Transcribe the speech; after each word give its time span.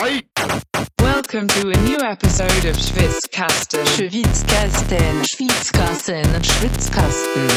Welcome 0.00 1.46
to 1.48 1.68
a 1.68 1.76
new 1.84 1.98
episode 2.00 2.64
of 2.64 2.74
Schwitzkasten. 2.74 3.84
Schwitzkasten, 3.84 5.22
Schwitzkasten, 5.22 6.24
Schwitzkasten. 6.40 7.48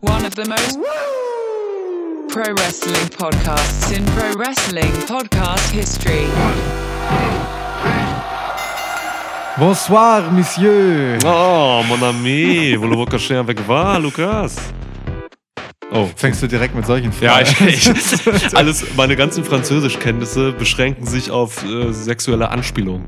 One 0.00 0.26
of 0.26 0.34
the 0.34 0.44
most 0.44 0.78
pro 2.28 2.52
wrestling 2.52 3.08
podcasts 3.16 3.96
in 3.96 4.04
pro 4.12 4.34
wrestling 4.34 4.92
podcast 5.08 5.70
history. 5.70 6.26
Bonsoir, 9.58 10.30
Monsieur. 10.30 11.18
Oh, 11.24 11.82
mon 11.88 12.02
ami, 12.02 12.74
voulez-vous 12.74 13.06
cacher 13.06 13.36
avec 13.36 13.66
moi, 13.66 13.98
Lukas? 13.98 14.58
Oh. 15.90 16.08
Fängst 16.16 16.42
du 16.42 16.46
direkt 16.46 16.74
mit 16.74 16.86
solchen 16.86 17.12
Fragen? 17.12 17.46
Ja, 17.60 17.66
ich, 17.66 17.88
ich, 17.88 18.54
alles, 18.56 18.84
meine 18.96 19.16
ganzen 19.16 19.44
Französischkenntnisse 19.44 20.52
beschränken 20.52 21.06
sich 21.06 21.30
auf 21.30 21.64
äh, 21.64 21.92
sexuelle 21.92 22.50
Anspielungen. 22.50 23.06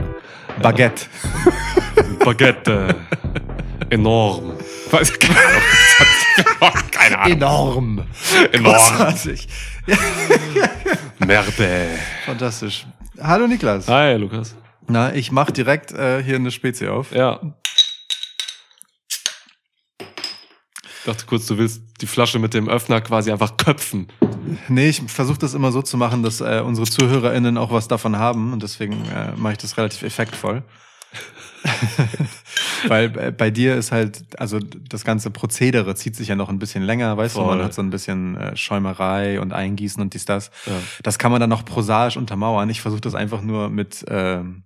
Baguette. 0.63 1.07
Baguette. 2.25 2.97
Enorm. 3.91 4.53
Was? 4.91 5.13
Keine 6.91 7.19
Ahnung. 7.19 7.37
Enorm. 7.37 8.05
Enorm. 8.53 8.75
Großartig. 8.75 9.49
Merde. 11.19 11.89
Fantastisch. 12.25 12.87
Hallo 13.21 13.47
Niklas. 13.47 13.89
Hi, 13.89 14.15
Lukas. 14.15 14.55
Na, 14.89 15.15
ich 15.15 15.31
mach 15.31 15.51
direkt 15.51 15.93
äh, 15.93 16.23
hier 16.23 16.37
eine 16.37 16.51
Spezie 16.51 16.89
auf. 16.89 17.13
Ja. 17.13 17.41
Ich 21.01 21.07
dachte 21.07 21.25
kurz, 21.25 21.47
du 21.47 21.57
willst 21.57 21.83
die 22.03 22.07
Flasche 22.07 22.39
mit 22.39 22.53
dem 22.53 22.69
Öffner 22.69 23.01
quasi 23.01 23.33
einfach 23.33 23.57
köpfen. 23.57 24.09
Nee, 24.69 24.91
ich 24.91 25.01
versuche 25.07 25.39
das 25.39 25.55
immer 25.55 25.73
so 25.73 25.81
zu 25.81 25.97
machen, 25.97 26.23
dass 26.23 26.43
äh, 26.43 26.63
unsere 26.63 26.87
ZuhörerInnen 26.87 27.57
auch 27.57 27.73
was 27.73 27.89
davon 27.89 28.19
haben 28.19 28.53
und 28.53 28.63
deswegen 28.63 29.07
äh, 29.07 29.33
mache 29.37 29.55
ich 29.55 29.59
das 29.59 29.79
relativ 29.79 30.03
effektvoll. 30.03 30.63
Weil 32.87 33.19
äh, 33.19 33.33
bei 33.33 33.51
dir 33.51 33.77
ist 33.77 33.93
halt, 33.93 34.39
also 34.39 34.59
das 34.59 35.05
ganze 35.05 35.31
Prozedere 35.31 35.95
zieht 35.95 36.17
sich 36.17 36.29
ja 36.29 36.37
noch 36.37 36.51
ein 36.51 36.59
bisschen 36.59 36.83
länger, 36.83 37.17
weißt 37.17 37.37
du, 37.37 37.41
Voll. 37.41 37.57
man 37.57 37.65
hat 37.65 37.73
so 37.73 37.81
ein 37.81 37.91
bisschen 37.91 38.37
äh, 38.37 38.55
Schäumerei 38.55 39.41
und 39.41 39.55
Eingießen 39.55 40.03
und 40.03 40.13
dies, 40.13 40.27
das. 40.27 40.51
Ja. 40.67 40.73
Das 41.03 41.19
kann 41.19 41.33
man 41.33 41.41
dann 41.41 41.51
noch 41.51 41.65
prosaisch 41.65 42.19
untermauern. 42.19 42.69
Ich 42.69 42.83
versuche 42.83 43.01
das 43.01 43.15
einfach 43.15 43.41
nur 43.41 43.71
mit, 43.71 44.05
ähm, 44.09 44.65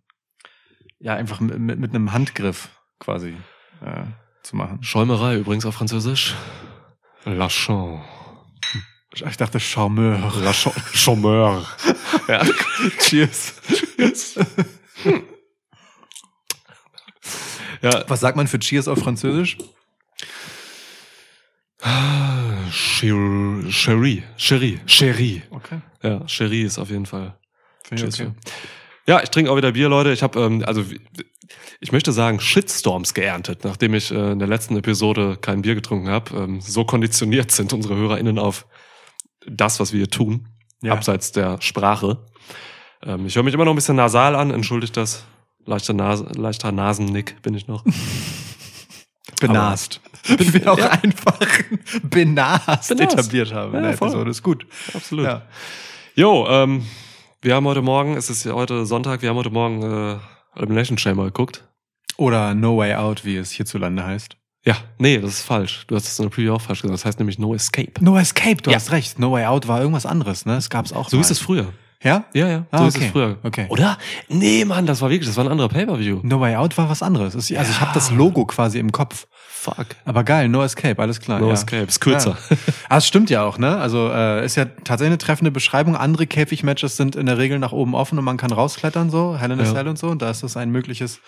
ja, 0.99 1.15
einfach 1.15 1.39
mit, 1.39 1.79
mit, 1.79 1.95
einem 1.95 2.13
Handgriff 2.13 2.71
quasi 2.99 3.37
äh, 3.85 4.05
zu 4.45 4.57
machen. 4.57 4.83
Schäumerei 4.83 5.37
übrigens 5.37 5.67
auf 5.67 5.75
Französisch. 5.75 6.35
Lachon. 7.25 8.03
Ich 9.13 9.37
dachte 9.37 9.59
Charmeur. 9.59 10.33
Lachon. 10.43 10.73
Chômeur. 10.95 11.65
Ja. 12.27 12.43
Cheers. 13.01 13.55
ja. 17.83 18.05
Was 18.09 18.21
sagt 18.21 18.37
man 18.37 18.47
für 18.47 18.59
Cheers 18.59 18.89
auf 18.89 18.99
Französisch? 19.01 19.59
Cherie. 22.71 24.23
Cherie. 24.39 24.81
Cherie. 24.87 25.43
Okay. 25.51 25.81
Ja, 26.03 26.27
Cherie 26.27 26.63
ist 26.63 26.79
auf 26.79 26.89
jeden 26.89 27.05
Fall. 27.05 27.39
Cheers. 27.95 28.21
okay. 28.21 28.33
Ja, 29.07 29.23
ich 29.23 29.29
trinke 29.29 29.51
auch 29.51 29.57
wieder 29.57 29.73
Bier, 29.73 29.89
Leute. 29.91 30.13
Ich 30.13 30.23
habe, 30.23 30.41
ähm, 30.41 30.65
also 30.65 30.83
ich 31.81 31.93
möchte 31.93 32.13
sagen, 32.13 32.41
Shitstorms 32.41 33.15
geerntet, 33.15 33.65
nachdem 33.65 33.95
ich 33.95 34.11
äh, 34.11 34.33
in 34.33 34.39
der 34.39 34.49
letzten 34.49 34.77
Episode 34.77 35.37
kein 35.41 35.63
Bier 35.63 35.75
getrunken 35.75 36.09
habe. 36.09 36.37
Ähm, 36.37 36.61
so 36.61 36.85
konditioniert 36.85 37.51
sind 37.51 37.73
unsere 37.73 37.97
HörerInnen 37.97 38.39
auf 38.39 38.67
das, 39.47 39.81
was 39.81 39.93
wir 39.93 39.99
hier 39.99 40.11
tun, 40.11 40.49
Ja. 40.83 40.93
abseits 40.93 41.33
der 41.33 41.61
Sprache. 41.61 42.19
Ähm, 43.03 43.27
ich 43.27 43.37
höre 43.37 43.43
mich 43.43 43.55
immer 43.55 43.65
noch 43.65 43.73
ein 43.73 43.77
bisschen 43.77 43.97
nasal 43.97 44.35
an, 44.37 44.51
entschuldigt 44.51 44.97
das. 44.97 45.25
Leichter, 45.67 45.93
Nase, 45.95 46.25
leichter 46.37 46.73
Nasennick 46.73 47.41
bin 47.43 47.55
ich 47.55 47.67
noch. 47.67 47.85
Benast. 49.41 50.01
Wie 50.27 50.55
wir 50.55 50.73
auch 50.73 50.79
Ja. 50.85 50.91
einfach 50.91 51.39
Benast, 52.03 52.89
Benast. 52.89 52.91
etabliert 53.01 53.53
haben 53.53 53.75
in 53.75 53.83
Ja, 53.83 53.89
der 53.89 53.97
voll. 53.99 54.09
Episode. 54.09 54.31
Ist 54.31 54.43
gut. 54.43 54.67
Absolut. 54.95 55.43
Jo, 56.15 56.47
ähm, 56.49 56.85
wir 57.43 57.55
haben 57.55 57.67
heute 57.67 57.83
Morgen, 57.83 58.17
es 58.17 58.31
ist 58.31 58.45
ja 58.45 58.53
heute 58.53 58.87
Sonntag, 58.87 59.23
wir 59.23 59.29
haben 59.31 59.37
heute 59.37 59.51
Morgen 59.51 59.83
äh, 59.83 60.17
Elimination 60.57 60.99
Chamber 60.99 61.25
geguckt. 61.25 61.65
Oder 62.17 62.55
No 62.55 62.77
Way 62.79 62.95
Out, 62.95 63.25
wie 63.25 63.37
es 63.37 63.51
hierzulande 63.51 64.05
heißt. 64.05 64.37
Ja, 64.65 64.77
nee, 64.99 65.19
das 65.19 65.31
ist 65.33 65.43
falsch. 65.43 65.85
Du 65.89 65.95
hast 65.95 66.07
es 66.07 66.19
in 66.19 66.25
der 66.25 66.31
Preview 66.31 66.55
auch 66.55 66.61
falsch 66.61 66.81
gesagt. 66.83 66.95
Das 66.99 67.05
heißt 67.05 67.19
nämlich 67.19 67.39
No 67.39 67.55
Escape. 67.55 67.93
No 68.01 68.17
Escape, 68.17 68.57
du 68.63 68.71
Ja. 68.71 68.77
hast 68.77 68.93
recht. 68.93 69.19
No 69.19 69.33
Way 69.33 69.45
Out 69.47 69.69
war 69.69 69.81
irgendwas 69.81 70.07
anderes, 70.07 70.47
ne? 70.47 70.57
Es 70.57 70.71
gab's 70.71 70.93
auch 70.93 71.09
So 71.11 71.17
mal. 71.17 71.21
ist 71.23 71.31
es 71.31 71.39
früher. 71.39 71.73
Ja? 72.03 72.25
Ja, 72.35 72.49
ja, 72.49 72.67
Ah, 72.71 72.79
so 72.79 72.87
ist 72.87 72.97
okay. 72.97 73.07
es 73.07 73.13
früher. 73.13 73.39
Okay. 73.43 73.67
Oder? 73.71 73.99
Nee, 74.29 74.65
Mann, 74.67 74.85
das 74.87 75.01
war 75.01 75.11
wirklich, 75.11 75.27
das 75.29 75.37
war 75.37 75.45
ein 75.45 75.51
anderer 75.51 75.69
Pay-Per-View. 75.71 76.21
No 76.23 76.39
Way 76.41 76.57
Out 76.57 76.77
war 76.79 76.89
was 76.89 77.03
anderes. 77.03 77.35
Es- 77.35 77.51
Also 77.55 77.71
ich 77.73 77.81
habe 77.81 77.93
das 77.95 78.11
Logo 78.11 78.45
quasi 78.47 78.79
im 78.79 78.93
Kopf. 78.93 79.27
Fuck. 79.65 79.87
Aber 80.05 80.25
geil, 80.25 80.51
No 80.51 80.63
Escape, 80.63 81.01
alles 81.01 81.21
klar. 81.21 81.41
No 81.41 81.47
ja. 81.47 81.55
Escape, 81.55 81.85
ist 81.85 82.01
kürzer. 82.01 82.37
Ja. 82.51 82.57
Ah, 82.91 82.99
es 82.99 83.07
stimmt 83.07 83.31
ja 83.31 83.45
auch, 83.45 83.57
ne? 83.57 83.79
Also 83.79 84.11
äh, 84.13 84.45
ist 84.45 84.57
ja 84.57 84.67
tatsächlich 84.67 85.07
eine 85.13 85.19
treffende 85.19 85.51
Beschreibung. 85.51 85.97
Andere 85.97 86.27
Käfigmatches 86.27 86.99
sind 86.99 87.17
in 87.17 87.25
der 87.25 87.39
Regel 87.39 87.59
nach 87.59 87.73
oben 87.73 87.95
offen 87.95 88.19
und 88.19 88.27
man 88.27 88.37
kann 88.37 88.53
rausklettern 88.53 89.09
so, 89.09 89.39
Hell 89.39 89.53
in 89.53 89.61
a 89.61 89.65
Ja. 89.65 89.73
Cell 89.73 89.89
und 89.89 89.99
so. 89.99 90.09
Und 90.09 90.21
da 90.21 90.29
ist 90.29 90.43
das 90.43 90.59
ein 90.59 90.69
mögliches 90.71 91.21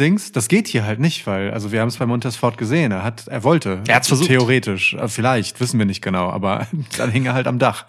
Dings. 0.00 0.32
Das 0.32 0.48
geht 0.48 0.68
hier 0.68 0.86
halt 0.86 1.00
nicht, 1.00 1.26
weil 1.26 1.50
also 1.50 1.70
wir 1.70 1.82
haben 1.82 1.88
es 1.88 1.98
bei 1.98 2.06
Montesfort 2.06 2.56
gesehen. 2.56 2.92
Er 2.92 3.02
hat, 3.04 3.28
er 3.28 3.44
wollte. 3.44 3.82
Er 3.86 3.96
hat's 3.96 4.08
versucht. 4.08 4.28
Theoretisch, 4.28 4.94
Äh, 4.94 5.08
vielleicht 5.08 5.60
wissen 5.60 5.78
wir 5.78 5.84
nicht 5.84 6.00
genau, 6.00 6.30
aber 6.30 6.66
dann 6.96 7.10
hing 7.10 7.26
er 7.26 7.34
halt 7.34 7.46
am 7.46 7.58
Dach. 7.58 7.84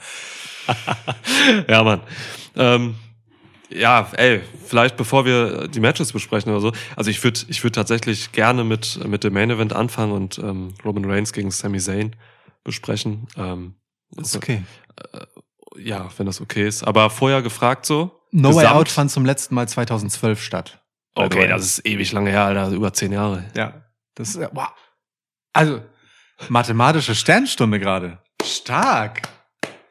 ja, 1.69 1.81
Mann. 1.83 2.01
Ähm, 2.57 2.95
ja, 3.69 4.09
ey, 4.15 4.41
vielleicht 4.65 4.97
bevor 4.97 5.25
wir 5.25 5.67
die 5.67 5.79
Matches 5.79 6.13
besprechen 6.13 6.51
oder 6.51 6.61
so. 6.61 6.71
Also 6.95 7.09
ich 7.09 7.23
würde 7.23 7.39
ich 7.47 7.63
würd 7.63 7.75
tatsächlich 7.75 8.31
gerne 8.31 8.63
mit, 8.63 9.05
mit 9.05 9.23
dem 9.23 9.33
Main 9.33 9.49
Event 9.49 9.73
anfangen 9.73 10.11
und 10.11 10.39
ähm, 10.39 10.73
Roman 10.85 11.05
Reigns 11.05 11.33
gegen 11.33 11.51
Sami 11.51 11.79
Zayn 11.79 12.15
besprechen. 12.63 13.27
Ähm, 13.37 13.75
Ist 14.17 14.35
okay. 14.35 14.63
Ja, 15.77 16.09
wenn 16.17 16.25
das 16.25 16.41
okay 16.41 16.67
ist. 16.67 16.83
Aber 16.83 17.09
vorher 17.09 17.41
gefragt 17.41 17.85
so. 17.85 18.11
No 18.31 18.55
Way 18.55 18.67
Out 18.67 18.89
fand 18.89 19.11
zum 19.11 19.25
letzten 19.25 19.55
Mal 19.55 19.67
2012 19.67 20.41
statt. 20.41 20.81
Okay, 21.15 21.47
das 21.47 21.63
ist 21.63 21.85
ewig 21.85 22.11
lange 22.11 22.29
her, 22.29 22.43
Alter. 22.43 22.69
Über 22.69 22.93
zehn 22.93 23.11
Jahre. 23.11 23.45
Ja. 23.55 23.83
Das 24.15 24.29
ist, 24.29 24.49
wow. 24.51 24.69
Also, 25.53 25.81
mathematische 26.49 27.15
Sternstunde 27.15 27.79
gerade. 27.79 28.19
Stark. 28.43 29.27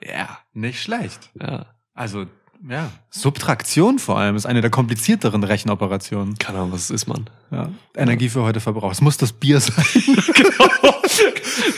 Ja, 0.02 0.38
nicht 0.52 0.82
schlecht. 0.82 1.30
Ja. 1.40 1.74
Also, 1.94 2.26
ja. 2.68 2.90
Subtraktion 3.10 3.98
vor 3.98 4.18
allem 4.18 4.36
ist 4.36 4.46
eine 4.46 4.60
der 4.60 4.70
komplizierteren 4.70 5.42
Rechenoperationen. 5.44 6.36
Keine 6.38 6.58
Ahnung, 6.58 6.72
was 6.72 6.82
es 6.82 6.90
ist, 6.90 7.06
Mann. 7.06 7.28
Ja. 7.50 7.70
Energie 7.94 8.28
für 8.28 8.42
heute 8.42 8.60
verbraucht. 8.60 8.94
Es 8.94 9.00
muss 9.00 9.16
das 9.16 9.32
Bier 9.32 9.60
sein. 9.60 9.84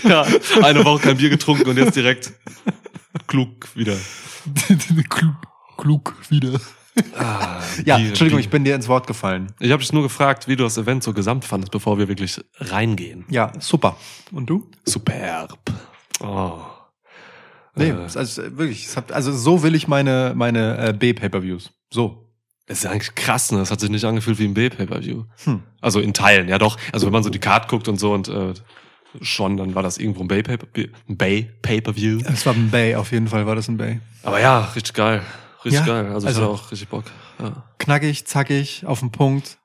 ja, 0.05 0.27
eine 0.63 0.85
Woche 0.85 1.03
kein 1.09 1.17
Bier 1.17 1.31
getrunken 1.31 1.69
und 1.69 1.77
jetzt 1.77 1.97
direkt 1.97 2.33
klug 3.27 3.69
wieder. 3.75 3.97
klug, 5.09 5.35
klug 5.77 6.15
wieder. 6.31 6.61
Ah, 7.17 7.61
Ja, 7.85 7.97
Bier, 7.99 8.09
Entschuldigung, 8.09 8.39
Bier. 8.39 8.45
ich 8.45 8.51
bin 8.51 8.65
dir 8.65 8.75
ins 8.75 8.89
Wort 8.89 9.07
gefallen. 9.07 9.53
Ich 9.61 9.71
habe 9.71 9.81
dich 9.81 9.93
nur 9.93 10.03
gefragt, 10.03 10.49
wie 10.49 10.57
du 10.57 10.65
das 10.65 10.79
Event 10.79 11.03
so 11.05 11.13
gesamt 11.13 11.45
fandest, 11.45 11.71
bevor 11.73 11.99
wir 11.99 12.09
wirklich 12.09 12.41
reingehen. 12.57 13.25
Ja, 13.29 13.53
super. 13.61 13.97
Und 14.33 14.47
du? 14.51 14.69
Superb. 14.85 15.59
Oh. 16.21 16.59
Nee, 17.79 17.91
Äh, 17.91 18.19
also 18.19 18.43
wirklich, 18.59 18.87
es 18.87 18.97
hat, 18.97 19.13
also 19.13 19.33
so 19.33 19.63
will 19.63 19.75
ich 19.75 19.89
meine, 19.89 20.33
meine 20.37 20.89
äh, 20.89 20.93
B-Pay-Per-Views. 20.93 21.71
So. 21.93 22.31
das 22.67 22.81
ist 22.81 22.87
eigentlich 22.87 23.15
krass, 23.15 23.51
ne? 23.53 23.59
Das 23.59 23.71
hat 23.71 23.81
sich 23.81 23.89
nicht 23.91 24.05
angefühlt 24.05 24.39
wie 24.39 24.45
ein 24.47 24.55
B-Pay-Per-View. 24.55 25.25
Hm. 25.45 25.63
Also 25.81 26.01
in 26.01 26.13
Teilen, 26.15 26.49
ja 26.49 26.59
doch. 26.59 26.77
Also 26.93 27.07
wenn 27.07 27.13
man 27.13 27.23
so 27.23 27.31
die 27.31 27.39
Card 27.39 27.69
guckt 27.69 27.89
und 27.89 27.99
so 27.99 28.13
und 28.13 28.29
äh, 28.29 28.53
schon, 29.23 29.57
dann 29.57 29.75
war 29.75 29.83
das 29.83 29.97
irgendwo 29.99 30.21
ein 30.23 30.29
Bay-Pay- 30.29 30.91
ein 31.09 31.17
Bay-Pay-Per-View. 31.17 32.21
Es 32.31 32.45
war 32.47 32.55
ein 32.55 32.71
Bay, 32.71 32.95
auf 32.95 33.13
jeden 33.13 33.29
Fall 33.29 33.47
war 33.47 33.55
das 33.55 33.69
ein 33.69 33.77
Bay. 33.79 34.01
Aber 34.23 34.41
ja, 34.41 34.61
richtig 34.75 34.95
geil. 34.95 35.23
Richtig 35.65 35.81
Ja, 35.81 35.87
geil. 35.87 36.07
Also, 36.13 36.27
ich 36.27 36.37
also- 36.37 36.43
hatte 36.43 36.51
auch 36.53 36.71
richtig 36.71 36.89
Bock. 36.89 37.05
Ja. 37.41 37.65
Knackig, 37.79 38.27
zackig, 38.27 38.85
auf 38.87 39.01
den 39.01 39.11
Punkt. 39.13 39.59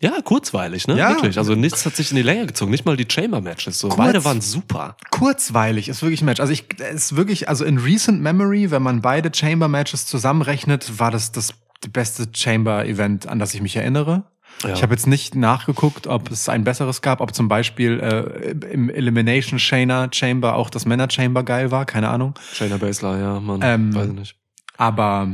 Ja, 0.00 0.20
kurzweilig, 0.22 0.86
ne? 0.86 0.96
Ja. 0.96 1.10
Wirklich. 1.10 1.38
Also 1.38 1.54
nichts 1.56 1.84
hat 1.84 1.96
sich 1.96 2.10
in 2.10 2.16
die 2.16 2.22
Länge 2.22 2.46
gezogen. 2.46 2.70
Nicht 2.70 2.84
mal 2.84 2.96
die 2.96 3.06
Chamber-Matches. 3.10 3.80
So. 3.80 3.88
Kurz. 3.88 3.98
Beide 3.98 4.24
waren 4.24 4.40
super. 4.40 4.96
Kurzweilig 5.10 5.88
ist 5.88 6.02
wirklich 6.02 6.22
ein 6.22 6.26
Match. 6.26 6.40
Also 6.40 6.52
ich 6.52 6.66
es 6.78 7.06
ist 7.06 7.16
wirklich, 7.16 7.48
also 7.48 7.64
in 7.64 7.78
recent 7.78 8.22
memory, 8.22 8.70
wenn 8.70 8.82
man 8.82 9.02
beide 9.02 9.30
Chamber-Matches 9.34 10.06
zusammenrechnet, 10.06 11.00
war 11.00 11.10
das 11.10 11.32
das 11.32 11.52
beste 11.90 12.28
Chamber-Event, 12.32 13.26
an 13.26 13.40
das 13.40 13.54
ich 13.54 13.60
mich 13.60 13.74
erinnere. 13.74 14.24
Ja. 14.62 14.72
Ich 14.72 14.82
habe 14.82 14.94
jetzt 14.94 15.06
nicht 15.06 15.34
nachgeguckt, 15.34 16.06
ob 16.06 16.30
es 16.30 16.48
ein 16.48 16.64
besseres 16.64 17.02
gab, 17.02 17.20
ob 17.20 17.34
zum 17.34 17.48
Beispiel 17.48 18.00
äh, 18.00 18.50
im 18.72 18.90
Elimination 18.90 19.58
Shayna 19.58 20.08
Chamber 20.12 20.54
auch 20.54 20.70
das 20.70 20.84
Männer 20.84 21.08
Chamber 21.10 21.44
geil 21.44 21.70
war, 21.70 21.86
keine 21.86 22.08
Ahnung. 22.08 22.34
Shayna 22.52 22.76
Baszler, 22.76 23.18
ja, 23.18 23.40
Mann. 23.40 23.60
Ähm, 23.62 23.94
Weiß 23.94 24.08
ich 24.08 24.14
nicht. 24.14 24.36
Aber 24.76 25.28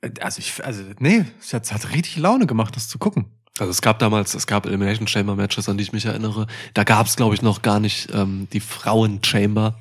äh, 0.00 0.10
also 0.20 0.40
ich, 0.40 0.64
also 0.64 0.82
nee, 0.98 1.24
es 1.40 1.52
hat, 1.52 1.64
es 1.64 1.72
hat 1.72 1.92
richtig 1.92 2.16
Laune 2.16 2.46
gemacht, 2.46 2.74
das 2.74 2.88
zu 2.88 2.98
gucken. 2.98 3.26
Also 3.58 3.70
es 3.70 3.82
gab 3.82 3.98
damals, 3.98 4.34
es 4.34 4.46
gab 4.46 4.66
Elimination 4.66 5.06
Chamber 5.06 5.34
Matches, 5.34 5.68
an 5.68 5.76
die 5.76 5.82
ich 5.82 5.92
mich 5.92 6.06
erinnere. 6.06 6.46
Da 6.74 6.84
gab 6.84 7.06
es, 7.06 7.16
glaube 7.16 7.34
ich, 7.34 7.42
noch 7.42 7.62
gar 7.62 7.80
nicht 7.80 8.08
ähm, 8.12 8.48
die 8.52 8.60
Frauen 8.60 9.20
Chamber. 9.24 9.74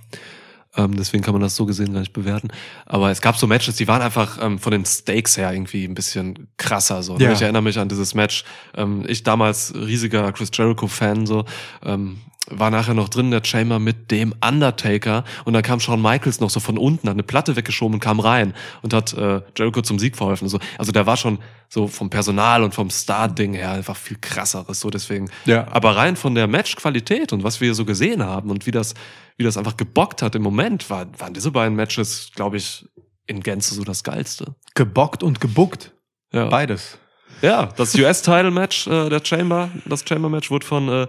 Ähm, 0.76 0.96
deswegen 0.96 1.24
kann 1.24 1.34
man 1.34 1.42
das 1.42 1.56
so 1.56 1.66
gesehen 1.66 1.94
gar 1.94 2.02
nicht 2.02 2.14
bewerten. 2.14 2.50
Aber 2.86 3.10
es 3.10 3.22
gab 3.22 3.36
so 3.38 3.48
Matches, 3.48 3.76
die 3.76 3.88
waren 3.88 4.02
einfach 4.02 4.38
ähm, 4.42 4.60
von 4.60 4.72
den 4.72 4.86
Stakes 4.86 5.36
her 5.38 5.52
irgendwie 5.52 5.86
ein 5.86 5.96
bisschen 5.96 6.48
krasser. 6.58 7.02
So. 7.02 7.18
ne? 7.18 7.26
Ja. 7.26 7.32
Ich 7.32 7.42
erinnere 7.42 7.64
mich 7.64 7.80
an 7.80 7.90
dieses 7.90 8.14
Match. 8.14 8.44
Ähm, 8.76 9.04
ich 9.08 9.24
damals 9.24 9.74
riesiger 9.76 10.32
Chris 10.32 10.52
Jericho-Fan, 10.54 11.26
so 11.26 11.46
ähm, 11.84 12.20
war 12.50 12.72
nachher 12.72 12.94
noch 12.94 13.10
drin 13.10 13.32
der 13.32 13.44
Chamber 13.44 13.80
mit 13.80 14.12
dem 14.12 14.34
Undertaker 14.46 15.24
und 15.46 15.54
dann 15.54 15.64
kam 15.64 15.80
Shawn 15.80 16.02
Michaels 16.02 16.40
noch 16.40 16.50
so 16.50 16.60
von 16.60 16.78
unten, 16.78 17.08
hat 17.08 17.16
eine 17.16 17.24
Platte 17.24 17.56
weggeschoben 17.56 17.96
und 17.96 18.00
kam 18.00 18.20
rein 18.20 18.54
und 18.82 18.94
hat 18.94 19.14
äh, 19.14 19.42
Jericho 19.58 19.82
zum 19.82 20.00
Sieg 20.00 20.16
verholfen. 20.16 20.48
So. 20.48 20.60
Also 20.78 20.92
der 20.92 21.06
war 21.06 21.18
schon 21.18 21.40
so 21.70 21.88
vom 21.88 22.10
Personal 22.10 22.64
und 22.64 22.74
vom 22.74 22.90
Star-Ding 22.90 23.54
her 23.54 23.72
einfach 23.72 23.98
viel 23.98 24.18
krasseres. 24.20 24.80
So 24.80 24.90
deswegen. 24.90 25.30
Ja. 25.46 25.68
Aber 25.72 25.96
rein 25.96 26.16
von 26.16 26.36
der 26.36 26.48
Matchqualität 26.48 27.34
und 27.34 27.44
was 27.44 27.60
wir 27.62 27.74
so 27.74 27.86
gesehen 27.86 28.24
haben 28.24 28.50
und 28.50 28.66
wie 28.66 28.72
das, 28.72 28.94
wie 29.38 29.44
das 29.44 29.58
einfach 29.58 29.78
gebockt 29.78 30.22
hat 30.22 30.36
im 30.36 30.42
Moment, 30.42 30.90
war, 30.90 31.08
waren 31.20 31.34
diese 31.34 31.52
beiden 31.52 31.76
Matches, 31.76 32.32
glaube 32.36 32.58
ich, 32.58 32.88
in 33.26 33.42
Gänze 33.42 33.76
so 33.76 33.84
das 33.84 34.04
Geilste. 34.04 34.56
Gebockt 34.74 35.22
und 35.22 35.42
gebuckt. 35.42 35.92
Ja, 36.32 36.46
Beides. 36.46 36.98
ja 37.42 37.68
das 37.78 37.96
US-Title-Match 37.96 38.88
äh, 38.88 39.10
der 39.10 39.22
Chamber, 39.24 39.70
das 39.86 40.04
Chamber-Match 40.08 40.50
wurde 40.50 40.66
von 40.66 40.90
äh, 40.90 41.08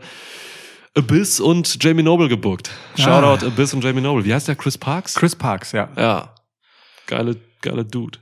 Abyss 0.98 1.38
und 1.38 1.82
Jamie 1.82 2.02
Noble 2.02 2.28
gebuckt. 2.28 2.70
Shoutout 2.96 3.46
Abyss 3.46 3.72
und 3.72 3.84
Jamie 3.84 4.00
Noble. 4.00 4.24
Wie 4.24 4.34
heißt 4.34 4.48
der? 4.48 4.56
Chris 4.56 4.76
Parks? 4.76 5.14
Chris 5.14 5.36
Parks, 5.36 5.70
ja. 5.70 5.88
Ja. 5.96 6.34
Geile, 7.06 7.36
geile 7.62 7.84
Dude. 7.84 8.18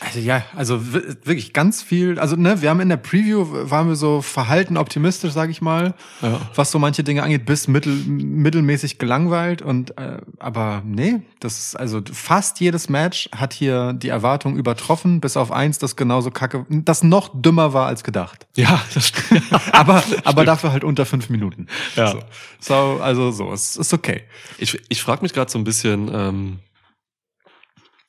Also 0.00 0.20
ja, 0.20 0.44
also 0.54 0.92
wirklich 0.92 1.52
ganz 1.52 1.82
viel. 1.82 2.20
Also 2.20 2.36
ne, 2.36 2.62
wir 2.62 2.70
haben 2.70 2.78
in 2.78 2.88
der 2.88 2.98
Preview 2.98 3.44
waren 3.68 3.88
wir 3.88 3.96
so 3.96 4.22
verhalten 4.22 4.76
optimistisch, 4.76 5.32
sage 5.32 5.50
ich 5.50 5.60
mal, 5.60 5.94
Ja. 6.22 6.40
was 6.54 6.70
so 6.70 6.78
manche 6.78 7.02
Dinge 7.02 7.24
angeht, 7.24 7.44
bis 7.46 7.66
mittel, 7.66 7.92
mittelmäßig 8.06 8.98
gelangweilt 8.98 9.60
und 9.60 9.98
äh, 9.98 10.18
aber 10.38 10.82
nee, 10.86 11.22
das 11.40 11.58
ist 11.58 11.74
also 11.76 12.00
fast 12.12 12.60
jedes 12.60 12.88
Match 12.88 13.28
hat 13.34 13.52
hier 13.52 13.92
die 13.92 14.08
Erwartung 14.08 14.56
übertroffen, 14.56 15.20
bis 15.20 15.36
auf 15.36 15.50
eins, 15.50 15.78
das 15.78 15.96
genauso 15.96 16.30
kacke, 16.30 16.64
das 16.68 17.02
noch 17.02 17.30
dümmer 17.34 17.72
war 17.72 17.86
als 17.88 18.04
gedacht. 18.04 18.46
Ja, 18.54 18.80
das 18.94 19.08
stimmt. 19.08 19.42
Aber 19.72 20.04
aber 20.24 20.44
dafür 20.44 20.70
halt 20.70 20.84
unter 20.84 21.06
fünf 21.06 21.28
Minuten. 21.28 21.66
Ja. 21.96 22.12
So, 22.12 22.20
so 22.60 22.74
also 23.02 23.32
so, 23.32 23.52
es 23.52 23.74
ist 23.76 23.92
okay. 23.92 24.22
Ich, 24.58 24.78
ich 24.88 25.02
frage 25.02 25.22
mich 25.22 25.32
gerade 25.32 25.50
so 25.50 25.58
ein 25.58 25.64
bisschen, 25.64 26.08
ähm, 26.12 26.58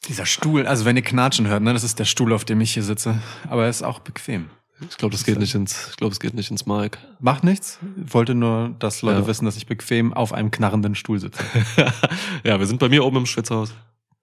Dieser 0.07 0.25
Stuhl, 0.25 0.65
also 0.65 0.85
wenn 0.85 0.95
ihr 0.95 1.01
Knatschen 1.03 1.47
hört, 1.47 1.61
ne, 1.61 1.73
das 1.73 1.83
ist 1.83 1.99
der 1.99 2.05
Stuhl, 2.05 2.33
auf 2.33 2.45
dem 2.45 2.61
ich 2.61 2.73
hier 2.73 2.83
sitze, 2.83 3.21
aber 3.49 3.63
er 3.63 3.69
ist 3.69 3.83
auch 3.83 3.99
bequem. 3.99 4.49
ich 4.89 4.97
glaube, 4.97 5.11
das 5.11 5.25
geht 5.25 5.37
nicht 5.39 5.53
ins, 5.55 5.89
ich 5.91 5.97
glaube, 5.97 6.13
es 6.13 6.19
geht 6.21 6.33
nicht 6.33 6.49
ins 6.51 6.65
Mic. 6.65 6.97
Macht 7.19 7.43
nichts. 7.43 7.79
Wollte 7.97 8.33
nur, 8.33 8.75
dass 8.79 9.01
Leute 9.01 9.19
Ja. 9.21 9.27
wissen, 9.27 9.43
dass 9.45 9.57
ich 9.57 9.67
bequem 9.67 10.13
auf 10.13 10.31
einem 10.33 10.51
knarrenden 10.51 10.95
Stuhl 10.95 11.19
sitze. 11.19 11.43
ja, 12.45 12.59
wir 12.59 12.65
sind 12.65 12.79
bei 12.79 12.87
mir 12.87 13.03
oben 13.03 13.17
im 13.17 13.25
Schwitzhaus. 13.25 13.73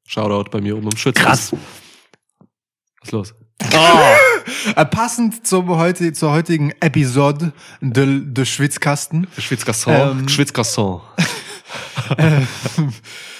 Shoutout 0.08 0.50
bei 0.50 0.60
mir 0.62 0.76
oben 0.76 0.88
im 0.90 0.96
Schwitzhaus. 0.96 1.24
Krass. 1.24 1.52
Was 3.00 3.08
ist 3.08 3.12
los? 3.12 3.34
Äh, 4.76 4.84
passend 4.86 5.44
zum 5.46 5.68
heute, 5.70 6.12
zur 6.12 6.30
heutigen 6.30 6.70
Episode 6.80 7.52
de, 7.80 8.20
de 8.24 8.44
Schwitzkasten 8.44 9.26
Schwitzgasson. 9.38 10.20
Ähm, 10.20 10.28
Schwitzgasson. 10.28 11.00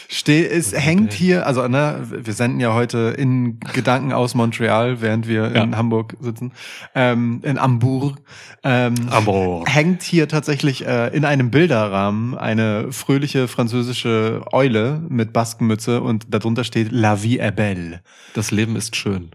steht, 0.08 0.50
es 0.50 0.72
hängt 0.72 1.12
hier, 1.12 1.46
also 1.46 1.66
ne, 1.68 2.06
wir 2.10 2.32
senden 2.32 2.60
ja 2.60 2.74
heute 2.74 3.14
in 3.16 3.58
Gedanken 3.60 4.12
aus 4.12 4.34
Montreal, 4.34 5.00
während 5.00 5.26
wir 5.28 5.46
in 5.54 5.72
Ja. 5.72 5.76
Hamburg 5.76 6.16
sitzen, 6.20 6.52
ähm, 6.94 7.40
in 7.42 7.60
Hamburg. 7.60 8.18
Ähm, 8.62 8.94
Aber. 9.10 9.64
hängt 9.66 10.02
hier 10.02 10.28
tatsächlich 10.28 10.86
äh, 10.86 11.08
in 11.16 11.24
einem 11.24 11.50
Bilderrahmen 11.50 12.36
eine 12.36 12.92
fröhliche 12.92 13.48
französische 13.48 14.42
Eule 14.52 15.02
mit 15.08 15.32
Baskenmütze 15.32 16.00
und 16.00 16.26
darunter 16.32 16.64
steht 16.64 16.92
La 16.92 17.22
vie 17.22 17.38
est 17.38 17.56
belle. 17.56 18.00
Das 18.34 18.50
Leben 18.50 18.76
ist 18.76 18.96
schön. 18.96 19.30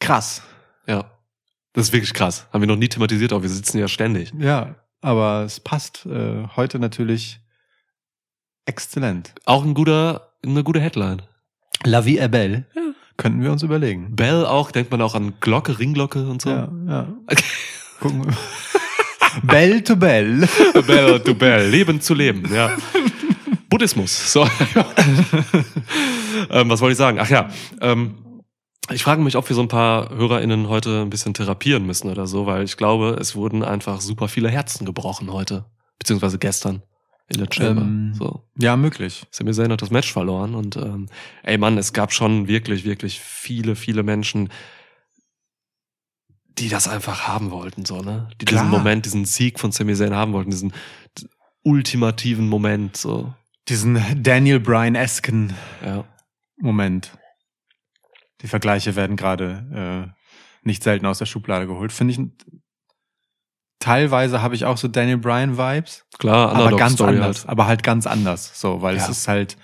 Krass. 0.00 0.42
Ja. 0.86 1.04
Das 1.72 1.86
ist 1.86 1.92
wirklich 1.92 2.14
krass. 2.14 2.46
Haben 2.52 2.62
wir 2.62 2.68
noch 2.68 2.76
nie 2.76 2.88
thematisiert, 2.88 3.32
aber 3.32 3.42
wir 3.42 3.50
sitzen 3.50 3.78
ja 3.78 3.86
ständig. 3.86 4.32
Ja, 4.38 4.74
aber 5.02 5.44
es 5.44 5.60
passt 5.60 6.04
äh, 6.06 6.46
heute 6.56 6.78
natürlich 6.78 7.40
exzellent. 8.70 9.34
Auch 9.46 9.64
ein 9.64 9.74
guter, 9.74 10.30
eine 10.46 10.62
gute 10.62 10.80
Headline. 10.80 11.22
La 11.82 12.04
vie 12.06 12.18
est 12.18 12.30
belle. 12.30 12.66
Könnten 13.16 13.42
wir 13.42 13.50
uns 13.50 13.64
überlegen. 13.64 14.14
Bell 14.14 14.46
auch, 14.46 14.70
denkt 14.70 14.92
man 14.92 15.02
auch 15.02 15.16
an 15.16 15.34
Glocke, 15.40 15.80
Ringglocke 15.80 16.28
und 16.28 16.40
so. 16.40 16.50
Ja, 16.50 16.72
ja. 16.86 17.08
Gucken 18.00 18.26
wir. 18.26 18.32
Bell 19.42 19.82
to 19.82 19.96
Bell. 19.96 20.48
Bell 20.86 21.18
to 21.20 21.34
Bell, 21.34 21.68
Leben 21.68 22.00
zu 22.00 22.14
leben, 22.14 22.48
ja. 22.54 22.76
Buddhismus. 23.68 24.32
So. 24.32 24.42
ähm, 26.50 26.70
was 26.70 26.80
wollte 26.80 26.92
ich 26.92 26.98
sagen? 26.98 27.18
Ach 27.20 27.28
ja, 27.28 27.50
ähm, 27.80 28.14
ich 28.92 29.02
frage 29.02 29.20
mich, 29.20 29.36
ob 29.36 29.48
wir 29.48 29.56
so 29.56 29.62
ein 29.62 29.68
paar 29.68 30.10
HörerInnen 30.10 30.68
heute 30.68 31.02
ein 31.02 31.10
bisschen 31.10 31.34
therapieren 31.34 31.84
müssen 31.86 32.08
oder 32.08 32.28
so, 32.28 32.46
weil 32.46 32.62
ich 32.62 32.76
glaube, 32.76 33.16
es 33.20 33.34
wurden 33.34 33.64
einfach 33.64 34.00
super 34.00 34.28
viele 34.28 34.48
Herzen 34.48 34.86
gebrochen 34.86 35.32
heute. 35.32 35.64
Beziehungsweise 35.98 36.38
gestern 36.38 36.82
in 37.30 37.38
der 37.38 37.48
Chamber. 37.50 37.82
Ähm, 37.82 38.12
so. 38.14 38.42
Ja, 38.58 38.76
möglich. 38.76 39.24
Sami 39.30 39.52
Zayn 39.52 39.72
hat 39.72 39.82
das 39.82 39.90
Match 39.90 40.12
verloren 40.12 40.54
und 40.54 40.76
ähm, 40.76 41.06
ey 41.42 41.58
Mann, 41.58 41.78
es 41.78 41.92
gab 41.92 42.12
schon 42.12 42.48
wirklich, 42.48 42.84
wirklich 42.84 43.20
viele, 43.20 43.76
viele 43.76 44.02
Menschen, 44.02 44.50
die 46.58 46.68
das 46.68 46.88
einfach 46.88 47.26
haben 47.28 47.50
wollten, 47.50 47.84
so, 47.84 48.02
ne? 48.02 48.28
Die 48.40 48.44
Klar. 48.44 48.64
diesen 48.64 48.70
Moment, 48.70 49.06
diesen 49.06 49.24
Sieg 49.24 49.60
von 49.60 49.72
Sami 49.72 49.94
Zayn 49.94 50.14
haben 50.14 50.32
wollten, 50.32 50.50
diesen 50.50 50.72
ultimativen 51.62 52.48
Moment, 52.48 52.96
so. 52.96 53.32
Diesen 53.68 54.22
Daniel 54.22 54.58
Bryan-esken 54.58 55.54
Ja. 55.84 56.04
Moment. 56.56 57.16
Die 58.42 58.48
Vergleiche 58.48 58.96
werden 58.96 59.16
gerade 59.16 60.12
äh, 60.12 60.20
nicht 60.62 60.82
selten 60.82 61.06
aus 61.06 61.18
der 61.18 61.26
Schublade 61.26 61.66
geholt. 61.66 61.92
Finde 61.92 62.12
ich. 62.12 62.20
Teilweise 63.80 64.40
habe 64.42 64.54
ich 64.54 64.64
auch 64.66 64.76
so 64.76 64.86
Daniel 64.88 65.16
Bryan 65.18 65.56
Vibes, 65.58 66.04
Klar, 66.18 66.50
aber 66.50 66.64
ganz 66.76 66.92
Underdog-Story 67.00 67.16
anders. 67.16 67.38
halt. 67.40 67.48
Aber 67.48 67.66
halt 67.66 67.82
ganz 67.82 68.06
anders. 68.06 68.52
So, 68.60 68.80
weil 68.82 68.94
es 68.96 69.04
Ja. 69.06 69.10
ist 69.10 69.26
halt. 69.26 69.56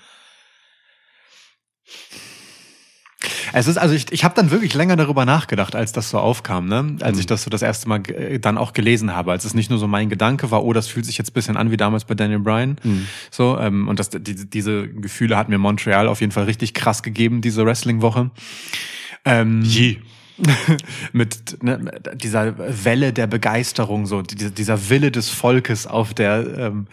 Es 3.51 3.65
ist 3.67 3.77
also 3.77 3.95
ich, 3.95 4.11
ich 4.11 4.23
habe 4.23 4.35
dann 4.35 4.51
wirklich 4.51 4.73
länger 4.75 4.95
darüber 4.95 5.25
nachgedacht, 5.25 5.75
als 5.75 5.91
das 5.91 6.09
so 6.11 6.19
aufkam, 6.19 6.67
ne? 6.67 6.97
Als 7.01 7.15
Mhm. 7.15 7.19
ich 7.21 7.25
das 7.25 7.43
so 7.43 7.49
das 7.49 7.61
erste 7.63 7.89
Mal 7.89 8.01
äh, 8.11 8.39
dann 8.39 8.57
auch 8.59 8.73
gelesen 8.73 9.15
habe, 9.15 9.31
als 9.31 9.43
es 9.45 9.53
nicht 9.55 9.69
nur 9.71 9.79
so 9.79 9.87
mein 9.87 10.09
Gedanke 10.09 10.51
war, 10.51 10.63
oh, 10.63 10.71
das 10.73 10.87
fühlt 10.87 11.05
sich 11.05 11.17
jetzt 11.17 11.31
ein 11.31 11.33
bisschen 11.33 11.57
an 11.57 11.71
wie 11.71 11.77
damals 11.77 12.05
bei 12.05 12.13
Daniel 12.13 12.39
Bryan, 12.39 12.75
Mhm. 12.83 13.07
so, 13.31 13.57
ähm, 13.59 13.87
und 13.87 13.99
das, 13.99 14.09
die, 14.09 14.21
diese 14.49 14.87
Gefühle 14.87 15.35
hat 15.37 15.49
mir 15.49 15.57
Montreal 15.57 16.07
auf 16.07 16.21
jeden 16.21 16.31
Fall 16.31 16.43
richtig 16.43 16.73
krass 16.75 17.01
gegeben, 17.01 17.41
diese 17.41 17.65
Wrestling-Woche. 17.65 18.29
Ähm, 19.25 19.61
Je. 19.63 19.97
mit 21.13 21.63
ne, 21.63 21.91
dieser 22.15 22.55
Welle 22.57 23.13
der 23.13 23.27
Begeisterung, 23.27 24.05
so 24.05 24.21
die, 24.21 24.51
dieser 24.51 24.89
Wille 24.89 25.11
des 25.11 25.29
Volkes 25.29 25.87
auf 25.87 26.13
der 26.13 26.57
ähm, 26.57 26.87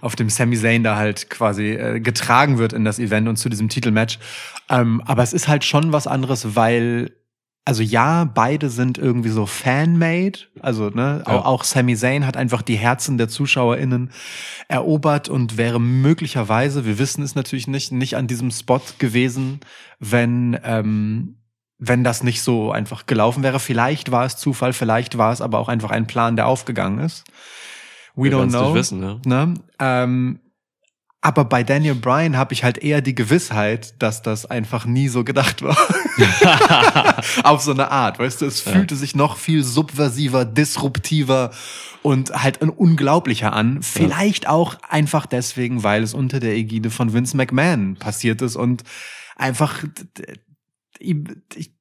auf 0.00 0.16
dem 0.16 0.30
Sami 0.30 0.56
Zayn 0.56 0.82
da 0.82 0.96
halt 0.96 1.30
quasi 1.30 1.70
äh, 1.70 2.00
getragen 2.00 2.58
wird 2.58 2.72
in 2.72 2.84
das 2.84 2.98
Event 2.98 3.28
und 3.28 3.36
zu 3.36 3.48
diesem 3.48 3.68
Titelmatch. 3.68 4.18
Ähm, 4.68 5.02
aber 5.06 5.22
es 5.22 5.32
ist 5.32 5.48
halt 5.48 5.64
schon 5.64 5.92
was 5.92 6.06
anderes, 6.06 6.56
weil 6.56 7.12
also 7.68 7.82
ja, 7.82 8.24
beide 8.24 8.70
sind 8.70 8.96
irgendwie 8.96 9.28
so 9.28 9.44
fan-made. 9.44 10.38
Also, 10.62 10.88
ne, 10.88 11.22
Ja. 11.26 11.34
auch, 11.34 11.44
auch 11.44 11.64
Sami 11.64 11.96
Zayn 11.96 12.26
hat 12.26 12.34
einfach 12.34 12.62
die 12.62 12.76
Herzen 12.76 13.18
der 13.18 13.28
ZuschauerInnen 13.28 14.10
erobert 14.68 15.28
und 15.28 15.58
wäre 15.58 15.78
möglicherweise, 15.78 16.86
wir 16.86 16.98
wissen 16.98 17.22
es 17.22 17.34
natürlich 17.34 17.68
nicht, 17.68 17.92
nicht 17.92 18.16
an 18.16 18.26
diesem 18.26 18.50
Spot 18.50 18.80
gewesen, 18.98 19.60
wenn, 20.00 20.58
ähm, 20.64 21.34
wenn 21.78 22.02
das 22.04 22.22
nicht 22.22 22.42
so 22.42 22.72
einfach 22.72 23.06
gelaufen 23.06 23.42
wäre. 23.42 23.60
Vielleicht 23.60 24.10
war 24.10 24.24
es 24.24 24.36
Zufall, 24.36 24.72
vielleicht 24.72 25.16
war 25.18 25.32
es 25.32 25.40
aber 25.40 25.58
auch 25.58 25.68
einfach 25.68 25.90
ein 25.90 26.06
Plan, 26.06 26.36
der 26.36 26.46
aufgegangen 26.46 26.98
ist. 26.98 27.24
We 28.16 28.24
Wir 28.24 28.32
don't 28.32 28.48
know. 28.48 28.74
wissen, 28.74 29.02
ja. 29.02 29.20
Ne? 29.24 29.54
Ähm, 29.78 30.40
aber 31.20 31.44
bei 31.44 31.64
Daniel 31.64 31.96
Bryan 31.96 32.36
habe 32.36 32.52
ich 32.54 32.62
halt 32.62 32.78
eher 32.78 33.00
die 33.00 33.14
Gewissheit, 33.14 34.00
dass 34.00 34.22
das 34.22 34.46
einfach 34.46 34.86
nie 34.86 35.08
so 35.08 35.24
gedacht 35.24 35.62
war. 35.62 35.76
Auf 37.44 37.60
so 37.62 37.72
eine 37.72 37.90
Art, 37.90 38.18
weißt 38.18 38.40
du, 38.42 38.46
es 38.46 38.64
Ja. 38.64 38.72
fühlte 38.72 38.94
sich 38.96 39.14
noch 39.16 39.36
viel 39.36 39.62
subversiver, 39.64 40.44
disruptiver 40.44 41.50
und 42.02 42.30
halt 42.30 42.62
ein 42.62 42.70
unglaublicher 42.70 43.52
an. 43.52 43.82
Vielleicht 43.82 44.48
auch 44.48 44.76
einfach 44.88 45.26
deswegen, 45.26 45.82
weil 45.82 46.02
es 46.04 46.14
unter 46.14 46.38
der 46.40 46.54
Ägide 46.54 46.90
von 46.90 47.12
Vince 47.12 47.36
McMahon 47.36 47.96
passiert 47.96 48.40
ist 48.42 48.54
und 48.56 48.84
einfach 49.36 49.82
ihm- 51.00 51.42
ich- 51.54 51.72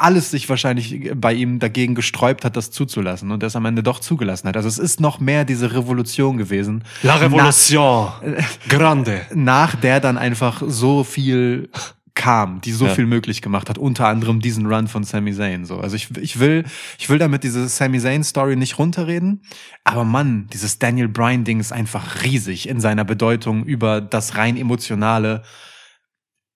alles 0.00 0.30
sich 0.30 0.48
wahrscheinlich 0.48 1.10
bei 1.16 1.32
ihm 1.34 1.58
dagegen 1.58 1.96
gesträubt 1.96 2.44
hat, 2.44 2.56
das 2.56 2.70
zuzulassen 2.70 3.32
und 3.32 3.42
das 3.42 3.56
am 3.56 3.64
Ende 3.64 3.82
doch 3.82 3.98
zugelassen 3.98 4.46
hat. 4.46 4.56
Also 4.56 4.68
es 4.68 4.78
ist 4.78 5.00
noch 5.00 5.18
mehr 5.18 5.44
diese 5.44 5.74
Revolution 5.74 6.36
gewesen. 6.36 6.84
La 7.02 7.16
Revolution. 7.16 8.08
Grande. 8.68 9.22
nach 9.34 9.74
der 9.74 9.98
dann 9.98 10.16
einfach 10.16 10.62
so 10.64 11.02
viel 11.02 11.68
kam, 12.14 12.60
die 12.60 12.72
so 12.72 12.86
Ja. 12.86 12.94
viel 12.94 13.06
möglich 13.06 13.42
gemacht 13.42 13.68
hat, 13.68 13.78
unter 13.78 14.06
anderem 14.08 14.40
diesen 14.40 14.66
Run 14.66 14.86
von 14.88 15.02
Sami 15.04 15.32
Zayn. 15.32 15.64
So, 15.64 15.78
also 15.78 15.94
ich, 15.96 16.16
ich 16.18 16.38
will, 16.38 16.64
ich 16.98 17.08
will 17.08 17.18
damit 17.18 17.42
diese 17.44 17.68
Sami 17.68 17.98
Zayn 18.00 18.22
Story 18.24 18.54
nicht 18.56 18.78
runterreden, 18.78 19.42
aber 19.84 20.04
Mann, 20.04 20.46
dieses 20.52 20.78
Daniel 20.78 21.08
Bryan 21.08 21.44
Ding 21.44 21.58
ist 21.60 21.72
einfach 21.72 22.22
riesig 22.24 22.68
in 22.68 22.80
seiner 22.80 23.04
Bedeutung 23.04 23.64
über 23.64 24.00
das 24.00 24.36
rein 24.36 24.56
emotionale 24.56 25.42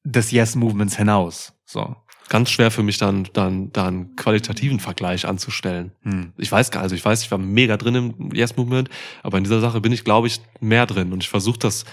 des 0.04 0.30
Yes 0.32 0.54
Movements 0.56 0.96
hinaus. 0.96 1.52
So, 1.72 1.96
Ganz 2.28 2.50
schwer 2.50 2.70
für 2.70 2.82
mich 2.82 2.98
dann, 2.98 3.28
dann, 3.32 3.72
da 3.72 3.88
einen 3.88 4.14
qualitativen 4.16 4.78
Vergleich 4.78 5.26
anzustellen. 5.26 5.92
hm. 6.02 6.32
Ich 6.38 6.50
weiß 6.50 6.70
gar, 6.70 6.82
also 6.82 6.94
ich 6.94 7.04
weiß, 7.04 7.22
ich 7.22 7.30
war 7.30 7.38
mega 7.38 7.76
drin 7.76 7.94
im 7.94 8.30
Yes 8.32 8.56
Movement, 8.56 8.88
aber 9.22 9.38
in 9.38 9.44
dieser 9.44 9.60
Sache 9.60 9.80
bin 9.80 9.92
ich, 9.92 10.04
glaube 10.04 10.26
ich, 10.26 10.40
mehr 10.60 10.86
drin 10.86 11.12
und 11.12 11.22
ich 11.22 11.28
versuche 11.28 11.58
das 11.58 11.84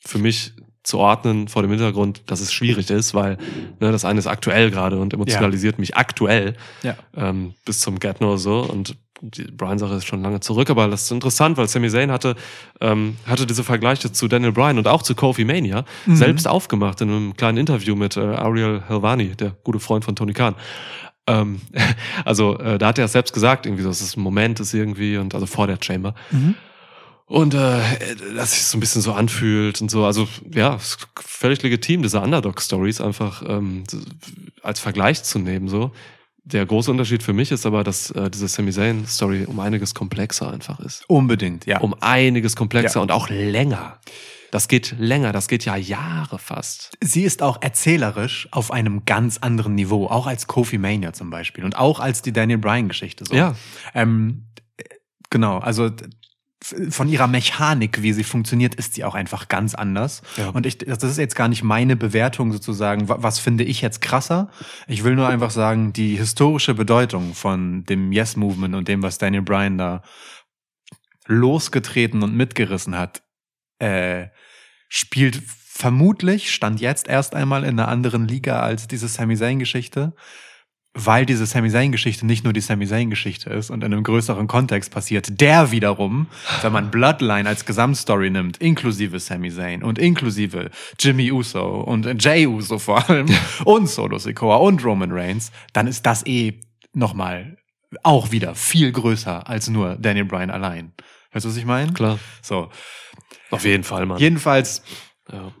für 0.00 0.18
mich 0.18 0.52
zu 0.82 0.98
ordnen 0.98 1.48
vor 1.48 1.62
dem 1.62 1.70
Hintergrund, 1.70 2.22
dass 2.26 2.40
es 2.40 2.52
schwierig 2.52 2.90
ist, 2.90 3.14
weil 3.14 3.38
ne, 3.80 3.90
das 3.90 4.04
eine 4.04 4.18
ist 4.18 4.26
aktuell 4.26 4.70
gerade 4.70 4.98
und 4.98 5.14
emotionalisiert 5.14 5.78
mich 5.78 5.96
aktuell 5.96 6.56
ja. 6.82 6.96
ähm, 7.16 7.54
bis 7.64 7.80
zum 7.80 7.98
Get 7.98 8.20
No 8.20 8.36
so 8.36 8.60
und 8.60 8.96
die 9.20 9.44
Bryan-Sache 9.44 9.94
ist 9.94 10.06
schon 10.06 10.22
lange 10.22 10.40
zurück, 10.40 10.70
aber 10.70 10.88
das 10.88 11.02
ist 11.04 11.10
interessant, 11.12 11.56
weil 11.56 11.68
Sami 11.68 11.88
Zayn 11.88 12.10
hatte, 12.10 12.34
ähm, 12.80 13.16
hatte 13.26 13.46
diese 13.46 13.64
Vergleiche 13.64 14.12
zu 14.12 14.28
Daniel 14.28 14.52
Bryan 14.52 14.78
und 14.78 14.88
auch 14.88 15.02
zu 15.02 15.14
Kofi 15.14 15.44
Mania 15.44 15.84
Mhm. 16.06 16.16
selbst 16.16 16.48
aufgemacht 16.48 17.00
in 17.00 17.08
einem 17.10 17.36
kleinen 17.36 17.58
Interview 17.58 17.94
mit 17.94 18.16
äh, 18.16 18.20
Ariel 18.20 18.82
Helvani, 18.86 19.30
der 19.36 19.50
gute 19.64 19.78
Freund 19.80 20.04
von 20.04 20.16
Tony 20.16 20.32
Khan. 20.32 20.54
Ähm, 21.26 21.60
also 22.24 22.58
äh, 22.58 22.76
da 22.78 22.88
hat 22.88 22.98
er 22.98 23.06
es 23.06 23.12
selbst 23.12 23.32
gesagt, 23.32 23.66
irgendwie 23.66 23.82
so, 23.82 23.88
dass 23.88 24.00
es 24.00 24.16
ein 24.16 24.20
Moment 24.20 24.60
ist 24.60 24.74
irgendwie 24.74 25.16
und 25.16 25.34
also 25.34 25.46
vor 25.46 25.66
der 25.66 25.78
Chamber. 25.80 26.14
Mhm. 26.30 26.54
Und 27.26 27.54
äh, 27.54 27.80
dass 28.36 28.52
sich 28.52 28.64
so 28.64 28.76
ein 28.76 28.80
bisschen 28.80 29.00
so 29.00 29.14
anfühlt 29.14 29.80
und 29.80 29.90
so. 29.90 30.04
Also 30.04 30.28
ja, 30.52 30.78
völlig 31.16 31.62
legitim, 31.62 32.02
diese 32.02 32.20
Underdog-Stories 32.20 33.00
einfach 33.00 33.42
ähm, 33.48 33.84
als 34.62 34.78
Vergleich 34.80 35.22
zu 35.22 35.38
nehmen. 35.38 35.68
So. 35.68 35.92
Der 36.46 36.66
große 36.66 36.90
Unterschied 36.90 37.22
für 37.22 37.32
mich 37.32 37.50
ist 37.50 37.64
aber, 37.64 37.84
dass 37.84 38.10
äh, 38.10 38.30
diese 38.30 38.48
Sami 38.48 38.70
Zayn-Story 38.70 39.46
um 39.46 39.58
einiges 39.60 39.94
komplexer 39.94 40.52
einfach 40.52 40.78
ist. 40.80 41.04
Unbedingt, 41.08 41.64
ja. 41.64 41.80
Um 41.80 41.94
einiges 42.00 42.54
komplexer 42.54 42.98
Ja. 42.98 43.02
und 43.02 43.10
auch 43.12 43.30
länger. 43.30 43.98
Das 44.50 44.68
geht 44.68 44.94
länger, 44.98 45.32
das 45.32 45.48
geht 45.48 45.64
ja 45.64 45.74
Jahre 45.74 46.38
fast. 46.38 46.96
Sie 47.02 47.22
ist 47.22 47.42
auch 47.42 47.60
erzählerisch 47.62 48.46
auf 48.52 48.70
einem 48.70 49.04
ganz 49.04 49.38
anderen 49.38 49.74
Niveau, 49.74 50.06
auch 50.06 50.26
als 50.26 50.46
Kofi 50.46 50.78
Mania 50.78 51.12
zum 51.12 51.30
Beispiel 51.30 51.64
und 51.64 51.76
auch 51.76 51.98
als 51.98 52.22
die 52.22 52.32
Daniel 52.32 52.58
Bryan 52.58 52.88
Geschichte. 52.88 53.24
So. 53.26 53.34
Ja. 53.34 53.56
Ähm, 53.94 54.44
äh, 54.76 54.84
genau, 55.30 55.58
also 55.58 55.90
von 56.88 57.08
ihrer 57.08 57.26
Mechanik, 57.26 58.00
wie 58.02 58.12
sie 58.12 58.24
funktioniert, 58.24 58.74
ist 58.74 58.94
sie 58.94 59.04
auch 59.04 59.14
einfach 59.14 59.48
ganz 59.48 59.74
anders. 59.74 60.22
Ja. 60.36 60.48
Und 60.48 60.64
ich, 60.64 60.78
das 60.78 61.02
ist 61.02 61.18
jetzt 61.18 61.36
gar 61.36 61.48
nicht 61.48 61.62
meine 61.62 61.94
Bewertung 61.94 62.52
sozusagen, 62.52 63.08
wa- 63.08 63.18
was 63.20 63.38
finde 63.38 63.64
ich 63.64 63.82
jetzt 63.82 64.00
krasser. 64.00 64.50
Ich 64.86 65.04
will 65.04 65.14
nur 65.14 65.28
einfach 65.28 65.50
sagen, 65.50 65.92
die 65.92 66.16
historische 66.16 66.74
Bedeutung 66.74 67.34
von 67.34 67.84
dem 67.84 68.12
Yes 68.12 68.36
Movement 68.36 68.74
und 68.74 68.88
dem, 68.88 69.02
was 69.02 69.18
Daniel 69.18 69.42
Bryan 69.42 69.76
da 69.76 70.02
losgetreten 71.26 72.22
und 72.22 72.34
mitgerissen 72.34 72.96
hat, 72.96 73.22
äh, 73.78 74.28
spielt 74.88 75.42
vermutlich, 75.46 76.52
stand 76.54 76.80
jetzt 76.80 77.08
erst 77.08 77.34
einmal 77.34 77.64
in 77.64 77.78
einer 77.78 77.88
anderen 77.88 78.28
Liga 78.28 78.60
als 78.60 78.86
diese 78.86 79.08
Sami 79.08 79.36
Zayn-Geschichte, 79.36 80.14
weil 80.94 81.26
diese 81.26 81.44
Sami 81.44 81.70
Zayn-Geschichte 81.70 82.24
nicht 82.24 82.44
nur 82.44 82.52
die 82.52 82.60
Sami 82.60 82.86
Zayn-Geschichte 82.86 83.50
ist 83.50 83.70
und 83.70 83.82
in 83.82 83.92
einem 83.92 84.04
größeren 84.04 84.46
Kontext 84.46 84.92
passiert, 84.92 85.40
der 85.40 85.72
wiederum, 85.72 86.28
wenn 86.62 86.72
man 86.72 86.90
Bloodline 86.90 87.48
als 87.48 87.66
Gesamtstory 87.66 88.30
nimmt, 88.30 88.58
inklusive 88.58 89.18
Sami 89.18 89.50
Zayn 89.50 89.82
und 89.82 89.98
inklusive 89.98 90.70
Jimmy 90.98 91.32
Uso 91.32 91.80
und 91.80 92.22
Jay 92.22 92.46
Uso 92.46 92.78
vor 92.78 93.08
allem 93.10 93.26
und 93.64 93.88
Solo 93.88 94.18
Sikoa 94.18 94.56
und 94.56 94.84
Roman 94.84 95.10
Reigns, 95.10 95.50
dann 95.72 95.88
ist 95.88 96.06
das 96.06 96.24
eh 96.26 96.60
nochmal 96.92 97.58
auch 98.02 98.30
wieder 98.30 98.54
viel 98.54 98.92
größer 98.92 99.48
als 99.48 99.68
nur 99.68 99.96
Daniel 99.96 100.24
Bryan 100.24 100.50
allein. 100.50 100.92
Weißt 101.32 101.44
du, 101.44 101.48
was 101.48 101.56
ich 101.56 101.64
meine? 101.64 101.92
Klar. 101.92 102.18
So. 102.40 102.70
Auf 103.50 103.64
jeden 103.64 103.84
Fall, 103.84 104.06
Mann. 104.06 104.18
Jedenfalls 104.18 104.82
Ja. 105.32 105.52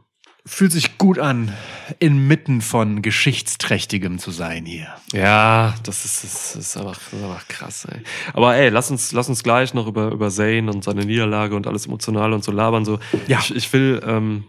Fühlt 0.46 0.72
sich 0.72 0.98
gut 0.98 1.18
an, 1.18 1.54
inmitten 2.00 2.60
von 2.60 3.00
Geschichtsträchtigem 3.00 4.18
zu 4.18 4.30
sein 4.30 4.66
hier. 4.66 4.88
Ja, 5.12 5.74
das 5.84 6.04
ist, 6.04 6.22
das 6.22 6.56
ist, 6.56 6.76
einfach, 6.76 6.98
das 6.98 7.12
ist 7.12 7.24
einfach 7.24 7.48
krass, 7.48 7.86
ey. 7.90 8.02
Aber 8.34 8.54
ey, 8.54 8.68
lass 8.68 8.90
uns, 8.90 9.12
lass 9.12 9.28
uns 9.28 9.42
gleich 9.42 9.72
noch 9.72 9.86
über, 9.86 10.10
über 10.10 10.28
Zane 10.30 10.70
und 10.70 10.84
seine 10.84 11.06
Niederlage 11.06 11.56
und 11.56 11.66
alles 11.66 11.86
Emotionale 11.86 12.34
und 12.34 12.44
so 12.44 12.52
labern. 12.52 12.84
So. 12.84 12.98
Ja. 13.26 13.38
Ich, 13.38 13.54
ich 13.54 13.72
will, 13.72 14.02
ähm, 14.06 14.44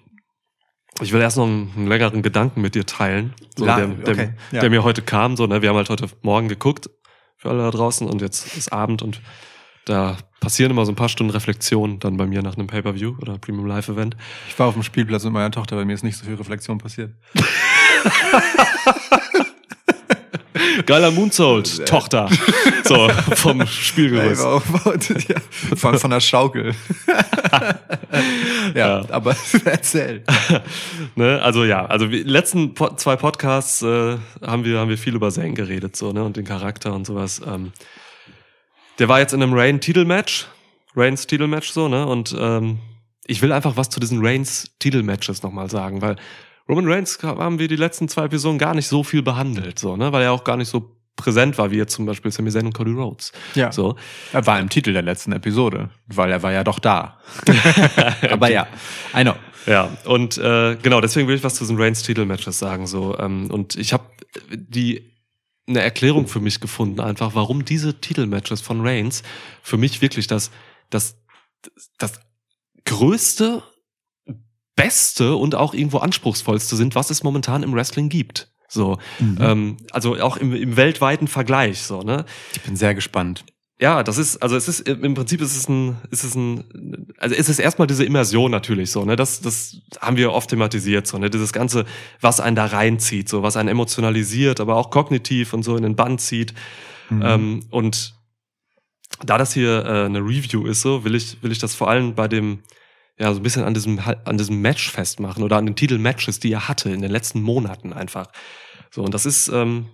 ich 1.02 1.14
will 1.14 1.22
erst 1.22 1.38
noch 1.38 1.46
einen, 1.46 1.72
einen 1.76 1.88
längeren 1.88 2.22
Gedanken 2.22 2.60
mit 2.62 2.76
dir 2.76 2.86
teilen, 2.86 3.34
so, 3.58 3.66
La- 3.66 3.78
der, 3.78 3.88
der, 3.88 4.14
okay, 4.14 4.34
ja. 4.52 4.60
der 4.60 4.70
mir 4.70 4.84
heute 4.84 5.02
kam. 5.02 5.38
So, 5.38 5.48
ne? 5.48 5.62
Wir 5.62 5.70
haben 5.70 5.78
halt 5.78 5.90
heute 5.90 6.08
Morgen 6.22 6.50
geguckt 6.50 6.90
für 7.38 7.50
alle 7.50 7.60
da 7.64 7.72
draußen 7.72 8.08
und 8.08 8.22
jetzt 8.22 8.58
ist 8.58 8.74
Abend 8.74 9.02
und 9.02 9.22
da 9.86 10.18
passieren 10.46 10.70
immer 10.70 10.86
so 10.86 10.92
ein 10.92 10.96
paar 10.96 11.10
Stunden 11.10 11.32
Reflexion 11.32 11.98
dann 11.98 12.18
bei 12.18 12.28
mir 12.28 12.44
nach 12.44 12.56
einem 12.56 12.68
Pay-Per-View 12.68 13.16
oder 13.20 13.40
Premium 13.40 13.66
Live 13.66 13.90
Event. 13.90 14.16
Ich 14.48 14.60
war 14.60 14.68
auf 14.68 14.76
dem 14.76 14.84
Spielplatz 14.84 15.24
mit 15.24 15.34
meiner 15.34 15.50
Tochter, 15.50 15.76
bei 15.76 15.86
mir 15.86 15.94
ist 15.94 16.04
nicht 16.04 16.16
so 16.16 16.24
viel 16.24 16.36
Reflexion 16.36 16.78
passiert. 16.78 17.10
Geiler 20.86 21.10
Moonsault, 21.10 21.88
Tochter. 21.88 22.30
So, 22.84 23.10
vom 23.34 23.66
Spielgerüst. 23.66 24.44
ja, 24.44 25.38
von, 25.76 25.98
von 25.98 26.12
der 26.12 26.20
Schaukel. 26.20 26.76
ja, 28.76 29.00
Ja. 29.00 29.02
aber 29.10 29.36
erzähl. 29.66 30.24
ne? 31.16 31.42
Also 31.42 31.66
ja, 31.66 31.88
also 31.88 32.06
die 32.06 32.22
letzten 32.22 32.76
zwei 32.98 33.16
Podcasts 33.16 33.82
äh, 33.82 34.18
haben 34.46 34.64
wir 34.64 34.78
haben 34.78 34.90
wir 34.90 35.00
viel 35.00 35.16
über 35.16 35.32
Zane 35.32 35.54
geredet 35.54 35.96
so 35.96 36.12
ne 36.14 36.24
und 36.24 36.38
den 36.38 36.46
Charakter 36.46 36.94
und 36.94 37.08
sowas. 37.08 37.42
Ähm, 37.48 37.72
der 39.00 39.10
war 39.10 39.20
jetzt 39.20 39.34
in 39.34 39.42
einem 39.42 39.54
Rain 39.54 39.82
Titelmatch, 39.82 40.48
Reigns 40.96 41.28
Titelmatch 41.28 41.72
so 41.72 41.88
ne 41.88 42.06
und 42.06 42.36
ähm, 42.38 42.80
ich 43.28 43.42
will 43.42 43.52
einfach 43.52 43.78
was 43.78 43.90
zu 43.90 44.00
diesen 44.00 44.26
Reigns 44.26 44.72
Titelmatches 44.80 45.44
nochmal 45.44 45.70
sagen, 45.70 46.02
weil 46.02 46.16
Roman 46.68 46.88
Reigns 46.88 47.20
haben 47.22 47.60
wir 47.60 47.68
die 47.68 47.76
letzten 47.76 48.08
zwei 48.08 48.26
Episoden 48.26 48.58
gar 48.58 48.74
nicht 48.74 48.88
so 48.88 49.04
viel 49.04 49.22
behandelt 49.22 49.80
so 49.80 49.96
ne, 49.96 50.12
weil 50.12 50.24
er 50.24 50.32
auch 50.32 50.44
gar 50.44 50.58
nicht 50.58 50.70
so 50.70 50.96
präsent 51.16 51.58
war 51.58 51.72
wie 51.72 51.78
jetzt 51.78 51.94
zum 51.94 52.06
Beispiel 52.06 52.32
Sami 52.32 52.52
Zayn 52.52 52.66
und 52.66 52.74
Cody 52.74 52.92
Rhodes. 52.92 53.32
Ja. 53.56 53.72
So. 53.72 53.96
Er 54.34 54.46
war 54.46 54.60
im 54.60 54.70
Titel 54.70 54.94
der 54.94 55.02
letzten 55.02 55.32
Episode, 55.32 55.90
weil 56.08 56.32
er 56.32 56.44
war 56.44 56.52
ja 56.52 56.64
doch 56.64 56.80
da. 56.80 57.20
aber 58.30 58.52
ja, 58.52 58.68
I 59.16 59.22
know. 59.22 59.36
Ja, 59.66 59.90
und 60.06 60.38
äh, 60.38 60.76
genau, 60.76 61.02
deswegen 61.02 61.28
will 61.28 61.36
ich 61.36 61.44
was 61.44 61.56
zu 61.56 61.64
diesen 61.64 61.78
Reigns 61.78 62.04
Titelmatches 62.04 62.60
sagen. 62.60 62.86
So, 62.86 63.18
ähm, 63.18 63.50
und 63.50 63.76
ich 63.76 63.94
habe 63.94 64.04
die 64.52 65.15
eine 65.68 65.82
Erklärung 65.82 66.28
für 66.28 66.40
mich 66.40 66.60
gefunden, 66.60 67.00
einfach, 67.00 67.34
warum 67.34 67.66
diese 67.66 68.00
Titelmatches 68.00 68.62
von 68.62 68.82
Reigns 68.86 69.24
für 69.64 69.78
mich 69.78 70.02
wirklich 70.02 70.28
das, 70.28 70.52
das, 70.90 71.18
das 71.98 72.20
größte, 72.86 73.64
beste 74.76 75.36
und 75.36 75.56
auch 75.56 75.74
irgendwo 75.74 76.00
anspruchsvollste 76.00 76.76
sind, 76.76 76.96
was 76.96 77.10
es 77.10 77.24
momentan 77.24 77.64
im 77.64 77.74
Wrestling 77.74 78.10
gibt. 78.10 78.52
So, 78.68 78.98
ähm, 79.40 79.78
also 79.92 80.16
auch 80.22 80.38
im, 80.38 80.54
im 80.54 80.76
weltweiten 80.76 81.28
Vergleich, 81.28 81.82
so, 81.84 82.02
ne? 82.02 82.26
Ich 82.54 82.62
bin 82.62 82.76
sehr 82.76 82.94
gespannt. 82.94 83.46
Ja, 83.80 84.04
das 84.04 84.18
ist, 84.18 84.38
also 84.38 84.56
es 84.56 84.70
ist, 84.70 84.88
im 84.88 85.16
Prinzip 85.16 85.42
ist 85.42 85.56
es 85.56 85.68
ein, 85.68 85.98
ist 86.10 86.24
es 86.24 86.34
ein, 86.36 87.08
also 87.18 87.36
es 87.36 87.50
ist 87.50 87.60
erstmal 87.60 87.88
diese 87.88 88.06
Immersion 88.06 88.50
natürlich 88.50 88.90
so, 88.90 89.04
ne, 89.04 89.18
das, 89.18 89.42
das 89.42 89.82
haben 90.00 90.16
wir 90.16 90.32
oft 90.32 90.50
thematisiert, 90.50 91.08
so, 91.08 91.18
ne, 91.18 91.30
dieses 91.30 91.52
Ganze, 91.52 91.84
was 92.22 92.40
einen 92.40 92.56
da 92.56 92.68
reinzieht, 92.68 93.28
so, 93.28 93.44
was 93.44 93.58
einen 93.58 93.68
emotionalisiert, 93.68 94.62
aber 94.62 94.78
auch 94.78 94.92
kognitiv 94.92 95.54
und 95.54 95.64
so 95.64 95.76
in 95.76 95.84
den 95.84 95.98
Bann 95.98 96.18
zieht, 96.20 96.54
ähm, 97.12 97.66
und 97.70 98.16
da 99.24 99.38
das 99.38 99.54
hier 99.54 99.86
äh, 99.86 100.06
eine 100.06 100.20
Review 100.20 100.66
ist, 100.66 100.82
so, 100.82 101.04
will 101.04 101.16
ich, 101.16 101.42
will 101.44 101.52
ich 101.52 101.60
das 101.60 101.76
vor 101.76 101.90
allem 101.90 102.16
bei 102.16 102.28
dem, 102.28 102.64
ja, 103.18 103.32
so 103.34 103.40
ein 103.40 103.44
bisschen 103.44 103.64
an 103.64 103.74
diesem, 103.74 104.00
an 104.00 104.38
diesem 104.38 104.62
Match 104.62 104.92
festmachen 104.92 105.44
oder 105.44 105.58
an 105.58 105.66
den 105.66 105.76
Titelmatches, 105.76 106.40
die 106.40 106.52
er 106.52 106.68
hatte 106.68 106.90
in 106.90 107.02
den 107.02 107.12
letzten 107.12 107.42
Monaten 107.42 107.94
einfach. 107.94 108.28
So, 108.92 109.04
und 109.04 109.14
das 109.14 109.26
ist, 109.26 109.48
ähm, 109.50 109.88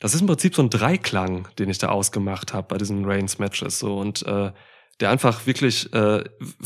das 0.00 0.14
ist 0.14 0.20
im 0.20 0.26
Prinzip 0.26 0.54
so 0.54 0.62
ein 0.62 0.70
Dreiklang, 0.70 1.48
den 1.58 1.68
ich 1.70 1.78
da 1.78 1.88
ausgemacht 1.88 2.52
habe 2.52 2.66
bei 2.68 2.78
diesen 2.78 3.04
Reigns-Matches. 3.04 3.78
So 3.78 3.98
und 3.98 4.24
äh, 4.26 4.52
der 5.00 5.10
einfach 5.10 5.46
wirklich 5.46 5.92
äh, 5.92 6.24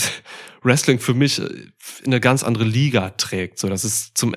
Wrestling 0.63 0.99
für 0.99 1.15
mich 1.15 1.39
äh, 1.41 1.45
in 1.45 2.07
eine 2.07 2.21
ganz 2.21 2.43
andere 2.43 2.65
Liga 2.65 3.11
trägt. 3.11 3.59
So, 3.59 3.69
das 3.69 3.85
ist 3.85 4.17
zum 4.17 4.35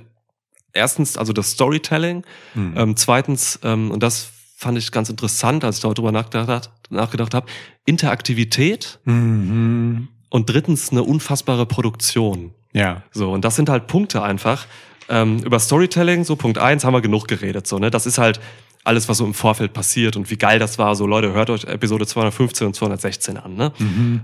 erstens 0.74 1.18
also 1.18 1.34
das 1.34 1.52
Storytelling, 1.52 2.24
Mhm. 2.54 2.74
ähm, 2.78 2.96
zweitens 2.98 3.60
ähm, 3.64 3.92
und 3.92 4.04
das 4.04 4.30
fand 4.58 4.78
ich 4.78 4.92
ganz 4.92 5.10
interessant, 5.10 5.64
als 5.64 5.78
ich 5.78 5.82
darüber 5.82 6.12
nachgedacht, 6.12 6.70
nachgedacht 6.90 7.34
habe, 7.34 7.48
Interaktivität 7.86 9.00
Mhm. 9.06 10.08
und 10.30 10.50
drittens 10.50 10.92
eine 10.92 11.04
unfassbare 11.04 11.66
Produktion. 11.66 12.54
Ja. 12.74 13.04
So, 13.12 13.32
und 13.32 13.44
das 13.46 13.56
sind 13.56 13.70
halt 13.70 13.88
Punkte 13.88 14.22
einfach. 14.22 14.66
Ähm, 15.08 15.40
über 15.44 15.60
Storytelling, 15.60 16.24
so 16.24 16.36
Punkt 16.36 16.58
eins 16.58 16.84
haben 16.84 16.94
wir 16.94 17.02
genug 17.02 17.28
geredet. 17.28 17.68
So, 17.68 17.78
ne? 17.80 17.92
Das 17.92 18.06
ist 18.06 18.18
halt 18.18 18.40
alles, 18.86 19.10
was 19.10 19.18
so 19.18 19.26
im 19.26 19.34
Vorfeld 19.34 19.74
passiert 19.74 20.16
und 20.16 20.30
wie 20.30 20.38
geil 20.38 20.60
das 20.60 20.78
war. 20.78 20.96
So, 20.96 21.08
Leute, 21.08 21.34
hört 21.34 21.50
euch 21.50 21.66
Episode 21.66 22.06
215 22.06 22.68
und 22.68 22.76
216 22.76 23.38
an. 23.38 23.56
Ne? 23.56 23.72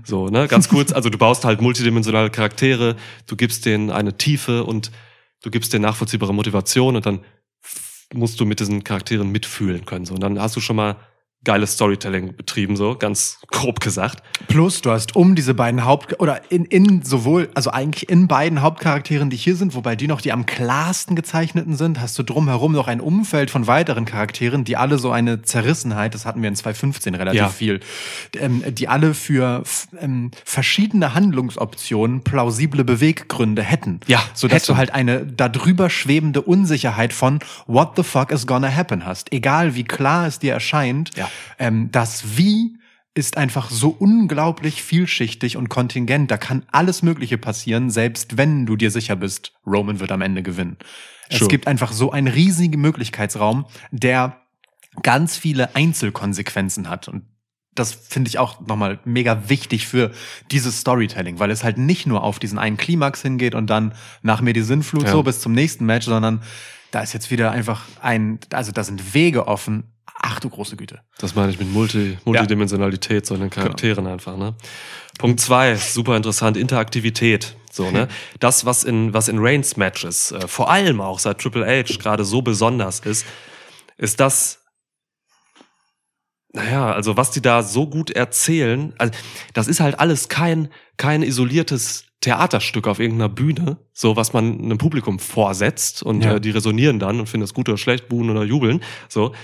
So, 0.04 0.28
ne? 0.28 0.46
Ganz 0.48 0.68
kurz, 0.68 0.92
also 0.92 1.10
du 1.10 1.18
baust 1.18 1.44
halt 1.44 1.60
multidimensionale 1.60 2.30
Charaktere, 2.30 2.96
du 3.26 3.36
gibst 3.36 3.66
denen 3.66 3.90
eine 3.90 4.16
Tiefe 4.16 4.64
und 4.64 4.92
du 5.42 5.50
gibst 5.50 5.72
dir 5.72 5.80
nachvollziehbare 5.80 6.32
Motivation 6.32 6.94
und 6.96 7.04
dann 7.04 7.20
musst 8.14 8.38
du 8.38 8.44
mit 8.44 8.60
diesen 8.60 8.84
Charakteren 8.84 9.30
mitfühlen 9.30 9.84
können. 9.84 10.04
So. 10.04 10.14
Und 10.14 10.20
dann 10.20 10.40
hast 10.40 10.54
du 10.54 10.60
schon 10.60 10.76
mal 10.76 10.96
geiles 11.44 11.72
Storytelling 11.72 12.36
betrieben, 12.36 12.76
so 12.76 12.94
ganz 12.94 13.38
grob 13.48 13.80
gesagt. 13.80 14.22
Plus, 14.46 14.80
du 14.80 14.90
hast 14.92 15.16
um 15.16 15.34
diese 15.34 15.54
beiden 15.54 15.84
Haupt- 15.84 16.20
oder 16.20 16.40
in, 16.52 16.64
in 16.66 17.02
sowohl, 17.02 17.50
also 17.54 17.70
eigentlich 17.70 18.08
in 18.08 18.28
beiden 18.28 18.62
Hauptcharakteren, 18.62 19.28
die 19.28 19.36
hier 19.36 19.56
sind, 19.56 19.74
wobei 19.74 19.96
die 19.96 20.06
noch 20.06 20.20
die 20.20 20.30
am 20.32 20.46
klarsten 20.46 21.16
gezeichneten 21.16 21.74
sind, 21.76 22.00
hast 22.00 22.16
du 22.18 22.22
drumherum 22.22 22.72
noch 22.72 22.86
ein 22.86 23.00
Umfeld 23.00 23.50
von 23.50 23.66
weiteren 23.66 24.04
Charakteren, 24.04 24.62
die 24.64 24.76
alle 24.76 24.98
so 24.98 25.10
eine 25.10 25.42
Zerrissenheit, 25.42 26.14
das 26.14 26.26
hatten 26.26 26.42
wir 26.42 26.48
in 26.48 26.54
2015 26.54 27.14
relativ 27.16 27.40
Ja. 27.40 27.48
viel, 27.48 27.80
ähm, 28.38 28.62
die 28.68 28.86
alle 28.88 29.12
für 29.14 29.64
ähm, 30.00 30.30
verschiedene 30.44 31.12
Handlungsoptionen 31.14 32.22
plausible 32.22 32.84
Beweggründe 32.84 33.62
hätten. 33.62 34.00
Ja, 34.06 34.22
Sodass 34.34 34.62
hätten. 34.62 34.72
du 34.72 34.76
halt 34.76 34.94
eine 34.94 35.26
darüber 35.26 35.90
schwebende 35.90 36.40
Unsicherheit 36.40 37.12
von 37.12 37.40
what 37.66 37.92
the 37.96 38.02
fuck 38.04 38.30
is 38.30 38.46
gonna 38.46 38.72
happen 38.74 39.04
hast. 39.04 39.32
Egal 39.32 39.74
wie 39.74 39.84
klar 39.84 40.26
es 40.28 40.38
dir 40.38 40.52
erscheint, 40.52 41.10
Ja. 41.16 41.28
Ähm, 41.58 41.90
das 41.92 42.36
Wie 42.36 42.78
ist 43.14 43.36
einfach 43.36 43.70
so 43.70 43.90
unglaublich 43.90 44.82
vielschichtig 44.82 45.58
und 45.58 45.68
kontingent. 45.68 46.30
Da 46.30 46.38
kann 46.38 46.64
alles 46.72 47.02
Mögliche 47.02 47.36
passieren, 47.36 47.90
selbst 47.90 48.38
wenn 48.38 48.64
du 48.64 48.74
dir 48.76 48.90
sicher 48.90 49.16
bist, 49.16 49.52
Roman 49.66 50.00
wird 50.00 50.10
am 50.12 50.22
Ende 50.22 50.42
gewinnen. 50.42 50.78
Es 51.28 51.38
Sure. 51.40 51.48
gibt 51.50 51.66
einfach 51.66 51.92
so 51.92 52.10
einen 52.10 52.26
riesigen 52.28 52.80
Möglichkeitsraum, 52.80 53.66
der 53.90 54.40
ganz 55.02 55.36
viele 55.36 55.74
Einzelkonsequenzen 55.76 56.88
hat. 56.88 57.08
Und 57.08 57.24
das 57.74 57.92
finde 57.92 58.28
ich 58.28 58.38
auch 58.38 58.60
nochmal 58.66 58.98
mega 59.04 59.48
wichtig 59.48 59.86
für 59.86 60.12
dieses 60.50 60.80
Storytelling, 60.80 61.38
weil 61.38 61.50
es 61.50 61.64
halt 61.64 61.78
nicht 61.78 62.06
nur 62.06 62.22
auf 62.22 62.38
diesen 62.38 62.58
einen 62.58 62.76
Klimax 62.76 63.22
hingeht 63.22 63.54
und 63.54 63.68
dann 63.68 63.94
nach 64.22 64.40
mir 64.40 64.52
die 64.52 64.60
Sinnflut 64.62 65.04
Ja. 65.04 65.12
so 65.12 65.22
bis 65.22 65.40
zum 65.40 65.52
nächsten 65.52 65.84
Match, 65.86 66.06
sondern 66.06 66.42
da 66.90 67.00
ist 67.00 67.12
jetzt 67.14 67.30
wieder 67.30 67.50
einfach 67.50 67.84
ein, 68.02 68.38
also 68.52 68.72
da 68.72 68.84
sind 68.84 69.14
Wege 69.14 69.48
offen. 69.48 69.91
Ach 70.24 70.38
du 70.40 70.48
große 70.48 70.76
Güte. 70.76 71.00
Das 71.18 71.34
meine 71.34 71.50
ich 71.50 71.58
mit 71.58 71.70
Multi, 71.72 72.16
Multidimensionalität, 72.24 73.26
so 73.26 73.34
in 73.34 73.40
den 73.40 73.50
Charakteren 73.50 74.06
einfach, 74.06 74.36
ne? 74.36 74.54
Punkt 75.18 75.40
zwei, 75.40 75.74
super 75.76 76.16
interessant, 76.16 76.56
Interaktivität. 76.56 77.56
So, 77.72 77.90
ne? 77.90 78.06
Das, 78.40 78.64
was 78.64 78.84
in, 78.84 79.12
was 79.12 79.28
in 79.28 79.38
Reigns 79.40 79.76
Matches, 79.76 80.30
äh, 80.32 80.46
vor 80.46 80.70
allem 80.70 81.00
auch 81.00 81.18
seit 81.18 81.38
Triple 81.40 81.66
H 81.66 81.96
gerade 81.98 82.24
so 82.24 82.40
besonders 82.40 83.00
ist, 83.00 83.26
ist 83.98 84.20
das, 84.20 84.60
naja, 86.52 86.92
also 86.92 87.16
was 87.16 87.30
die 87.30 87.40
da 87.42 87.62
so 87.62 87.86
gut 87.88 88.10
erzählen, 88.10 88.94
also 88.98 89.12
das 89.54 89.68
ist 89.68 89.80
halt 89.80 89.98
alles 89.98 90.28
kein, 90.28 90.68
kein 90.98 91.22
isoliertes 91.22 92.04
Theaterstück 92.20 92.86
auf 92.86 93.00
irgendeiner 93.00 93.28
Bühne, 93.30 93.78
so 93.92 94.14
was 94.16 94.32
man 94.32 94.60
einem 94.60 94.78
Publikum 94.78 95.18
vorsetzt 95.18 96.02
und 96.02 96.22
Ja. 96.22 96.34
äh, 96.36 96.40
die 96.40 96.50
resonieren 96.50 96.98
dann 97.00 97.18
und 97.18 97.26
finden 97.28 97.42
das 97.42 97.54
gut 97.54 97.68
oder 97.68 97.78
schlecht, 97.78 98.08
buhen 98.08 98.30
oder 98.30 98.44
jubeln. 98.44 98.82
So. 99.08 99.34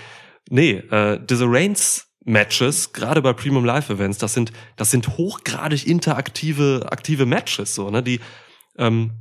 Nee, 0.50 0.73
äh, 0.90 1.21
diese 1.25 1.47
Reigns 1.47 2.07
Matches, 2.25 2.93
gerade 2.93 3.23
bei 3.23 3.33
Premium 3.33 3.64
Live 3.64 3.90
Events, 3.90 4.19
das 4.19 4.35
sind, 4.35 4.52
das 4.76 4.90
sind 4.90 5.17
hochgradig 5.17 5.87
interaktive, 5.87 6.87
aktive 6.90 7.26
Matches, 7.26 7.75
so, 7.75 7.90
ne, 7.90 8.02
die, 8.02 8.21
ähm, 8.76 9.12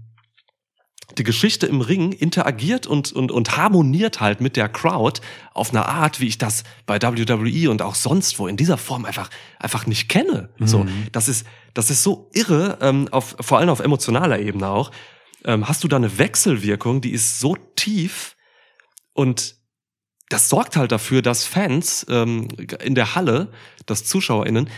die 1.18 1.24
Geschichte 1.24 1.68
im 1.68 1.80
Ring 1.80 2.12
interagiert 2.12 2.86
und, 2.86 3.14
und, 3.14 3.32
und 3.32 3.56
harmoniert 3.56 4.20
halt 4.20 4.42
mit 4.42 4.58
der 4.58 4.68
Crowd 4.68 5.22
auf 5.54 5.70
eine 5.70 5.86
Art, 5.86 6.20
wie 6.20 6.28
ich 6.28 6.38
das 6.38 6.64
bei 6.86 7.02
WWE 7.02 7.72
und 7.72 7.82
auch 7.82 7.96
sonst 7.96 8.40
wo 8.40 8.48
in 8.48 8.58
dieser 8.58 8.78
Form 8.78 9.06
einfach, 9.06 9.30
einfach 9.58 9.88
nicht 9.88 10.10
kenne. 10.10 10.50
So, 10.60 10.86
das 11.14 11.30
ist, 11.30 11.48
das 11.74 11.90
ist 11.90 12.04
so 12.04 12.30
irre, 12.34 12.78
ähm, 12.82 13.08
auf, 13.12 13.38
vor 13.40 13.60
allem 13.60 13.70
auf 13.70 13.80
emotionaler 13.80 14.40
Ebene 14.40 14.68
auch. 14.68 14.92
Ähm, 15.46 15.68
hast 15.68 15.84
du 15.84 15.88
da 15.88 15.96
eine 15.96 16.18
Wechselwirkung, 16.18 17.00
die 17.00 17.12
ist 17.12 17.40
so 17.40 17.56
tief 17.76 18.36
und 19.14 19.57
das 20.30 20.50
sorgt 20.50 20.76
halt 20.76 20.92
dafür, 20.92 21.22
dass 21.22 21.46
Fans 21.46 22.06
ähm, 22.10 22.48
in 22.84 22.96
der 22.96 23.16
Halle, 23.16 23.50
dass 23.86 24.04
ZuschauerInnen 24.04 24.70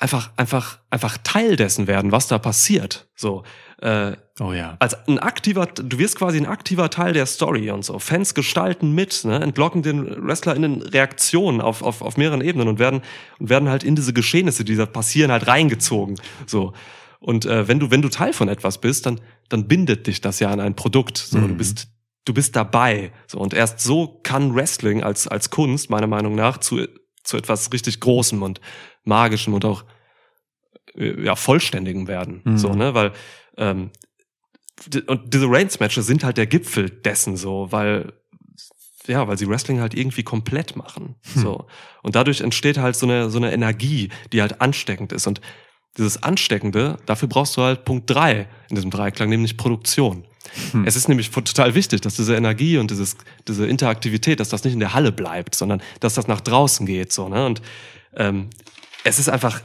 einfach, 0.00 0.30
einfach, 0.36 0.78
einfach 0.88 1.18
Teil 1.22 1.56
dessen 1.56 1.86
werden, 1.86 2.10
was 2.10 2.26
da 2.26 2.38
passiert. 2.38 3.08
So, 3.14 3.44
äh, 3.82 4.16
Oh 4.40 4.52
ja. 4.54 4.76
als 4.78 5.06
ein 5.06 5.18
aktiver, 5.18 5.66
du 5.66 5.98
wirst 5.98 6.16
quasi 6.16 6.38
ein 6.38 6.46
aktiver 6.46 6.88
Teil 6.88 7.12
der 7.12 7.26
Story 7.26 7.70
und 7.70 7.84
so. 7.84 7.98
Fans 7.98 8.32
gestalten 8.32 8.94
mit, 8.94 9.24
ne, 9.24 9.38
entlocken 9.40 9.82
den 9.82 10.26
WrestlerInnen 10.26 10.80
Reaktionen 10.80 11.60
auf, 11.60 11.82
auf, 11.82 12.00
auf 12.00 12.16
mehreren 12.16 12.40
Ebenen 12.40 12.68
und 12.68 12.78
werden, 12.78 13.02
und 13.38 13.50
werden 13.50 13.68
halt 13.68 13.84
in 13.84 13.94
diese 13.94 14.14
Geschehnisse, 14.14 14.64
die 14.64 14.76
da 14.76 14.86
passieren, 14.86 15.30
halt 15.30 15.46
reingezogen. 15.46 16.16
So. 16.46 16.72
Und 17.20 17.44
äh, 17.44 17.68
wenn 17.68 17.78
du, 17.78 17.90
wenn 17.90 18.00
du 18.00 18.08
Teil 18.08 18.32
von 18.32 18.48
etwas 18.48 18.78
bist, 18.78 19.04
dann, 19.04 19.20
dann 19.50 19.68
bindet 19.68 20.06
dich 20.06 20.22
das 20.22 20.40
ja 20.40 20.50
an 20.50 20.60
ein 20.60 20.74
Produkt. 20.74 21.18
So, 21.18 21.38
du 21.38 21.54
bist, 21.54 21.88
du 22.24 22.34
bist 22.34 22.56
dabei. 22.56 23.12
So, 23.26 23.38
und 23.38 23.54
erst 23.54 23.80
so 23.80 24.20
kann 24.22 24.54
Wrestling 24.54 25.02
als, 25.02 25.26
als 25.26 25.50
Kunst, 25.50 25.90
meiner 25.90 26.06
Meinung 26.06 26.34
nach, 26.34 26.58
zu, 26.58 26.86
zu 27.22 27.36
etwas 27.36 27.72
richtig 27.72 28.00
Großem 28.00 28.42
und 28.42 28.60
Magischem 29.04 29.54
und 29.54 29.64
auch 29.64 29.84
äh, 30.94 31.24
ja, 31.24 31.36
Vollständigem 31.36 32.08
werden. 32.08 32.42
Mhm. 32.44 32.58
So, 32.58 32.74
ne? 32.74 32.94
Weil 32.94 33.12
ähm, 33.56 33.90
und 35.06 35.34
diese 35.34 35.46
Reigns-Matches 35.46 36.06
sind 36.06 36.24
halt 36.24 36.38
der 36.38 36.46
Gipfel 36.46 36.88
dessen 36.88 37.36
so, 37.36 37.70
weil 37.70 38.14
ja, 39.06 39.26
weil 39.26 39.36
sie 39.36 39.48
Wrestling 39.48 39.80
halt 39.80 39.94
irgendwie 39.94 40.22
komplett 40.22 40.76
machen. 40.76 41.16
So. 41.22 41.66
Und 42.02 42.14
dadurch 42.14 42.40
entsteht 42.42 42.78
halt 42.78 42.96
so 42.96 43.06
eine, 43.06 43.30
so 43.30 43.38
eine 43.38 43.52
Energie, 43.52 44.10
die 44.32 44.40
halt 44.40 44.60
ansteckend 44.60 45.12
ist. 45.12 45.26
Und 45.26 45.40
dieses 45.96 46.22
Ansteckende, 46.22 46.98
dafür 47.06 47.28
brauchst 47.28 47.56
du 47.56 47.62
halt 47.62 47.84
Punkt 47.84 48.08
drei 48.08 48.48
in 48.68 48.76
diesem 48.76 48.90
Dreiklang, 48.90 49.28
nämlich 49.28 49.56
Produktion. 49.56 50.26
Es 50.84 50.96
ist 50.96 51.08
nämlich 51.08 51.30
total 51.30 51.74
wichtig, 51.74 52.00
dass 52.00 52.16
diese 52.16 52.36
Energie 52.36 52.78
und 52.78 52.90
dieses, 52.90 53.16
diese 53.46 53.66
Interaktivität, 53.66 54.40
dass 54.40 54.48
das 54.48 54.64
nicht 54.64 54.74
in 54.74 54.80
der 54.80 54.94
Halle 54.94 55.12
bleibt, 55.12 55.54
sondern 55.54 55.82
dass 56.00 56.14
das 56.14 56.26
nach 56.26 56.40
draußen 56.40 56.86
geht. 56.86 57.12
So, 57.12 57.28
ne? 57.28 57.46
Und 57.46 57.62
ähm, 58.16 58.50
es 59.04 59.18
ist 59.18 59.28
einfach, 59.28 59.62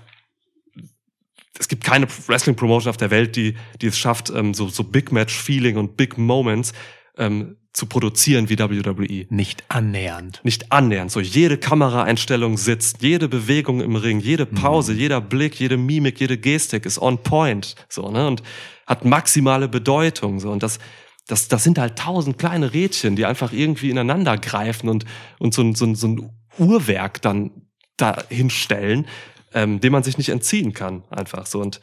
es 1.60 1.68
gibt 1.68 1.84
keine 1.84 2.08
Wrestling-Promotion 2.28 2.90
auf 2.90 2.98
der 2.98 3.12
Welt, 3.12 3.36
die, 3.36 3.56
die 3.82 3.88
es 3.88 3.98
schafft, 3.98 4.30
ähm, 4.30 4.54
so, 4.54 4.68
so 4.70 4.84
Big 4.84 5.12
Match-Feeling 5.12 5.78
und 5.78 5.98
Big 5.98 6.18
Moments 6.18 6.74
ähm, 7.18 7.58
zu 7.76 7.88
produzieren 7.88 8.50
wie 8.50 8.58
WWE. 8.58 9.26
Nicht 9.30 9.64
annähernd. 9.68 10.40
Nicht 10.44 10.72
annähernd. 10.72 11.12
So 11.12 11.20
jede 11.20 11.58
Kameraeinstellung 11.58 12.58
sitzt, 12.58 13.02
jede 13.02 13.28
Bewegung 13.28 13.82
im 13.82 13.98
Ring, 13.98 14.20
jede 14.20 14.46
Pause, 14.46 14.94
jeder 14.94 15.20
Blick, 15.20 15.60
jede 15.60 15.76
Mimik, 15.76 16.20
jede 16.22 16.38
Gestik 16.38 16.86
ist 16.86 17.02
on 17.02 17.22
point. 17.22 17.76
So, 17.90 18.10
ne? 18.12 18.28
Und 18.28 18.44
hat 18.86 19.06
maximale 19.06 19.68
Bedeutung. 19.68 20.40
So. 20.40 20.52
Und 20.52 20.64
das, 20.64 20.80
das, 21.28 21.48
das 21.48 21.64
sind 21.64 21.78
halt 21.80 21.98
tausend 21.98 22.38
kleine 22.38 22.74
Rädchen, 22.74 23.16
die 23.16 23.26
einfach 23.26 23.52
irgendwie 23.52 23.90
ineinander 23.90 24.38
greifen 24.38 24.90
und, 24.90 25.06
und 25.40 25.54
so, 25.54 25.62
ein- 25.64 25.76
so, 25.76 25.86
ein- 25.86 25.96
so 25.96 26.08
ein 26.08 26.30
Uhrwerk 26.58 27.22
dann 27.22 27.52
da 27.98 28.18
hinstellen, 28.30 29.08
ähm, 29.54 29.80
dem 29.82 29.92
man 29.94 30.04
sich 30.04 30.18
nicht 30.18 30.30
entziehen 30.30 30.74
kann. 30.74 31.04
Einfach 31.10 31.46
so. 31.46 31.60
Und 31.62 31.82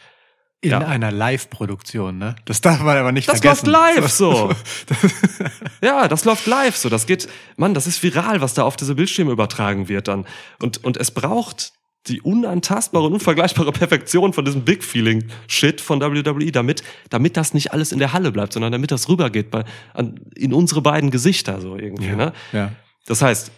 In 0.64 0.70
Ja. 0.70 0.78
einer 0.78 1.10
Live-Produktion, 1.10 2.18
ne? 2.18 2.36
Das 2.44 2.60
darf 2.60 2.80
man 2.82 2.96
aber 2.96 3.10
nicht 3.10 3.28
Das 3.28 3.40
vergessen. 3.40 3.70
läuft 3.70 3.96
live 3.96 4.08
so. 4.10 4.52
ja, 5.82 6.06
das 6.06 6.24
läuft 6.24 6.46
live 6.46 6.76
so. 6.76 6.88
Das 6.88 7.06
geht, 7.06 7.28
Mann, 7.56 7.74
das 7.74 7.86
ist 7.88 8.00
viral, 8.02 8.40
was 8.40 8.54
da 8.54 8.62
auf 8.62 8.76
diese 8.76 8.94
Bildschirme 8.94 9.32
übertragen 9.32 9.88
wird 9.88 10.06
dann. 10.08 10.24
Und, 10.60 10.84
und 10.84 10.96
es 10.98 11.10
braucht 11.10 11.72
die 12.08 12.20
unantastbare 12.20 13.06
und 13.06 13.12
unvergleichbare 13.14 13.70
Perfektion 13.72 14.32
von 14.32 14.44
diesem 14.44 14.64
Big 14.64 14.82
Feeling 14.82 15.24
Shit 15.46 15.80
von 15.80 16.00
WWE, 16.00 16.50
damit, 16.50 16.82
damit 17.10 17.36
das 17.36 17.54
nicht 17.54 17.72
alles 17.72 17.92
in 17.92 17.98
der 17.98 18.12
Halle 18.12 18.32
bleibt, 18.32 18.52
sondern 18.52 18.72
damit 18.72 18.90
das 18.90 19.08
rübergeht 19.08 19.50
bei, 19.50 19.64
an, 19.94 20.18
in 20.34 20.52
unsere 20.52 20.82
beiden 20.82 21.10
Gesichter 21.10 21.60
so 21.60 21.76
irgendwie, 21.76 22.06
Ja. 22.08 22.16
ne? 22.16 22.32
ja. 22.52 22.72
Das 23.06 23.22
heißt, 23.22 23.52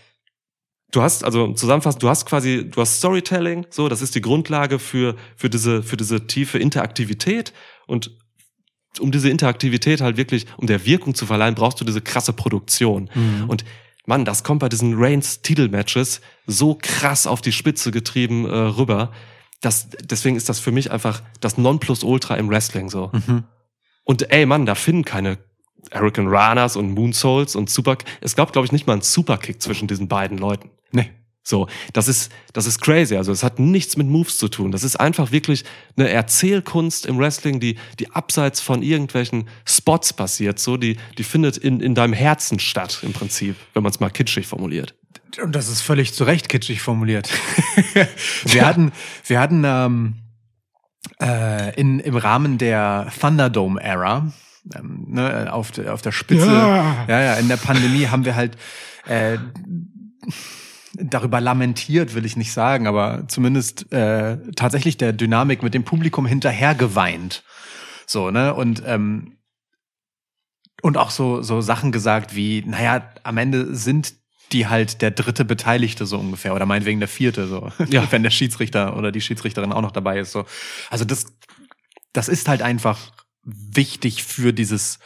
du 0.93 1.03
hast, 1.03 1.25
also 1.25 1.53
zusammenfassend, 1.55 2.03
du 2.03 2.09
hast 2.09 2.27
quasi, 2.27 2.69
du 2.71 2.81
hast 2.81 2.99
Storytelling, 2.99 3.67
so, 3.71 3.89
das 3.89 4.03
ist 4.03 4.15
die 4.15 4.21
Grundlage 4.21 4.79
für, 4.79 5.17
für 5.37 5.49
diese, 5.51 5.83
für 5.83 5.97
diese 5.97 6.27
tiefe 6.27 6.59
Interaktivität 6.59 7.53
und 7.87 8.11
um 9.01 9.11
diese 9.11 9.29
Interaktivität 9.29 10.01
halt 10.01 10.17
wirklich, 10.17 10.47
um 10.57 10.67
der 10.69 10.87
Wirkung 10.87 11.15
zu 11.17 11.27
verleihen, 11.27 11.57
brauchst 11.57 11.81
du 11.81 11.85
diese 11.85 12.01
krasse 12.01 12.33
Produktion. 12.33 13.11
Und 13.49 13.65
Mann, 14.07 14.25
das 14.25 14.45
kommt 14.45 14.61
bei 14.61 14.69
diesen 14.69 14.95
Reigns 14.97 15.43
Titelmatches 15.43 16.21
so 16.47 16.79
krass 16.81 17.27
auf 17.27 17.41
die 17.41 17.53
Spitze 17.53 17.91
getrieben 17.91 18.45
äh, 18.45 18.55
rüber. 18.55 19.13
Das, 19.61 19.89
deswegen 20.03 20.37
ist 20.37 20.49
das 20.49 20.61
für 20.61 20.73
mich 20.73 20.91
einfach 20.91 21.23
das 21.41 21.57
Nonplusultra 21.57 22.37
im 22.37 22.51
Wrestling 22.51 22.91
so. 22.91 23.11
Und 24.05 24.31
ey, 24.31 24.45
Mann, 24.45 24.67
da 24.67 24.75
finden 24.75 25.05
keine 25.05 25.39
Hurricane 25.93 26.29
Ranas 26.29 26.77
und 26.77 26.91
Moonsouls 26.93 27.57
und 27.57 27.71
Super. 27.71 27.97
Es 28.21 28.37
gab, 28.37 28.53
glaube 28.53 28.67
ich, 28.67 28.73
nicht 28.73 28.87
mal 28.87 28.95
einen 28.95 29.03
Superkick 29.03 29.61
zwischen 29.63 29.89
diesen 29.89 30.09
beiden 30.09 30.39
Leuten. 30.39 30.71
Nee. 30.93 31.11
So, 31.47 31.69
das 31.93 32.09
ist, 32.09 32.33
das 32.55 32.67
ist 32.67 32.81
crazy. 32.81 33.17
Also 33.17 33.31
es 33.31 33.43
hat 33.43 33.59
nichts 33.59 33.99
mit 33.99 34.07
Moves 34.07 34.39
zu 34.39 34.49
tun. 34.49 34.73
Das 34.73 34.83
ist 34.83 34.97
einfach 34.97 35.31
wirklich 35.31 35.65
eine 35.97 36.09
Erzählkunst 36.09 37.05
im 37.05 37.19
Wrestling, 37.19 37.61
die, 37.61 37.77
die 38.01 38.11
abseits 38.13 38.61
von 38.63 38.83
irgendwelchen 38.83 39.47
Spots 39.67 40.15
passiert. 40.15 40.59
So, 40.59 40.79
die, 40.79 40.97
die 41.19 41.23
findet 41.25 41.59
in, 41.59 41.81
in 41.81 41.95
deinem 41.95 42.15
Herzen 42.15 42.59
statt, 42.59 43.01
im 43.03 43.13
Prinzip, 43.13 43.57
wenn 43.75 43.83
man 43.83 43.93
es 43.93 44.01
mal 44.01 44.09
kitschig 44.09 44.47
formuliert. 44.47 44.95
Und 45.43 45.55
das 45.55 45.69
ist 45.69 45.83
völlig 45.83 46.15
zu 46.15 46.25
Recht 46.25 46.49
kitschig 46.49 46.81
formuliert. 46.81 47.29
wir 48.47 48.67
hatten, 48.67 48.93
wir 49.27 49.39
hatten 49.39 49.65
ähm, 49.67 50.15
äh, 51.21 51.79
in, 51.79 52.01
im 52.01 52.17
Rahmen 52.17 52.57
der 52.57 53.13
Thunderdome-Ära 53.21 54.33
ähm, 54.75 55.05
ne, 55.09 55.53
auf, 55.53 55.73
der- 55.73 55.93
auf 55.93 56.01
der 56.01 56.13
Spitze, 56.13 56.47
ja. 56.47 57.05
ja, 57.07 57.35
in 57.35 57.49
der 57.49 57.59
Pandemie 57.59 58.07
haben 58.07 58.25
wir 58.25 58.35
halt 58.35 58.57
äh, 59.07 59.37
darüber 60.95 61.41
lamentiert, 61.41 62.15
will 62.15 62.25
ich 62.25 62.37
nicht 62.37 62.53
sagen, 62.53 62.87
aber 62.87 63.25
zumindest 63.29 63.93
äh, 63.93 64.39
tatsächlich 64.57 64.97
der 64.97 65.13
Dynamik 65.13 65.63
mit 65.63 65.75
dem 65.75 65.85
Publikum 65.85 66.27
hinterher 66.27 66.75
geweint. 66.75 67.43
So, 68.07 68.31
ne? 68.31 68.55
Und 68.55 68.83
ähm, 68.87 69.37
und 70.83 70.97
auch 70.99 71.11
so 71.11 71.43
so 71.43 71.61
Sachen 71.61 71.93
gesagt 71.93 72.35
wie, 72.35 72.63
naja, 72.67 73.11
am 73.23 73.39
Ende 73.39 73.75
sind 73.75 74.15
die 74.53 74.67
halt 74.67 75.01
der 75.03 75.11
dritte 75.11 75.45
Beteiligte 75.45 76.07
so 76.07 76.19
ungefähr 76.19 76.55
oder 76.55 76.67
meinetwegen 76.67 77.01
der 77.01 77.09
vierte 77.09 77.47
so, 77.47 77.71
Ja. 77.89 78.07
wenn 78.13 78.23
der 78.23 78.31
Schiedsrichter 78.31 78.97
oder 78.97 79.11
die 79.11 79.21
Schiedsrichterin 79.23 79.73
auch 79.73 79.81
noch 79.83 79.93
dabei 79.93 80.19
ist 80.19 80.33
so. 80.33 80.45
Also 80.91 81.05
das 81.05 81.27
das 82.13 82.29
ist 82.29 82.49
halt 82.49 82.63
einfach 82.63 82.99
wichtig 83.43 84.23
für 84.25 84.53
dieses 84.53 84.99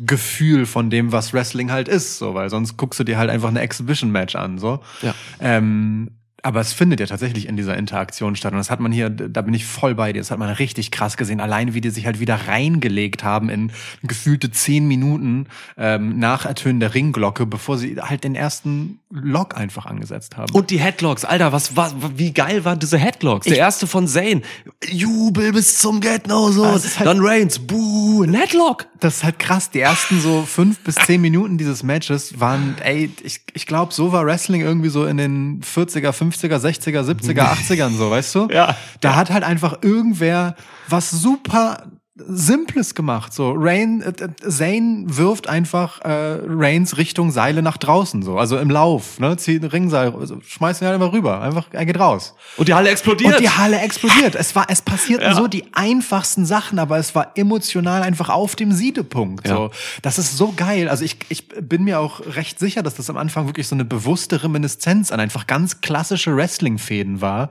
Gefühl 0.00 0.66
von 0.66 0.90
dem, 0.90 1.12
was 1.12 1.32
Wrestling 1.32 1.70
halt 1.70 1.88
ist, 1.88 2.18
so, 2.18 2.34
weil 2.34 2.48
sonst 2.50 2.76
guckst 2.76 2.98
du 3.00 3.04
dir 3.04 3.18
halt 3.18 3.30
einfach 3.30 3.48
eine 3.48 3.60
Exhibition-Match 3.60 4.34
an, 4.34 4.58
so. 4.58 4.80
Ja. 5.02 5.14
Ähm, 5.40 6.10
aber 6.42 6.60
es 6.60 6.72
findet 6.72 7.00
ja 7.00 7.06
tatsächlich 7.06 7.46
in 7.48 7.56
dieser 7.56 7.76
Interaktion 7.76 8.36
statt. 8.36 8.52
Und 8.52 8.58
das 8.58 8.70
hat 8.70 8.80
man 8.80 8.92
hier, 8.92 9.10
da 9.10 9.42
bin 9.42 9.54
ich 9.54 9.64
voll 9.66 9.94
bei 9.94 10.12
dir, 10.12 10.20
das 10.20 10.30
hat 10.30 10.38
man 10.38 10.48
richtig 10.50 10.90
krass 10.90 11.16
gesehen. 11.16 11.40
Allein 11.40 11.74
wie 11.74 11.80
die 11.80 11.90
sich 11.90 12.06
halt 12.06 12.20
wieder 12.20 12.34
reingelegt 12.48 13.24
haben 13.24 13.48
in 13.48 13.72
gefühlte 14.02 14.50
zehn 14.50 14.86
Minuten 14.88 15.46
ähm, 15.76 16.18
nach 16.18 16.46
Ertönen 16.46 16.80
der 16.80 16.94
Ringglocke, 16.94 17.46
bevor 17.46 17.78
sie 17.78 17.96
halt 18.00 18.24
den 18.24 18.34
ersten 18.34 19.00
Lock 19.10 19.56
einfach 19.56 19.86
angesetzt 19.86 20.36
haben. 20.36 20.52
Und 20.52 20.70
die 20.70 20.78
Headlocks, 20.80 21.24
Alter, 21.24 21.52
was, 21.52 21.76
was, 21.76 21.94
wie 22.16 22.32
geil 22.32 22.64
waren 22.64 22.78
diese 22.78 22.98
Headlocks? 22.98 23.46
Der 23.46 23.58
erste 23.58 23.86
von 23.86 24.06
Zane. 24.06 24.42
Jubel 24.88 25.52
bis 25.52 25.78
zum 25.78 26.00
Get 26.00 26.26
No 26.26 26.50
so. 26.50 26.64
Halt- 26.66 26.84
Dann 27.04 27.18
Reigns, 27.20 27.58
buh, 27.58 28.22
ein 28.22 28.34
Headlock. 28.34 28.86
Das 29.00 29.16
ist 29.18 29.24
halt 29.24 29.38
krass. 29.38 29.70
Die 29.70 29.80
ersten 29.80 30.20
so 30.20 30.42
fünf 30.42 30.78
bis 30.80 30.94
zehn 30.94 31.20
Minuten 31.20 31.58
dieses 31.58 31.82
Matches 31.82 32.38
waren, 32.38 32.76
ey, 32.82 33.10
ich, 33.22 33.40
ich 33.54 33.66
glaube, 33.66 33.92
so 33.94 34.12
war 34.12 34.24
Wrestling 34.26 34.60
irgendwie 34.60 34.90
so 34.90 35.06
in 35.06 35.16
den 35.16 35.62
40er, 35.62 36.10
50er, 36.12 36.29
60er, 36.30 37.02
70er, 37.02 37.42
80ern 37.42 37.96
so, 37.96 38.10
weißt 38.10 38.34
du? 38.34 38.48
Ja. 38.50 38.76
Da 39.00 39.16
hat 39.16 39.30
halt 39.30 39.44
einfach 39.44 39.78
irgendwer 39.82 40.54
was 40.88 41.10
super 41.10 41.84
Simples 42.28 42.94
gemacht. 42.94 43.32
So, 43.32 43.54
Rain, 43.56 44.02
äh, 44.02 44.10
äh, 44.10 44.28
Zane 44.48 45.04
wirft 45.06 45.48
einfach 45.48 46.00
äh, 46.00 46.38
Reigns 46.46 46.96
Richtung 46.96 47.30
Seile 47.30 47.62
nach 47.62 47.76
draußen, 47.76 48.22
so, 48.22 48.38
also 48.38 48.58
im 48.58 48.70
Lauf, 48.70 49.18
ne? 49.18 49.36
Zieht 49.36 49.62
ein 49.62 49.68
Ringseil, 49.68 50.14
also, 50.14 50.40
schmeißt 50.40 50.82
ihn 50.82 50.86
halt 50.88 51.00
einfach 51.00 51.12
rüber. 51.12 51.40
Einfach, 51.40 51.66
er 51.72 51.86
geht 51.86 51.98
raus. 51.98 52.34
Und 52.56 52.68
die 52.68 52.74
Halle 52.74 52.90
explodiert. 52.90 53.34
Und 53.34 53.40
die 53.40 53.50
Halle 53.50 53.80
explodiert. 53.80 54.34
Es 54.34 54.54
war, 54.54 54.66
es 54.68 54.82
passierten 54.82 55.26
Ja. 55.26 55.34
so 55.34 55.46
die 55.46 55.64
einfachsten 55.72 56.46
Sachen, 56.46 56.78
aber 56.78 56.98
es 56.98 57.14
war 57.14 57.32
emotional 57.36 58.02
einfach 58.02 58.28
auf 58.28 58.56
dem 58.56 58.72
Siedepunkt. 58.72 59.46
Ja. 59.48 59.56
So, 59.56 59.70
das 60.02 60.18
ist 60.18 60.36
so 60.36 60.52
geil. 60.56 60.88
Also 60.88 61.04
ich, 61.04 61.16
ich 61.28 61.48
bin 61.48 61.84
mir 61.84 62.00
auch 62.00 62.20
recht 62.34 62.58
sicher, 62.58 62.82
dass 62.82 62.94
das 62.94 63.10
am 63.10 63.16
Anfang 63.16 63.46
wirklich 63.46 63.68
so 63.68 63.74
eine 63.74 63.84
bewusste 63.84 64.42
Reminiszenz 64.42 65.12
an 65.12 65.20
einfach 65.20 65.46
ganz 65.46 65.80
klassische 65.80 66.34
Wrestling-Fäden 66.36 67.20
war. 67.20 67.50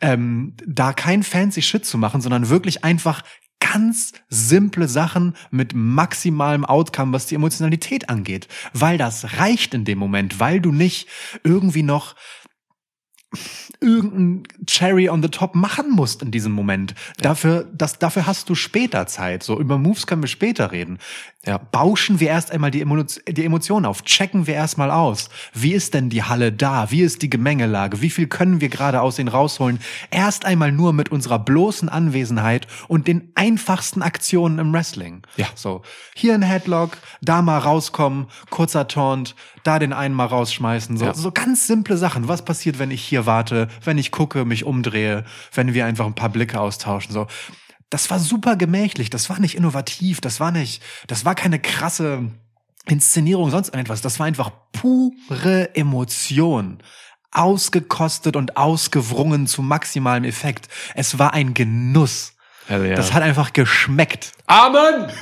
Ähm, 0.00 0.54
da 0.66 0.92
kein 0.92 1.22
fancy 1.22 1.62
Shit 1.62 1.84
zu 1.86 1.98
machen, 1.98 2.20
sondern 2.20 2.48
wirklich 2.48 2.84
einfach 2.84 3.22
ganz 3.60 4.12
simple 4.28 4.88
Sachen 4.88 5.34
mit 5.50 5.74
maximalem 5.74 6.64
Outcome, 6.64 7.12
was 7.12 7.26
die 7.26 7.34
Emotionalität 7.36 8.08
angeht. 8.08 8.48
Weil 8.72 8.98
das 8.98 9.38
reicht 9.38 9.74
in 9.74 9.84
dem 9.84 9.98
Moment, 9.98 10.40
weil 10.40 10.60
du 10.60 10.72
nicht 10.72 11.08
irgendwie 11.44 11.82
noch 11.82 12.16
irgendein 13.80 14.42
Cherry 14.66 15.08
on 15.08 15.22
the 15.22 15.28
top 15.28 15.54
machen 15.54 15.90
musst 15.90 16.22
in 16.22 16.30
diesem 16.30 16.52
Moment. 16.52 16.94
Dafür, 17.18 17.68
das, 17.72 17.98
dafür 17.98 18.26
hast 18.26 18.48
du 18.48 18.54
später 18.54 19.06
Zeit. 19.06 19.42
So, 19.42 19.60
über 19.60 19.78
Moves 19.78 20.06
können 20.06 20.22
wir 20.22 20.28
später 20.28 20.72
reden. 20.72 20.98
Ja, 21.46 21.56
bauschen 21.56 22.20
wir 22.20 22.28
erst 22.28 22.50
einmal 22.50 22.70
die, 22.70 22.82
Emo 22.82 23.02
die 23.02 23.44
Emotionen 23.46 23.86
auf. 23.86 24.02
Checken 24.02 24.46
wir 24.46 24.52
erstmal 24.52 24.90
aus. 24.90 25.30
Wie 25.54 25.72
ist 25.72 25.94
denn 25.94 26.10
die 26.10 26.22
Halle 26.22 26.52
da? 26.52 26.90
Wie 26.90 27.00
ist 27.00 27.22
die 27.22 27.30
Gemengelage? 27.30 28.02
Wie 28.02 28.10
viel 28.10 28.26
können 28.26 28.60
wir 28.60 28.68
gerade 28.68 29.00
aus 29.00 29.18
ihnen 29.18 29.28
rausholen? 29.28 29.80
Erst 30.10 30.44
einmal 30.44 30.70
nur 30.70 30.92
mit 30.92 31.08
unserer 31.08 31.38
bloßen 31.38 31.88
Anwesenheit 31.88 32.66
und 32.88 33.08
den 33.08 33.32
einfachsten 33.36 34.02
Aktionen 34.02 34.58
im 34.58 34.70
Wrestling. 34.74 35.22
Ja. 35.36 35.46
So, 35.54 35.80
hier 36.14 36.34
ein 36.34 36.42
Headlock, 36.42 36.98
da 37.22 37.40
mal 37.40 37.56
rauskommen, 37.56 38.26
kurzer 38.50 38.86
Taunt, 38.86 39.34
da 39.62 39.78
den 39.78 39.94
einen 39.94 40.14
mal 40.14 40.26
rausschmeißen. 40.26 40.98
So, 40.98 41.06
Ja. 41.06 41.14
so 41.14 41.32
ganz 41.32 41.66
simple 41.66 41.96
Sachen. 41.96 42.28
Was 42.28 42.44
passiert, 42.44 42.78
wenn 42.78 42.90
ich 42.90 43.02
hier 43.02 43.24
warte, 43.24 43.68
wenn 43.82 43.96
ich 43.96 44.10
gucke, 44.10 44.44
mich 44.44 44.64
umdrehe, 44.64 45.24
wenn 45.54 45.72
wir 45.72 45.86
einfach 45.86 46.04
ein 46.04 46.14
paar 46.14 46.28
Blicke 46.28 46.60
austauschen? 46.60 47.14
So, 47.14 47.26
das 47.90 48.08
war 48.10 48.18
super 48.18 48.56
gemächlich. 48.56 49.10
Das 49.10 49.28
war 49.28 49.38
nicht 49.40 49.56
innovativ. 49.56 50.20
Das 50.20 50.40
war 50.40 50.52
nicht, 50.52 50.82
das 51.08 51.24
war 51.24 51.34
keine 51.34 51.58
krasse 51.58 52.30
Inszenierung, 52.86 53.50
sonst 53.50 53.68
irgendetwas. 53.68 54.00
Das 54.00 54.18
war 54.18 54.26
einfach 54.26 54.50
pure 54.72 55.74
Emotion. 55.74 56.78
Ausgekostet 57.32 58.34
und 58.36 58.56
ausgewrungen 58.56 59.46
zu 59.46 59.62
maximalem 59.62 60.24
Effekt. 60.24 60.68
Es 60.94 61.18
war 61.18 61.32
ein 61.34 61.54
Genuss. 61.54 62.32
Hell 62.66 62.84
yeah. 62.86 62.96
Das 62.96 63.12
hat 63.12 63.22
einfach 63.22 63.52
geschmeckt. 63.52 64.32
Amen! 64.46 65.10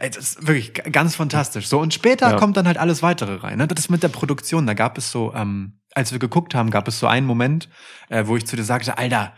Das 0.00 0.16
ist 0.16 0.46
wirklich 0.48 0.72
ganz 0.90 1.14
fantastisch. 1.14 1.68
So, 1.68 1.78
und 1.78 1.94
später 1.94 2.30
Ja. 2.32 2.36
kommt 2.36 2.56
dann 2.56 2.66
halt 2.66 2.76
alles 2.76 3.02
weitere 3.04 3.36
rein. 3.36 3.58
Ne? 3.58 3.68
Das 3.68 3.78
ist 3.78 3.88
mit 3.88 4.02
der 4.02 4.08
Produktion. 4.08 4.66
Da 4.66 4.74
gab 4.74 4.98
es 4.98 5.12
so, 5.12 5.32
ähm, 5.32 5.78
als 5.94 6.10
wir 6.10 6.18
geguckt 6.18 6.56
haben, 6.56 6.70
gab 6.70 6.88
es 6.88 6.98
so 6.98 7.06
einen 7.06 7.24
Moment, 7.26 7.68
äh, 8.08 8.26
wo 8.26 8.36
ich 8.36 8.44
zu 8.44 8.56
dir 8.56 8.64
sagte, 8.64 8.98
Alter, 8.98 9.32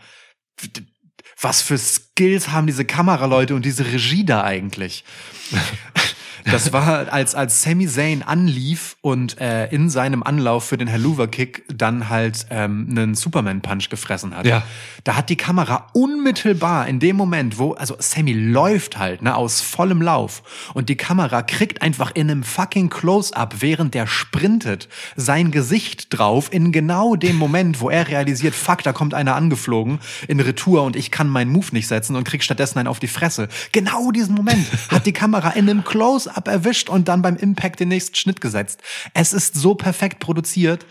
was 1.39 1.61
für 1.61 1.77
Skills 1.77 2.49
haben 2.49 2.67
diese 2.67 2.85
Kameraleute 2.85 3.55
und 3.55 3.65
diese 3.65 3.85
Regie 3.85 4.25
da 4.25 4.43
eigentlich? 4.43 5.03
Das 6.45 6.71
war, 6.71 7.11
als, 7.11 7.33
als 7.33 7.63
Sami 7.63 7.87
Zayn 7.87 8.21
anlief 8.21 8.97
und 9.01 9.41
äh, 9.41 9.67
in 9.67 9.89
seinem 9.89 10.21
Anlauf 10.21 10.65
für 10.65 10.77
den 10.77 10.87
Helluva-Kick 10.87 11.63
dann 11.73 12.09
halt 12.09 12.45
ähm, 12.51 12.87
einen 12.89 13.15
Superman-Punch 13.15 13.89
gefressen 13.89 14.35
hat. 14.35 14.45
Ja. 14.45 14.61
Da 15.03 15.15
hat 15.15 15.29
die 15.29 15.35
Kamera 15.35 15.87
unmittelbar 15.93 16.87
in 16.87 16.99
dem 16.99 17.15
Moment, 17.15 17.57
wo, 17.57 17.73
also 17.73 17.95
Sammy 17.97 18.33
läuft 18.33 18.97
halt, 18.97 19.23
ne, 19.23 19.35
aus 19.35 19.61
vollem 19.61 20.01
Lauf. 20.01 20.43
Und 20.75 20.89
die 20.89 20.95
Kamera 20.95 21.41
kriegt 21.41 21.81
einfach 21.81 22.11
in 22.13 22.29
einem 22.29 22.43
fucking 22.43 22.89
Close-Up, 22.89 23.55
während 23.59 23.95
der 23.95 24.05
sprintet, 24.05 24.87
sein 25.15 25.49
Gesicht 25.49 26.07
drauf, 26.15 26.53
in 26.53 26.71
genau 26.71 27.15
dem 27.15 27.37
Moment, 27.37 27.81
wo 27.81 27.89
er 27.89 28.07
realisiert, 28.07 28.53
fuck, 28.53 28.83
da 28.83 28.93
kommt 28.93 29.15
einer 29.15 29.35
angeflogen 29.35 29.99
in 30.27 30.39
Retour 30.39 30.83
und 30.83 30.95
ich 30.95 31.09
kann 31.09 31.27
meinen 31.27 31.51
Move 31.51 31.67
nicht 31.71 31.87
setzen 31.87 32.15
und 32.15 32.23
krieg 32.23 32.43
stattdessen 32.43 32.77
einen 32.77 32.87
auf 32.87 32.99
die 32.99 33.07
Fresse. 33.07 33.47
Genau 33.71 34.11
diesen 34.11 34.35
Moment 34.35 34.65
hat 34.89 35.07
die 35.07 35.13
Kamera 35.13 35.49
in 35.49 35.69
einem 35.69 35.83
Close-Up 35.83 36.34
erwischt 36.45 36.89
und 36.89 37.07
dann 37.07 37.21
beim 37.21 37.35
Impact 37.37 37.79
den 37.79 37.89
nächsten 37.89 38.15
Schnitt 38.15 38.41
gesetzt. 38.41 38.81
Es 39.13 39.33
ist 39.33 39.55
so 39.55 39.75
perfekt 39.75 40.19
produziert. 40.19 40.85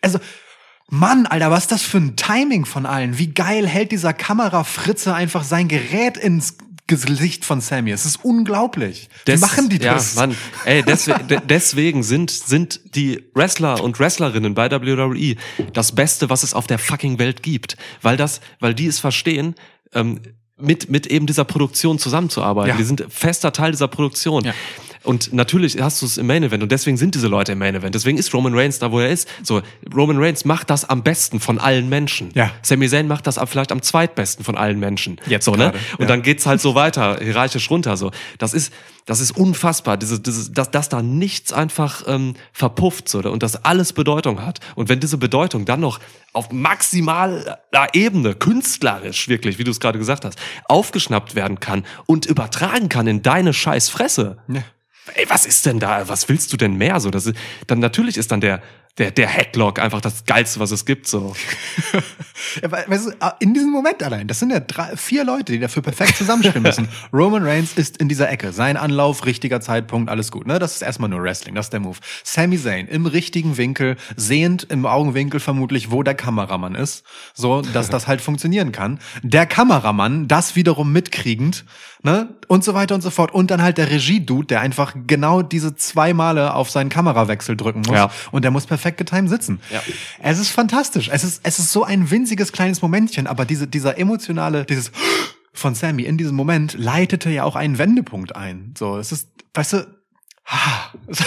Also, 0.00 0.18
Mann, 0.88 1.26
Alter, 1.26 1.50
was 1.50 1.64
ist 1.64 1.72
das 1.72 1.82
für 1.82 1.98
ein 1.98 2.16
Timing 2.16 2.66
von 2.66 2.84
allen? 2.86 3.18
Wie 3.18 3.28
geil 3.32 3.66
hält 3.66 3.90
dieser 3.92 4.12
Kamerafritze 4.12 5.14
einfach 5.14 5.42
sein 5.42 5.66
Gerät 5.68 6.16
ins 6.18 6.56
Gesicht 6.86 7.46
von 7.46 7.62
Sammy? 7.62 7.90
Es 7.92 8.04
ist 8.04 8.22
unglaublich. 8.22 9.08
Wie 9.24 9.32
Des- 9.32 9.40
machen 9.40 9.70
die 9.70 9.78
das? 9.78 10.14
Ja, 10.16 10.20
Mann. 10.26 10.36
Ey, 10.66 10.82
deswegen, 10.82 11.26
de- 11.28 11.40
deswegen 11.48 12.02
sind, 12.02 12.30
sind 12.30 12.80
die 12.94 13.24
Wrestler 13.34 13.82
und 13.82 13.98
Wrestlerinnen 13.98 14.52
bei 14.54 14.70
WWE 14.70 15.36
das 15.72 15.92
Beste, 15.94 16.28
was 16.28 16.42
es 16.42 16.52
auf 16.52 16.66
der 16.66 16.78
fucking 16.78 17.18
Welt 17.18 17.42
gibt. 17.42 17.78
Weil 18.02 18.18
das, 18.18 18.40
weil 18.60 18.74
die 18.74 18.86
es 18.86 18.98
verstehen, 19.00 19.54
ähm, 19.94 20.20
mit, 20.56 20.88
mit 20.90 21.06
eben 21.06 21.26
dieser 21.26 21.44
Produktion 21.44 21.98
zusammenzuarbeiten. 21.98 22.70
Ja. 22.70 22.76
Die 22.76 22.84
sind 22.84 23.04
fester 23.08 23.52
Teil 23.52 23.72
dieser 23.72 23.88
Produktion. 23.88 24.44
Ja. 24.44 24.54
Und 25.04 25.32
natürlich 25.32 25.80
hast 25.80 26.00
du 26.02 26.06
es 26.06 26.16
im 26.16 26.26
Main 26.26 26.42
Event 26.42 26.62
und 26.62 26.72
deswegen 26.72 26.96
sind 26.96 27.14
diese 27.14 27.28
Leute 27.28 27.52
im 27.52 27.58
Main 27.58 27.74
Event. 27.74 27.94
Deswegen 27.94 28.18
ist 28.18 28.32
Roman 28.32 28.54
Reigns 28.54 28.78
da, 28.78 28.90
wo 28.90 29.00
er 29.00 29.10
ist. 29.10 29.28
So, 29.42 29.60
Roman 29.94 30.18
Reigns 30.18 30.44
macht 30.44 30.70
das 30.70 30.88
am 30.88 31.02
besten 31.02 31.40
von 31.40 31.58
allen 31.58 31.88
Menschen. 31.88 32.30
Ja. 32.34 32.50
Sami 32.62 32.88
Zayn 32.88 33.06
macht 33.06 33.26
das 33.26 33.38
vielleicht 33.46 33.70
am 33.70 33.82
zweitbesten 33.82 34.44
von 34.44 34.56
allen 34.56 34.80
Menschen. 34.80 35.20
Jetzt 35.26 35.44
so, 35.44 35.52
ne? 35.52 35.58
gerade, 35.58 35.78
Und 35.98 36.00
ja. 36.00 36.06
dann 36.06 36.22
geht's 36.22 36.46
halt 36.46 36.60
so 36.60 36.74
weiter, 36.74 37.18
hierarchisch 37.20 37.70
runter. 37.70 37.96
So, 37.96 38.10
das 38.38 38.54
ist, 38.54 38.72
das 39.04 39.20
ist 39.20 39.32
unfassbar. 39.36 39.98
Diese, 39.98 40.20
dieses, 40.20 40.52
dass, 40.52 40.70
dass 40.70 40.88
da 40.88 41.02
nichts 41.02 41.52
einfach 41.52 42.04
ähm, 42.06 42.34
verpufft 42.52 43.08
so, 43.08 43.18
und 43.18 43.42
das 43.42 43.64
alles 43.64 43.92
Bedeutung 43.92 44.44
hat. 44.44 44.60
Und 44.74 44.88
wenn 44.88 45.00
diese 45.00 45.18
Bedeutung 45.18 45.66
dann 45.66 45.80
noch 45.80 46.00
auf 46.32 46.50
maximaler 46.50 47.58
Ebene, 47.92 48.34
künstlerisch 48.34 49.28
wirklich, 49.28 49.58
wie 49.58 49.64
du 49.64 49.70
es 49.70 49.80
gerade 49.80 49.98
gesagt 49.98 50.24
hast, 50.24 50.38
aufgeschnappt 50.64 51.34
werden 51.34 51.60
kann 51.60 51.84
und 52.06 52.26
übertragen 52.26 52.88
kann 52.88 53.06
in 53.06 53.22
deine 53.22 53.52
scheiß 53.52 53.90
Fresse. 53.90 54.38
Ja. 54.48 54.62
Ey, 55.12 55.28
was 55.28 55.44
ist 55.44 55.66
denn 55.66 55.78
da? 55.80 56.08
Was 56.08 56.28
willst 56.28 56.52
du 56.52 56.56
denn 56.56 56.74
mehr? 56.76 56.98
So, 57.00 57.10
das 57.10 57.26
ist, 57.26 57.36
dann 57.66 57.78
natürlich 57.78 58.16
ist 58.16 58.32
dann 58.32 58.40
der 58.40 58.62
der, 58.98 59.10
der 59.10 59.26
Headlock 59.28 59.80
einfach 59.80 60.00
das 60.00 60.24
Geilste, 60.24 60.60
was 60.60 60.70
es 60.70 60.84
gibt, 60.84 61.06
so. 61.08 61.34
Ja, 62.62 62.70
we- 62.70 62.84
weißt 62.86 63.06
du, 63.06 63.12
in 63.40 63.54
diesem 63.54 63.70
Moment 63.70 64.02
allein, 64.02 64.28
das 64.28 64.38
sind 64.38 64.50
ja 64.50 64.60
drei, 64.60 64.96
vier 64.96 65.24
Leute, 65.24 65.52
die 65.52 65.58
dafür 65.58 65.82
perfekt 65.82 66.16
zusammenspielen 66.16 66.62
müssen. 66.62 66.88
Roman 67.12 67.42
Reigns 67.44 67.72
ist 67.74 67.96
in 67.96 68.08
dieser 68.08 68.30
Ecke. 68.30 68.52
Sein 68.52 68.76
Anlauf, 68.76 69.24
richtiger 69.26 69.60
Zeitpunkt, 69.60 70.10
alles 70.10 70.30
gut. 70.30 70.46
Ne? 70.46 70.58
Das 70.58 70.74
ist 70.76 70.82
erstmal 70.82 71.08
nur 71.08 71.22
Wrestling, 71.22 71.54
das 71.54 71.66
ist 71.66 71.72
der 71.72 71.80
Move. 71.80 71.98
Sami 72.22 72.58
Zayn 72.60 72.86
im 72.88 73.06
richtigen 73.06 73.56
Winkel, 73.56 73.96
sehend 74.16 74.64
im 74.70 74.86
Augenwinkel 74.86 75.40
vermutlich, 75.40 75.90
wo 75.90 76.02
der 76.02 76.14
Kameramann 76.14 76.74
ist, 76.74 77.04
so 77.34 77.62
dass 77.62 77.88
das 77.90 78.06
halt 78.06 78.20
funktionieren 78.20 78.70
kann. 78.72 79.00
Der 79.22 79.46
Kameramann, 79.46 80.28
das 80.28 80.54
wiederum 80.54 80.92
mitkriegend, 80.92 81.64
ne? 82.02 82.28
Und 82.46 82.62
so 82.62 82.74
weiter 82.74 82.94
und 82.94 83.00
so 83.00 83.10
fort. 83.10 83.32
Und 83.32 83.50
dann 83.50 83.62
halt 83.62 83.78
der 83.78 83.90
Regie-Dude, 83.90 84.46
der 84.48 84.60
einfach 84.60 84.94
genau 85.06 85.40
diese 85.42 85.74
zwei 85.76 86.12
Male 86.12 86.54
auf 86.54 86.70
seinen 86.70 86.90
Kamerawechsel 86.90 87.56
drücken 87.56 87.80
muss. 87.86 87.96
Ja. 87.96 88.10
Und 88.32 88.42
der 88.42 88.50
muss 88.50 88.66
perfekt 88.66 88.83
getimed 88.92 89.28
sitzen. 89.30 89.60
Ja. 89.70 89.82
Es 90.22 90.38
ist 90.38 90.50
fantastisch. 90.50 91.08
Es 91.12 91.24
ist, 91.24 91.40
es 91.42 91.58
ist 91.58 91.72
so 91.72 91.84
ein 91.84 92.10
winziges 92.10 92.52
kleines 92.52 92.82
Momentchen, 92.82 93.26
aber 93.26 93.44
diese, 93.44 93.66
dieser 93.66 93.98
emotionale, 93.98 94.64
dieses 94.64 94.92
von 95.52 95.74
Sammy 95.74 96.02
in 96.04 96.18
diesem 96.18 96.34
Moment 96.36 96.74
leitete 96.78 97.30
ja 97.30 97.44
auch 97.44 97.56
einen 97.56 97.78
Wendepunkt 97.78 98.34
ein. 98.36 98.74
So, 98.78 98.98
es 98.98 99.12
ist, 99.12 99.28
weißt 99.54 99.72
du, 99.74 99.86
es 101.06 101.20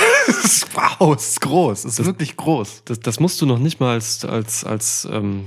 ist, 0.46 0.68
wow, 0.76 1.16
es 1.16 1.30
ist 1.30 1.42
groß, 1.42 1.86
es 1.86 1.98
ist 1.98 2.06
wirklich 2.06 2.38
groß. 2.38 2.84
Das, 2.86 3.00
das 3.00 3.20
musst 3.20 3.42
du 3.42 3.48
noch 3.48 3.58
nicht 3.58 3.80
mal 3.80 3.94
als, 3.94 4.24
als, 4.26 4.64
als 4.64 5.08
ähm, 5.12 5.46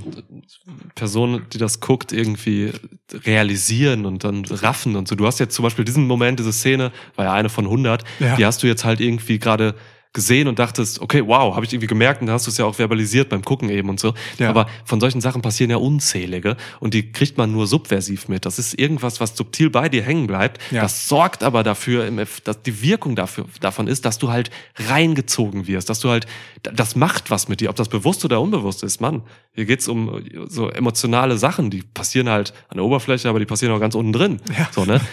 Person, 0.95 1.43
die 1.53 1.57
das 1.57 1.79
guckt, 1.79 2.11
irgendwie 2.11 2.73
realisieren 3.25 4.05
und 4.05 4.23
dann 4.25 4.43
raffen 4.45 4.97
und 4.97 5.07
so. 5.07 5.15
Du 5.15 5.25
hast 5.25 5.39
jetzt 5.39 5.55
zum 5.55 5.63
Beispiel 5.63 5.85
diesen 5.85 6.05
Moment, 6.05 6.39
diese 6.39 6.51
Szene, 6.51 6.91
war 7.15 7.25
ja 7.25 7.33
eine 7.33 7.47
von 7.47 7.63
100, 7.65 8.03
Ja. 8.19 8.35
die 8.35 8.45
hast 8.45 8.61
du 8.61 8.67
jetzt 8.67 8.83
halt 8.83 8.99
irgendwie 8.99 9.39
gerade 9.39 9.75
gesehen 10.13 10.47
und 10.49 10.59
dachtest, 10.59 10.99
okay, 10.99 11.23
wow, 11.25 11.55
habe 11.55 11.65
ich 11.65 11.71
irgendwie 11.71 11.87
gemerkt 11.87 12.19
und 12.21 12.27
dann 12.27 12.33
hast 12.33 12.45
du 12.45 12.51
es 12.51 12.57
ja 12.57 12.65
auch 12.65 12.75
verbalisiert 12.75 13.29
beim 13.29 13.43
Gucken 13.45 13.69
eben 13.69 13.87
und 13.89 13.99
so. 13.99 14.13
Ja. 14.39 14.49
Aber 14.49 14.67
von 14.83 14.99
solchen 14.99 15.21
Sachen 15.21 15.41
passieren 15.41 15.71
ja 15.71 15.77
unzählige 15.77 16.57
und 16.81 16.93
die 16.93 17.11
kriegt 17.13 17.37
man 17.37 17.51
nur 17.51 17.65
subversiv 17.65 18.27
mit. 18.27 18.45
Das 18.45 18.59
ist 18.59 18.77
irgendwas, 18.77 19.21
was 19.21 19.37
subtil 19.37 19.69
bei 19.69 19.87
dir 19.87 20.03
hängen 20.03 20.27
bleibt. 20.27 20.59
Ja. 20.71 20.81
Das 20.81 21.07
sorgt 21.07 21.43
aber 21.43 21.63
dafür, 21.63 22.09
dass 22.43 22.61
die 22.61 22.81
Wirkung 22.81 23.15
dafür, 23.15 23.45
davon 23.61 23.87
ist, 23.87 24.03
dass 24.03 24.17
du 24.17 24.29
halt 24.29 24.51
reingezogen 24.75 25.67
wirst, 25.67 25.89
dass 25.89 26.01
du 26.01 26.09
halt, 26.09 26.27
das 26.63 26.97
macht 26.97 27.31
was 27.31 27.47
mit 27.47 27.61
dir, 27.61 27.69
ob 27.69 27.77
das 27.77 27.87
bewusst 27.87 28.25
oder 28.25 28.41
unbewusst 28.41 28.83
ist. 28.83 28.99
Mann, 28.99 29.23
hier 29.53 29.65
geht's 29.65 29.87
um 29.87 30.21
so 30.47 30.69
emotionale 30.69 31.37
Sachen, 31.37 31.69
die 31.69 31.83
passieren 31.83 32.27
halt 32.29 32.53
an 32.67 32.77
der 32.77 32.85
Oberfläche, 32.85 33.29
aber 33.29 33.39
die 33.39 33.45
passieren 33.45 33.73
auch 33.73 33.79
ganz 33.79 33.95
unten 33.95 34.11
drin. 34.11 34.41
Ja. 34.57 34.67
So, 34.71 34.83
ne? 34.83 34.99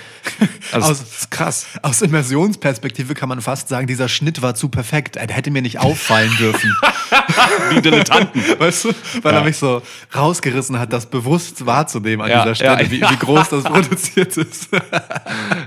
Also, 0.71 0.91
Aus- 0.91 0.99
das 0.99 1.17
ist 1.21 1.31
krass. 1.31 1.67
Aus 1.83 2.03
Immersionsperspektive 2.03 3.15
kann 3.15 3.31
man 3.31 3.41
fast 3.41 3.69
sagen, 3.69 3.87
dieser 3.87 4.09
Schnitt 4.09 4.43
war 4.43 4.55
zu 4.55 4.69
perfekt. 4.69 4.88
Er 5.16 5.29
hätte 5.29 5.51
mir 5.51 5.62
nicht 5.62 5.79
auffallen 5.81 6.31
dürfen. 6.38 6.74
Wie 7.70 7.81
Dilettanten. 7.81 8.42
Weißt 8.59 8.85
du? 8.85 8.88
Weil 9.22 9.33
Ja. 9.33 9.38
er 9.40 9.44
mich 9.44 9.57
so 9.57 9.83
rausgerissen 10.14 10.79
hat, 10.79 10.92
das 10.92 11.07
bewusst 11.07 11.64
wahrzunehmen 11.66 12.22
an 12.24 12.31
Ja, 12.31 12.42
dieser 12.42 12.55
Stelle, 12.55 12.83
ja, 12.83 12.90
wie, 12.90 13.01
wie 13.03 13.16
groß 13.16 13.48
das 13.51 13.64
produziert 13.64 14.37
ist. 14.37 14.68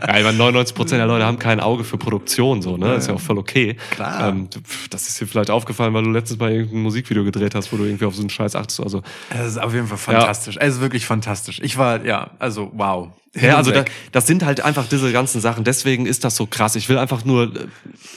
Ja, 0.07 0.17
ich 0.17 0.23
meine, 0.23 0.38
99 0.38 0.75
Prozent 0.75 0.99
der 0.99 1.05
Leute 1.07 1.25
haben 1.25 1.38
kein 1.38 1.60
Auge 1.60 1.84
für 1.84 1.97
Produktion, 1.97 2.62
so, 2.62 2.75
ne? 2.75 2.95
ist 2.95 3.07
ja 3.07 3.13
auch 3.13 3.19
voll 3.21 3.38
okay. 3.38 3.77
Klar. 3.91 4.29
Ähm, 4.29 4.49
das 4.89 5.07
ist 5.07 5.21
dir 5.21 5.27
vielleicht 5.27 5.51
aufgefallen, 5.51 5.93
weil 5.93 6.03
du 6.03 6.10
letztens 6.10 6.39
mal 6.39 6.51
irgendein 6.51 6.81
Musikvideo 6.81 7.23
gedreht 7.23 7.53
hast, 7.53 7.71
wo 7.71 7.77
du 7.77 7.84
irgendwie 7.86 8.05
auf 8.05 8.15
so 8.15 8.21
einen 8.21 8.29
Scheiß 8.31 8.55
achtest. 8.55 8.79
Also, 8.81 9.03
Es 9.29 9.47
ist 9.51 9.57
auf 9.62 9.73
jeden 9.73 9.88
Fall 9.88 9.97
fantastisch. 9.99 10.57
Es 10.60 10.75
ist 10.75 10.81
wirklich 10.81 11.05
fantastisch. 11.05 11.60
Ich 11.63 11.77
war, 11.77 12.03
ja, 12.03 12.31
also 12.39 12.71
wow. 12.73 13.10
Ja, 13.34 13.56
also 13.56 13.72
da, 13.72 13.86
das 14.12 14.28
sind 14.28 14.44
halt 14.44 14.60
einfach 14.60 14.88
diese 14.88 15.10
ganzen 15.13 15.39
Sachen. 15.39 15.63
Deswegen 15.63 16.06
ist 16.06 16.26
das 16.26 16.36
so 16.36 16.48
krass. 16.48 16.76
Ich 16.76 16.89
will 16.89 16.98
einfach 16.98 17.24
nur 17.24 17.44
äh, 17.56 17.67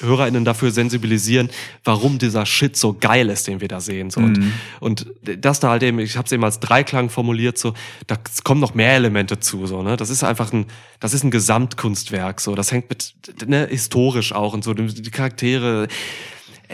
HörerInnen 0.00 0.44
dafür 0.44 0.72
sensibilisieren, 0.72 1.50
warum 1.84 2.18
dieser 2.18 2.44
Shit 2.46 2.76
so 2.76 2.94
geil 2.94 3.28
ist, 3.30 3.46
den 3.46 3.60
wir 3.60 3.68
da 3.68 3.80
sehen. 3.80 4.10
So. 4.10 4.18
Und, 4.20 4.52
und 4.80 5.06
das 5.22 5.60
da 5.60 5.70
halt 5.70 5.84
eben, 5.84 6.00
ich 6.00 6.16
habe 6.16 6.26
es 6.26 6.32
eben 6.32 6.42
als 6.42 6.58
Dreiklang 6.58 7.10
formuliert, 7.10 7.58
so, 7.58 7.74
da 8.08 8.16
kommen 8.42 8.60
noch 8.60 8.74
mehr 8.74 8.94
Elemente 8.94 9.38
zu. 9.38 9.68
So, 9.68 9.84
ne? 9.84 9.96
Das 9.96 10.10
ist 10.10 10.24
einfach 10.24 10.52
ein, 10.52 10.66
das 10.98 11.14
ist 11.14 11.22
ein 11.22 11.30
Gesamtkunstwerk. 11.30 12.40
So, 12.40 12.56
das 12.56 12.72
hängt 12.72 12.88
mit 12.90 13.14
ne, 13.46 13.68
historisch 13.70 14.32
auch 14.32 14.52
und 14.52 14.64
so, 14.64 14.74
die 14.74 15.10
Charaktere. 15.10 15.86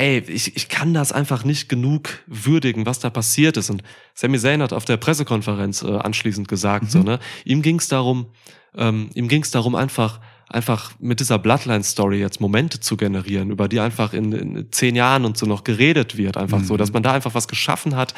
Ey, 0.00 0.24
ich, 0.28 0.56
ich 0.56 0.70
kann 0.70 0.94
das 0.94 1.12
einfach 1.12 1.44
nicht 1.44 1.68
genug 1.68 2.08
würdigen, 2.26 2.86
was 2.86 3.00
da 3.00 3.10
passiert 3.10 3.58
ist. 3.58 3.68
Und 3.68 3.82
Sami 4.14 4.38
Zayn 4.38 4.62
hat 4.62 4.72
auf 4.72 4.86
der 4.86 4.96
Pressekonferenz 4.96 5.82
äh, 5.82 5.88
anschließend 5.88 6.48
gesagt, 6.48 6.90
so, 6.90 7.02
ne, 7.02 7.18
ihm 7.44 7.60
ging 7.60 7.78
es 7.78 7.88
darum, 7.88 8.28
ähm, 8.74 9.10
ihm 9.12 9.28
ging 9.28 9.42
es 9.42 9.50
darum, 9.50 9.74
einfach, 9.74 10.20
einfach 10.48 10.92
mit 11.00 11.20
dieser 11.20 11.38
Bloodline-Story 11.38 12.18
jetzt 12.18 12.40
Momente 12.40 12.80
zu 12.80 12.96
generieren, 12.96 13.50
über 13.50 13.68
die 13.68 13.78
einfach 13.78 14.14
in, 14.14 14.32
in 14.32 14.72
zehn 14.72 14.96
Jahren 14.96 15.26
und 15.26 15.36
so 15.36 15.44
noch 15.44 15.64
geredet 15.64 16.16
wird, 16.16 16.38
einfach 16.38 16.64
so, 16.64 16.78
dass 16.78 16.94
man 16.94 17.02
da 17.02 17.12
einfach 17.12 17.34
was 17.34 17.46
geschaffen 17.46 17.94
hat, 17.94 18.14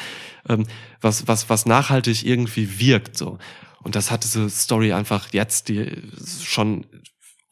ähm, 0.47 0.65
was, 1.01 1.27
was, 1.27 1.49
was 1.49 1.65
nachhaltig 1.65 2.23
irgendwie 2.23 2.79
wirkt, 2.79 3.17
so. 3.17 3.39
Und 3.83 3.97
das 3.97 4.09
hat 4.09 4.23
diese 4.23 4.49
Story 4.49 4.93
einfach 4.93 5.33
jetzt 5.33 5.67
die 5.67 5.91
schon 6.41 6.85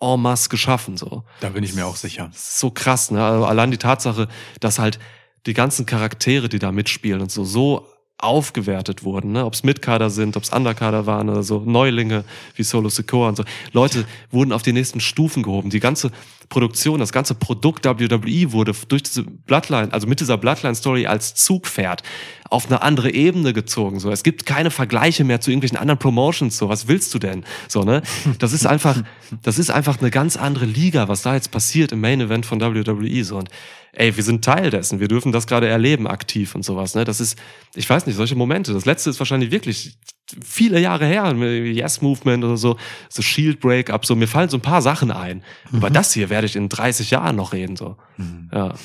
en 0.01 0.17
masse 0.21 0.49
geschaffen, 0.49 0.97
so 0.97 1.23
Da 1.39 1.49
bin 1.49 1.63
ich 1.63 1.73
mir 1.73 1.85
auch 1.85 1.95
sicher. 1.95 2.29
so 2.33 2.71
krass, 2.71 3.11
ne? 3.11 3.23
Also 3.23 3.45
allein 3.45 3.71
die 3.71 3.77
Tatsache, 3.77 4.27
dass 4.59 4.79
halt 4.79 4.99
die 5.45 5.53
ganzen 5.53 5.85
Charaktere, 5.85 6.49
die 6.49 6.59
da 6.59 6.71
mitspielen 6.71 7.21
und 7.21 7.31
so, 7.31 7.43
so 7.45 7.87
aufgewertet 8.23 9.03
wurden, 9.03 9.31
ne? 9.31 9.45
Ob 9.45 9.53
es 9.53 9.63
Mitkader 9.63 10.09
sind, 10.09 10.37
ob 10.37 10.43
es 10.43 10.49
Underkader 10.49 11.05
waren 11.05 11.29
oder 11.29 11.43
so, 11.43 11.59
Neulinge 11.65 12.23
wie 12.55 12.63
Solo 12.63 12.89
Sikoa 12.89 13.29
und 13.29 13.37
so. 13.37 13.43
Leute 13.73 14.05
wurden 14.31 14.51
auf 14.51 14.63
die 14.63 14.73
nächsten 14.73 14.99
Stufen 14.99 15.43
gehoben. 15.43 15.69
Die 15.69 15.79
ganze 15.79 16.11
Produktion, 16.49 16.99
das 16.99 17.11
ganze 17.11 17.33
Produkt 17.33 17.85
WWE 17.85 18.51
wurde 18.51 18.73
durch 18.87 19.03
diese 19.03 19.23
Bloodline, 19.23 19.91
also 19.91 20.05
mit 20.05 20.19
dieser 20.19 20.37
Bloodline-Story 20.37 21.07
als 21.07 21.33
Zugpferd 21.33 22.03
auf 22.49 22.67
eine 22.67 22.81
andere 22.81 23.13
Ebene 23.13 23.53
gezogen. 23.53 23.99
So, 23.99 24.11
es 24.11 24.23
gibt 24.23 24.45
keine 24.45 24.69
Vergleiche 24.69 25.23
mehr 25.23 25.39
zu 25.39 25.49
irgendwelchen 25.49 25.77
anderen 25.77 25.97
Promotions. 25.97 26.57
So, 26.57 26.67
was 26.67 26.89
willst 26.89 27.13
du 27.13 27.19
denn? 27.19 27.45
So, 27.69 27.83
ne? 27.83 28.01
Das 28.39 28.51
ist 28.51 28.67
einfach, 28.67 29.01
das 29.41 29.57
ist 29.57 29.71
einfach 29.71 29.99
eine 29.99 30.11
ganz 30.11 30.35
andere 30.35 30.65
Liga, 30.65 31.07
was 31.07 31.21
da 31.21 31.33
jetzt 31.33 31.51
passiert 31.51 31.93
im 31.93 32.01
Main 32.01 32.19
Event 32.19 32.45
von 32.45 32.59
WWE. 32.59 33.23
So 33.23 33.37
und 33.37 33.49
ey, 33.93 34.15
wir 34.15 34.23
sind 34.23 34.43
Teil 34.43 34.69
dessen. 34.69 34.99
Wir 34.99 35.07
dürfen 35.07 35.31
das 35.31 35.47
gerade 35.47 35.67
erleben, 35.67 36.07
aktiv 36.07 36.55
und 36.55 36.63
sowas. 36.63 36.95
Ne? 36.95 37.03
Das 37.03 37.19
ist, 37.19 37.37
ich 37.75 37.89
weiß 37.89 38.05
nicht, 38.05 38.15
solche 38.15 38.35
Momente. 38.35 38.73
Das 38.73 38.85
letzte 38.85 39.09
ist 39.09 39.19
wahrscheinlich 39.19 39.51
wirklich 39.51 39.97
viele 40.43 40.79
Jahre 40.79 41.05
her, 41.05 41.33
Yes 41.33 42.01
Movement 42.01 42.43
oder 42.43 42.57
so, 42.57 42.77
so 43.09 43.21
Shield 43.21 43.59
Breakup, 43.59 44.05
so 44.05 44.15
mir 44.15 44.27
fallen 44.27 44.49
so 44.49 44.57
ein 44.57 44.61
paar 44.61 44.81
Sachen 44.81 45.11
ein. 45.11 45.43
Über 45.71 45.89
das 45.89 46.13
hier 46.13 46.29
werde 46.29 46.47
ich 46.47 46.55
in 46.55 46.69
30 46.69 47.11
Jahren 47.11 47.35
noch 47.35 47.53
reden, 47.53 47.75
so. 47.75 47.97
Ja. 48.53 48.73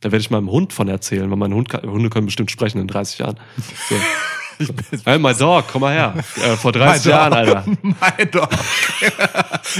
Da 0.00 0.12
werde 0.12 0.20
ich 0.20 0.30
meinem 0.30 0.50
Hund 0.50 0.72
von 0.72 0.88
erzählen, 0.88 1.30
weil 1.30 1.38
mein 1.38 1.54
Hund 1.54 1.72
Hunde 1.72 2.10
können 2.10 2.26
bestimmt 2.26 2.50
sprechen 2.50 2.78
in 2.78 2.86
30 2.86 3.18
Jahren. 3.18 3.40
So. 3.88 3.96
Hey, 5.04 5.18
my 5.18 5.34
dog, 5.34 5.64
komm 5.72 5.80
mal 5.80 5.92
her. 5.92 6.14
Äh, 6.36 6.56
vor 6.56 6.70
30 6.70 7.06
Jahren, 7.10 7.32
Alter. 7.32 7.64
My 7.82 8.26
Dog. 8.30 8.50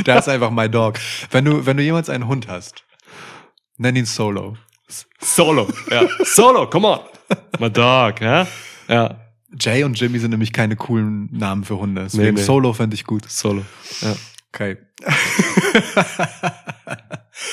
Der 0.04 0.18
ist 0.18 0.28
einfach 0.28 0.50
My 0.50 0.68
Dog. 0.68 0.98
Wenn 1.30 1.44
du, 1.44 1.64
wenn 1.64 1.76
du 1.76 1.84
jemals 1.84 2.10
einen 2.10 2.26
Hund 2.26 2.48
hast, 2.48 2.82
nenn 3.78 3.96
ihn 3.96 4.06
Solo. 4.06 4.56
Solo, 5.20 5.68
ja. 5.90 6.06
Solo, 6.24 6.68
come 6.68 6.88
on. 6.88 7.00
My 7.58 7.70
dog, 7.70 8.20
ja? 8.20 8.46
Ja, 8.88 9.20
Jay 9.58 9.84
und 9.84 9.98
Jimmy 9.98 10.18
sind 10.18 10.30
nämlich 10.30 10.52
keine 10.52 10.76
coolen 10.76 11.28
Namen 11.32 11.64
für 11.64 11.78
Hunde. 11.78 12.02
Deswegen 12.04 12.24
Nee, 12.24 12.32
nee. 12.32 12.42
Solo 12.42 12.72
fände 12.72 12.94
ich 12.94 13.04
gut. 13.04 13.28
Solo. 13.30 13.64
Ja. 14.02 14.14
Okay. 14.52 14.76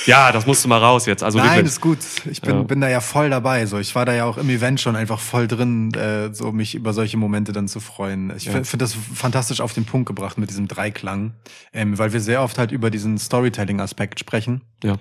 ja, 0.06 0.32
das 0.32 0.46
musst 0.46 0.64
du 0.64 0.68
mal 0.68 0.78
raus 0.78 1.06
jetzt. 1.06 1.22
Also 1.22 1.38
Nein, 1.38 1.48
wirklich. 1.50 1.66
ist 1.66 1.80
gut. 1.80 1.98
Ich 2.30 2.40
bin, 2.42 2.56
Ja. 2.56 2.62
bin 2.62 2.80
da 2.80 2.88
ja 2.88 3.00
voll 3.00 3.30
dabei. 3.30 3.66
So, 3.66 3.78
ich 3.78 3.94
war 3.94 4.04
da 4.04 4.14
ja 4.14 4.24
auch 4.24 4.38
im 4.38 4.48
Event 4.50 4.80
schon 4.80 4.96
einfach 4.96 5.20
voll 5.20 5.48
drin, 5.48 5.92
äh, 5.94 6.32
so 6.34 6.52
mich 6.52 6.74
über 6.74 6.92
solche 6.92 7.16
Momente 7.16 7.52
dann 7.52 7.68
zu 7.68 7.80
freuen. 7.80 8.32
Ich 8.36 8.44
Ja. 8.44 8.52
finde 8.64 8.78
das 8.78 8.94
fantastisch 8.94 9.60
auf 9.60 9.72
den 9.72 9.84
Punkt 9.84 10.06
gebracht 10.06 10.38
mit 10.38 10.50
diesem 10.50 10.68
Dreiklang, 10.68 11.34
ähm, 11.72 11.98
weil 11.98 12.12
wir 12.12 12.20
sehr 12.20 12.42
oft 12.42 12.58
halt 12.58 12.72
über 12.72 12.90
diesen 12.90 13.18
Storytelling-Aspekt 13.18 14.18
sprechen 14.20 14.62
Ja. 14.84 14.96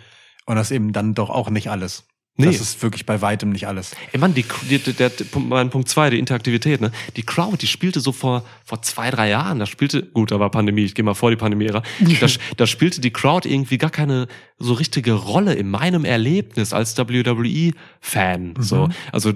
Und 0.45 0.55
das 0.55 0.71
eben 0.71 0.93
dann 0.93 1.13
doch 1.13 1.29
auch 1.29 1.49
nicht 1.49 1.69
alles. 1.69 2.05
Nee. 2.37 2.45
Das 2.45 2.61
ist 2.61 2.81
wirklich 2.81 3.05
bei 3.05 3.21
weitem 3.21 3.49
nicht 3.49 3.67
alles. 3.67 3.91
Ey 4.13 4.19
Mann, 4.19 4.33
die, 4.33 4.45
die, 4.69 4.79
der, 4.79 5.09
der, 5.09 5.25
mein 5.37 5.69
Punkt 5.69 5.89
zwei, 5.89 6.09
die 6.09 6.17
Interaktivität, 6.17 6.79
ne? 6.79 6.91
Die 7.17 7.23
Crowd, 7.23 7.57
die 7.57 7.67
spielte 7.67 7.99
so 7.99 8.13
vor, 8.13 8.45
vor 8.63 8.81
zwei, 8.81 9.11
drei 9.11 9.29
Jahren, 9.29 9.59
da 9.59 9.65
spielte, 9.65 10.03
gut, 10.03 10.31
da 10.31 10.39
war 10.39 10.49
Pandemie, 10.49 10.85
ich 10.85 10.95
gehe 10.95 11.03
mal 11.03 11.13
vor 11.13 11.29
die 11.29 11.35
Pandemie-Ära, 11.35 11.83
da, 12.19 12.27
da 12.55 12.67
spielte 12.67 13.01
die 13.01 13.11
Crowd 13.11 13.47
irgendwie 13.47 13.77
gar 13.77 13.89
keine 13.89 14.27
so 14.57 14.73
richtige 14.73 15.13
Rolle 15.13 15.53
in 15.53 15.69
meinem 15.69 16.05
Erlebnis 16.05 16.71
als 16.71 16.97
WWE-Fan, 16.97 18.53
so. 18.59 18.87
Also, 19.11 19.33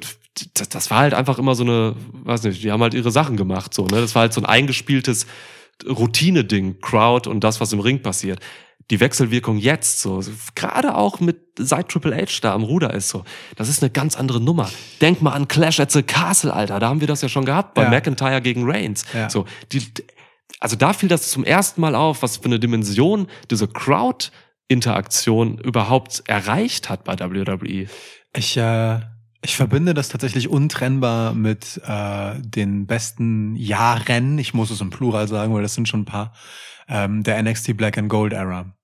das, 0.53 0.69
das 0.69 0.89
war 0.89 0.99
halt 0.99 1.13
einfach 1.13 1.37
immer 1.37 1.53
so 1.53 1.63
eine, 1.63 1.95
weiß 2.23 2.43
nicht, 2.43 2.63
die 2.63 2.71
haben 2.71 2.81
halt 2.81 2.93
ihre 2.93 3.11
Sachen 3.11 3.35
gemacht, 3.35 3.73
so, 3.73 3.85
ne? 3.87 3.99
Das 3.99 4.15
war 4.15 4.21
halt 4.21 4.33
so 4.33 4.39
ein 4.39 4.45
eingespieltes 4.45 5.27
Routine-Ding, 5.85 6.79
Crowd 6.79 7.29
und 7.29 7.43
das, 7.43 7.59
was 7.59 7.73
im 7.73 7.81
Ring 7.81 8.01
passiert. 8.01 8.39
Die 8.91 8.99
Wechselwirkung 8.99 9.57
jetzt, 9.57 9.99
so, 10.01 10.21
gerade 10.53 10.95
auch 10.95 11.19
mit, 11.19 11.37
seit 11.57 11.89
Triple 11.89 12.15
H 12.15 12.39
da 12.41 12.53
am 12.53 12.63
Ruder 12.63 12.93
ist, 12.93 13.09
so, 13.09 13.23
das 13.55 13.67
ist 13.67 13.81
eine 13.81 13.89
ganz 13.89 14.15
andere 14.15 14.39
Nummer. 14.39 14.69
Denk 15.01 15.21
mal 15.23 15.31
an 15.31 15.47
Clash 15.47 15.79
at 15.79 15.91
the 15.91 16.03
Castle, 16.03 16.53
Alter, 16.53 16.79
da 16.79 16.89
haben 16.89 16.99
wir 17.01 17.07
das 17.07 17.21
ja 17.21 17.29
schon 17.29 17.45
gehabt, 17.45 17.73
bei 17.73 17.83
Ja. 17.83 17.89
McIntyre 17.89 18.41
gegen 18.41 18.69
Reigns. 18.69 19.03
Ja. 19.13 19.27
So, 19.29 19.45
die, 19.71 19.81
also 20.59 20.75
da 20.75 20.93
fiel 20.93 21.09
das 21.09 21.31
zum 21.31 21.43
ersten 21.43 21.81
Mal 21.81 21.95
auf, 21.95 22.21
was 22.21 22.37
für 22.37 22.45
eine 22.45 22.59
Dimension 22.59 23.27
diese 23.49 23.67
Crowd-Interaktion 23.67 25.57
überhaupt 25.57 26.23
erreicht 26.27 26.89
hat 26.89 27.03
bei 27.03 27.17
WWE. 27.19 27.87
Ich, 28.35 28.57
äh, 28.57 28.99
Ich 29.41 29.55
verbinde 29.55 29.93
das 29.93 30.09
tatsächlich 30.09 30.49
untrennbar 30.49 31.33
mit 31.33 31.79
äh, 31.87 32.33
den 32.39 32.85
besten 32.87 33.55
Jahren, 33.55 34.37
ich 34.39 34.53
muss 34.53 34.71
es 34.71 34.81
im 34.81 34.89
Plural 34.89 35.27
sagen, 35.27 35.53
weil 35.53 35.61
das 35.63 35.73
sind 35.75 35.87
schon 35.87 36.01
ein 36.01 36.05
paar, 36.05 36.33
ähm, 36.87 37.23
der 37.23 37.41
NXT 37.41 37.77
Black 37.77 37.97
and 37.97 38.09
Gold 38.09 38.33
Era. 38.33 38.75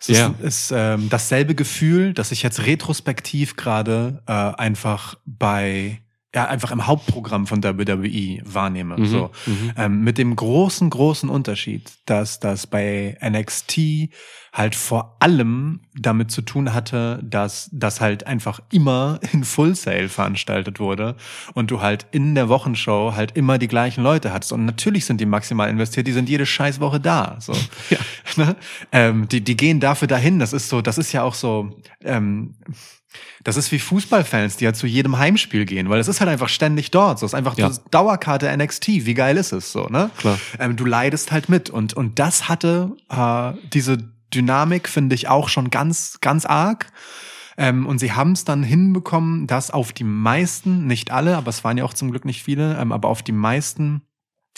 Es 0.00 0.08
ist, 0.08 0.40
ist 0.40 0.72
ähm, 0.74 1.08
dasselbe 1.08 1.54
Gefühl, 1.54 2.12
das 2.12 2.32
ich 2.32 2.42
jetzt 2.42 2.66
retrospektiv 2.66 3.54
gerade 3.56 4.20
äh, 4.26 4.32
einfach 4.32 5.14
bei 5.24 6.01
ja 6.34 6.46
einfach 6.46 6.70
im 6.70 6.86
Hauptprogramm 6.86 7.46
von 7.46 7.62
WWE 7.62 8.40
wahrnehme. 8.44 8.98
Mhm, 8.98 9.06
So 9.06 9.30
mhm. 9.46 9.72
ähm, 9.76 10.00
mit 10.04 10.18
dem 10.18 10.34
großen 10.34 10.88
großen 10.88 11.28
Unterschied, 11.28 11.92
dass 12.06 12.40
das 12.40 12.66
bei 12.66 13.18
NXT 13.22 14.10
halt 14.52 14.74
vor 14.74 15.16
allem 15.20 15.80
damit 15.94 16.30
zu 16.30 16.42
tun 16.42 16.74
hatte, 16.74 17.20
dass 17.22 17.70
das 17.72 18.00
halt 18.00 18.26
einfach 18.26 18.60
immer 18.70 19.18
in 19.32 19.44
Full 19.44 19.74
Sale 19.74 20.08
veranstaltet 20.08 20.80
wurde 20.80 21.16
und 21.54 21.70
du 21.70 21.80
halt 21.80 22.06
in 22.12 22.34
der 22.34 22.48
Wochenshow 22.48 23.14
halt 23.14 23.36
immer 23.36 23.58
die 23.58 23.68
gleichen 23.68 24.02
Leute 24.02 24.32
hattest. 24.32 24.52
Und 24.52 24.64
natürlich 24.64 25.06
sind 25.06 25.20
die 25.20 25.26
maximal 25.26 25.70
investiert, 25.70 26.06
die 26.06 26.12
sind 26.12 26.28
jede 26.28 26.46
Scheißwoche 26.46 27.00
da. 27.00 27.36
So. 27.40 27.52
Ja. 27.90 27.98
Ne? 28.36 28.56
Ähm, 28.92 29.28
die, 29.28 29.42
die 29.42 29.56
gehen 29.56 29.78
dafür 29.78 30.08
dahin. 30.08 30.38
Das 30.38 30.54
ist 30.54 30.70
so, 30.70 30.80
das 30.80 30.96
ist 30.96 31.12
ja 31.12 31.22
auch 31.22 31.34
so. 31.34 31.76
Ähm, 32.02 32.54
das 33.44 33.56
ist 33.56 33.72
wie 33.72 33.78
Fußballfans, 33.78 34.56
die 34.56 34.64
ja 34.64 34.72
zu 34.72 34.86
jedem 34.86 35.18
Heimspiel 35.18 35.64
gehen, 35.64 35.88
weil 35.88 36.00
es 36.00 36.08
ist 36.08 36.20
halt 36.20 36.30
einfach 36.30 36.48
ständig 36.48 36.90
dort. 36.90 37.18
So, 37.18 37.26
es 37.26 37.32
ist 37.32 37.34
einfach 37.36 37.56
Ja. 37.56 37.70
Dauerkarte 37.90 38.54
NXT. 38.56 38.88
Wie 38.88 39.14
geil 39.14 39.36
ist 39.36 39.52
es 39.52 39.72
so, 39.72 39.86
ne? 39.86 40.10
Klar. 40.18 40.38
Ähm, 40.58 40.76
du 40.76 40.84
leidest 40.84 41.32
halt 41.32 41.48
mit 41.48 41.70
und 41.70 41.94
und 41.94 42.18
das 42.18 42.48
hatte 42.48 42.92
äh, 43.08 43.52
diese 43.72 43.98
Dynamik 44.32 44.88
finde 44.88 45.14
ich 45.14 45.28
auch 45.28 45.48
schon 45.48 45.70
ganz 45.70 46.18
ganz 46.20 46.46
arg. 46.46 46.86
Ähm, 47.58 47.86
und 47.86 47.98
sie 47.98 48.12
haben 48.12 48.32
es 48.32 48.44
dann 48.44 48.62
hinbekommen, 48.62 49.46
dass 49.46 49.70
auf 49.70 49.92
die 49.92 50.04
meisten, 50.04 50.86
nicht 50.86 51.10
alle, 51.10 51.36
aber 51.36 51.50
es 51.50 51.64
waren 51.64 51.76
ja 51.76 51.84
auch 51.84 51.92
zum 51.92 52.10
Glück 52.10 52.24
nicht 52.24 52.42
viele, 52.42 52.78
ähm, 52.80 52.92
aber 52.92 53.08
auf 53.08 53.22
die 53.22 53.32
meisten 53.32 54.02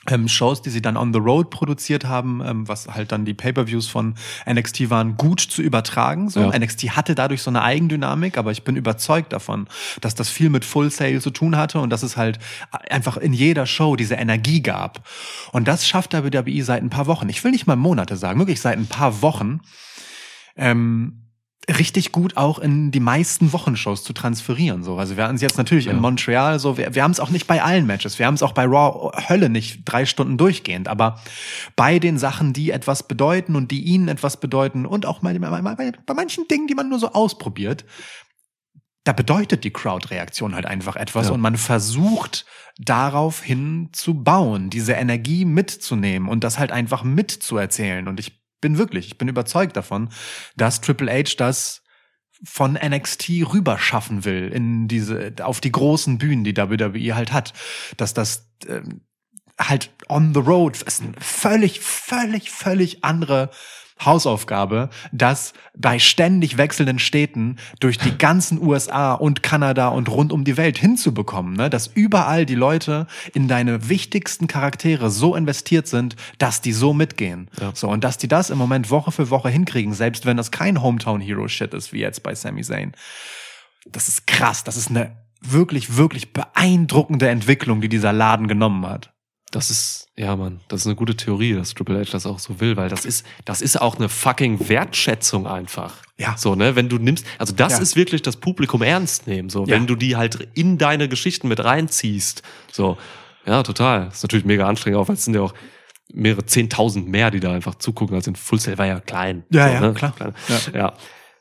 ähm, 0.08 0.28
Shows, 0.28 0.62
die 0.62 0.70
sie 0.70 0.82
dann 0.82 0.96
on 0.96 1.12
the 1.12 1.18
road 1.18 1.50
produziert 1.50 2.04
haben, 2.04 2.42
ähm, 2.44 2.68
was 2.68 2.88
halt 2.88 3.12
dann 3.12 3.24
die 3.24 3.34
Pay-per-Views 3.34 3.88
von 3.88 4.14
NXT 4.48 4.90
waren, 4.90 5.16
gut 5.16 5.40
zu 5.40 5.62
übertragen. 5.62 6.28
So. 6.30 6.40
Ja. 6.40 6.58
NXT 6.58 6.90
hatte 6.96 7.14
dadurch 7.14 7.42
so 7.42 7.50
eine 7.50 7.62
Eigendynamik, 7.62 8.38
aber 8.38 8.50
ich 8.50 8.64
bin 8.64 8.76
überzeugt 8.76 9.32
davon, 9.32 9.66
dass 10.00 10.14
das 10.14 10.28
viel 10.28 10.50
mit 10.50 10.64
Full 10.64 10.90
Sale 10.90 11.20
zu 11.20 11.30
tun 11.30 11.56
hatte 11.56 11.80
und 11.80 11.90
dass 11.90 12.02
es 12.02 12.16
halt 12.16 12.38
einfach 12.90 13.16
in 13.16 13.32
jeder 13.32 13.66
Show 13.66 13.96
diese 13.96 14.14
Energie 14.14 14.62
gab. 14.62 15.06
Und 15.52 15.68
das 15.68 15.86
schafft 15.86 16.14
WWE 16.14 16.62
seit 16.62 16.82
ein 16.82 16.90
paar 16.90 17.06
Wochen. 17.06 17.28
Ich 17.28 17.42
will 17.42 17.50
nicht 17.50 17.66
mal 17.66 17.76
Monate 17.76 18.16
sagen, 18.16 18.38
wirklich 18.38 18.60
seit 18.60 18.78
ein 18.78 18.86
paar 18.86 19.22
Wochen. 19.22 19.60
Ähm, 20.56 21.23
richtig 21.68 22.12
gut 22.12 22.36
auch 22.36 22.58
in 22.58 22.90
die 22.90 23.00
meisten 23.00 23.52
Wochenshows 23.52 24.04
zu 24.04 24.12
transferieren. 24.12 24.82
So. 24.82 24.98
Also 24.98 25.16
wir 25.16 25.24
hatten 25.24 25.36
es 25.36 25.40
jetzt 25.40 25.56
natürlich 25.56 25.86
in 25.86 25.96
Ja. 25.96 26.00
Montreal 26.00 26.58
so, 26.58 26.76
wir, 26.76 26.94
wir 26.94 27.02
haben 27.02 27.10
es 27.12 27.20
auch 27.20 27.30
nicht 27.30 27.46
bei 27.46 27.62
allen 27.62 27.86
Matches, 27.86 28.18
wir 28.18 28.26
haben 28.26 28.34
es 28.34 28.42
auch 28.42 28.52
bei 28.52 28.64
Raw 28.64 29.10
Hölle 29.28 29.48
nicht 29.48 29.80
drei 29.84 30.04
Stunden 30.04 30.36
durchgehend, 30.36 30.88
aber 30.88 31.20
bei 31.76 31.98
den 31.98 32.18
Sachen, 32.18 32.52
die 32.52 32.70
etwas 32.70 33.08
bedeuten 33.08 33.56
und 33.56 33.70
die 33.70 33.82
ihnen 33.82 34.08
etwas 34.08 34.38
bedeuten 34.38 34.84
und 34.84 35.06
auch 35.06 35.20
bei, 35.20 35.38
bei, 35.38 35.62
bei, 35.62 35.92
bei 36.04 36.14
manchen 36.14 36.46
Dingen, 36.48 36.66
die 36.66 36.74
man 36.74 36.88
nur 36.88 36.98
so 36.98 37.12
ausprobiert, 37.12 37.84
da 39.04 39.12
bedeutet 39.12 39.64
die 39.64 39.70
Crowd-Reaktion 39.70 40.54
halt 40.54 40.66
einfach 40.66 40.96
etwas 40.96 41.28
Ja. 41.28 41.32
und 41.34 41.40
man 41.40 41.56
versucht 41.56 42.46
darauf 42.78 43.42
hin 43.42 43.90
zu 43.92 44.14
bauen, 44.22 44.70
diese 44.70 44.94
Energie 44.94 45.44
mitzunehmen 45.44 46.28
und 46.28 46.42
das 46.42 46.58
halt 46.58 46.72
einfach 46.72 47.04
mitzuerzählen. 47.04 48.08
Und 48.08 48.18
ich 48.18 48.43
bin 48.64 48.78
wirklich, 48.78 49.08
ich 49.08 49.18
bin 49.18 49.28
überzeugt 49.28 49.76
davon, 49.76 50.08
dass 50.56 50.80
Triple 50.80 51.12
H 51.12 51.34
das 51.36 51.82
von 52.42 52.78
NXT 52.82 53.28
rüber 53.52 53.78
schaffen 53.78 54.24
will 54.24 54.48
in 54.48 54.88
diese 54.88 55.34
auf 55.42 55.60
die 55.60 55.70
großen 55.70 56.16
Bühnen, 56.16 56.44
die 56.44 56.56
WWE 56.56 57.14
halt 57.14 57.30
hat, 57.30 57.52
dass 57.98 58.14
das 58.14 58.48
ähm, 58.66 59.02
halt 59.58 59.90
on 60.08 60.32
the 60.32 60.40
road 60.40 60.80
ist 60.80 61.02
eine 61.02 61.12
völlig 61.20 61.80
völlig 61.80 62.50
völlig 62.50 63.04
andere 63.04 63.50
Hausaufgabe, 64.02 64.90
das 65.12 65.52
bei 65.76 65.98
ständig 65.98 66.58
wechselnden 66.58 66.98
Städten 66.98 67.56
durch 67.80 67.98
die 67.98 68.16
ganzen 68.18 68.60
USA 68.60 69.14
und 69.14 69.42
Kanada 69.42 69.88
und 69.88 70.08
rund 70.08 70.32
um 70.32 70.44
die 70.44 70.56
Welt 70.56 70.78
hinzubekommen, 70.78 71.54
ne? 71.54 71.70
dass 71.70 71.86
überall 71.86 72.44
die 72.44 72.54
Leute 72.54 73.06
in 73.32 73.48
deine 73.48 73.88
wichtigsten 73.88 74.46
Charaktere 74.46 75.10
so 75.10 75.34
investiert 75.34 75.86
sind, 75.86 76.16
dass 76.38 76.60
die 76.60 76.72
so 76.72 76.92
mitgehen. 76.92 77.48
Ja. 77.60 77.70
So 77.74 77.88
und 77.88 78.04
dass 78.04 78.18
die 78.18 78.28
das 78.28 78.50
im 78.50 78.58
Moment 78.58 78.90
Woche 78.90 79.12
für 79.12 79.30
Woche 79.30 79.48
hinkriegen, 79.48 79.94
selbst 79.94 80.26
wenn 80.26 80.36
das 80.36 80.50
kein 80.50 80.82
Hometown 80.82 81.20
Hero 81.20 81.48
Shit 81.48 81.72
ist 81.72 81.92
wie 81.92 82.00
jetzt 82.00 82.22
bei 82.22 82.34
Sami 82.34 82.62
Zayn. 82.62 82.92
Das 83.86 84.08
ist 84.08 84.26
krass, 84.26 84.64
das 84.64 84.76
ist 84.76 84.90
eine 84.90 85.16
wirklich 85.40 85.96
wirklich 85.96 86.32
beeindruckende 86.32 87.28
Entwicklung, 87.28 87.80
die 87.80 87.88
dieser 87.88 88.12
Laden 88.12 88.48
genommen 88.48 88.86
hat. 88.86 89.13
Das 89.54 89.70
ist, 89.70 90.08
ja, 90.16 90.34
Mann, 90.34 90.58
das 90.66 90.80
ist 90.80 90.86
eine 90.88 90.96
gute 90.96 91.16
Theorie, 91.16 91.54
dass 91.54 91.74
Triple 91.74 92.00
H 92.00 92.10
das 92.10 92.26
auch 92.26 92.40
so 92.40 92.58
will, 92.60 92.76
weil 92.76 92.88
das 92.88 93.04
ist, 93.04 93.24
das 93.44 93.62
ist 93.62 93.80
auch 93.80 93.94
eine 93.96 94.08
fucking 94.08 94.68
Wertschätzung 94.68 95.46
einfach. 95.46 95.94
Ja. 96.18 96.36
So, 96.36 96.56
ne, 96.56 96.74
wenn 96.74 96.88
du 96.88 96.98
nimmst, 96.98 97.24
also 97.38 97.54
das 97.54 97.74
Ja. 97.74 97.78
ist 97.78 97.94
wirklich 97.94 98.20
das 98.22 98.36
Publikum 98.36 98.82
ernst 98.82 99.28
nehmen, 99.28 99.50
so, 99.50 99.60
Ja. 99.64 99.68
wenn 99.76 99.86
du 99.86 99.94
die 99.94 100.16
halt 100.16 100.48
in 100.54 100.76
deine 100.76 101.08
Geschichten 101.08 101.46
mit 101.46 101.62
reinziehst, 101.62 102.42
so. 102.72 102.98
Ja, 103.46 103.62
total. 103.62 104.06
Das 104.06 104.16
ist 104.16 104.22
natürlich 104.24 104.44
mega 104.44 104.66
anstrengend, 104.66 104.98
auch 104.98 105.06
weil 105.06 105.14
es 105.14 105.24
sind 105.24 105.34
ja 105.34 105.42
auch 105.42 105.54
mehrere 106.12 106.44
zehntausend 106.46 107.06
mehr, 107.08 107.30
die 107.30 107.38
da 107.38 107.52
einfach 107.52 107.76
zugucken, 107.76 108.16
als 108.16 108.26
in 108.26 108.34
Full 108.34 108.58
Sail 108.58 108.76
war 108.78 108.86
ja 108.86 108.98
klein. 108.98 109.44
Ja, 109.50 109.68
so, 109.68 109.74
ja, 109.74 109.80
ne? 109.82 109.94
klar. 109.94 110.12
Klein. 110.16 110.34
Ja. 110.48 110.78
ja. 110.80 110.92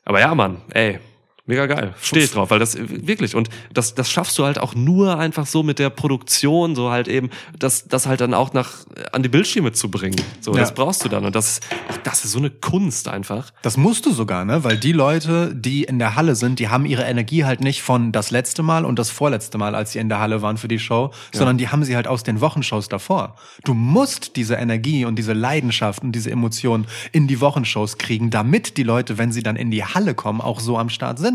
Aber 0.04 0.20
ja, 0.20 0.32
Mann, 0.36 0.62
ey, 0.70 1.00
mega 1.46 1.66
geil. 1.66 1.94
Stehe 2.00 2.24
ich 2.24 2.30
drauf, 2.32 2.50
weil 2.50 2.58
das 2.58 2.76
wirklich 2.78 3.34
und 3.34 3.48
das 3.72 3.94
das 3.94 4.10
schaffst 4.10 4.38
du 4.38 4.44
halt 4.44 4.58
auch 4.58 4.74
nur 4.74 5.18
einfach 5.18 5.46
so 5.46 5.62
mit 5.62 5.78
der 5.78 5.90
Produktion, 5.90 6.74
so 6.74 6.90
halt 6.90 7.06
eben 7.08 7.30
das 7.58 7.86
das 7.86 8.06
halt 8.06 8.20
dann 8.20 8.32
auch 8.34 8.52
nach 8.52 8.70
an 9.12 9.22
die 9.22 9.28
Bildschirme 9.28 9.72
zu 9.72 9.90
bringen. 9.90 10.16
So, 10.40 10.52
Ja. 10.54 10.60
das 10.60 10.74
brauchst 10.74 11.04
du 11.04 11.08
dann 11.08 11.24
und 11.24 11.34
das 11.34 11.60
auch 11.90 11.96
das 11.98 12.24
ist 12.24 12.32
so 12.32 12.38
eine 12.38 12.50
Kunst 12.50 13.08
einfach. 13.08 13.50
Das 13.62 13.76
musst 13.76 14.06
du 14.06 14.12
sogar, 14.12 14.44
ne? 14.44 14.64
Weil 14.64 14.76
die 14.78 14.92
Leute, 14.92 15.54
die 15.54 15.84
in 15.84 15.98
der 15.98 16.16
Halle 16.16 16.34
sind, 16.36 16.58
die 16.58 16.68
haben 16.68 16.86
ihre 16.86 17.02
Energie 17.04 17.44
halt 17.44 17.60
nicht 17.60 17.82
von 17.82 18.12
das 18.12 18.30
letzte 18.30 18.62
Mal 18.62 18.84
und 18.84 18.98
das 18.98 19.10
vorletzte 19.10 19.58
Mal, 19.58 19.74
als 19.74 19.92
sie 19.92 19.98
in 19.98 20.08
der 20.08 20.20
Halle 20.20 20.40
waren 20.42 20.56
für 20.56 20.68
die 20.68 20.78
Show, 20.78 21.10
sondern 21.32 21.58
die 21.58 21.68
haben 21.68 21.84
sie 21.84 21.94
halt 21.96 22.08
aus 22.08 22.22
den 22.22 22.40
Wochenshows 22.40 22.88
davor. 22.88 23.36
Du 23.64 23.74
musst 23.74 24.36
diese 24.36 24.54
Energie 24.54 25.04
und 25.04 25.16
diese 25.16 25.32
Leidenschaft 25.34 26.02
und 26.02 26.12
diese 26.12 26.30
Emotionen 26.30 26.86
in 27.12 27.26
die 27.26 27.40
Wochenshows 27.40 27.98
kriegen, 27.98 28.30
damit 28.30 28.76
die 28.76 28.82
Leute, 28.82 29.18
wenn 29.18 29.32
sie 29.32 29.42
dann 29.42 29.56
in 29.56 29.70
die 29.70 29.84
Halle 29.84 30.14
kommen, 30.14 30.40
auch 30.40 30.60
so 30.60 30.78
am 30.78 30.88
Start 30.88 31.18
sind. 31.18 31.33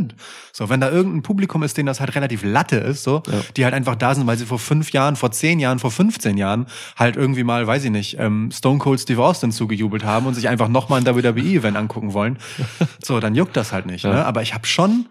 So, 0.53 0.69
wenn 0.69 0.79
da 0.81 0.89
irgendein 0.89 1.21
Publikum 1.21 1.63
ist, 1.63 1.77
denen 1.77 1.87
das 1.87 1.99
halt 1.99 2.15
relativ 2.15 2.43
Latte 2.43 2.77
ist, 2.77 3.03
so, 3.03 3.21
Ja. 3.27 3.41
die 3.57 3.63
halt 3.65 3.73
einfach 3.73 3.95
da 3.95 4.15
sind, 4.15 4.25
weil 4.27 4.37
sie 4.37 4.45
vor 4.45 4.59
fünf 4.59 4.91
Jahren, 4.91 5.15
vor 5.15 5.31
zehn 5.31 5.59
Jahren, 5.59 5.79
vor 5.79 5.91
15 5.91 6.37
Jahren 6.37 6.67
halt 6.97 7.15
irgendwie 7.15 7.43
mal, 7.43 7.65
weiß 7.67 7.83
ich 7.85 7.91
nicht, 7.91 8.17
ähm, 8.19 8.49
Stone 8.51 8.79
Cold 8.79 8.99
Steve 8.99 9.23
Austin 9.23 9.51
zugejubelt 9.51 10.03
haben 10.03 10.25
und 10.25 10.33
sich 10.33 10.47
einfach 10.49 10.67
nochmal 10.69 10.99
ein 10.99 11.05
WWE-Event 11.05 11.77
angucken 11.77 12.13
wollen. 12.13 12.37
So, 13.03 13.19
dann 13.19 13.35
juckt 13.35 13.55
das 13.57 13.71
halt 13.71 13.85
nicht. 13.85 14.03
Ja. 14.03 14.13
Ne? 14.13 14.25
Aber 14.25 14.41
ich 14.41 14.53
habe 14.53 14.65
schon 14.67 15.07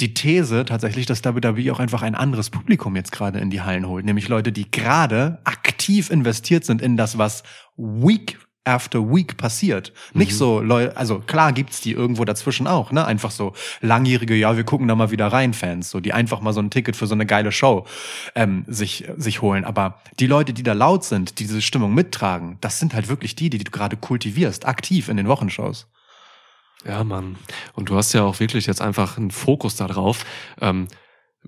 die 0.00 0.12
These 0.12 0.64
tatsächlich, 0.64 1.06
dass 1.06 1.24
WWE 1.24 1.72
auch 1.72 1.78
einfach 1.78 2.02
ein 2.02 2.14
anderes 2.14 2.50
Publikum 2.50 2.96
jetzt 2.96 3.12
gerade 3.12 3.38
in 3.38 3.50
die 3.50 3.62
Hallen 3.62 3.86
holt. 3.86 4.04
Nämlich 4.04 4.28
Leute, 4.28 4.50
die 4.50 4.70
gerade 4.70 5.38
aktiv 5.44 6.10
investiert 6.10 6.64
sind 6.64 6.82
in 6.82 6.96
das, 6.96 7.16
was 7.16 7.44
Week 7.76 8.38
after 8.64 9.00
Week 9.14 9.36
passiert. 9.36 9.92
Nicht 10.14 10.32
Mhm. 10.32 10.36
so 10.36 10.60
Leute, 10.60 10.96
also 10.96 11.18
klar 11.20 11.52
gibt's 11.52 11.80
die 11.80 11.92
irgendwo 11.92 12.24
dazwischen 12.24 12.66
auch, 12.66 12.92
ne? 12.92 13.04
Einfach 13.04 13.30
so 13.30 13.52
langjährige, 13.80 14.34
ja, 14.34 14.56
wir 14.56 14.64
gucken 14.64 14.88
da 14.88 14.94
mal 14.94 15.10
wieder 15.10 15.28
rein 15.28 15.52
Fans, 15.54 15.90
so 15.90 16.00
die 16.00 16.12
einfach 16.12 16.40
mal 16.40 16.52
so 16.52 16.60
ein 16.60 16.70
Ticket 16.70 16.96
für 16.96 17.06
so 17.06 17.14
eine 17.14 17.26
geile 17.26 17.52
Show 17.52 17.86
ähm, 18.34 18.64
sich 18.66 19.04
sich 19.16 19.42
holen. 19.42 19.64
Aber 19.64 20.00
die 20.18 20.26
Leute, 20.26 20.52
die 20.52 20.62
da 20.62 20.72
laut 20.72 21.04
sind, 21.04 21.38
die 21.38 21.44
diese 21.44 21.62
Stimmung 21.62 21.94
mittragen, 21.94 22.56
das 22.60 22.78
sind 22.78 22.94
halt 22.94 23.08
wirklich 23.08 23.34
die, 23.36 23.50
die 23.50 23.58
du 23.58 23.70
gerade 23.70 23.96
kultivierst, 23.96 24.66
aktiv 24.66 25.08
in 25.08 25.16
den 25.16 25.28
Wochenshows. 25.28 25.86
Ja, 26.86 27.02
Mann. 27.02 27.36
Und 27.74 27.88
du 27.88 27.96
hast 27.96 28.12
ja 28.12 28.22
auch 28.24 28.40
wirklich 28.40 28.66
jetzt 28.66 28.82
einfach 28.82 29.16
einen 29.16 29.30
Fokus 29.30 29.76
darauf, 29.76 30.24
ähm, 30.60 30.86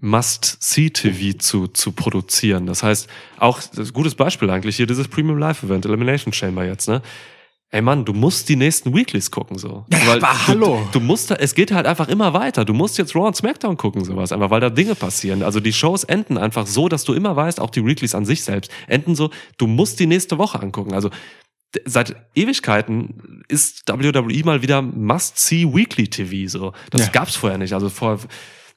Must-See-TV 0.01 1.39
zu, 1.39 1.69
zu 1.69 1.93
produzieren. 1.93 2.67
Das 2.67 2.83
heißt, 2.83 3.09
auch, 3.39 3.61
das 3.75 3.93
gutes 3.93 4.15
Beispiel 4.15 4.51
eigentlich 4.51 4.77
hier, 4.77 4.87
dieses 4.87 5.09
Premium 5.09 5.39
Live-Event, 5.39 5.85
Elimination 5.87 6.33
Chamber 6.33 6.65
jetzt, 6.65 6.89
ne? 6.89 7.03
Ey 7.71 7.83
Mann, 7.83 8.05
du 8.05 8.13
musst 8.13 8.49
die 8.49 8.55
nächsten 8.55 8.95
Weeklies 8.95 9.31
gucken, 9.33 9.59
so. 9.59 9.85
Ja, 9.91 9.99
Weil 10.07 10.23
aber 10.25 10.33
du, 10.33 10.47
hallo. 10.47 10.89
Du, 10.93 11.01
musst 11.01 11.33
es 11.33 11.55
geht 11.55 11.73
halt 11.73 11.85
einfach 11.87 12.09
immer 12.09 12.33
weiter. 12.33 12.65
Du 12.65 12.73
musst 12.73 12.97
jetzt 12.97 13.17
Raw 13.17 13.27
und 13.27 13.35
SmackDown 13.35 13.77
gucken, 13.77 14.05
sowas, 14.05 14.31
einfach 14.31 14.51
weil 14.51 14.61
da 14.61 14.71
Dinge 14.71 14.95
passieren. 14.95 15.43
Also 15.43 15.59
die 15.59 15.73
Shows 15.73 16.05
enden 16.05 16.39
einfach 16.39 16.67
so, 16.69 16.89
dass 16.89 17.03
du 17.03 17.13
immer 17.13 17.35
weißt, 17.35 17.59
auch 17.59 17.71
die 17.71 17.85
Weeklies 17.85 18.15
an 18.15 18.25
sich 18.25 18.45
selbst, 18.45 18.71
enden 18.87 19.17
so, 19.17 19.31
du 19.59 19.67
musst 19.67 19.99
die 19.99 20.07
nächste 20.07 20.39
Woche 20.39 20.61
angucken. 20.61 20.95
Also 20.95 21.11
seit 21.85 22.15
Ewigkeiten 22.37 23.43
ist 23.49 23.83
WWE 23.89 24.45
mal 24.45 24.63
wieder 24.63 24.81
Must-See 24.81 25.67
Weekly 25.75 26.07
TV 26.09 26.49
so. 26.49 26.73
Das 26.91 27.07
Ja. 27.07 27.09
gab's 27.13 27.35
vorher 27.35 27.59
nicht. 27.59 27.73
Also 27.73 27.89
vor 27.89 28.21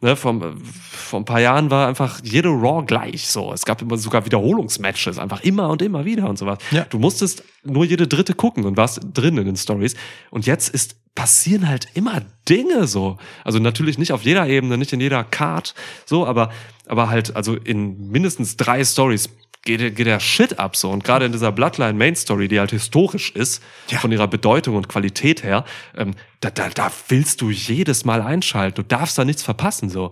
Ne, 0.01 0.15
vor, 0.15 0.39
vor 0.63 1.19
ein 1.19 1.25
paar 1.25 1.41
Jahren 1.41 1.69
war 1.69 1.89
einfach 1.89 2.21
jede 2.23 2.47
Raw 2.47 2.85
gleich 2.85 3.27
so. 3.27 3.51
Es 3.51 3.65
gab 3.65 3.81
immer 3.81 3.97
sogar 3.97 4.25
Wiederholungsmatches, 4.25 5.19
einfach 5.19 5.41
immer 5.41 5.69
und 5.69 5.81
immer 5.81 6.05
wieder 6.05 6.29
und 6.29 6.37
sowas. 6.37 6.59
Ja. 6.71 6.85
Du 6.85 6.99
musstest 6.99 7.43
nur 7.65 7.83
jede 7.83 8.07
dritte 8.07 8.33
gucken 8.33 8.63
und 8.63 8.77
warst 8.77 9.01
drin 9.13 9.37
in 9.37 9.45
den 9.45 9.57
Stories. 9.57 9.95
Und 10.31 10.45
jetzt 10.45 10.69
ist 10.69 10.95
passieren 11.15 11.67
halt 11.67 11.89
immer 11.95 12.21
Dinge 12.47 12.87
so. 12.87 13.17
Also 13.43 13.59
natürlich 13.59 13.97
nicht 13.97 14.13
auf 14.13 14.21
jeder 14.21 14.47
Ebene, 14.47 14.77
nicht 14.77 14.93
in 14.93 15.01
jeder 15.01 15.25
Card, 15.25 15.75
so, 16.05 16.25
aber, 16.25 16.49
aber 16.87 17.09
halt, 17.09 17.35
also 17.35 17.55
in 17.55 18.09
mindestens 18.09 18.55
drei 18.55 18.85
Stories 18.85 19.29
geht, 19.63 19.95
geht 19.95 20.07
der 20.07 20.19
Shit 20.19 20.59
ab 20.59 20.75
so. 20.75 20.89
Und 20.89 21.03
gerade 21.03 21.25
in 21.25 21.31
dieser 21.31 21.51
Bloodline 21.51 21.93
Main 21.93 22.15
Story, 22.15 22.47
die 22.47 22.59
halt 22.59 22.71
historisch 22.71 23.31
ist, 23.31 23.61
Ja. 23.89 23.99
von 23.99 24.11
ihrer 24.11 24.27
Bedeutung 24.27 24.75
und 24.75 24.87
Qualität 24.89 25.43
her, 25.43 25.65
ähm, 25.97 26.15
da, 26.41 26.49
da, 26.49 26.69
da 26.69 26.91
willst 27.09 27.41
du 27.41 27.49
jedes 27.49 28.05
Mal 28.05 28.21
einschalten. 28.21 28.75
Du 28.75 28.83
darfst 28.83 29.17
da 29.17 29.25
nichts 29.25 29.43
verpassen, 29.43 29.89
so. 29.89 30.11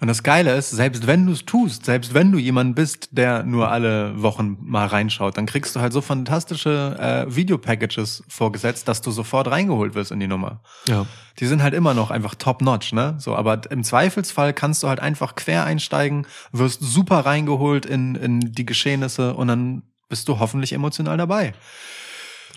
Und 0.00 0.08
das 0.08 0.22
Geile 0.22 0.54
ist, 0.54 0.70
selbst 0.70 1.06
wenn 1.06 1.26
du 1.26 1.32
es 1.32 1.44
tust, 1.44 1.84
selbst 1.84 2.14
wenn 2.14 2.32
du 2.32 2.38
jemand 2.38 2.74
bist, 2.74 3.08
der 3.12 3.42
nur 3.42 3.70
alle 3.70 4.20
Wochen 4.22 4.56
mal 4.60 4.86
reinschaut, 4.86 5.36
dann 5.36 5.46
kriegst 5.46 5.74
du 5.74 5.80
halt 5.80 5.92
so 5.92 6.00
fantastische 6.00 6.96
äh, 6.98 7.34
Videopackages 7.34 8.24
vorgesetzt, 8.28 8.88
dass 8.88 9.00
du 9.02 9.10
sofort 9.10 9.50
reingeholt 9.50 9.94
wirst 9.94 10.12
in 10.12 10.20
die 10.20 10.26
Nummer. 10.26 10.60
Ja. 10.86 11.06
Die 11.38 11.46
sind 11.46 11.62
halt 11.62 11.74
immer 11.74 11.94
noch 11.94 12.10
einfach 12.10 12.34
top-notch, 12.34 12.92
ne? 12.92 13.16
So, 13.18 13.34
aber 13.34 13.70
im 13.70 13.82
Zweifelsfall 13.82 14.52
kannst 14.52 14.82
du 14.82 14.88
halt 14.88 15.00
einfach 15.00 15.34
quer 15.34 15.64
einsteigen, 15.64 16.26
wirst 16.52 16.80
super 16.80 17.20
reingeholt 17.20 17.86
in, 17.86 18.14
in 18.14 18.40
die 18.40 18.66
Geschehnisse 18.66 19.34
und 19.34 19.48
dann 19.48 19.82
bist 20.08 20.28
du 20.28 20.38
hoffentlich 20.38 20.72
emotional 20.72 21.16
dabei. 21.16 21.54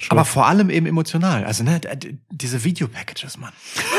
Aber 0.09 0.25
vor 0.25 0.47
allem 0.47 0.69
eben 0.69 0.85
emotional. 0.85 1.43
Also, 1.43 1.63
ne, 1.63 1.81
diese 2.29 2.63
Videopackages, 2.63 3.37
Mann. 3.37 3.53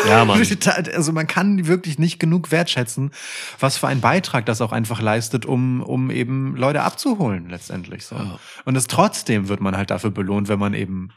Ja, 0.07 0.25
Mann. 0.25 0.39
Also 0.95 1.13
man 1.13 1.27
kann 1.27 1.67
wirklich 1.67 1.99
nicht 1.99 2.19
genug 2.19 2.51
wertschätzen, 2.51 3.11
was 3.59 3.79
für 3.79 3.89
einen 3.89 4.01
Beitrag 4.01 4.47
das 4.47 4.61
auch 4.61 4.73
einfach 4.73 5.01
leistet, 5.01 5.47
um, 5.47 5.83
um 5.83 6.11
eben 6.11 6.57
Leute 6.57 6.83
abzuholen 6.83 7.49
letztendlich. 7.49 8.05
So. 8.07 8.17
Und 8.65 8.77
es 8.77 8.87
trotzdem 8.87 9.49
wird 9.49 9.61
man 9.61 9.77
halt 9.77 9.91
dafür 9.91 10.11
belohnt, 10.11 10.49
wenn 10.49 10.59
man 10.59 10.75
eben 10.75 11.11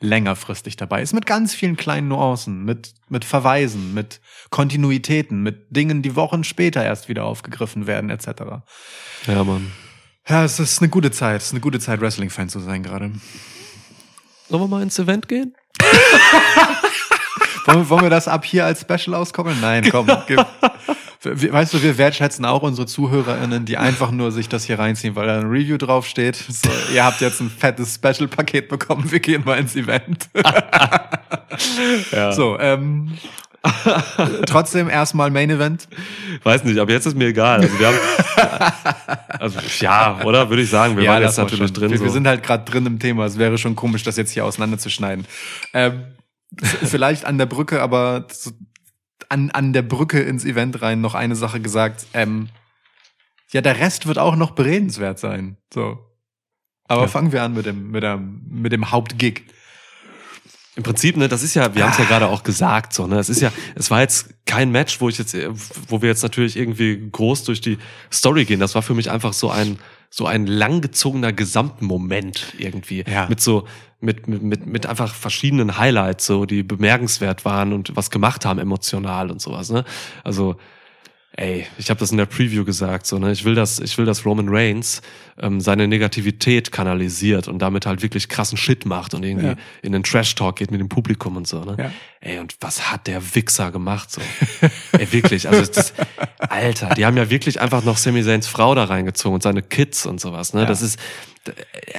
längerfristig 0.00 0.76
dabei 0.76 1.02
ist, 1.02 1.12
mit 1.12 1.26
ganz 1.26 1.54
vielen 1.54 1.76
kleinen 1.76 2.08
Nuancen, 2.08 2.64
mit, 2.64 2.94
mit 3.08 3.24
Verweisen, 3.24 3.92
mit 3.94 4.20
Kontinuitäten, 4.50 5.42
mit 5.42 5.66
Dingen, 5.76 6.02
die 6.02 6.16
Wochen 6.16 6.42
später 6.42 6.82
erst 6.82 7.08
wieder 7.08 7.24
aufgegriffen 7.24 7.86
werden, 7.86 8.10
etc. 8.10 8.28
Ja, 9.26 9.44
Mann. 9.44 9.70
Ja, 10.26 10.44
es 10.44 10.58
ist 10.58 10.80
eine 10.80 10.88
gute 10.88 11.10
Zeit, 11.10 11.40
es 11.40 11.48
ist 11.48 11.52
eine 11.52 11.60
gute 11.60 11.80
Zeit, 11.80 12.00
Wrestling-Fan 12.00 12.48
zu 12.48 12.60
sein 12.60 12.82
gerade. 12.82 13.12
Sollen 14.50 14.62
wir 14.64 14.68
mal 14.68 14.82
ins 14.82 14.98
Event 14.98 15.28
gehen? 15.28 15.54
Wollen, 17.66 17.88
wollen 17.88 18.02
wir 18.02 18.10
das 18.10 18.26
ab 18.26 18.44
hier 18.44 18.64
als 18.66 18.80
Special 18.80 19.14
auskoppeln? 19.14 19.60
Nein, 19.60 19.88
komm. 19.90 20.06
Gib. 20.26 20.44
Wir- 21.22 21.52
Weißt 21.52 21.74
du, 21.74 21.82
wir 21.82 21.98
wertschätzen 21.98 22.44
auch 22.46 22.62
unsere 22.62 22.86
ZuhörerInnen, 22.86 23.64
die 23.66 23.76
einfach 23.76 24.10
nur 24.10 24.32
sich 24.32 24.48
das 24.48 24.64
hier 24.64 24.78
reinziehen, 24.78 25.14
weil 25.14 25.26
da 25.26 25.38
ein 25.38 25.46
Review 25.46 25.76
draufsteht. 25.76 26.34
So, 26.36 26.70
ihr 26.92 27.04
habt 27.04 27.20
jetzt 27.20 27.40
ein 27.40 27.50
fettes 27.50 27.94
Special-Paket 27.96 28.68
bekommen, 28.70 29.10
wir 29.12 29.20
gehen 29.20 29.42
mal 29.44 29.58
ins 29.58 29.76
Event. 29.76 30.28
Ja. 32.12 32.32
So, 32.32 32.58
ähm, 32.58 33.18
trotzdem 34.46 34.88
erstmal 34.88 35.30
Main 35.30 35.50
Event. 35.50 35.88
Weiß 36.44 36.64
nicht, 36.64 36.78
aber 36.78 36.92
jetzt 36.92 37.06
ist 37.06 37.16
mir 37.16 37.28
egal. 37.28 37.60
Also 37.60 37.78
wir 37.78 37.86
haben, 37.88 37.98
also 39.38 39.58
ja, 39.80 40.20
oder 40.24 40.48
würde 40.48 40.62
ich 40.62 40.70
sagen, 40.70 40.96
wir 40.96 41.06
waren 41.08 41.22
jetzt 41.22 41.36
natürlich 41.36 41.66
schon. 41.68 41.74
drin. 41.74 41.90
Wir, 41.90 41.98
so. 41.98 42.04
wir 42.04 42.10
sind 42.10 42.26
halt 42.26 42.42
gerade 42.42 42.64
drin 42.64 42.86
im 42.86 42.98
Thema. 42.98 43.26
Es 43.26 43.38
wäre 43.38 43.58
schon 43.58 43.76
komisch, 43.76 44.02
das 44.02 44.16
jetzt 44.16 44.32
hier 44.32 44.44
auseinanderzuschneiden. 44.44 45.26
Ähm, 45.74 46.04
vielleicht 46.62 47.24
an 47.26 47.38
der 47.38 47.46
Brücke, 47.46 47.82
aber 47.82 48.26
so 48.30 48.50
an, 49.28 49.50
an 49.50 49.72
der 49.72 49.82
Brücke 49.82 50.20
ins 50.20 50.44
Event 50.44 50.80
rein 50.82 51.00
noch 51.00 51.14
eine 51.14 51.36
Sache 51.36 51.60
gesagt. 51.60 52.06
Ähm, 52.14 52.48
ja, 53.52 53.60
der 53.60 53.78
Rest 53.78 54.06
wird 54.06 54.18
auch 54.18 54.36
noch 54.36 54.52
beredenswert 54.52 55.18
sein. 55.18 55.56
So. 55.72 55.98
Aber 56.88 57.02
Ja. 57.02 57.08
fangen 57.08 57.32
wir 57.32 57.42
an 57.42 57.54
mit 57.54 57.66
dem, 57.66 57.90
mit 57.90 58.02
dem, 58.02 58.42
mit 58.48 58.72
dem 58.72 58.90
Hauptgig. 58.90 59.44
Im 60.80 60.84
Prinzip, 60.84 61.18
ne, 61.18 61.28
das 61.28 61.42
ist 61.42 61.52
ja, 61.52 61.74
wir 61.74 61.84
haben 61.84 61.92
es 61.92 61.98
ja 61.98 62.06
gerade 62.06 62.26
auch 62.26 62.42
gesagt, 62.42 62.94
so, 62.94 63.06
ne, 63.06 63.18
es 63.18 63.28
ist 63.28 63.42
ja, 63.42 63.52
es 63.74 63.90
war 63.90 64.00
jetzt 64.00 64.30
kein 64.46 64.70
Match, 64.70 64.98
wo 65.02 65.10
ich 65.10 65.18
jetzt, 65.18 65.34
äh, 65.34 65.50
wo 65.88 66.00
wir 66.00 66.08
jetzt 66.08 66.22
natürlich 66.22 66.56
irgendwie 66.56 67.10
groß 67.12 67.44
durch 67.44 67.60
die 67.60 67.76
Story 68.10 68.46
gehen. 68.46 68.60
Das 68.60 68.74
war 68.74 68.80
für 68.80 68.94
mich 68.94 69.10
einfach 69.10 69.34
so 69.34 69.50
ein, 69.50 69.78
so 70.08 70.24
ein 70.24 70.46
langgezogener 70.46 71.34
Gesamtmoment 71.34 72.54
irgendwie. 72.56 73.04
Ja. 73.06 73.26
Mit 73.28 73.42
so, 73.42 73.68
mit, 74.00 74.26
mit, 74.26 74.64
mit, 74.64 74.86
einfach 74.86 75.14
verschiedenen 75.14 75.76
Highlights, 75.76 76.24
so, 76.24 76.46
die 76.46 76.62
bemerkenswert 76.62 77.44
waren 77.44 77.74
und 77.74 77.94
was 77.94 78.10
gemacht 78.10 78.46
haben 78.46 78.58
emotional 78.58 79.30
und 79.30 79.42
sowas, 79.42 79.68
ne. 79.68 79.84
Also, 80.24 80.56
Ey, 81.36 81.66
ich 81.78 81.90
habe 81.90 82.00
das 82.00 82.10
in 82.10 82.16
der 82.16 82.26
Preview 82.26 82.64
gesagt, 82.64 83.06
so 83.06 83.18
ne, 83.18 83.30
ich 83.30 83.44
will, 83.44 83.54
dass 83.54 83.78
ich 83.78 83.96
will, 83.96 84.04
dass 84.04 84.26
Roman 84.26 84.48
Reigns 84.48 85.00
ähm, 85.42 85.60
seine 85.60 85.88
Negativität 85.88 86.72
kanalisiert 86.72 87.48
und 87.48 87.60
damit 87.60 87.86
halt 87.86 88.02
wirklich 88.02 88.28
krassen 88.28 88.58
Shit 88.58 88.86
macht 88.86 89.14
und 89.14 89.24
irgendwie 89.24 89.46
Ja. 89.48 89.54
in 89.82 89.92
den 89.92 90.02
Trash 90.02 90.34
Talk 90.34 90.56
geht 90.56 90.70
mit 90.70 90.80
dem 90.80 90.88
Publikum 90.88 91.36
und 91.36 91.46
so, 91.46 91.64
ne? 91.64 91.76
Ja. 91.78 91.90
Ey, 92.20 92.38
und 92.38 92.54
was 92.60 92.90
hat 92.92 93.06
der 93.06 93.34
Wichser 93.34 93.70
gemacht 93.70 94.10
so? 94.10 94.20
Ey, 94.92 95.10
wirklich, 95.12 95.48
also 95.48 95.64
das, 95.72 95.94
Alter, 96.38 96.94
die 96.94 97.06
haben 97.06 97.16
ja 97.16 97.30
wirklich 97.30 97.60
einfach 97.60 97.82
noch 97.84 97.96
Sami 97.96 98.22
Zayns 98.22 98.46
Frau 98.46 98.74
da 98.74 98.84
reingezogen 98.84 99.34
und 99.34 99.42
seine 99.42 99.62
Kids 99.62 100.04
und 100.06 100.20
sowas, 100.20 100.52
ne? 100.52 100.60
Ja. 100.60 100.66
Das 100.66 100.82
ist 100.82 100.98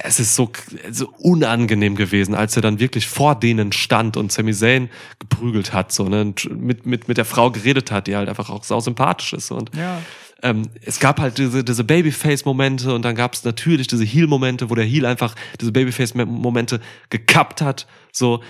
es 0.04 0.20
ist 0.20 0.36
so, 0.36 0.52
so 0.92 1.08
unangenehm 1.18 1.96
gewesen, 1.96 2.34
als 2.36 2.54
er 2.54 2.62
dann 2.62 2.78
wirklich 2.78 3.08
vor 3.08 3.34
denen 3.34 3.72
stand 3.72 4.16
und 4.16 4.30
Sami 4.30 4.52
Zayn 4.52 4.88
geprügelt 5.18 5.72
hat, 5.72 5.90
so, 5.92 6.08
ne, 6.08 6.20
und 6.20 6.48
mit, 6.56 6.86
mit, 6.86 7.08
mit 7.08 7.16
der 7.16 7.24
Frau 7.24 7.50
geredet 7.50 7.90
hat, 7.90 8.06
die 8.06 8.14
halt 8.14 8.28
einfach 8.28 8.50
auch 8.50 8.62
sau 8.62 8.78
sympathisch 8.78 9.32
ist. 9.32 9.50
Und 9.50 9.74
Ja. 9.74 9.98
Ähm, 10.42 10.68
es 10.84 11.00
gab 11.00 11.20
halt 11.20 11.38
diese, 11.38 11.64
diese 11.64 11.84
Babyface-Momente 11.84 12.94
und 12.94 13.02
dann 13.02 13.14
gab 13.14 13.34
es 13.34 13.44
natürlich 13.44 13.86
diese 13.86 14.04
Heel-Momente, 14.04 14.70
wo 14.70 14.74
der 14.74 14.84
Heel 14.84 15.06
einfach 15.06 15.34
diese 15.60 15.72
Babyface-Momente 15.72 16.80
gekappt 17.10 17.62
hat. 17.62 17.86
So, 18.12 18.42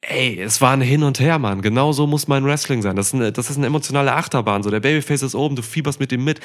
ey, 0.00 0.40
es 0.40 0.60
war 0.60 0.72
ein 0.72 0.80
Hin 0.80 1.02
und 1.02 1.20
Her, 1.20 1.38
Mann. 1.38 1.62
Genau 1.62 1.92
so 1.92 2.06
muss 2.06 2.28
mein 2.28 2.44
Wrestling 2.44 2.82
sein. 2.82 2.96
Das 2.96 3.08
ist, 3.08 3.14
eine, 3.14 3.30
das 3.30 3.50
ist 3.50 3.58
eine 3.58 3.66
emotionale 3.66 4.12
Achterbahn. 4.14 4.62
So, 4.62 4.70
der 4.70 4.80
Babyface 4.80 5.22
ist 5.22 5.34
oben, 5.34 5.54
du 5.54 5.62
fieberst 5.62 6.00
mit 6.00 6.12
ihm 6.12 6.24
mit. 6.24 6.40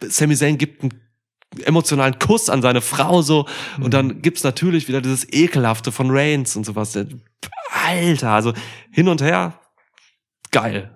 Sami 0.00 0.34
Zayn 0.34 0.58
gibt 0.58 0.82
einen 0.82 0.92
emotionalen 1.64 2.18
Kuss 2.18 2.48
an 2.50 2.62
seine 2.62 2.80
Frau 2.80 3.22
so 3.22 3.46
und 3.80 3.94
dann 3.94 4.20
gibt's 4.20 4.42
natürlich 4.42 4.88
wieder 4.88 5.00
dieses 5.00 5.30
ekelhafte 5.32 5.92
von 5.92 6.10
Reigns 6.10 6.56
und 6.56 6.64
sowas. 6.64 6.98
Alter, 7.70 8.30
also 8.30 8.52
hin 8.90 9.08
und 9.08 9.22
her, 9.22 9.58
geil. 10.50 10.90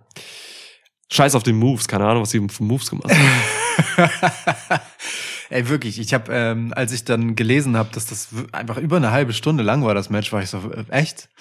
Scheiß 1.13 1.35
auf 1.35 1.43
die 1.43 1.53
Moves, 1.53 1.89
keine 1.89 2.07
Ahnung, 2.07 2.23
was 2.23 2.31
die 2.31 2.47
für 2.49 2.63
Moves 2.63 2.89
gemacht 2.91 3.11
haben. 3.11 4.11
Ey, 5.51 5.69
wirklich, 5.69 5.99
ich 5.99 6.15
habe, 6.15 6.33
ähm, 6.33 6.73
als 6.77 6.93
ich 6.93 7.05
dann 7.05 7.35
gelesen 7.35 7.77
habe, 7.77 7.91
dass 7.93 8.07
das 8.07 8.29
einfach 8.53 8.77
über 8.77 8.99
eine 8.99 9.11
halbe 9.11 9.33
Stunde 9.33 9.65
lang 9.65 9.85
war, 9.85 9.95
das 9.95 10.09
Match, 10.09 10.33
war 10.33 10.41
ich 10.43 10.51
so, 10.51 10.71
äh, 10.71 10.85
echt? 10.91 11.29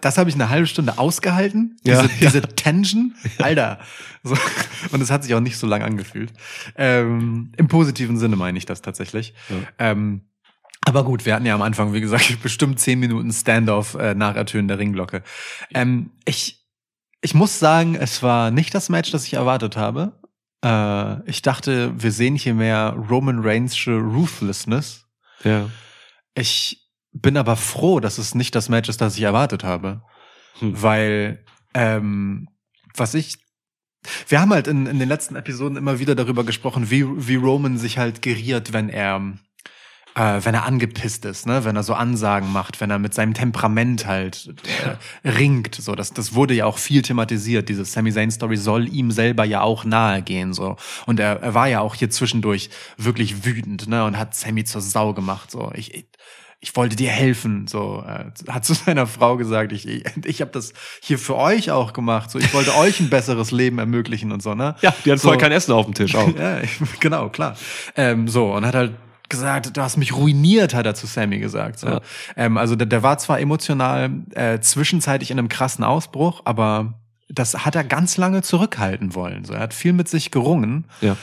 Das 0.00 0.16
habe 0.16 0.30
ich 0.30 0.34
eine 0.34 0.48
halbe 0.48 0.66
Stunde 0.66 0.98
ausgehalten? 0.98 1.76
Diese, 1.84 2.02
Ja, 2.02 2.08
diese 2.20 2.40
Tension? 2.42 3.14
Alter. 3.38 3.78
So. 4.22 4.36
Und 4.90 5.02
es 5.02 5.10
hat 5.10 5.22
sich 5.24 5.34
auch 5.34 5.40
nicht 5.40 5.58
so 5.58 5.66
lang 5.66 5.82
angefühlt. 5.82 6.32
Ähm, 6.76 7.52
Im 7.56 7.68
positiven 7.68 8.18
Sinne 8.18 8.36
meine 8.36 8.56
ich 8.56 8.64
das 8.64 8.80
tatsächlich. 8.80 9.34
Ähm, 9.78 10.22
aber 10.84 11.04
gut, 11.04 11.26
wir 11.26 11.34
hatten 11.34 11.46
ja 11.46 11.54
am 11.54 11.62
Anfang, 11.62 11.92
wie 11.92 12.00
gesagt, 12.00 12.42
bestimmt 12.42 12.80
zehn 12.80 12.98
Minuten 12.98 13.32
Standoff 13.32 13.94
äh, 13.94 14.14
nach 14.14 14.34
Ertönen 14.34 14.68
der 14.68 14.78
Ringglocke. 14.78 15.22
Ähm, 15.74 16.10
ich, 16.24 16.61
ich 17.22 17.34
muss 17.34 17.58
sagen, 17.58 17.94
es 17.94 18.22
war 18.22 18.50
nicht 18.50 18.74
das 18.74 18.88
Match, 18.88 19.10
das 19.12 19.24
ich 19.24 19.34
erwartet 19.34 19.76
habe. 19.76 20.20
Äh, 20.64 21.28
ich 21.30 21.40
dachte, 21.40 21.92
wir 21.96 22.10
sehen 22.10 22.34
hier 22.34 22.52
mehr 22.52 22.96
Roman 23.08 23.40
Reigns'sche 23.40 23.96
Ruthlessness. 23.96 25.06
Ja. 25.44 25.70
Ich 26.34 26.90
bin 27.12 27.36
aber 27.36 27.56
froh, 27.56 28.00
dass 28.00 28.18
es 28.18 28.34
nicht 28.34 28.54
das 28.54 28.68
Match 28.68 28.88
ist, 28.88 29.00
das 29.00 29.16
ich 29.16 29.22
erwartet 29.22 29.62
habe. 29.64 30.02
Hm. 30.58 30.82
Weil, 30.82 31.44
ähm, 31.74 32.48
was 32.96 33.14
ich. 33.14 33.38
Wir 34.26 34.40
haben 34.40 34.52
halt 34.52 34.66
in, 34.66 34.86
in 34.86 34.98
den 34.98 35.08
letzten 35.08 35.36
Episoden 35.36 35.76
immer 35.76 36.00
wieder 36.00 36.16
darüber 36.16 36.42
gesprochen, 36.42 36.90
wie, 36.90 37.04
wie 37.28 37.36
Roman 37.36 37.78
sich 37.78 37.98
halt 37.98 38.20
geriert, 38.20 38.72
wenn 38.72 38.88
er, 38.88 39.20
äh, 40.14 40.40
wenn 40.42 40.54
er 40.54 40.64
angepisst 40.64 41.24
ist, 41.24 41.46
ne? 41.46 41.64
wenn 41.64 41.76
er 41.76 41.82
so 41.82 41.94
Ansagen 41.94 42.52
macht, 42.52 42.80
wenn 42.80 42.90
er 42.90 42.98
mit 42.98 43.14
seinem 43.14 43.34
Temperament 43.34 44.06
halt 44.06 44.54
äh, 45.24 45.28
ringt. 45.28 45.74
So, 45.74 45.94
das, 45.94 46.12
das 46.12 46.34
wurde 46.34 46.54
ja 46.54 46.66
auch 46.66 46.78
viel 46.78 47.02
thematisiert. 47.02 47.68
Diese 47.68 47.84
Sami 47.84 48.12
Zayn 48.12 48.30
Story 48.30 48.56
soll 48.56 48.88
ihm 48.88 49.10
selber 49.10 49.44
ja 49.44 49.62
auch 49.62 49.84
nahe 49.84 50.22
gehen. 50.22 50.52
So. 50.52 50.76
Und 51.06 51.20
er, 51.20 51.42
er 51.42 51.54
war 51.54 51.68
ja 51.68 51.80
auch 51.80 51.94
hier 51.94 52.10
zwischendurch 52.10 52.70
wirklich 52.96 53.44
wütend, 53.44 53.88
ne? 53.88 54.04
Und 54.04 54.18
hat 54.18 54.34
Sammy 54.34 54.64
zur 54.64 54.80
Sau 54.82 55.14
gemacht. 55.14 55.50
So, 55.50 55.72
ich, 55.74 55.94
ich, 55.94 56.06
ich 56.60 56.76
wollte 56.76 56.94
dir 56.94 57.10
helfen, 57.10 57.66
so 57.66 58.04
äh, 58.06 58.26
hat 58.48 58.64
zu 58.64 58.74
seiner 58.74 59.06
Frau 59.06 59.36
gesagt, 59.36 59.72
ich 59.72 59.88
ich, 59.88 60.04
ich 60.24 60.40
habe 60.40 60.52
das 60.52 60.74
hier 61.00 61.18
für 61.18 61.36
euch 61.36 61.70
auch 61.72 61.92
gemacht, 61.92 62.30
so 62.30 62.38
ich 62.38 62.54
wollte 62.54 62.76
euch 62.76 63.00
ein 63.00 63.10
besseres 63.10 63.50
Leben 63.50 63.78
ermöglichen 63.78 64.30
und 64.30 64.42
so, 64.42 64.54
ne? 64.54 64.76
Ja, 64.80 64.94
die 65.04 65.10
hat 65.10 65.18
so, 65.18 65.28
voll 65.28 65.38
kein 65.38 65.50
Essen 65.50 65.72
auf 65.72 65.86
dem 65.86 65.94
Tisch 65.94 66.14
auch. 66.14 66.28
ja, 66.38 66.60
genau, 67.00 67.30
klar. 67.30 67.56
Ähm, 67.96 68.28
so, 68.28 68.52
und 68.52 68.64
hat 68.64 68.74
halt 68.74 68.92
gesagt, 69.32 69.76
du 69.76 69.82
hast 69.82 69.96
mich 69.96 70.14
ruiniert, 70.14 70.74
hat 70.74 70.86
er 70.86 70.94
zu 70.94 71.08
Sammy 71.08 71.40
gesagt. 71.40 71.80
So. 71.80 71.88
Ja. 71.88 72.00
Ähm, 72.36 72.56
also 72.56 72.76
der, 72.76 72.86
der 72.86 73.02
war 73.02 73.18
zwar 73.18 73.40
emotional 73.40 74.10
äh, 74.34 74.60
zwischenzeitlich 74.60 75.32
in 75.32 75.38
einem 75.40 75.48
krassen 75.48 75.82
Ausbruch, 75.82 76.42
aber 76.44 77.00
das 77.28 77.64
hat 77.64 77.74
er 77.74 77.82
ganz 77.82 78.16
lange 78.16 78.42
zurückhalten 78.42 79.16
wollen. 79.16 79.44
So, 79.44 79.54
er 79.54 79.60
hat 79.60 79.74
viel 79.74 79.92
mit 79.92 80.08
sich 80.08 80.30
gerungen. 80.30 80.84
Ja. 81.00 81.16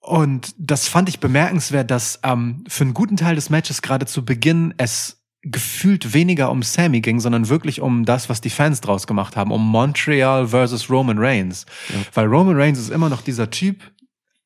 Und 0.00 0.54
das 0.56 0.86
fand 0.86 1.08
ich 1.08 1.18
bemerkenswert, 1.18 1.90
dass 1.90 2.20
ähm, 2.22 2.64
für 2.68 2.84
einen 2.84 2.94
guten 2.94 3.16
Teil 3.16 3.34
des 3.34 3.50
Matches 3.50 3.82
gerade 3.82 4.06
zu 4.06 4.24
Beginn 4.24 4.72
es 4.76 5.16
gefühlt 5.42 6.12
weniger 6.12 6.50
um 6.50 6.62
Sammy 6.62 7.00
ging, 7.00 7.20
sondern 7.20 7.48
wirklich 7.48 7.80
um 7.80 8.04
das, 8.04 8.28
was 8.28 8.40
die 8.40 8.50
Fans 8.50 8.80
draus 8.80 9.06
gemacht 9.06 9.36
haben, 9.36 9.52
um 9.52 9.66
Montreal 9.66 10.48
versus 10.48 10.90
Roman 10.90 11.18
Reigns. 11.18 11.64
Ja. 11.88 11.96
Weil 12.14 12.26
Roman 12.26 12.56
Reigns 12.56 12.78
ist 12.78 12.90
immer 12.90 13.08
noch 13.08 13.22
dieser 13.22 13.50
Typ, 13.50 13.80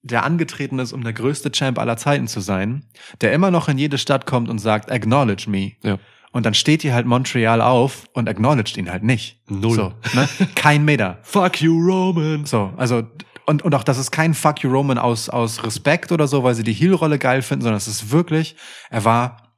der 0.04 0.22
angetreten 0.22 0.78
ist, 0.78 0.92
um 0.92 1.02
der 1.02 1.12
größte 1.12 1.50
Champ 1.50 1.78
aller 1.78 1.96
Zeiten 1.96 2.28
zu 2.28 2.40
sein, 2.40 2.84
der 3.20 3.32
immer 3.32 3.50
noch 3.50 3.68
in 3.68 3.78
jede 3.78 3.98
Stadt 3.98 4.26
kommt 4.26 4.48
und 4.48 4.58
sagt, 4.58 4.92
acknowledge 4.92 5.50
me. 5.50 5.72
Ja. 5.82 5.98
Und 6.30 6.44
dann 6.46 6.54
steht 6.54 6.82
hier 6.82 6.94
halt 6.94 7.06
Montreal 7.06 7.60
auf 7.60 8.06
und 8.12 8.28
acknowledged 8.28 8.76
ihn 8.76 8.90
halt 8.90 9.02
nicht. 9.02 9.40
Null. 9.48 9.74
So, 9.74 9.94
ne? 10.14 10.28
Kein 10.54 10.84
Meter. 10.84 11.18
Fuck 11.22 11.62
you, 11.62 11.72
Roman. 11.72 12.44
So, 12.44 12.72
also 12.76 13.04
und, 13.46 13.62
und 13.62 13.74
auch 13.74 13.84
das 13.84 13.98
ist 13.98 14.10
kein 14.10 14.32
Fuck 14.32 14.62
you 14.62 14.70
Roman 14.70 14.96
aus, 14.96 15.28
aus 15.28 15.64
Respekt 15.64 16.12
oder 16.12 16.26
so, 16.26 16.44
weil 16.44 16.54
sie 16.54 16.62
die 16.62 16.72
Heel-Rolle 16.72 17.18
geil 17.18 17.42
finden, 17.42 17.62
sondern 17.62 17.76
es 17.76 17.88
ist 17.88 18.10
wirklich, 18.10 18.56
er 18.88 19.04
war 19.04 19.52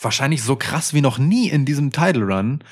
wahrscheinlich 0.00 0.44
so 0.44 0.54
krass 0.54 0.94
wie 0.94 1.00
noch 1.00 1.18
nie 1.18 1.48
in 1.48 1.64
diesem 1.64 1.90
Title 1.90 2.24
Run. 2.24 2.62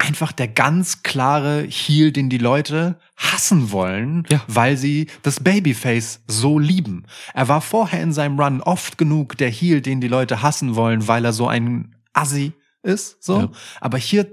Einfach 0.00 0.30
der 0.30 0.46
ganz 0.46 1.02
klare 1.02 1.62
Heel, 1.68 2.12
den 2.12 2.30
die 2.30 2.38
Leute 2.38 3.00
hassen 3.16 3.72
wollen, 3.72 4.24
Ja. 4.30 4.40
weil 4.46 4.76
sie 4.76 5.08
das 5.24 5.40
Babyface 5.40 6.20
so 6.28 6.60
lieben. 6.60 7.04
Er 7.34 7.48
war 7.48 7.60
vorher 7.60 8.00
in 8.00 8.12
seinem 8.12 8.38
Run 8.38 8.60
oft 8.62 8.96
genug 8.96 9.36
der 9.38 9.50
Heel, 9.50 9.80
den 9.80 10.00
die 10.00 10.06
Leute 10.06 10.40
hassen 10.40 10.76
wollen, 10.76 11.08
weil 11.08 11.24
er 11.24 11.32
so 11.32 11.48
ein 11.48 11.96
Assi 12.12 12.52
ist, 12.84 13.22
so. 13.24 13.40
Ja. 13.40 13.48
Aber 13.80 13.98
hier 13.98 14.30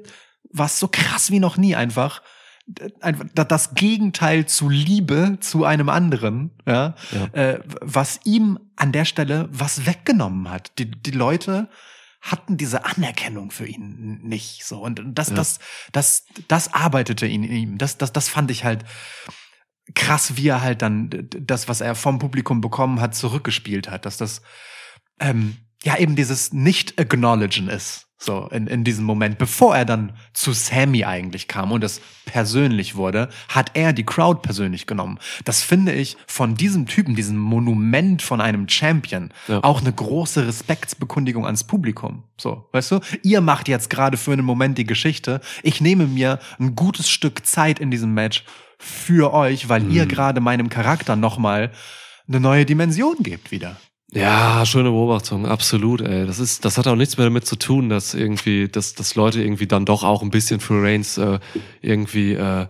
war 0.51 0.67
es 0.67 0.79
so 0.79 0.87
krass 0.87 1.31
wie 1.31 1.39
noch 1.39 1.57
nie 1.57 1.75
einfach. 1.75 2.21
Einfach 3.01 3.25
da- 3.33 3.43
das 3.43 3.73
Gegenteil 3.73 4.45
zu 4.45 4.69
Liebe 4.69 5.37
zu 5.39 5.65
einem 5.65 5.89
anderen, 5.89 6.51
ja, 6.67 6.93
Ja. 7.11 7.25
Äh, 7.33 7.59
was 7.81 8.19
ihm 8.23 8.59
an 8.75 8.91
der 8.91 9.05
Stelle 9.05 9.49
was 9.51 9.87
weggenommen 9.87 10.49
hat. 10.51 10.77
Die, 10.77 10.89
die 10.91 11.11
Leute 11.11 11.69
hatten 12.25 12.57
diese 12.57 12.85
Anerkennung 12.85 13.51
für 13.51 13.67
ihn 13.67 14.19
nicht 14.23 14.65
so. 14.65 14.81
Und 14.81 15.01
das 15.05 15.29
Ja. 15.29 15.35
das 15.35 15.59
das 15.91 16.25
das 16.47 16.73
arbeitete 16.73 17.27
ihn 17.27 17.43
in 17.43 17.51
ihm. 17.51 17.77
Das 17.77 17.97
das 17.97 18.11
das 18.11 18.27
fand 18.29 18.49
ich 18.51 18.63
halt 18.63 18.83
krass 19.93 20.35
wie 20.35 20.47
er 20.47 20.61
halt 20.61 20.81
dann 20.81 21.09
das 21.29 21.67
was 21.69 21.81
er 21.81 21.93
vom 21.93 22.17
Publikum 22.17 22.59
bekommen 22.59 22.99
hat 22.99 23.13
zurückgespielt 23.13 23.89
hat 23.89 24.07
dass 24.07 24.17
das 24.17 24.41
ähm, 25.19 25.57
ja 25.83 25.97
eben 25.99 26.15
dieses 26.15 26.53
nicht 26.53 26.99
acknowledgen 26.99 27.69
ist 27.69 28.07
so 28.17 28.47
in, 28.51 28.67
in 28.67 28.83
diesem 28.83 29.03
Moment 29.05 29.37
bevor 29.37 29.75
er 29.75 29.85
dann 29.85 30.13
zu 30.33 30.53
Sammy 30.53 31.03
eigentlich 31.03 31.47
kam 31.47 31.71
und 31.71 31.83
es 31.83 32.01
persönlich 32.25 32.95
wurde 32.95 33.29
hat 33.49 33.71
er 33.73 33.91
die 33.93 34.05
Crowd 34.05 34.41
persönlich 34.41 34.87
genommen. 34.87 35.19
Das 35.43 35.61
finde 35.61 35.91
ich 35.93 36.15
von 36.27 36.55
diesem 36.55 36.85
Typen 36.85 37.15
diesem 37.15 37.37
Monument 37.37 38.21
von 38.21 38.39
einem 38.41 38.69
Champion 38.69 39.33
Ja. 39.47 39.63
auch 39.63 39.81
eine 39.81 39.91
große 39.91 40.47
Respektsbekundigung 40.47 41.45
ans 41.45 41.65
Publikum. 41.65 42.23
So 42.37 42.67
weißt 42.71 42.91
du? 42.91 42.99
Ihr 43.23 43.41
macht 43.41 43.67
jetzt 43.67 43.89
gerade 43.89 44.17
für 44.17 44.31
einen 44.33 44.45
Moment 44.45 44.77
die 44.77 44.85
Geschichte. 44.85 45.41
Ich 45.63 45.81
nehme 45.81 46.07
mir 46.07 46.39
ein 46.59 46.75
gutes 46.75 47.09
Stück 47.09 47.45
Zeit 47.45 47.79
in 47.79 47.91
diesem 47.91 48.13
Match 48.13 48.43
für 48.77 49.33
euch 49.33 49.69
weil 49.69 49.91
ihr 49.91 50.05
gerade 50.05 50.41
meinem 50.41 50.69
Charakter 50.69 51.15
nochmal 51.15 51.71
eine 52.27 52.39
neue 52.39 52.65
Dimension 52.65 53.17
gebt 53.19 53.51
wieder 53.51 53.77
Ja, 54.15 54.65
schöne 54.65 54.91
Beobachtung, 54.91 55.45
absolut, 55.45 55.99
ey. 55.99 56.25
Das 56.25 56.39
ist, 56.39 56.63
das 56.63 56.77
hat 56.77 56.87
auch 56.87 56.95
nichts 56.95 57.17
mehr 57.17 57.25
damit 57.25 57.45
zu 57.45 57.57
tun, 57.57 57.89
dass 57.89 58.13
irgendwie, 58.13 58.69
dass, 58.69 58.93
dass 58.93 59.15
Leute 59.15 59.41
irgendwie 59.41 59.67
dann 59.67 59.83
doch 59.85 60.05
auch 60.05 60.21
ein 60.21 60.29
bisschen 60.29 60.61
für 60.61 60.81
Reigns 60.81 61.17
äh, 61.17 61.39
irgendwie 61.81 62.31
äh, 62.31 62.67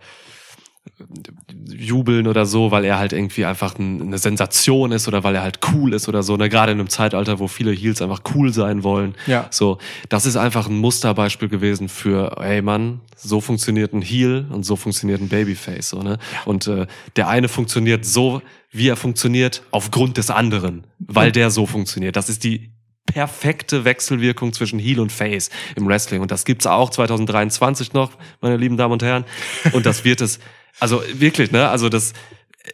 jubeln 1.67 2.27
oder 2.27 2.45
so, 2.45 2.71
weil 2.71 2.85
er 2.85 2.97
halt 2.97 3.11
irgendwie 3.11 3.45
einfach 3.45 3.77
ein, 3.77 4.01
eine 4.01 4.17
Sensation 4.17 4.91
ist 4.91 5.07
oder 5.07 5.23
weil 5.23 5.35
er 5.35 5.41
halt 5.41 5.59
cool 5.73 5.93
ist 5.93 6.07
oder 6.07 6.23
so. 6.23 6.37
Ne? 6.37 6.49
Gerade 6.49 6.71
in 6.71 6.79
einem 6.79 6.89
Zeitalter, 6.89 7.39
wo 7.39 7.47
viele 7.47 7.71
Heels 7.71 8.01
einfach 8.01 8.21
cool 8.33 8.53
sein 8.53 8.83
wollen. 8.83 9.15
Ja. 9.27 9.47
So, 9.51 9.77
das 10.09 10.25
ist 10.25 10.37
einfach 10.37 10.67
ein 10.67 10.77
Musterbeispiel 10.77 11.49
gewesen 11.49 11.89
für, 11.89 12.37
ey 12.39 12.61
Mann, 12.61 13.01
so 13.15 13.41
funktioniert 13.41 13.93
ein 13.93 14.01
Heel 14.01 14.45
und 14.49 14.63
so 14.63 14.75
funktioniert 14.75 15.21
ein 15.21 15.27
Babyface. 15.27 15.89
So, 15.89 16.01
ne? 16.01 16.17
Und 16.45 16.67
äh, 16.67 16.87
der 17.15 17.27
eine 17.27 17.49
funktioniert 17.49 18.05
so, 18.05 18.41
wie 18.71 18.89
er 18.89 18.95
funktioniert, 18.95 19.63
aufgrund 19.71 20.17
des 20.17 20.29
anderen, 20.29 20.85
weil 20.99 21.31
der 21.31 21.49
so 21.49 21.65
funktioniert. 21.65 22.15
Das 22.15 22.29
ist 22.29 22.43
die 22.43 22.71
perfekte 23.05 23.85
Wechselwirkung 23.85 24.53
zwischen 24.53 24.79
Heel 24.79 24.99
und 24.99 25.11
Face 25.11 25.49
im 25.75 25.87
Wrestling. 25.87 26.21
Und 26.21 26.31
das 26.31 26.45
gibt's 26.45 26.65
auch 26.65 26.89
2023 26.89 27.93
noch, 27.93 28.11
meine 28.41 28.57
lieben 28.57 28.77
Damen 28.77 28.93
und 28.93 29.03
Herren. 29.03 29.25
Und 29.73 29.85
das 29.85 30.03
wird 30.03 30.21
es, 30.21 30.39
also 30.79 31.01
wirklich, 31.13 31.51
ne? 31.51 31.69
Also 31.69 31.89
das, 31.89 32.13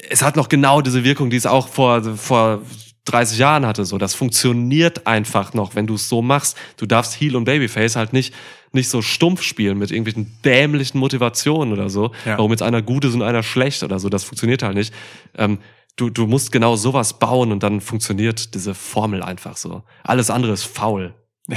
es 0.09 0.21
hat 0.21 0.35
noch 0.35 0.49
genau 0.49 0.81
diese 0.81 1.03
Wirkung, 1.03 1.29
die 1.29 1.37
es 1.37 1.45
auch 1.45 1.67
vor, 1.67 2.03
vor 2.17 2.61
30 3.05 3.37
Jahren 3.37 3.65
hatte. 3.65 3.85
So, 3.85 3.97
das 3.97 4.13
funktioniert 4.13 5.07
einfach 5.07 5.53
noch, 5.53 5.75
wenn 5.75 5.87
du 5.87 5.95
es 5.95 6.09
so 6.09 6.21
machst. 6.21 6.57
Du 6.77 6.85
darfst 6.85 7.19
Heel 7.19 7.35
und 7.35 7.45
Babyface 7.45 7.95
halt 7.95 8.13
nicht 8.13 8.33
nicht 8.73 8.89
so 8.89 9.01
stumpf 9.01 9.41
spielen 9.41 9.77
mit 9.77 9.91
irgendwelchen 9.91 10.37
dämlichen 10.43 10.99
Motivationen 10.99 11.73
oder 11.73 11.89
so. 11.89 12.11
Ja. 12.25 12.37
Warum 12.37 12.51
jetzt 12.51 12.63
einer 12.63 12.81
gut 12.81 13.05
ist 13.05 13.13
und 13.13 13.21
einer 13.21 13.43
schlecht 13.43 13.83
oder 13.83 13.99
so, 13.99 14.09
das 14.09 14.23
funktioniert 14.23 14.63
halt 14.63 14.75
nicht. 14.75 14.93
Ähm, 15.35 15.59
du, 15.95 16.09
du 16.09 16.27
musst 16.27 16.51
genau 16.51 16.75
sowas 16.75 17.19
bauen 17.19 17.51
und 17.51 17.63
dann 17.63 17.81
funktioniert 17.81 18.53
diese 18.53 18.73
Formel 18.73 19.23
einfach 19.23 19.57
so. 19.57 19.83
Alles 20.03 20.29
andere 20.29 20.53
ist 20.53 20.63
faul. 20.63 21.13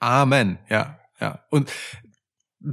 Amen, 0.00 0.58
ja, 0.68 0.98
ja. 1.20 1.40
Und 1.50 1.70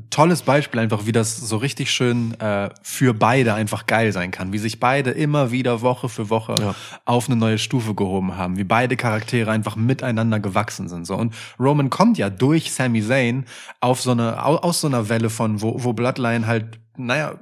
tolles 0.09 0.41
Beispiel 0.41 0.81
einfach, 0.81 1.05
wie 1.05 1.13
das 1.13 1.37
so 1.37 1.55
richtig 1.57 1.91
schön 1.91 2.37
äh, 2.41 2.69
für 2.81 3.13
beide 3.13 3.53
einfach 3.53 3.85
geil 3.85 4.11
sein 4.11 4.31
kann, 4.31 4.51
wie 4.51 4.57
sich 4.57 4.79
beide 4.81 5.11
immer 5.11 5.51
wieder 5.51 5.81
Woche 5.81 6.09
für 6.09 6.29
Woche 6.29 6.55
Ja. 6.59 6.75
auf 7.05 7.27
eine 7.27 7.37
neue 7.37 7.57
Stufe 7.57 7.95
gehoben 7.95 8.35
haben, 8.35 8.57
wie 8.57 8.65
beide 8.65 8.97
Charaktere 8.97 9.49
einfach 9.49 9.77
miteinander 9.77 10.41
gewachsen 10.41 10.89
sind. 10.89 11.05
So 11.07 11.15
und 11.15 11.33
Roman 11.57 11.89
kommt 11.89 12.17
ja 12.17 12.29
durch 12.29 12.73
Sami 12.73 13.01
Zayn 13.01 13.45
auf 13.79 14.01
so 14.01 14.11
eine 14.11 14.43
au- 14.45 14.57
aus 14.57 14.81
so 14.81 14.87
einer 14.87 15.07
Welle 15.07 15.29
von 15.29 15.61
wo, 15.61 15.81
wo 15.81 15.93
Bloodline 15.93 16.47
halt, 16.47 16.79
naja 16.97 17.35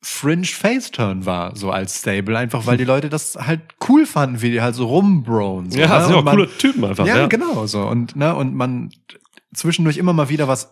Fringe 0.00 0.44
Face 0.46 0.90
Turn 0.92 1.26
war, 1.26 1.56
so 1.56 1.70
als 1.72 1.98
Stable, 2.00 2.36
einfach 2.38 2.66
weil 2.66 2.76
die 2.76 2.84
Leute 2.92 3.08
das 3.08 3.36
halt 3.36 3.60
cool 3.88 4.06
fanden, 4.06 4.42
wie 4.42 4.50
die 4.50 4.60
halt 4.62 4.74
so 4.74 4.86
rumbroen. 4.86 5.70
So, 5.70 5.78
Ja, 5.78 5.98
ne? 6.00 6.04
sind 6.06 6.14
auch 6.16 6.24
man- 6.24 6.36
coole 6.36 6.48
Typen 6.58 6.84
einfach. 6.84 7.06
ja, 7.06 7.18
Ja, 7.18 7.26
genau 7.28 7.66
so. 7.66 7.82
Und, 7.86 8.14
ne, 8.16 8.34
und 8.34 8.54
man 8.54 8.90
zwischendurch 9.54 9.96
immer 9.96 10.12
mal 10.12 10.28
wieder 10.28 10.46
was 10.48 10.70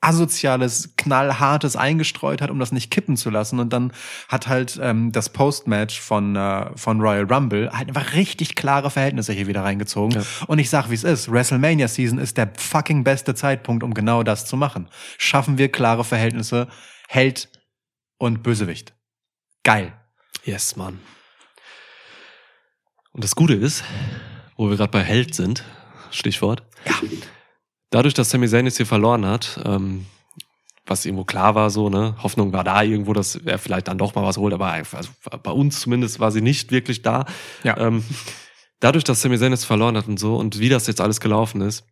asoziales, 0.00 0.94
knallhartes 0.96 1.74
eingestreut 1.74 2.40
hat, 2.40 2.50
um 2.50 2.58
das 2.58 2.70
nicht 2.70 2.90
kippen 2.90 3.16
zu 3.16 3.30
lassen. 3.30 3.58
Und 3.58 3.72
dann 3.72 3.92
hat 4.28 4.46
halt 4.46 4.78
ähm, 4.80 5.10
das 5.10 5.28
Postmatch 5.28 6.00
von, 6.00 6.36
äh, 6.36 6.70
von 6.76 7.00
Royal 7.00 7.24
Rumble 7.24 7.70
halt 7.72 7.88
einfach 7.88 8.14
richtig 8.14 8.54
klare 8.54 8.90
Verhältnisse 8.90 9.32
hier 9.32 9.48
wieder 9.48 9.64
reingezogen. 9.64 10.20
Ja. 10.20 10.46
Und 10.46 10.60
ich 10.60 10.70
sag, 10.70 10.90
wie 10.90 10.94
es 10.94 11.04
ist. 11.04 11.30
WrestleMania 11.30 11.88
Season 11.88 12.18
ist 12.18 12.36
der 12.36 12.52
fucking 12.56 13.02
beste 13.02 13.34
Zeitpunkt, 13.34 13.82
um 13.82 13.92
genau 13.92 14.22
das 14.22 14.46
zu 14.46 14.56
machen. 14.56 14.88
Schaffen 15.18 15.58
wir 15.58 15.70
klare 15.70 16.04
Verhältnisse, 16.04 16.68
Held 17.08 17.48
und 18.18 18.42
Bösewicht. 18.42 18.94
Geil. 19.64 19.92
Yes, 20.44 20.76
Mann. 20.76 21.00
Und 23.12 23.24
das 23.24 23.34
Gute 23.34 23.54
ist, 23.54 23.82
wo 24.56 24.70
wir 24.70 24.76
gerade 24.76 24.92
bei 24.92 25.02
Held 25.02 25.34
sind, 25.34 25.64
Stichwort. 26.10 26.62
Ja. 26.86 26.94
Dadurch, 27.90 28.14
dass 28.14 28.30
Sami 28.30 28.48
Zayn 28.48 28.66
jetzt 28.66 28.76
hier 28.76 28.86
verloren 28.86 29.24
hat, 29.24 29.60
ähm, 29.64 30.06
was 30.86 31.04
irgendwo 31.04 31.24
klar 31.24 31.54
war, 31.54 31.70
so, 31.70 31.88
ne, 31.90 32.14
Hoffnung 32.22 32.52
war 32.52 32.64
da 32.64 32.82
irgendwo, 32.82 33.12
dass 33.12 33.36
er 33.36 33.58
vielleicht 33.58 33.88
dann 33.88 33.98
doch 33.98 34.14
mal 34.14 34.24
was 34.24 34.36
holt, 34.38 34.54
aber 34.54 34.66
also 34.72 35.10
bei 35.42 35.50
uns 35.50 35.80
zumindest 35.80 36.18
war 36.20 36.30
sie 36.30 36.40
nicht 36.40 36.70
wirklich 36.70 37.02
da. 37.02 37.26
Ja. 37.62 37.76
Ähm, 37.78 38.04
dadurch, 38.80 39.04
dass 39.04 39.20
Sami 39.22 39.38
Zayn 39.38 39.52
jetzt 39.52 39.64
verloren 39.64 39.96
hat 39.96 40.08
und 40.08 40.18
so 40.18 40.36
und 40.36 40.58
wie 40.58 40.68
das 40.68 40.86
jetzt 40.86 41.00
alles 41.00 41.20
gelaufen 41.20 41.60
ist, 41.60 41.84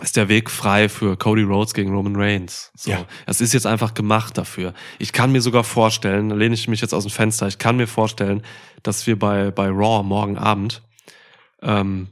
ist 0.00 0.16
der 0.16 0.28
Weg 0.28 0.50
frei 0.50 0.88
für 0.88 1.16
Cody 1.16 1.42
Rhodes 1.42 1.74
gegen 1.74 1.94
Roman 1.94 2.16
Reigns. 2.16 2.72
So, 2.76 2.90
Ja. 2.90 3.04
es 3.26 3.40
ist 3.40 3.52
jetzt 3.52 3.66
einfach 3.66 3.92
gemacht 3.94 4.38
dafür. 4.38 4.72
Ich 4.98 5.12
kann 5.12 5.30
mir 5.32 5.42
sogar 5.42 5.64
vorstellen, 5.64 6.30
da 6.30 6.34
lehne 6.34 6.54
ich 6.54 6.66
mich 6.66 6.80
jetzt 6.80 6.94
aus 6.94 7.04
dem 7.04 7.10
Fenster, 7.12 7.46
ich 7.46 7.58
kann 7.58 7.76
mir 7.76 7.86
vorstellen, 7.86 8.42
dass 8.82 9.06
wir 9.06 9.18
bei, 9.18 9.50
bei 9.50 9.68
Raw 9.68 10.02
morgen 10.02 10.38
Abend, 10.38 10.82
ähm, 11.60 12.08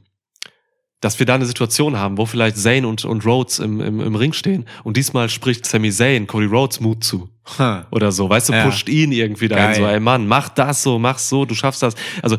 dass 1.01 1.19
wir 1.19 1.25
da 1.25 1.35
eine 1.35 1.45
Situation 1.45 1.97
haben, 1.97 2.17
wo 2.17 2.25
vielleicht 2.25 2.57
Zayn 2.57 2.85
und, 2.85 3.03
und 3.05 3.25
Rhodes 3.25 3.59
im, 3.59 3.81
im, 3.81 3.99
im 3.99 4.15
Ring 4.15 4.33
stehen 4.33 4.65
und 4.83 4.97
diesmal 4.97 5.29
spricht 5.29 5.65
Sami 5.65 5.91
Zayn 5.91 6.27
Cody 6.27 6.45
Rhodes 6.45 6.79
Mut 6.79 7.03
zu 7.03 7.27
Huh. 7.57 7.81
oder 7.89 8.11
so, 8.11 8.29
weißt 8.29 8.49
du, 8.49 8.53
Ja. 8.53 8.65
pusht 8.65 8.87
ihn 8.87 9.11
irgendwie 9.11 9.47
dahin, 9.47 9.71
Geil. 9.73 9.75
so, 9.75 9.85
ey 9.87 9.99
Mann, 9.99 10.27
mach 10.27 10.47
das 10.49 10.83
so, 10.83 10.99
mach 10.99 11.17
so, 11.17 11.43
du 11.45 11.55
schaffst 11.55 11.81
das. 11.81 11.95
Also 12.21 12.37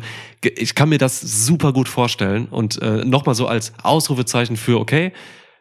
ich 0.55 0.75
kann 0.75 0.87
mir 0.89 0.97
das 0.97 1.19
super 1.19 1.73
gut 1.73 1.89
vorstellen 1.89 2.45
und 2.45 2.81
äh, 2.81 3.03
nochmal 3.03 3.35
so 3.35 3.45
als 3.47 3.73
Ausrufezeichen 3.83 4.55
für, 4.55 4.79
okay, 4.79 5.11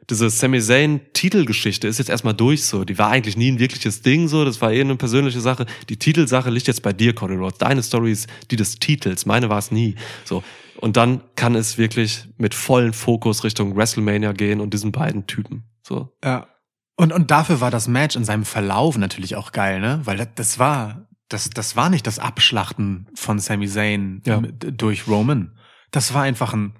diese 0.08 0.30
Sami 0.30 0.60
Zayn 0.60 1.00
Titelgeschichte 1.12 1.88
ist 1.88 1.98
jetzt 1.98 2.08
erstmal 2.10 2.34
durch 2.34 2.64
so. 2.64 2.84
Die 2.84 2.98
war 2.98 3.10
eigentlich 3.10 3.36
nie 3.36 3.50
ein 3.50 3.58
wirkliches 3.58 4.02
Ding 4.02 4.28
so, 4.28 4.44
das 4.44 4.60
war 4.60 4.72
eh 4.72 4.80
eine 4.80 4.94
persönliche 4.96 5.40
Sache. 5.40 5.66
Die 5.88 5.96
Titelsache 5.96 6.48
liegt 6.50 6.68
jetzt 6.68 6.82
bei 6.82 6.92
dir, 6.92 7.12
Cody 7.12 7.34
Rhodes. 7.34 7.58
Deine 7.58 7.82
Story 7.82 8.12
ist 8.12 8.28
die 8.52 8.56
des 8.56 8.76
Titels, 8.78 9.26
meine 9.26 9.48
war 9.48 9.58
es 9.58 9.72
nie. 9.72 9.96
So. 10.24 10.42
Und 10.82 10.96
dann 10.96 11.22
kann 11.36 11.54
es 11.54 11.78
wirklich 11.78 12.28
mit 12.38 12.56
vollen 12.56 12.92
Fokus 12.92 13.44
Richtung 13.44 13.76
WrestleMania 13.76 14.32
gehen 14.32 14.60
und 14.60 14.74
diesen 14.74 14.90
beiden 14.90 15.28
Typen. 15.28 15.62
So. 15.80 16.12
Ja. 16.24 16.48
Und, 16.96 17.12
und 17.12 17.30
dafür 17.30 17.60
war 17.60 17.70
das 17.70 17.86
Match 17.86 18.16
in 18.16 18.24
seinem 18.24 18.44
Verlauf 18.44 18.98
natürlich 18.98 19.36
auch 19.36 19.52
geil, 19.52 19.78
ne? 19.78 20.00
Weil 20.02 20.16
das, 20.16 20.28
das 20.34 20.58
war, 20.58 21.06
das, 21.28 21.50
das 21.50 21.76
war 21.76 21.88
nicht 21.88 22.04
das 22.08 22.18
Abschlachten 22.18 23.06
von 23.14 23.38
Sami 23.38 23.68
Zayn 23.68 24.22
Ja. 24.26 24.40
durch 24.40 25.06
Roman. 25.06 25.56
Das 25.92 26.14
war 26.14 26.22
einfach 26.24 26.52
ein 26.52 26.74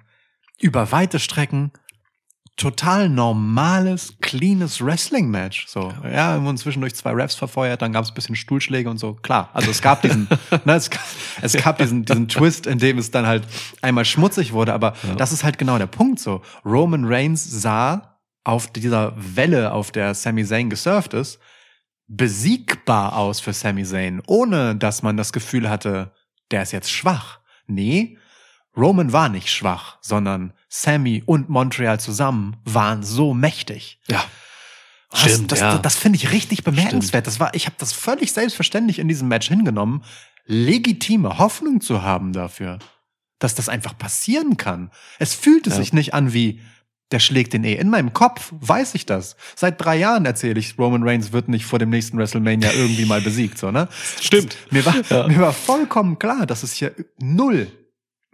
über 0.59 0.91
weite 0.91 1.19
Strecken 1.19 1.71
total 2.55 3.09
normales, 3.09 4.15
cleanes 4.21 4.83
Wrestling-Match. 4.83 5.67
So, 5.67 5.91
ja, 6.03 6.41
wurden 6.43 6.57
zwischendurch 6.57 6.93
zwei 6.95 7.11
Raps 7.11 7.35
verfeuert, 7.35 7.81
dann 7.81 7.93
gab 7.93 8.03
es 8.03 8.11
ein 8.11 8.13
bisschen 8.13 8.35
Stuhlschläge 8.35 8.89
und 8.89 8.97
so. 8.97 9.15
Klar, 9.15 9.49
also 9.53 9.71
es 9.71 9.81
gab 9.81 10.01
diesen, 10.01 10.27
ne, 10.65 10.75
es, 10.75 10.89
gab, 10.89 11.01
es 11.41 11.53
gab 11.53 11.77
diesen, 11.79 12.05
diesen 12.05 12.27
Twist, 12.27 12.67
in 12.67 12.77
dem 12.77 12.97
es 12.99 13.11
dann 13.11 13.25
halt 13.25 13.47
einmal 13.81 14.05
schmutzig 14.05 14.53
wurde, 14.53 14.73
aber 14.73 14.93
das 15.17 15.31
ist 15.31 15.43
halt 15.43 15.57
genau 15.57 15.77
der 15.77 15.87
Punkt 15.87 16.19
so. 16.19 16.41
Roman 16.63 17.05
Reigns 17.05 17.43
sah 17.43 18.19
auf 18.43 18.67
dieser 18.71 19.13
Welle, 19.17 19.71
auf 19.71 19.91
der 19.91 20.13
Sami 20.13 20.45
Zayn 20.45 20.69
gesurft 20.69 21.13
ist, 21.13 21.39
besiegbar 22.07 23.15
aus 23.15 23.39
für 23.39 23.53
Sami 23.53 23.83
Zayn, 23.83 24.21
ohne 24.27 24.75
dass 24.75 25.01
man 25.01 25.17
das 25.17 25.33
Gefühl 25.33 25.69
hatte, 25.69 26.11
der 26.51 26.61
ist 26.61 26.71
jetzt 26.71 26.91
schwach. 26.91 27.39
Nee, 27.65 28.17
Roman 28.75 29.13
war 29.13 29.29
nicht 29.29 29.49
schwach, 29.49 29.97
sondern 30.01 30.53
Sammy 30.75 31.21
und 31.27 31.49
Montreal 31.49 31.99
zusammen 31.99 32.55
waren 32.65 33.03
so 33.03 33.35
mächtig. 33.35 33.99
Ja. 34.07 34.23
Das, 35.11 35.19
Stimmt, 35.21 35.51
das, 35.51 35.59
ja. 35.59 35.77
das 35.77 35.95
finde 35.95 36.15
ich 36.17 36.31
richtig 36.31 36.63
bemerkenswert. 36.63 37.27
Das 37.27 37.39
war, 37.39 37.53
ich 37.53 37.67
habe 37.67 37.75
das 37.77 37.93
völlig 37.93 38.31
selbstverständlich 38.31 38.97
in 38.97 39.07
diesem 39.07 39.27
Match 39.27 39.47
hingenommen, 39.49 40.03
legitime 40.47 41.37
Hoffnung 41.37 41.79
zu 41.79 42.01
haben 42.01 42.33
dafür, 42.33 42.79
dass 43.37 43.53
das 43.53 43.69
einfach 43.69 43.95
passieren 43.95 44.57
kann. 44.57 44.89
Es 45.19 45.35
fühlte 45.35 45.69
Ja. 45.69 45.75
sich 45.75 45.93
nicht 45.93 46.15
an 46.15 46.33
wie 46.33 46.59
der 47.11 47.19
schlägt 47.19 47.53
den 47.53 47.63
eh. 47.63 47.75
In 47.75 47.89
meinem 47.91 48.13
Kopf 48.13 48.51
weiß 48.59 48.95
ich 48.95 49.05
das. 49.05 49.35
Seit 49.55 49.79
drei 49.79 49.97
Jahren 49.97 50.25
erzähle 50.25 50.59
ich, 50.59 50.79
Roman 50.79 51.03
Reigns 51.07 51.31
wird 51.31 51.49
nicht 51.49 51.65
vor 51.65 51.77
dem 51.77 51.91
nächsten 51.91 52.17
WrestleMania 52.17 52.71
irgendwie 52.73 53.05
mal 53.05 53.21
besiegt, 53.21 53.59
so, 53.59 53.69
ne? 53.69 53.87
Stimmt. 54.19 54.57
Mir 54.71 54.83
war, 54.87 55.27
mir 55.27 55.39
war 55.39 55.53
vollkommen 55.53 56.17
klar, 56.17 56.47
dass 56.47 56.63
es 56.63 56.73
hier 56.73 56.95
null, 57.19 57.67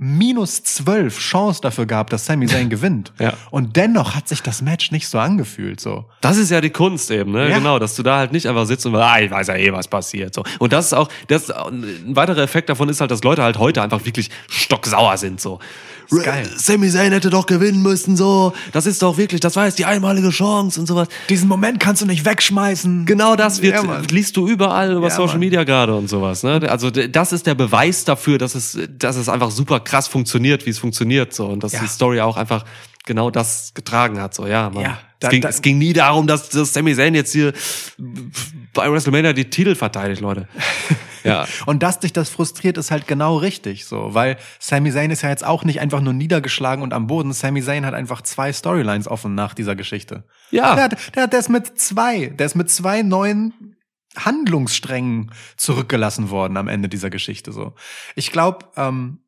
minus 0.01 0.63
zwölf 0.63 1.19
Chance 1.19 1.59
dafür 1.61 1.85
gab, 1.85 2.09
dass 2.09 2.25
Sami 2.25 2.47
Zayn 2.47 2.69
gewinnt. 2.69 3.11
Ja. 3.19 3.33
Und 3.51 3.75
dennoch 3.75 4.15
hat 4.15 4.29
sich 4.29 4.41
das 4.41 4.61
Match 4.61 4.91
nicht 4.91 5.07
so 5.09 5.19
angefühlt, 5.19 5.79
so. 5.81 6.05
Das 6.21 6.37
ist 6.37 6.49
ja 6.51 6.61
die 6.61 6.69
Kunst 6.69 7.11
eben, 7.11 7.33
ne? 7.33 7.49
Ja. 7.49 7.57
Genau, 7.57 7.79
dass 7.79 7.95
du 7.95 8.03
da 8.03 8.17
halt 8.17 8.31
nicht 8.31 8.47
einfach 8.47 8.65
sitzt 8.65 8.85
und 8.85 8.95
ah, 8.95 9.19
ich 9.19 9.29
weiß 9.29 9.47
ja 9.47 9.55
eh, 9.55 9.73
was 9.73 9.87
passiert. 9.89 10.33
So. 10.33 10.43
Und 10.57 10.71
das 10.71 10.87
ist 10.87 10.93
auch, 10.93 11.09
das 11.27 11.51
ein 11.51 12.15
weiterer 12.15 12.41
Effekt 12.41 12.69
davon 12.69 12.87
ist 12.87 13.01
halt, 13.01 13.11
dass 13.11 13.23
Leute 13.23 13.43
halt 13.43 13.59
heute 13.59 13.81
einfach 13.81 14.05
wirklich 14.05 14.29
stocksauer 14.47 15.17
sind. 15.17 15.41
So. 15.41 15.59
Geil. 16.23 16.49
Sami 16.55 16.89
Zayn 16.89 17.11
hätte 17.11 17.29
doch 17.29 17.45
gewinnen 17.45 17.83
müssen, 17.83 18.17
so. 18.17 18.53
Das 18.71 18.87
ist 18.87 19.01
doch 19.03 19.17
wirklich, 19.17 19.41
das 19.41 19.55
war 19.55 19.65
jetzt 19.65 19.77
die 19.77 19.85
einmalige 19.85 20.29
Chance 20.31 20.79
und 20.79 20.87
sowas. 20.87 21.07
Diesen 21.29 21.47
Moment 21.47 21.79
kannst 21.79 22.01
du 22.01 22.07
nicht 22.07 22.25
wegschmeißen. 22.25 23.05
Genau 23.05 23.35
das 23.35 23.61
wird, 23.61 23.75
Ja, 23.75 24.01
liest 24.09 24.35
du 24.35 24.47
überall 24.47 24.93
über 24.93 25.09
Ja, 25.09 25.13
Social 25.13 25.33
Mann. 25.33 25.39
Media 25.39 25.63
gerade 25.65 25.93
und 25.93 26.09
sowas. 26.09 26.41
Ne? 26.41 26.67
Also 26.67 26.89
das 26.89 27.31
ist 27.31 27.45
der 27.45 27.53
Beweis 27.53 28.05
dafür, 28.05 28.39
dass 28.39 28.55
es, 28.55 28.79
dass 28.97 29.17
es 29.17 29.29
einfach 29.29 29.51
super 29.51 29.79
krass 29.89 30.07
funktioniert, 30.07 30.65
wie 30.65 30.69
es 30.69 30.79
funktioniert 30.79 31.33
so 31.33 31.47
und 31.47 31.63
dass 31.63 31.73
Ja. 31.73 31.79
die 31.81 31.87
Story 31.87 32.21
auch 32.21 32.37
einfach 32.37 32.65
genau 33.05 33.29
das 33.31 33.73
getragen 33.73 34.19
hat. 34.21 34.33
So 34.35 34.45
ja, 34.47 34.69
Mann. 34.69 34.83
Ja, 34.83 34.99
da- 35.19 35.27
es, 35.27 35.31
ging, 35.31 35.41
da- 35.41 35.49
es 35.49 35.61
ging 35.61 35.77
nie 35.77 35.93
darum, 35.93 36.27
dass, 36.27 36.49
dass 36.49 36.73
Sami 36.73 36.95
Zayn 36.95 37.15
jetzt 37.15 37.31
hier 37.33 37.53
bei 38.73 38.91
WrestleMania 38.91 39.33
die 39.33 39.49
Titel 39.49 39.75
verteidigt, 39.75 40.21
Leute. 40.21 40.47
Ja. 41.25 41.45
Und 41.65 41.83
dass 41.83 41.99
dich 41.99 42.13
das 42.13 42.29
frustriert, 42.29 42.77
ist 42.77 42.91
halt 42.91 43.05
genau 43.05 43.35
richtig, 43.35 43.85
so. 43.85 44.13
Weil 44.13 44.37
Sami 44.57 44.89
Zayn 44.89 45.11
ist 45.11 45.21
ja 45.21 45.27
jetzt 45.29 45.45
auch 45.45 45.65
nicht 45.65 45.81
einfach 45.81 45.99
nur 45.99 46.13
niedergeschlagen 46.13 46.81
und 46.81 46.93
am 46.93 47.07
Boden. 47.07 47.33
Sami 47.33 47.61
Zayn 47.61 47.85
hat 47.85 47.93
einfach 47.93 48.21
zwei 48.21 48.53
Storylines 48.53 49.05
offen 49.05 49.35
nach 49.35 49.53
dieser 49.53 49.75
Geschichte. 49.75 50.23
Ja. 50.49 50.75
Der, 50.75 50.83
hat, 50.85 51.15
der, 51.17 51.27
der 51.27 51.39
ist 51.39 51.49
mit 51.49 51.77
zwei, 51.77 52.27
der 52.27 52.45
ist 52.45 52.55
mit 52.55 52.71
zwei 52.71 53.01
neuen 53.01 53.75
Handlungssträngen 54.15 55.31
zurückgelassen 55.57 56.29
worden 56.29 56.55
am 56.57 56.67
Ende 56.69 56.87
dieser 56.89 57.09
Geschichte, 57.09 57.51
so. 57.51 57.73
Ich 58.15 58.31
glaube, 58.31 58.67
ähm, 58.77 59.19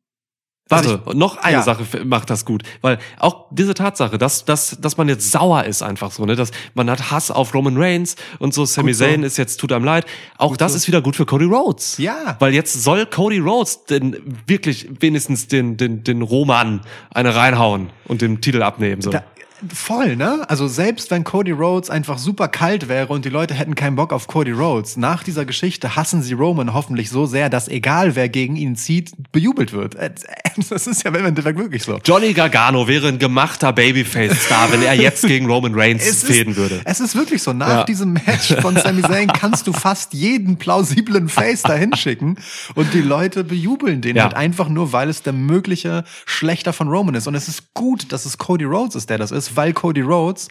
Warte, 0.72 1.00
noch 1.16 1.36
eine 1.38 1.58
ja. 1.58 1.62
Sache 1.62 1.84
macht 2.04 2.30
das 2.30 2.44
gut, 2.44 2.62
weil 2.80 2.98
auch 3.18 3.46
diese 3.50 3.74
Tatsache, 3.74 4.18
dass, 4.18 4.44
dass, 4.44 4.78
dass 4.80 4.96
man 4.96 5.08
jetzt 5.08 5.30
sauer 5.30 5.64
ist 5.64 5.82
einfach 5.82 6.10
so, 6.10 6.24
ne, 6.24 6.36
dass 6.36 6.50
man 6.74 6.90
hat 6.90 7.10
Hass 7.10 7.30
auf 7.30 7.54
Roman 7.54 7.76
Reigns 7.76 8.16
und 8.38 8.54
so 8.54 8.64
Sami 8.64 8.90
Gut 8.90 8.98
so. 8.98 9.04
Zayn 9.04 9.22
ist 9.22 9.36
jetzt 9.36 9.58
tut 9.58 9.72
einem 9.72 9.84
leid, 9.84 10.06
auch 10.38 10.50
Gut 10.50 10.60
das 10.60 10.72
so. 10.72 10.76
ist 10.76 10.88
wieder 10.88 11.02
gut 11.02 11.16
für 11.16 11.26
Cody 11.26 11.44
Rhodes. 11.44 11.98
Ja. 11.98 12.36
Weil 12.38 12.54
jetzt 12.54 12.82
soll 12.82 13.06
Cody 13.06 13.38
Rhodes 13.38 13.84
denn 13.84 14.16
wirklich 14.46 14.88
wenigstens 15.00 15.48
den 15.48 15.76
den 15.76 16.04
den 16.04 16.22
Roman 16.22 16.80
eine 17.10 17.34
reinhauen 17.34 17.90
und 18.06 18.22
den 18.22 18.40
Titel 18.40 18.62
abnehmen 18.62 19.02
so. 19.02 19.10
Da, 19.10 19.24
voll, 19.72 20.16
ne? 20.16 20.44
Also 20.48 20.66
selbst 20.68 21.10
wenn 21.10 21.24
Cody 21.24 21.50
Rhodes 21.52 21.90
einfach 21.90 22.18
super 22.18 22.48
kalt 22.48 22.88
wäre 22.88 23.08
und 23.08 23.24
die 23.24 23.28
Leute 23.28 23.54
hätten 23.54 23.74
keinen 23.74 23.96
Bock 23.96 24.12
auf 24.12 24.26
Cody 24.26 24.52
Rhodes, 24.52 24.96
nach 24.96 25.22
dieser 25.22 25.44
Geschichte 25.44 25.96
hassen 25.96 26.22
sie 26.22 26.34
Roman 26.34 26.72
hoffentlich 26.74 27.10
so 27.10 27.26
sehr, 27.26 27.48
dass 27.50 27.68
egal 27.68 28.14
wer 28.16 28.28
gegen 28.28 28.56
ihn 28.56 28.76
zieht, 28.76 29.12
bejubelt 29.32 29.72
wird. 29.72 29.94
Äh, 29.94 30.10
Das 30.68 30.86
ist 30.86 31.02
ja 31.02 31.10
im 31.10 31.24
Endeffekt 31.24 31.58
wirklich 31.58 31.82
so. 31.82 31.98
Johnny 32.04 32.34
Gargano 32.34 32.86
wäre 32.86 33.08
ein 33.08 33.18
gemachter 33.18 33.72
Babyface-Star, 33.72 34.70
wenn 34.70 34.82
er 34.82 34.92
jetzt 34.92 35.26
gegen 35.26 35.46
Roman 35.46 35.74
Reigns 35.74 36.06
Es 36.06 36.24
fäden 36.24 36.52
ist, 36.52 36.58
würde. 36.58 36.80
Es 36.84 37.00
ist 37.00 37.16
wirklich 37.16 37.42
so. 37.42 37.54
Nach 37.54 37.68
Ja. 37.68 37.84
diesem 37.84 38.12
Match 38.12 38.54
von 38.60 38.76
Sami 38.76 39.00
Zayn 39.00 39.28
kannst 39.28 39.66
du 39.66 39.72
fast 39.72 40.12
jeden 40.12 40.58
plausiblen 40.58 41.30
Face 41.30 41.62
dahin 41.62 41.96
schicken 41.96 42.36
und 42.74 42.92
die 42.92 43.00
Leute 43.00 43.44
bejubeln 43.44 44.02
den 44.02 44.16
Ja. 44.16 44.24
halt 44.24 44.34
einfach 44.34 44.68
nur, 44.68 44.92
weil 44.92 45.08
es 45.08 45.22
der 45.22 45.32
mögliche 45.32 46.04
Schlechter 46.26 46.74
von 46.74 46.88
Roman 46.88 47.14
ist. 47.14 47.26
Und 47.26 47.34
es 47.34 47.48
ist 47.48 47.72
gut, 47.72 48.12
dass 48.12 48.26
es 48.26 48.36
Cody 48.36 48.64
Rhodes 48.64 48.94
ist, 48.94 49.08
der 49.08 49.16
das 49.16 49.30
ist, 49.30 49.51
weil 49.56 49.72
Cody 49.72 50.00
Rhodes 50.00 50.48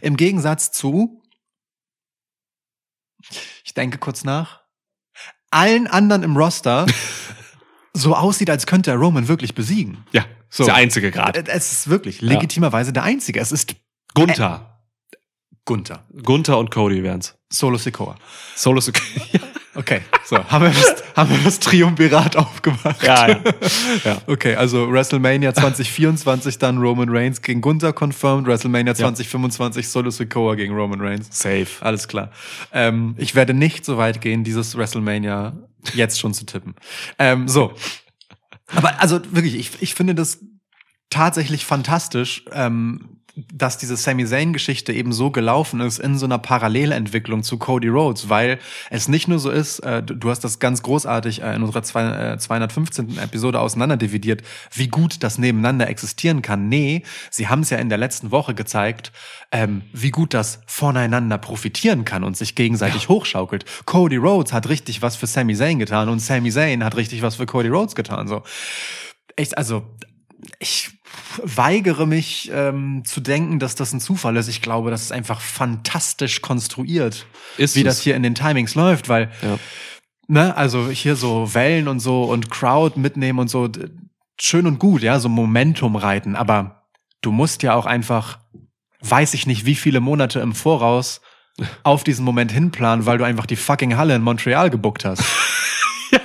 im 0.00 0.16
Gegensatz 0.16 0.72
zu, 0.72 1.22
ich 3.64 3.74
denke 3.74 3.98
kurz 3.98 4.24
nach, 4.24 4.62
allen 5.50 5.86
anderen 5.86 6.22
im 6.22 6.36
Roster 6.36 6.86
so 7.94 8.14
aussieht, 8.16 8.50
als 8.50 8.66
könnte 8.66 8.90
er 8.90 8.96
Roman 8.96 9.28
wirklich 9.28 9.54
besiegen. 9.54 10.04
Ja, 10.12 10.24
So. 10.48 10.62
ist 10.64 10.66
der 10.68 10.74
einzige 10.74 11.10
gerade. 11.10 11.44
Es 11.46 11.72
ist 11.72 11.88
wirklich 11.88 12.20
legitimerweise 12.20 12.92
der 12.92 13.02
Einzige. 13.02 13.40
Es 13.40 13.52
ist 13.52 13.74
Gunther. 14.14 14.80
Gunther. 15.64 16.06
Gunther 16.22 16.58
und 16.58 16.70
Cody 16.70 17.02
wären's. 17.02 17.36
Solo 17.50 17.78
Sikoa. 17.78 18.16
Solo 18.56 18.80
Okay, 19.74 20.02
so, 20.24 20.36
haben 20.50 20.64
wir 20.64 20.70
das, 20.70 21.02
haben 21.16 21.30
wir 21.30 21.38
das 21.38 21.58
Triumvirat 21.58 22.36
aufgemacht. 22.36 23.02
Ja, 23.02 23.28
ja. 23.28 23.40
ja. 24.04 24.22
Okay, 24.26 24.54
also 24.54 24.90
WrestleMania 24.90 25.54
2024 25.54 26.58
dann 26.58 26.78
Roman 26.78 27.08
Reigns 27.08 27.40
gegen 27.40 27.60
Gunther 27.60 27.92
confirmed, 27.92 28.46
WrestleMania 28.46 28.94
2025 28.94 29.88
Solo 29.88 30.10
Sikoa 30.10 30.54
gegen 30.56 30.74
Roman 30.74 31.00
Reigns. 31.00 31.28
Safe. 31.30 31.68
Alles 31.80 32.06
klar. 32.06 32.30
Ähm, 32.72 33.14
ich 33.18 33.34
werde 33.34 33.54
nicht 33.54 33.84
so 33.84 33.96
weit 33.96 34.20
gehen, 34.20 34.44
dieses 34.44 34.76
WrestleMania 34.76 35.56
jetzt 35.94 36.20
schon 36.20 36.34
zu 36.34 36.44
tippen. 36.44 36.74
Ähm, 37.18 37.48
so. 37.48 37.72
Aber 38.74 39.00
also 39.00 39.20
wirklich, 39.30 39.54
ich, 39.54 39.82
ich 39.82 39.94
finde 39.94 40.14
das 40.14 40.40
tatsächlich 41.10 41.64
fantastisch, 41.64 42.44
ähm, 42.52 43.21
dass 43.34 43.78
diese 43.78 43.96
Sami 43.96 44.26
Zayn-Geschichte 44.26 44.92
eben 44.92 45.12
so 45.12 45.30
gelaufen 45.30 45.80
ist 45.80 45.98
in 45.98 46.18
so 46.18 46.26
einer 46.26 46.38
Parallelentwicklung 46.38 47.42
zu 47.42 47.58
Cody 47.58 47.88
Rhodes, 47.88 48.28
weil 48.28 48.58
es 48.90 49.08
nicht 49.08 49.26
nur 49.26 49.38
so 49.38 49.50
ist, 49.50 49.78
äh, 49.80 50.02
du 50.02 50.14
du 50.14 50.30
hast 50.30 50.40
das 50.40 50.58
ganz 50.58 50.82
großartig 50.82 51.42
äh, 51.42 51.54
in 51.54 51.62
unserer 51.62 51.82
zwei, 51.82 52.32
äh, 52.32 52.38
215. 52.38 53.18
Episode 53.18 53.60
auseinanderdividiert, 53.60 54.42
wie 54.72 54.88
gut 54.88 55.22
das 55.22 55.38
nebeneinander 55.38 55.88
existieren 55.88 56.42
kann. 56.42 56.68
Nee, 56.68 57.02
sie 57.30 57.48
haben 57.48 57.60
es 57.60 57.70
ja 57.70 57.78
in 57.78 57.88
der 57.88 57.98
letzten 57.98 58.30
Woche 58.30 58.54
gezeigt, 58.54 59.12
ähm, 59.50 59.82
wie 59.92 60.10
gut 60.10 60.34
das 60.34 60.60
voneinander 60.66 61.38
profitieren 61.38 62.04
kann 62.04 62.24
und 62.24 62.36
sich 62.36 62.54
gegenseitig 62.54 63.08
hochschaukelt. 63.08 63.64
Cody 63.86 64.16
Rhodes 64.16 64.52
hat 64.52 64.68
richtig 64.68 65.02
was 65.02 65.16
für 65.16 65.26
Sami 65.26 65.54
Zayn 65.54 65.78
getan 65.78 66.08
und 66.08 66.20
Sami 66.20 66.50
Zayn 66.50 66.84
hat 66.84 66.96
richtig 66.96 67.22
was 67.22 67.36
für 67.36 67.46
Cody 67.46 67.68
Rhodes 67.68 67.94
getan. 67.94 68.28
So, 68.28 68.42
echt, 69.36 69.56
also 69.56 69.84
ich 70.58 70.90
weigere 71.42 72.06
mich 72.06 72.50
ähm, 72.52 73.02
zu 73.04 73.20
denken, 73.20 73.58
dass 73.58 73.74
das 73.74 73.92
ein 73.92 74.00
Zufall 74.00 74.36
ist. 74.36 74.48
Ich 74.48 74.62
glaube, 74.62 74.90
das 74.90 75.02
ist 75.02 75.12
einfach 75.12 75.40
fantastisch 75.40 76.42
konstruiert, 76.42 77.26
Ist 77.56 77.74
wie 77.76 77.80
es. 77.80 77.86
das 77.86 78.00
hier 78.00 78.16
in 78.16 78.22
den 78.22 78.34
Timings 78.34 78.74
läuft, 78.74 79.08
weil 79.08 79.30
Ja. 79.42 79.58
ne, 80.28 80.56
also 80.56 80.88
hier 80.90 81.16
so 81.16 81.54
Wellen 81.54 81.88
und 81.88 82.00
so 82.00 82.24
und 82.24 82.50
Crowd 82.50 82.98
mitnehmen 82.98 83.38
und 83.38 83.48
so 83.48 83.68
schön 84.40 84.66
und 84.66 84.78
gut, 84.78 85.02
ja, 85.02 85.18
so 85.20 85.28
Momentum 85.28 85.96
reiten, 85.96 86.36
aber 86.36 86.82
du 87.22 87.32
musst 87.32 87.62
ja 87.62 87.74
auch 87.74 87.86
einfach 87.86 88.38
weiß 89.04 89.34
ich 89.34 89.46
nicht, 89.48 89.66
wie 89.66 89.74
viele 89.74 89.98
Monate 90.00 90.38
im 90.40 90.54
Voraus 90.54 91.20
auf 91.82 92.04
diesen 92.04 92.24
Moment 92.24 92.52
hinplanen, 92.52 93.04
weil 93.04 93.18
du 93.18 93.24
einfach 93.24 93.46
die 93.46 93.56
fucking 93.56 93.96
Halle 93.96 94.14
in 94.14 94.22
Montreal 94.22 94.70
gebuckt 94.70 95.04
hast. 95.04 95.22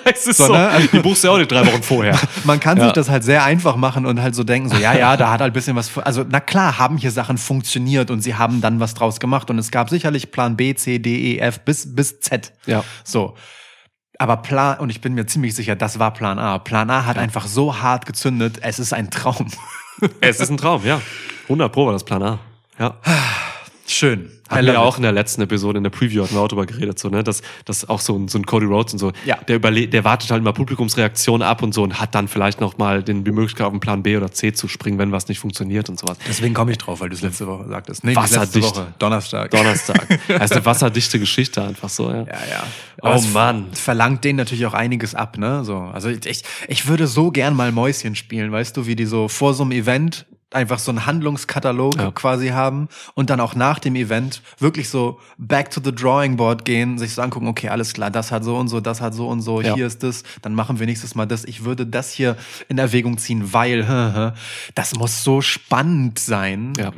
Ja, 0.07 0.13
es 0.15 0.27
ist 0.27 0.37
So, 0.37 0.47
so. 0.47 0.53
ne? 0.53 0.67
Also- 0.69 0.87
Die 0.87 0.99
buchst 0.99 1.23
du 1.23 1.27
ja 1.27 1.33
auch 1.33 1.37
nicht 1.37 1.51
drei 1.51 1.65
Wochen 1.65 1.83
vorher. 1.83 2.19
Man 2.45 2.59
kann 2.59 2.77
Ja. 2.77 2.85
sich 2.85 2.93
das 2.93 3.09
halt 3.09 3.23
sehr 3.23 3.43
einfach 3.43 3.75
machen 3.75 4.05
und 4.05 4.21
halt 4.21 4.35
so 4.35 4.43
denken, 4.43 4.69
so, 4.69 4.77
ja, 4.77 4.93
ja, 4.93 5.17
da 5.17 5.31
hat 5.31 5.41
halt 5.41 5.51
ein 5.51 5.53
bisschen 5.53 5.75
was, 5.75 5.97
also, 5.97 6.23
na 6.27 6.39
klar, 6.39 6.77
haben 6.77 6.97
hier 6.97 7.11
Sachen 7.11 7.37
funktioniert 7.37 8.09
und 8.11 8.21
sie 8.21 8.35
haben 8.35 8.61
dann 8.61 8.79
was 8.79 8.93
draus 8.93 9.19
gemacht 9.19 9.49
und 9.49 9.57
es 9.59 9.71
gab 9.71 9.89
sicherlich 9.89 10.31
Plan 10.31 10.55
B, 10.55 10.73
C, 10.75 10.99
D, 10.99 11.35
E, 11.35 11.39
F 11.39 11.59
bis, 11.61 11.95
bis 11.95 12.19
Z. 12.19 12.53
Ja. 12.65 12.83
So. 13.03 13.35
Aber 14.19 14.37
Plan, 14.37 14.79
und 14.79 14.89
ich 14.89 14.99
bin 15.01 15.13
mir 15.13 15.27
ziemlich 15.27 15.53
sicher, 15.53 15.75
das 15.75 15.99
war 15.99 16.11
Plan 16.11 16.39
A. 16.39 16.57
Plan 16.57 16.89
A 16.89 17.05
hat 17.05 17.17
einfach 17.19 17.45
so 17.45 17.81
hart 17.81 18.05
gezündet, 18.07 18.59
es 18.61 18.79
ist 18.79 18.93
ein 18.93 19.11
Traum. 19.11 19.47
Es 20.21 20.39
ist 20.39 20.49
ein 20.49 20.57
Traum, 20.57 20.85
ja. 20.85 21.01
100 21.43 21.71
Pro 21.71 21.85
war 21.85 21.93
das 21.93 22.03
Plan 22.03 22.21
A. 22.23 22.39
Ja. 22.79 22.95
Schön. 23.89 24.29
Haben 24.49 24.65
wir 24.65 24.79
auch 24.81 24.97
in 24.97 25.03
der 25.03 25.11
letzten 25.11 25.41
Episode, 25.41 25.77
in 25.77 25.83
der 25.83 25.89
Preview 25.89 26.23
hatten 26.23 26.35
wir 26.35 26.41
auch 26.41 26.47
drüber 26.47 26.65
geredet, 26.65 26.99
so, 26.99 27.09
ne, 27.09 27.21
dass, 27.23 27.41
dass 27.65 27.87
auch 27.89 27.99
so 28.01 28.17
ein, 28.17 28.27
so 28.29 28.37
ein 28.37 28.45
Cody 28.45 28.65
Rhodes 28.65 28.93
und 28.93 28.99
so, 28.99 29.11
Ja. 29.25 29.37
der 29.47 29.57
überle 29.57 29.87
der 29.87 30.03
wartet 30.05 30.29
halt 30.31 30.41
mal 30.43 30.53
Publikumsreaktionen 30.53 31.45
ab 31.45 31.63
und 31.63 31.73
so 31.73 31.83
und 31.83 31.99
hat 31.99 32.15
dann 32.15 32.27
vielleicht 32.27 32.61
noch 32.61 32.77
mal 32.77 33.03
den, 33.03 33.23
die 33.25 33.31
Möglichkeit, 33.31 33.65
auf 33.67 33.73
den 33.73 33.79
Plan 33.81 34.03
B 34.03 34.15
oder 34.15 34.31
C 34.31 34.53
zu 34.53 34.67
springen, 34.67 34.97
wenn 34.99 35.11
was 35.11 35.27
nicht 35.27 35.39
funktioniert 35.39 35.89
und 35.89 35.99
sowas. 35.99 36.17
Deswegen 36.27 36.53
komme 36.53 36.71
ich 36.71 36.77
drauf, 36.77 36.99
weil 37.01 37.09
du 37.09 37.15
es 37.15 37.21
letzte 37.21 37.47
Woche 37.47 37.67
sagtest. 37.67 38.03
Nee, 38.03 38.11
nicht 38.11 38.21
letzte 38.21 38.39
Wasserdicht. 38.39 38.75
Woche. 38.75 38.93
Donnerstag. 38.99 39.51
Donnerstag. 39.51 40.07
Das 40.27 40.51
ist 40.51 40.51
eine 40.57 40.65
wasserdichte 40.65 41.19
Geschichte 41.19 41.61
einfach 41.63 41.89
so, 41.89 42.09
ja. 42.09 42.19
Ja, 42.19 42.25
ja. 42.25 42.63
Oh 43.01 43.07
Aber 43.07 43.15
es 43.15 43.31
Mann. 43.33 43.67
Verlangt 43.73 44.23
denen 44.23 44.37
natürlich 44.37 44.65
auch 44.65 44.73
einiges 44.73 45.15
ab, 45.15 45.37
ne? 45.37 45.63
So, 45.65 45.77
also 45.77 46.09
ich, 46.09 46.43
ich 46.67 46.87
würde 46.87 47.07
so 47.07 47.31
gern 47.31 47.55
mal 47.55 47.71
Mäuschen 47.71 48.15
spielen, 48.15 48.51
weißt 48.51 48.75
du, 48.77 48.85
wie 48.85 48.95
die 48.95 49.05
so 49.05 49.27
vor 49.27 49.53
so 49.53 49.63
einem 49.63 49.71
Event 49.71 50.25
einfach 50.51 50.79
so 50.79 50.91
einen 50.91 51.05
Handlungskatalog 51.05 51.97
Ja. 51.97 52.11
quasi 52.11 52.49
haben 52.49 52.87
und 53.15 53.29
dann 53.29 53.39
auch 53.41 53.53
nach 53.53 53.79
dem 53.79 53.95
Event 53.95 54.41
wirklich 54.59 54.87
so 54.89 55.19
back 55.37 55.69
to 55.71 55.81
the 55.83 55.91
drawing 55.93 56.37
board 56.37 56.63
gehen, 56.63 56.97
sich 56.97 57.13
so 57.15 57.21
angucken, 57.21 57.47
okay, 57.47 57.67
alles 57.69 57.93
klar, 57.93 58.09
das 58.11 58.31
hat 58.31 58.43
so 58.45 58.55
und 58.57 58.69
so, 58.69 58.79
das 58.79 59.01
hat 59.01 59.13
so 59.13 59.27
und 59.27 59.41
so, 59.41 59.61
Ja. 59.61 59.75
hier 59.75 59.85
ist 59.85 60.03
das, 60.03 60.23
dann 60.41 60.55
machen 60.55 60.79
wir 60.79 60.85
nächstes 60.85 61.15
Mal 61.15 61.25
das. 61.25 61.43
Ich 61.43 61.65
würde 61.65 61.85
das 61.85 62.11
hier 62.13 62.37
in 62.69 62.77
Erwägung 62.77 63.17
ziehen, 63.17 63.51
weil 63.53 63.83
das 64.75 64.95
muss 64.95 65.23
so 65.23 65.41
spannend 65.41 66.17
sein, 66.19 66.73
Ja. 66.77 66.91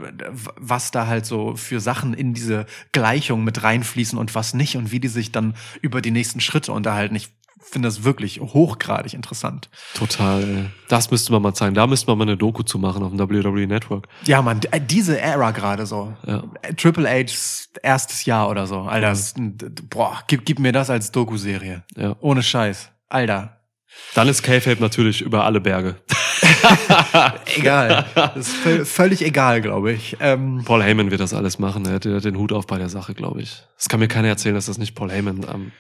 was 0.56 0.92
da 0.92 1.08
halt 1.08 1.26
so 1.26 1.56
für 1.56 1.80
Sachen 1.80 2.14
in 2.14 2.34
diese 2.36 2.66
Gleichung 2.92 3.44
mit 3.44 3.64
reinfließen 3.64 4.18
und 4.20 4.36
was 4.36 4.54
nicht 4.54 4.78
und 4.78 4.92
wie 4.92 5.00
die 5.00 5.08
sich 5.08 5.32
dann 5.32 5.56
über 5.82 6.02
die 6.02 6.12
nächsten 6.12 6.40
Schritte 6.40 6.72
unterhalten. 6.72 7.16
Ich 7.16 7.30
finde 7.62 7.88
das 7.88 8.04
wirklich 8.04 8.40
hochgradig 8.42 9.14
interessant. 9.14 9.70
Total. 9.94 10.44
ey. 10.44 10.66
Das 10.88 11.12
müsste 11.12 11.32
man 11.32 11.42
mal 11.42 11.54
zeigen. 11.54 11.76
Da 11.76 11.86
müsste 11.88 12.08
man 12.08 12.18
mal 12.18 12.24
eine 12.24 12.38
Doku 12.38 12.64
zu 12.64 12.80
machen 12.80 13.04
auf 13.04 13.10
dem 13.12 13.20
WWE 13.20 13.68
Network. 13.68 14.08
Ja, 14.26 14.42
man, 14.42 14.60
äh, 14.72 14.80
diese 14.82 15.20
Ära 15.20 15.52
gerade 15.52 15.86
so. 15.86 16.14
Ja. 16.26 16.44
Äh, 16.62 16.74
Triple 16.74 17.08
H's 17.08 17.70
erstes 17.84 18.26
Jahr 18.26 18.50
oder 18.50 18.66
so. 18.68 18.82
Alter, 18.82 19.10
das, 19.10 19.34
boah, 19.90 20.20
gib, 20.28 20.46
gib 20.46 20.60
mir 20.60 20.72
das 20.72 20.90
als 20.90 21.12
Doku-Serie. 21.12 21.84
Ja. 21.96 22.16
Ohne 22.22 22.42
Scheiß. 22.44 22.90
Alter. 23.10 23.58
Dann 24.14 24.28
ist 24.28 24.44
K-Fape 24.44 24.82
natürlich 24.82 25.22
über 25.22 25.44
alle 25.46 25.60
Berge. 25.60 25.96
Egal. 27.56 28.06
das 28.16 28.36
ist 28.38 28.56
völ- 28.56 28.86
völlig 28.86 29.22
egal, 29.26 29.62
glaube 29.62 29.92
ich. 29.92 30.16
Ähm, 30.20 30.64
Paul 30.66 30.84
Heyman 30.84 31.12
wird 31.12 31.22
das 31.22 31.34
alles 31.34 31.60
machen. 31.60 31.86
Er 31.86 31.94
hat, 31.96 32.06
er 32.06 32.16
hat 32.16 32.24
den 32.26 32.38
Hut 32.38 32.54
auf 32.54 32.68
bei 32.68 32.78
der 32.78 32.90
Sache, 32.90 33.14
glaube 33.14 33.42
ich. 33.42 33.64
Es 33.78 33.90
kann 33.90 34.00
mir 34.00 34.08
keiner 34.08 34.28
erzählen, 34.28 34.56
dass 34.56 34.68
das 34.68 34.78
nicht 34.78 34.96
Paul 34.96 35.12
Heyman, 35.12 35.46
ähm, 35.52 35.72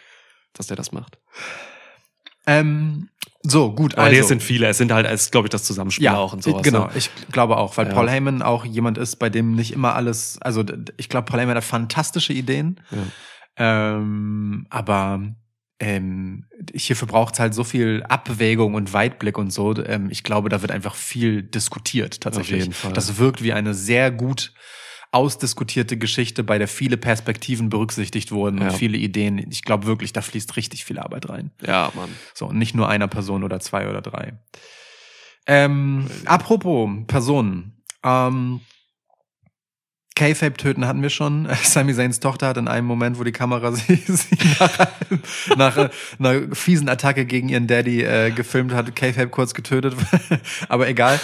dass 0.54 0.68
der 0.68 0.78
das 0.78 0.92
macht. 0.92 1.18
Ähm, 2.58 3.10
so, 3.41 3.74
gut. 3.74 3.93
Aber 3.95 4.04
also. 4.04 4.14
nee, 4.16 4.20
es 4.20 4.28
sind 4.28 4.43
viele. 4.43 4.68
Es 4.68 4.78
sind 4.78 4.91
halt, 4.91 5.06
es 5.06 5.24
ist, 5.24 5.32
glaube 5.32 5.45
ich, 5.47 5.50
das 5.50 5.64
Zusammenspiel 5.64 6.10
auch 6.10 6.34
und 6.34 6.43
sowas. 6.43 6.62
Genau, 6.64 6.86
Ne? 6.88 6.91
ich 6.95 7.10
glaube 7.32 7.56
auch, 7.58 7.78
weil 7.78 7.88
Ja. 7.88 7.93
Paul 7.93 8.10
Heyman 8.10 8.41
auch 8.41 8.66
jemand 8.66 8.97
ist, 8.97 9.16
bei 9.16 9.30
dem 9.30 9.56
nicht 9.56 9.72
immer 9.72 9.95
alles, 9.95 10.38
also 10.41 10.64
ich 10.97 11.08
glaube, 11.08 11.26
Paul 11.26 11.39
Heyman 11.39 11.56
hat 11.56 11.64
fantastische 11.64 12.34
Ideen, 12.34 12.82
Ja. 12.91 13.95
ähm, 13.97 14.68
aber 14.70 15.22
ähm, 15.80 16.45
hierfür 16.74 17.08
braucht 17.08 17.36
es 17.36 17.39
halt 17.39 17.54
so 17.54 17.64
viel 17.64 18.04
Abwägung 18.10 18.74
und 18.74 18.91
Weitblick 18.91 19.38
und 19.38 19.52
so. 19.52 19.74
Ähm, 19.86 20.10
ich 20.12 20.24
glaube, 20.26 20.50
da 20.50 20.62
wird 20.62 20.72
einfach 20.72 20.95
viel 20.95 21.41
diskutiert 21.41 22.20
tatsächlich. 22.20 22.70
Das 22.93 23.18
wirkt 23.18 23.41
wie 23.41 23.54
eine 23.54 23.74
sehr 23.74 24.12
gut 24.12 24.54
ausdiskutierte 25.12 25.97
Geschichte, 25.97 26.43
bei 26.43 26.57
der 26.60 26.68
viele 26.68 26.95
Perspektiven 26.97 27.70
berücksichtigt 27.70 28.32
wurden 28.32 28.60
Ja. 28.60 28.66
und 28.70 28.74
viele 28.74 28.97
Ideen. 28.97 29.39
Ich 29.51 29.64
glaube 29.64 29.88
wirklich, 29.88 30.14
da 30.14 30.22
fließt 30.22 30.55
richtig 30.55 30.86
viel 30.86 30.99
Arbeit 30.99 31.30
rein. 31.30 31.51
Ja, 31.66 31.91
Mann. 31.95 32.10
So, 32.34 32.47
und 32.47 32.57
nicht 32.57 32.76
nur 32.76 32.88
einer 32.89 33.07
Person 33.07 33.43
oder 33.43 33.60
zwei 33.60 33.89
oder 33.89 34.01
drei. 34.01 34.34
Ähm, 35.47 36.07
apropos 36.26 36.89
Personen. 37.07 37.82
Ähm, 38.03 38.62
K-Fape 40.20 40.53
töten 40.57 40.86
hatten 40.86 41.01
wir 41.01 41.09
schon. 41.09 41.47
Sami 41.63 41.93
Zayns 41.95 42.20
Tochter 42.20 42.47
hat 42.47 42.57
in 42.57 42.67
einem 42.67 42.86
Moment, 42.86 43.17
wo 43.20 43.24
die 43.24 43.32
Kamera 43.32 43.72
sie, 43.74 43.95
sie 43.95 44.38
nach, 44.59 44.88
nach 45.57 45.89
einer 46.20 46.53
fiesen 46.55 46.89
Attacke 46.89 47.26
gegen 47.26 47.47
ihren 47.49 47.67
Daddy 47.67 48.03
äh, 48.03 48.32
gefilmt 48.32 48.74
hat, 48.74 48.95
K-Fape 48.95 49.30
kurz 49.30 49.53
getötet. 49.53 49.95
Aber 50.70 50.88
egal. 50.89 51.20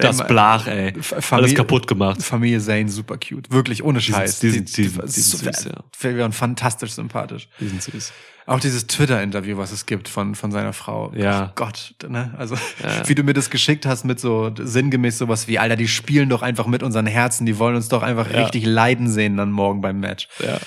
Das 0.00 0.20
Ähm, 0.20 0.26
Blach, 0.26 0.66
ey. 0.66 0.88
F- 0.98 1.12
Alles 1.12 1.24
Familie- 1.26 1.54
kaputt 1.54 1.86
gemacht. 1.86 2.22
Familie 2.22 2.60
Zane 2.60 2.88
super 2.88 3.16
cute. 3.18 3.50
Wirklich, 3.50 3.84
ohne 3.84 4.00
sind- 4.00 4.14
Scheiß. 4.16 4.40
die 4.40 4.50
sind- 4.50 4.76
die 4.76 4.82
sind- 4.84 4.96
war 4.98 5.04
die 5.06 5.10
sind 5.12 5.24
so- 5.24 5.36
süß, 5.38 5.68
ja. 6.12 6.30
Fantastisch 6.32 6.92
sympathisch. 6.92 7.48
Die 7.60 7.68
sind 7.68 7.82
süß. 7.82 8.12
Auch 8.50 8.58
dieses 8.60 8.86
Twitter-Interview, 8.88 9.56
was 9.58 9.70
es 9.70 9.86
gibt 9.86 10.08
von, 10.08 10.34
von 10.34 10.50
seiner 10.50 10.72
Frau. 10.72 11.12
Ja. 11.14 11.52
Gott, 11.54 11.94
ne? 12.08 12.34
Also, 12.36 12.56
Ja. 12.82 13.08
wie 13.08 13.14
du 13.14 13.22
mir 13.22 13.32
das 13.32 13.48
geschickt 13.50 13.86
hast 13.86 14.04
mit 14.04 14.18
so 14.18 14.50
sinngemäß 14.58 15.18
sowas 15.18 15.46
wie, 15.46 15.58
Alter, 15.60 15.76
die 15.76 15.86
spielen 15.86 16.28
doch 16.28 16.42
einfach 16.42 16.66
mit 16.66 16.82
unseren 16.82 17.06
Herzen, 17.06 17.46
die 17.46 17.58
wollen 17.60 17.76
uns 17.76 17.88
doch 17.88 18.02
einfach 18.02 18.28
Ja. 18.30 18.42
richtig 18.42 18.66
leiden 18.66 19.08
sehen 19.08 19.36
dann 19.36 19.52
morgen 19.52 19.80
beim 19.80 20.00
Match. 20.00 20.26
Ja. 20.44 20.58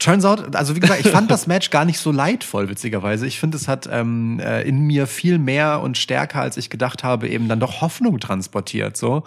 Turns 0.00 0.24
out, 0.24 0.56
also 0.56 0.74
wie 0.74 0.80
gesagt, 0.80 0.98
ich 1.04 1.12
fand 1.12 1.30
das 1.30 1.46
Match 1.46 1.70
gar 1.70 1.84
nicht 1.84 1.98
so 1.98 2.10
leidvoll, 2.10 2.68
witzigerweise. 2.68 3.24
Ich 3.26 3.38
finde, 3.38 3.56
es 3.56 3.68
hat 3.68 3.88
ähm, 3.92 4.40
äh, 4.40 4.62
in 4.62 4.80
mir 4.80 5.06
viel 5.06 5.38
mehr 5.38 5.80
und 5.80 5.96
stärker, 5.98 6.40
als 6.40 6.56
ich 6.56 6.70
gedacht 6.70 7.04
habe, 7.04 7.28
eben 7.28 7.46
dann 7.46 7.60
doch 7.60 7.82
Hoffnung 7.82 8.18
transportiert, 8.18 8.96
so. 8.96 9.22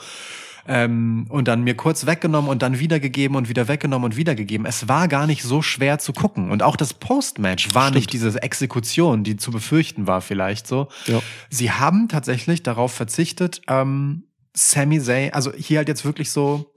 Ähm, 0.67 1.27
und 1.29 1.47
dann 1.47 1.63
mir 1.63 1.75
kurz 1.75 2.05
weggenommen 2.05 2.49
und 2.49 2.61
dann 2.61 2.79
wiedergegeben 2.79 3.37
und 3.37 3.49
wieder 3.49 3.67
weggenommen 3.67 4.05
und 4.11 4.17
wiedergegeben. 4.17 4.65
Es 4.65 4.87
war 4.87 5.07
gar 5.07 5.27
nicht 5.27 5.43
so 5.43 5.61
schwer 5.61 5.99
zu 5.99 6.11
gucken. 6.11 6.49
Und 6.49 6.63
auch 6.63 6.75
das 6.75 6.93
Post-Match 6.93 7.75
war 7.75 7.91
nicht 7.91 8.11
diese 8.13 8.41
Exekution, 8.41 9.23
die 9.23 9.37
zu 9.37 9.51
befürchten 9.51 10.07
war 10.07 10.21
vielleicht 10.21 10.65
so. 10.65 10.87
Ja. 11.05 11.21
Sie 11.49 11.71
haben 11.71 12.09
tatsächlich 12.09 12.63
darauf 12.63 12.93
verzichtet, 12.93 13.61
ähm, 13.67 14.23
Sami 14.55 14.99
Zayn, 14.99 15.33
also 15.33 15.51
hier 15.53 15.79
halt 15.79 15.87
jetzt 15.87 16.05
wirklich 16.05 16.31
so, 16.31 16.73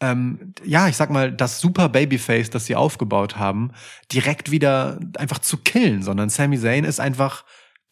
ähm, 0.00 0.54
ja, 0.64 0.88
ich 0.88 0.96
sag 0.96 1.10
mal, 1.10 1.30
das 1.30 1.60
super 1.60 1.88
Babyface, 1.88 2.50
das 2.50 2.66
sie 2.66 2.74
aufgebaut 2.74 3.36
haben, 3.36 3.70
direkt 4.12 4.50
wieder 4.50 4.98
einfach 5.18 5.38
zu 5.38 5.58
killen, 5.58 6.02
sondern 6.02 6.30
Sami 6.30 6.58
Zayn 6.58 6.84
ist 6.84 7.00
einfach 7.00 7.44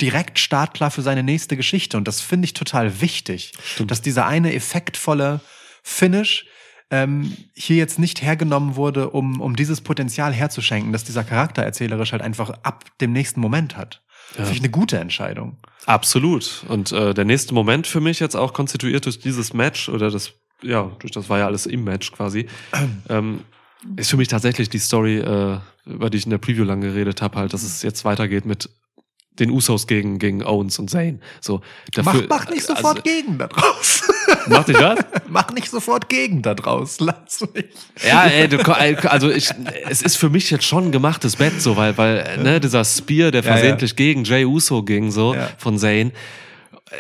direkt 0.03 0.39
startklar 0.39 0.91
für 0.91 1.03
seine 1.03 1.23
nächste 1.23 1.57
Geschichte 1.57 1.97
und 1.97 2.07
das 2.07 2.21
finde 2.21 2.45
ich 2.47 2.55
total 2.55 3.01
wichtig, 3.01 3.53
dass 3.87 4.03
dieser 4.03 4.27
eine 4.27 4.53
effektvolle 4.53 5.41
Finish 5.83 6.47
ähm, 6.91 7.35
hier 7.55 7.77
jetzt 7.77 7.99
nicht 7.99 8.21
hergenommen 8.21 8.77
wurde, 8.77 9.11
um, 9.11 9.41
um 9.41 9.57
dieses 9.57 9.81
Potenzial 9.81 10.33
herzuschenken, 10.33 10.93
dass 10.93 11.05
dieser 11.05 11.25
Charakter 11.25 11.63
erzählerisch 11.63 12.13
halt 12.13 12.21
einfach 12.21 12.51
ab 12.63 12.85
dem 13.01 13.13
nächsten 13.13 13.41
Moment 13.41 13.77
hat. 13.77 14.03
Finde 14.33 14.53
ich 14.53 14.59
eine 14.59 14.71
gute 14.71 14.99
Entscheidung. 14.99 15.59
Absolut. 15.87 16.65
Und 16.69 16.93
äh, 16.93 17.15
der 17.15 17.25
nächste 17.25 17.55
Moment 17.55 17.87
für 17.87 18.01
mich 18.01 18.21
jetzt 18.21 18.35
auch 18.35 18.53
konstituiert 18.53 19.07
durch 19.07 19.19
dieses 19.19 19.53
Match 19.53 19.89
oder 19.89 20.11
das, 20.11 20.33
ja, 20.63 20.91
durch 21.01 21.13
das 21.13 21.29
war 21.29 21.39
ja 21.39 21.47
alles 21.47 21.67
im 21.67 21.85
Match 21.85 22.13
quasi, 22.13 22.47
ähm, 23.09 23.41
ist 23.97 24.11
für 24.11 24.17
mich 24.17 24.29
tatsächlich 24.29 24.69
die 24.69 24.79
Story, 24.79 25.19
äh, 25.19 25.59
über 25.87 26.11
die 26.11 26.19
ich 26.19 26.25
in 26.25 26.31
der 26.31 26.39
Preview 26.39 26.65
lang 26.65 26.81
geredet 26.81 27.21
habe, 27.21 27.39
halt, 27.39 27.53
dass 27.53 27.63
es 27.63 27.83
jetzt 27.83 28.05
weitergeht 28.05 28.47
mit 28.47 28.69
den 29.39 29.51
Usos 29.51 29.87
gegen, 29.87 30.19
gegen 30.19 30.45
Owens 30.45 30.79
und 30.79 30.91
Zayn. 30.91 31.21
So, 31.41 31.63
dafür, 31.95 32.27
mach, 32.29 32.41
mach 32.41 32.51
nicht 32.51 32.65
sofort 32.65 32.99
also, 32.99 33.03
gegen 33.03 33.39
da 33.39 33.47
draus. 33.47 34.03
Mach 34.47 34.65
dich 34.65 34.79
was? 34.79 34.99
mach 35.29 35.51
nicht 35.53 35.71
sofort 35.71 36.09
gegen 36.09 36.43
da 36.43 36.55
draus. 36.55 37.01
Lass 37.01 37.41
mich. 37.55 37.67
Ja, 38.07 38.25
ey, 38.27 38.49
du, 38.49 38.59
also 39.09 39.31
ich, 39.31 39.51
es 39.89 40.03
ist 40.03 40.17
für 40.17 40.29
mich 40.29 40.51
jetzt 40.51 40.65
schon 40.65 40.87
ein 40.87 40.93
gemachtes 40.93 41.37
Bett, 41.37 41.61
so, 41.61 41.77
weil, 41.77 41.97
weil, 41.97 42.39
ne, 42.43 42.61
dieser 42.61 42.85
Spear, 42.85 43.31
der 43.31 43.43
Ja, 43.43 43.53
versehentlich 43.53 43.97
gegen 43.97 44.25
Jay 44.25 44.45
Uso 44.45 44.83
ging, 44.83 45.11
so, 45.11 45.35
Ja. 45.35 45.49
von 45.59 45.79
Zayn, 45.79 46.13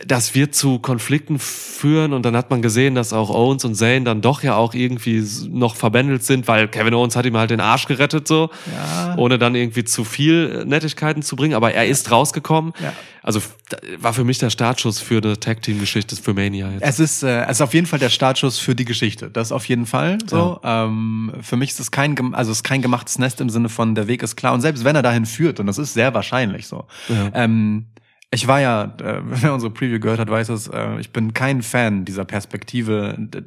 das 0.07 0.34
wird 0.34 0.55
zu 0.55 0.78
Konflikten 0.78 1.38
führen 1.38 2.12
und 2.12 2.24
dann 2.24 2.36
hat 2.36 2.51
man 2.51 2.62
gesehen, 2.62 2.95
dass 2.95 3.12
auch 3.12 3.30
Owens 3.30 3.64
und 3.64 3.74
Zayn 3.74 4.05
dann 4.05 4.20
doch 4.22 4.43
ja 4.43 4.57
auch 4.57 4.74
irgendwie 4.74 5.22
noch 5.51 5.76
verbändelt 5.76 6.24
sind, 6.24 6.49
weil 6.49 6.68
Kevin 6.68 6.95
Owens 6.95 7.14
hat 7.16 7.26
ihm 7.26 7.36
halt 7.36 7.51
den 7.51 7.61
Arsch 7.61 7.86
gerettet, 7.86 8.26
so, 8.26 8.51
Ja. 8.74 9.14
ohne 9.16 9.38
dann 9.38 9.55
irgendwie 9.55 9.84
zu 9.84 10.05
viel 10.05 10.64
Nettigkeiten 10.64 11.22
zu 11.22 11.36
bringen, 11.36 11.55
aber 11.55 11.74
er 11.74 11.86
ist 11.86 12.11
rausgekommen. 12.11 12.72
Ja. 12.82 12.93
Also 13.24 13.40
war 13.99 14.12
für 14.14 14.24
mich 14.24 14.38
der 14.38 14.51
Startschuss 14.51 14.99
für 14.99 15.18
eine 15.18 15.38
Tag-Team-Geschichte 15.38 16.16
für 16.16 16.34
Mania 16.34 16.70
jetzt. 16.72 16.82
Es 16.82 16.99
ist, 16.99 17.22
äh, 17.22 17.43
es 17.45 17.53
ist 17.59 17.61
auf 17.61 17.72
jeden 17.74 17.86
Fall 17.86 18.01
der 18.01 18.09
Startschuss 18.09 18.59
für 18.59 18.74
die 18.74 18.84
Geschichte. 18.84 19.30
Das 19.30 19.53
auf 19.53 19.64
jeden 19.66 19.86
Fall 19.86 20.18
so. 20.26 20.59
Ähm, 20.64 21.32
für 21.40 21.57
mich 21.57 21.70
ist 21.70 21.80
es 21.80 21.90
kein, 21.93 22.34
also 22.34 22.51
es 22.51 22.59
ist 22.59 22.62
kein 22.64 22.82
gemachtes 22.82 23.18
Nest 23.18 23.40
im 23.40 23.49
Sinne 23.51 23.68
von 23.68 23.95
der 23.95 24.09
Weg 24.09 24.22
ist 24.24 24.34
klar. 24.36 24.53
Und 24.55 24.61
selbst 24.61 24.84
wenn 24.84 24.97
er 24.97 25.03
dahin 25.03 25.26
führt, 25.26 25.61
und 25.61 25.66
das 25.66 25.78
ist 25.78 25.95
sehr 25.95 26.12
wahrscheinlich 26.14 26.66
so. 26.66 26.84
Ja. 27.09 27.30
Ähm, 27.34 27.86
ich 28.33 28.47
war 28.49 28.61
ja, 28.61 28.85
äh, 29.01 29.20
wer 29.24 29.55
unsere 29.55 29.72
Preview 29.72 30.01
gehört 30.01 30.18
hat, 30.18 30.30
weiß 30.30 30.49
es, 30.49 30.68
äh, 30.68 30.99
ich 30.99 31.12
bin 31.12 31.35
kein 31.35 31.62
Fan 31.62 32.05
dieser 32.05 32.24
Perspektive. 32.24 33.16
Äh, 33.35 33.43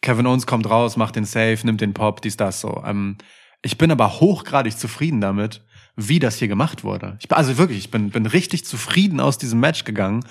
Kevin 0.00 0.26
Owens 0.26 0.46
kommt 0.46 0.68
raus, 0.70 0.96
macht 0.96 1.16
den 1.16 1.24
Safe, 1.24 1.58
nimmt 1.64 1.80
den 1.80 1.94
Pop, 1.94 2.22
dies, 2.22 2.36
das 2.36 2.60
so. 2.60 2.82
Ähm, 2.86 3.16
ich 3.62 3.78
bin 3.78 3.90
aber 3.90 4.20
hochgradig 4.20 4.78
zufrieden 4.78 5.20
damit, 5.20 5.64
wie 5.96 6.20
das 6.20 6.36
hier 6.36 6.46
gemacht 6.46 6.84
wurde. 6.84 7.16
Ich, 7.20 7.26
bin- 7.28 7.36
also 7.36 7.58
wirklich, 7.58 7.78
ich 7.78 7.90
bin, 7.90 8.10
bin 8.10 8.26
richtig 8.26 8.64
zufrieden 8.64 9.18
aus 9.18 9.38
diesem 9.38 9.58
Match 9.58 9.84
gegangen, 9.84 10.24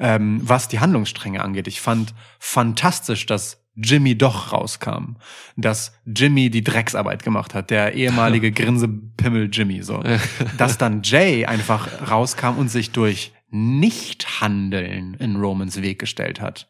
ähm, 0.00 0.40
was 0.42 0.66
die 0.66 0.80
Handlungsstränge 0.80 1.42
angeht. 1.42 1.68
Ich 1.68 1.80
fand 1.80 2.14
fantastisch, 2.40 3.26
dass 3.26 3.63
Jimmy 3.76 4.16
doch 4.16 4.52
rauskam, 4.52 5.16
dass 5.56 5.98
Jimmy 6.06 6.50
die 6.50 6.62
Drecksarbeit 6.62 7.22
gemacht 7.24 7.54
hat, 7.54 7.70
der 7.70 7.94
ehemalige 7.94 8.52
Grinsepimmel 8.52 9.48
Jimmy, 9.52 9.82
so. 9.82 10.02
dass 10.58 10.78
dann 10.78 11.02
Jay 11.02 11.44
einfach 11.46 12.10
rauskam 12.10 12.56
und 12.58 12.68
sich 12.68 12.90
durch 12.90 13.32
Nichthandeln 13.50 15.14
in 15.14 15.36
Romans 15.36 15.80
Weg 15.82 15.98
gestellt 15.98 16.40
hat. 16.40 16.68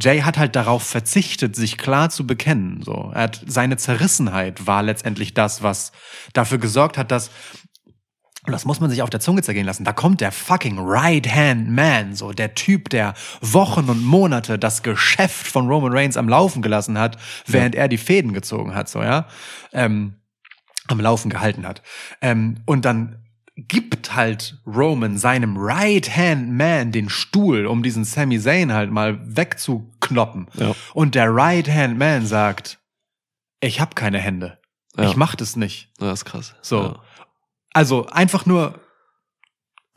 Jay 0.00 0.20
hat 0.20 0.38
halt 0.38 0.54
darauf 0.54 0.82
verzichtet, 0.82 1.56
sich 1.56 1.76
klar 1.76 2.10
zu 2.10 2.26
bekennen. 2.26 2.82
So, 2.82 3.10
er 3.14 3.22
hat 3.22 3.42
seine 3.46 3.76
Zerrissenheit 3.76 4.66
war 4.66 4.82
letztendlich 4.82 5.34
das, 5.34 5.62
was 5.62 5.92
dafür 6.32 6.58
gesorgt 6.58 6.98
hat, 6.98 7.10
dass 7.10 7.30
und 8.48 8.52
das 8.52 8.64
muss 8.64 8.80
man 8.80 8.88
sich 8.88 9.02
auf 9.02 9.10
der 9.10 9.20
Zunge 9.20 9.42
zergehen 9.42 9.66
lassen. 9.66 9.84
Da 9.84 9.92
kommt 9.92 10.22
der 10.22 10.32
fucking 10.32 10.78
Right-Hand-Man, 10.78 12.14
so 12.14 12.32
der 12.32 12.54
Typ, 12.54 12.88
der 12.88 13.12
Wochen 13.42 13.90
und 13.90 14.02
Monate 14.02 14.58
das 14.58 14.82
Geschäft 14.82 15.46
von 15.46 15.68
Roman 15.68 15.92
Reigns 15.92 16.16
am 16.16 16.30
Laufen 16.30 16.62
gelassen 16.62 16.98
hat, 16.98 17.18
während 17.46 17.74
er 17.74 17.88
die 17.88 17.98
Fäden 17.98 18.32
gezogen 18.32 18.74
hat, 18.74 18.88
so 18.88 19.02
ja, 19.02 19.26
ähm, 19.72 20.14
am 20.86 20.98
Laufen 20.98 21.28
gehalten 21.28 21.66
hat. 21.66 21.82
Ähm, 22.22 22.62
und 22.64 22.86
dann 22.86 23.22
gibt 23.54 24.16
halt 24.16 24.62
Roman 24.66 25.18
seinem 25.18 25.56
Right-Hand-Man 25.58 26.90
den 26.90 27.10
Stuhl, 27.10 27.66
um 27.66 27.82
diesen 27.82 28.04
Sami 28.04 28.40
Zayn 28.40 28.72
halt 28.72 28.90
mal 28.90 29.20
wegzuknoppen. 29.24 30.46
Ja. 30.54 30.74
Und 30.94 31.14
der 31.14 31.34
Right-Hand-Man 31.34 32.24
sagt, 32.24 32.78
ich 33.60 33.80
hab 33.80 33.94
keine 33.94 34.18
Hände. 34.18 34.58
Ja. 34.96 35.04
Ich 35.10 35.16
mach 35.16 35.34
das 35.34 35.54
nicht. 35.56 35.90
Ja, 36.00 36.12
ist 36.12 36.24
krass. 36.24 36.54
So. 36.62 36.82
Ja. 36.82 37.00
Also 37.72 38.06
einfach 38.06 38.46
nur 38.46 38.80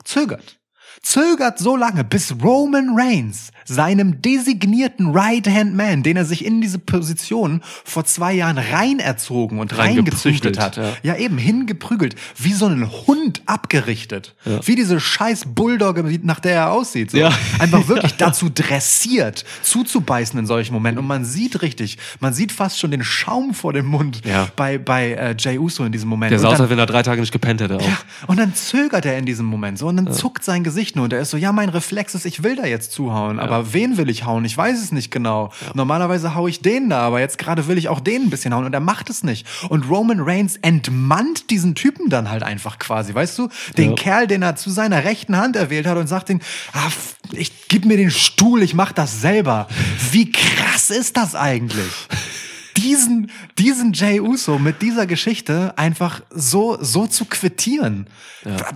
zögert. 0.04 0.60
Zögert 1.02 1.58
so 1.58 1.76
lange, 1.76 2.04
bis 2.04 2.34
Roman 2.42 2.90
Reigns 2.94 3.50
seinem 3.64 4.20
designierten 4.22 5.10
Right-Hand-Man, 5.12 6.02
den 6.02 6.16
er 6.16 6.24
sich 6.24 6.44
in 6.44 6.60
diese 6.60 6.78
Position 6.78 7.62
vor 7.84 8.04
zwei 8.04 8.32
Jahren 8.32 8.58
rein 8.58 8.98
erzogen 8.98 9.58
und 9.58 9.76
reingezüchtet 9.76 10.58
hat, 10.58 10.76
ja. 10.76 10.92
ja 11.02 11.16
eben 11.16 11.38
hingeprügelt, 11.38 12.14
wie 12.38 12.52
so 12.52 12.66
ein 12.66 12.90
Hund 13.06 13.42
abgerichtet, 13.46 14.34
Ja. 14.44 14.60
wie 14.66 14.74
diese 14.74 15.00
scheiß 15.00 15.44
Bulldogge, 15.54 16.02
nach 16.22 16.40
der 16.40 16.52
er 16.54 16.72
aussieht. 16.72 17.10
So. 17.12 17.18
Ja. 17.18 17.30
Einfach 17.58 17.88
wirklich 17.88 18.14
dazu 18.18 18.48
dressiert, 18.52 19.44
zuzubeißen 19.62 20.38
in 20.38 20.46
solchen 20.46 20.72
Momenten. 20.72 20.98
Und 21.00 21.06
man 21.06 21.24
sieht 21.24 21.62
richtig, 21.62 21.98
man 22.20 22.32
sieht 22.34 22.52
fast 22.52 22.78
schon 22.78 22.90
den 22.90 23.04
Schaum 23.04 23.54
vor 23.54 23.72
dem 23.72 23.86
Mund 23.86 24.20
bei, 24.56 24.78
bei 24.78 25.12
äh, 25.12 25.34
Jay 25.38 25.58
Uso 25.58 25.84
in 25.84 25.92
diesem 25.92 26.08
Moment. 26.08 26.32
Der 26.32 26.38
sah 26.38 26.48
aus, 26.48 26.60
als 26.60 26.70
wenn 26.70 26.78
er 26.78 26.86
drei 26.86 27.02
Tage 27.02 27.20
nicht 27.20 27.32
gepennt 27.32 27.60
hätte 27.60 27.76
auch. 27.76 27.82
ja, 27.82 27.96
und 28.26 28.38
dann 28.38 28.54
zögert 28.54 29.04
er 29.06 29.16
in 29.18 29.26
diesem 29.26 29.46
Moment 29.46 29.78
so 29.78 29.88
und 29.88 29.96
dann 29.96 30.12
zuckt 30.12 30.44
sein 30.44 30.64
Gesicht 30.64 30.96
nur 30.96 31.04
und 31.04 31.12
er 31.12 31.20
ist 31.20 31.30
so, 31.30 31.36
ja, 31.36 31.52
mein 31.52 31.68
Reflex 31.68 32.14
ist, 32.14 32.26
ich 32.26 32.42
will 32.42 32.56
da 32.56 32.66
jetzt 32.66 32.92
zuhauen, 32.92 33.38
aber 33.38 33.51
wen 33.72 33.96
will 33.96 34.08
ich 34.10 34.24
hauen? 34.24 34.44
Ich 34.44 34.56
weiß 34.56 34.80
es 34.82 34.92
nicht 34.92 35.10
genau. 35.10 35.50
Normalerweise 35.74 36.34
hau 36.34 36.48
ich 36.48 36.60
den 36.60 36.90
da, 36.90 37.00
aber 37.00 37.20
jetzt 37.20 37.38
gerade 37.38 37.66
will 37.66 37.78
ich 37.78 37.88
auch 37.88 38.00
den 38.00 38.22
ein 38.22 38.30
bisschen 38.30 38.54
hauen 38.54 38.64
und 38.64 38.72
er 38.74 38.80
macht 38.80 39.10
es 39.10 39.22
nicht. 39.22 39.46
Und 39.68 39.88
Roman 39.88 40.20
Reigns 40.20 40.56
entmannt 40.56 41.50
diesen 41.50 41.74
Typen 41.74 42.08
dann 42.08 42.30
halt 42.30 42.42
einfach 42.42 42.78
quasi, 42.78 43.14
weißt 43.14 43.38
du? 43.38 43.48
Den 43.76 43.90
Ja. 43.90 43.96
Kerl, 43.96 44.26
den 44.26 44.42
er 44.42 44.56
zu 44.56 44.70
seiner 44.70 45.04
rechten 45.04 45.36
Hand 45.36 45.56
erwählt 45.56 45.86
hat 45.86 45.96
und 45.98 46.06
sagt 46.06 46.30
ihn, 46.30 46.40
ah, 46.72 46.90
ich 47.32 47.68
gib 47.68 47.84
mir 47.84 47.96
den 47.96 48.10
Stuhl, 48.10 48.62
ich 48.62 48.74
mach 48.74 48.92
das 48.92 49.20
selber. 49.20 49.68
Wie 50.10 50.30
krass 50.32 50.90
ist 50.90 51.16
das 51.16 51.34
eigentlich? 51.34 51.92
diesen, 52.82 53.30
diesen 53.58 53.92
Jay 53.92 54.20
Uso 54.20 54.58
mit 54.58 54.82
dieser 54.82 55.06
Geschichte 55.06 55.72
einfach 55.78 56.22
so, 56.30 56.76
so 56.80 57.06
zu 57.06 57.24
quittieren. 57.24 58.06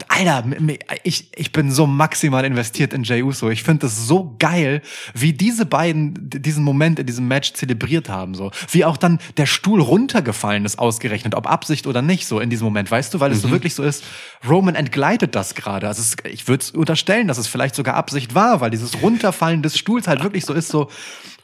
Alter, 0.09 0.45
m- 0.45 0.69
m- 0.71 0.79
ich, 1.03 1.29
ich 1.35 1.51
bin 1.53 1.71
so 1.73 1.87
maximal 1.87 2.45
investiert 2.45 2.93
in 2.93 3.03
Jay 3.03 3.23
Uso. 3.23 3.51
Ich 3.51 3.63
finde 3.65 3.87
es 3.87 4.07
so 4.07 4.37
geil, 4.39 4.81
wie 5.15 5.33
diese 5.33 5.67
beiden 5.67 6.15
diesen 6.31 6.63
Moment 6.63 6.99
in 7.01 7.07
diesem 7.07 7.27
Match 7.27 7.53
zelebriert 7.55 8.09
haben, 8.09 8.35
so. 8.35 8.53
Wie 8.71 8.85
auch 8.85 8.97
dann 8.97 9.19
der 9.37 9.47
Stuhl 9.47 9.81
runtergefallen 9.81 10.65
ist, 10.65 10.79
ausgerechnet, 10.79 11.35
ob 11.35 11.47
Absicht 11.49 11.87
oder 11.87 12.01
nicht, 12.03 12.27
so 12.27 12.39
in 12.39 12.49
diesem 12.51 12.65
Moment, 12.65 12.91
weißt 12.91 13.13
du, 13.13 13.21
weil 13.21 13.33
es 13.33 13.43
so 13.43 13.51
wirklich 13.51 13.75
so 13.75 13.83
ist, 13.83 14.05
Roman 14.49 14.77
entgleitet 14.77 15.35
das 15.35 15.55
gerade. 15.57 15.89
Also 15.89 16.01
es, 16.03 16.17
ich 16.31 16.47
würde 16.47 16.65
unterstellen, 16.75 17.27
dass 17.27 17.39
es 17.39 17.49
vielleicht 17.49 17.75
sogar 17.75 17.95
Absicht 17.95 18.35
war, 18.35 18.61
weil 18.61 18.71
dieses 18.71 19.03
Runterfallen 19.03 19.63
des 19.63 19.77
Stuhls 19.77 20.07
halt 20.07 20.23
wirklich 20.23 20.45
so 20.45 20.53
ist, 20.55 20.69
so, 20.69 20.89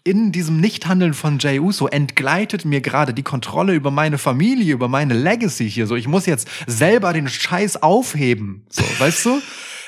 in 0.05 0.32
diesem 0.32 0.59
Nichthandeln 0.59 1.14
von 1.14 1.38
Jay 1.38 1.61
Uso 1.61 1.86
entgleitet 1.86 2.64
mir 2.64 2.80
gerade 2.80 3.14
die 3.14 3.22
Kontrolle 3.22 3.74
über 3.74 3.90
meine 3.90 4.18
Familie, 4.18 4.72
über 4.72 4.88
meine 4.88 5.14
Legacy 5.14 5.70
hier. 5.70 5.86
So, 5.86 5.94
ich 5.96 6.09
muss 6.09 6.26
jetzt 6.26 6.48
selber 6.66 7.12
den 7.12 7.28
Scheiß 7.28 7.82
aufheben. 7.82 8.66
So, 8.68 8.82
weißt 8.98 9.24
du? 9.26 9.42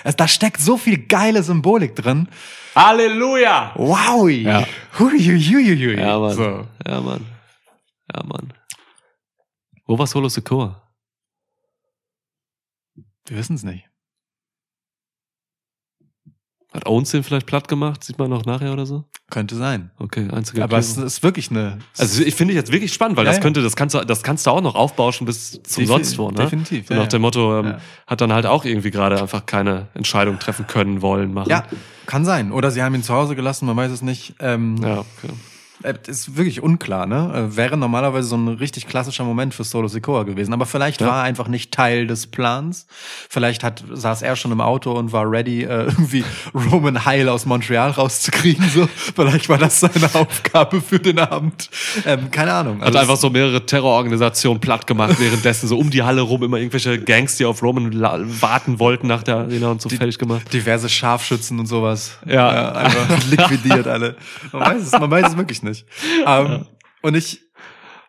Es, 0.04 0.16
da 0.16 0.28
steckt 0.28 0.60
so 0.60 0.76
viel 0.76 1.06
geile 1.06 1.42
Symbolik 1.42 1.96
drin. 1.96 2.28
Halleluja! 2.76 3.72
Wow! 3.76 4.28
Ja. 4.28 4.66
Huiuiuiui. 4.98 5.98
Ja, 5.98 6.18
Mann. 6.18 6.34
So. 6.34 6.66
Ja, 6.86 7.00
Mann. 7.00 7.26
Ja, 8.14 8.22
Mann. 8.24 8.52
Wo 9.86 9.98
war 9.98 10.06
Solo 10.06 10.28
Secure? 10.28 10.80
Wir 13.26 13.38
wissen 13.38 13.56
es 13.56 13.62
nicht. 13.62 13.88
Hat 16.74 16.86
Owens 16.86 17.12
den 17.12 17.22
vielleicht 17.22 17.46
platt 17.46 17.68
gemacht? 17.68 18.02
Sieht 18.02 18.18
man 18.18 18.28
noch 18.28 18.44
nachher 18.46 18.72
oder 18.72 18.84
so? 18.84 19.04
Könnte 19.30 19.54
sein. 19.54 19.90
Okay, 19.98 20.28
einzige 20.32 20.62
Aber 20.64 20.76
es 20.76 20.96
ist 20.96 21.22
wirklich 21.22 21.50
eine. 21.50 21.78
Also 21.96 22.22
ich 22.22 22.34
finde 22.34 22.52
ich 22.52 22.56
jetzt 22.56 22.72
wirklich 22.72 22.92
spannend, 22.92 23.16
weil 23.16 23.24
Ja, 23.24 23.30
das 23.32 23.40
könnte, 23.40 23.62
das 23.62 23.76
kannst 23.76 23.94
du, 23.94 24.00
das 24.04 24.22
kannst 24.24 24.44
du 24.46 24.50
auch 24.50 24.60
noch 24.60 24.74
aufbauschen 24.74 25.24
bis 25.24 25.62
zum 25.62 25.86
sonst 25.86 26.18
wo, 26.18 26.30
ne? 26.30 26.36
definitiv, 26.44 26.88
So 26.88 26.94
ja, 26.94 27.00
nach 27.00 27.08
dem 27.08 27.22
Motto, 27.22 27.60
ähm, 27.60 27.66
Ja. 27.66 27.78
hat 28.08 28.20
dann 28.20 28.32
halt 28.32 28.46
auch 28.46 28.64
irgendwie 28.64 28.90
gerade 28.90 29.20
einfach 29.22 29.46
keine 29.46 29.86
Entscheidung 29.94 30.38
treffen 30.40 30.66
können, 30.66 31.00
wollen, 31.00 31.32
machen. 31.32 31.48
ja, 31.48 31.64
kann 32.06 32.24
sein. 32.24 32.50
Oder 32.52 32.70
sie 32.72 32.82
haben 32.82 32.94
ihn 32.96 33.02
zu 33.04 33.14
Hause 33.14 33.36
gelassen, 33.36 33.66
man 33.66 33.76
weiß 33.76 33.92
es 33.92 34.02
nicht. 34.02 34.34
Ähm, 34.40 34.76
Ja, 34.82 34.98
okay. 34.98 35.32
Äh, 35.82 35.94
ist 36.06 36.36
wirklich 36.36 36.62
unklar, 36.62 37.06
ne? 37.06 37.48
Äh, 37.52 37.56
Wäre 37.56 37.76
normalerweise 37.76 38.28
so 38.28 38.36
ein 38.36 38.46
richtig 38.48 38.86
klassischer 38.86 39.24
Moment 39.24 39.54
für 39.54 39.64
Solo 39.64 39.88
Sikoa 39.88 40.22
gewesen. 40.22 40.52
Aber 40.54 40.66
vielleicht 40.66 41.00
Ja. 41.00 41.08
war 41.08 41.16
er 41.18 41.22
einfach 41.24 41.48
nicht 41.48 41.72
Teil 41.72 42.06
des 42.06 42.28
Plans. 42.28 42.86
Vielleicht 43.28 43.64
hat, 43.64 43.82
saß 43.90 44.22
er 44.22 44.36
schon 44.36 44.52
im 44.52 44.60
Auto 44.60 44.92
und 44.92 45.12
war 45.12 45.28
ready, 45.28 45.64
äh, 45.64 45.84
irgendwie 45.86 46.24
Roman 46.72 47.04
Heil 47.04 47.28
aus 47.28 47.44
Montreal 47.44 47.90
rauszukriegen. 47.90 48.64
So. 48.68 48.88
Vielleicht 49.16 49.48
war 49.48 49.58
das 49.58 49.80
seine 49.80 50.14
Aufgabe 50.14 50.80
für 50.80 51.00
den 51.00 51.18
Abend. 51.18 51.68
Ähm, 52.06 52.30
keine 52.30 52.52
Ahnung. 52.52 52.78
Hat 52.80 52.86
Also 52.86 52.98
einfach 52.98 53.16
so 53.16 53.28
mehrere 53.30 53.66
Terrororganisationen 53.66 54.60
platt 54.60 54.86
gemacht, 54.86 55.16
währenddessen 55.18 55.66
so 55.68 55.76
um 55.76 55.90
die 55.90 56.04
Halle 56.04 56.20
rum 56.20 56.44
immer 56.44 56.58
irgendwelche 56.58 57.00
Gangs, 57.00 57.36
die 57.36 57.44
auf 57.44 57.62
Roman 57.62 57.90
warten 58.40 58.78
wollten 58.78 59.08
nach 59.08 59.24
der 59.24 59.36
Arena 59.38 59.72
und 59.72 59.82
so 59.82 59.88
fertig 59.88 60.18
gemacht. 60.18 60.52
diverse 60.52 60.88
Scharfschützen 60.88 61.58
und 61.58 61.66
sowas. 61.66 62.16
Ja. 62.26 62.72
einfach 62.72 63.26
liquidiert 63.28 63.88
alle. 63.88 64.14
Man 64.52 64.62
weiß 64.62 64.82
es, 64.82 64.92
man 64.92 65.10
weiß 65.10 65.28
es 65.30 65.36
wirklich 65.36 65.63
nicht. 65.64 65.86
Ähm, 66.26 66.66
Und 67.02 67.14
ich, 67.16 67.40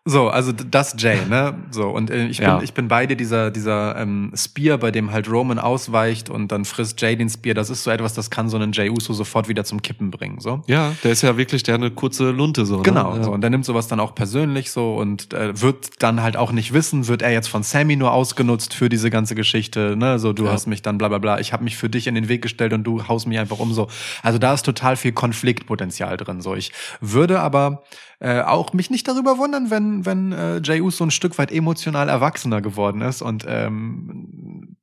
so, 0.07 0.29
also 0.29 0.51
das 0.51 0.95
Jay, 0.99 1.17
ne? 1.27 1.55
So, 1.71 1.89
und 1.89 2.11
äh, 2.11 2.27
ich 2.27 2.37
bin, 2.37 2.45
Ja. 2.47 2.61
ich 2.61 2.75
bin 2.75 2.87
bei 2.87 3.07
dir, 3.07 3.15
dieser, 3.15 3.49
dieser 3.49 3.95
ähm, 3.97 4.31
Spear, 4.35 4.77
bei 4.77 4.91
dem 4.91 5.11
halt 5.11 5.27
Roman 5.27 5.57
ausweicht 5.57 6.29
und 6.29 6.51
dann 6.51 6.63
frisst 6.63 7.01
Jay 7.01 7.15
den 7.15 7.27
Spear, 7.27 7.55
das 7.55 7.71
ist 7.71 7.83
so 7.83 7.89
etwas, 7.89 8.13
das 8.13 8.29
kann 8.29 8.47
so 8.47 8.55
einen 8.57 8.71
Jay 8.71 8.89
Uso 8.91 9.13
sofort 9.13 9.47
wieder 9.47 9.63
zum 9.63 9.81
Kippen 9.81 10.11
bringen, 10.11 10.39
so. 10.39 10.61
Ja, 10.67 10.91
der 11.03 11.11
ist 11.11 11.23
ja 11.23 11.37
wirklich, 11.37 11.63
der 11.63 11.73
eine 11.73 11.89
kurze 11.89 12.29
Lunte 12.29 12.67
so. 12.67 12.83
Genau, 12.83 13.13
Ne? 13.13 13.17
Ja. 13.17 13.23
so. 13.23 13.31
Und 13.31 13.41
der 13.41 13.49
nimmt 13.49 13.65
sowas 13.65 13.87
dann 13.87 13.99
auch 13.99 14.13
persönlich 14.13 14.69
so 14.69 14.93
und 14.95 15.33
äh, 15.33 15.59
wird 15.59 16.03
dann 16.03 16.21
halt 16.21 16.37
auch 16.37 16.51
nicht 16.51 16.71
wissen, 16.71 17.07
wird 17.07 17.23
er 17.23 17.31
jetzt 17.31 17.47
von 17.47 17.63
Sammy 17.63 17.95
nur 17.95 18.13
ausgenutzt 18.13 18.75
für 18.75 18.89
diese 18.89 19.09
ganze 19.09 19.33
Geschichte, 19.33 19.95
ne? 19.97 20.19
So, 20.19 20.33
du 20.33 20.45
Ja. 20.45 20.51
hast 20.51 20.67
mich 20.67 20.83
dann 20.83 20.99
bla 20.99 21.07
bla 21.07 21.17
bla, 21.17 21.39
ich 21.39 21.51
habe 21.51 21.63
mich 21.63 21.77
für 21.77 21.89
dich 21.89 22.05
in 22.05 22.13
den 22.13 22.27
Weg 22.29 22.43
gestellt 22.43 22.73
und 22.73 22.83
du 22.83 23.07
haust 23.07 23.25
mich 23.25 23.39
einfach 23.39 23.57
um 23.57 23.73
so. 23.73 23.87
Also 24.21 24.37
da 24.37 24.53
ist 24.53 24.63
total 24.67 24.97
viel 24.97 25.13
Konfliktpotenzial 25.13 26.15
drin. 26.17 26.41
So, 26.41 26.53
ich 26.53 26.71
würde 27.01 27.39
aber 27.39 27.81
äh, 28.25 28.41
auch 28.41 28.73
mich 28.73 28.89
nicht 28.89 29.07
darüber 29.07 29.37
wundern, 29.37 29.69
wenn, 29.69 30.05
wenn 30.05 30.31
äh, 30.31 30.57
Jey 30.57 30.81
Uso 30.81 31.03
ein 31.03 31.11
Stück 31.11 31.37
weit 31.37 31.51
emotional 31.51 32.09
erwachsener 32.09 32.61
geworden 32.61 33.01
ist 33.01 33.21
und 33.21 33.45
ähm, 33.47 34.77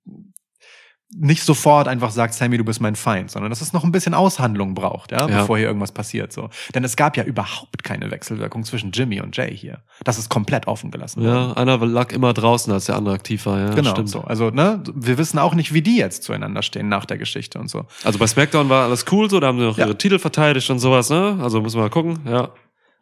nicht 1.15 1.43
sofort 1.43 1.89
einfach 1.89 2.11
sagt, 2.11 2.33
Sammy, 2.33 2.57
du 2.57 2.65
bist 2.65 2.81
mein 2.81 2.97
Feind, 2.97 3.31
sondern 3.31 3.51
dass 3.51 3.61
es 3.61 3.75
noch 3.75 3.85
ein 3.85 3.93
bisschen 3.93 4.15
Aushandlung 4.15 4.75
braucht, 4.75 5.13
ja, 5.13 5.29
Ja. 5.29 5.41
bevor 5.41 5.59
hier 5.59 5.67
irgendwas 5.67 5.93
passiert. 5.93 6.33
So. 6.33 6.49
Denn 6.75 6.85
es 6.85 6.97
gab 6.97 7.19
ja 7.19 7.25
überhaupt 7.25 7.85
keine 7.85 8.11
Wechselwirkung 8.11 8.65
zwischen 8.65 8.93
Jimmy 8.93 9.21
und 9.21 9.37
Jay 9.37 9.55
hier. 9.55 9.83
Das 10.05 10.19
ist 10.19 10.31
komplett 10.31 10.67
offen 10.69 10.91
gelassen. 10.91 11.23
worden. 11.23 11.35
Ja, 11.35 11.53
einer 11.53 11.77
lag 11.85 12.13
immer 12.13 12.33
draußen, 12.33 12.73
als 12.73 12.87
der 12.87 12.97
andere 12.97 13.15
aktiv 13.15 13.45
war. 13.45 13.59
Ja, 13.61 13.75
Genau, 13.75 13.91
stimmt. 13.91 14.09
so. 14.09 14.23
Also, 14.23 14.49
ne, 14.49 14.83
wir 14.95 15.19
wissen 15.19 15.39
auch 15.39 15.55
nicht, 15.55 15.75
wie 15.75 15.83
die 15.83 15.99
jetzt 15.99 16.23
zueinander 16.23 16.63
stehen 16.63 16.89
nach 16.89 17.05
der 17.05 17.19
Geschichte 17.19 17.59
und 17.59 17.69
so. 17.69 17.85
Also 18.05 18.19
bei 18.19 18.27
SmackDown 18.27 18.71
war 18.71 18.85
alles 18.85 19.05
cool, 19.13 19.29
so, 19.29 19.39
da 19.39 19.49
haben 19.49 19.59
sie 19.59 19.65
noch 19.67 19.77
Ja. 19.77 19.85
ihre 19.87 19.99
Titel 19.99 20.19
verteidigt 20.19 20.71
und 20.71 20.79
sowas, 20.79 21.11
ne? 21.11 21.39
Also 21.43 21.61
müssen 21.61 21.77
wir 21.77 21.83
mal 21.83 21.91
gucken, 21.91 22.21
ja. 22.25 22.49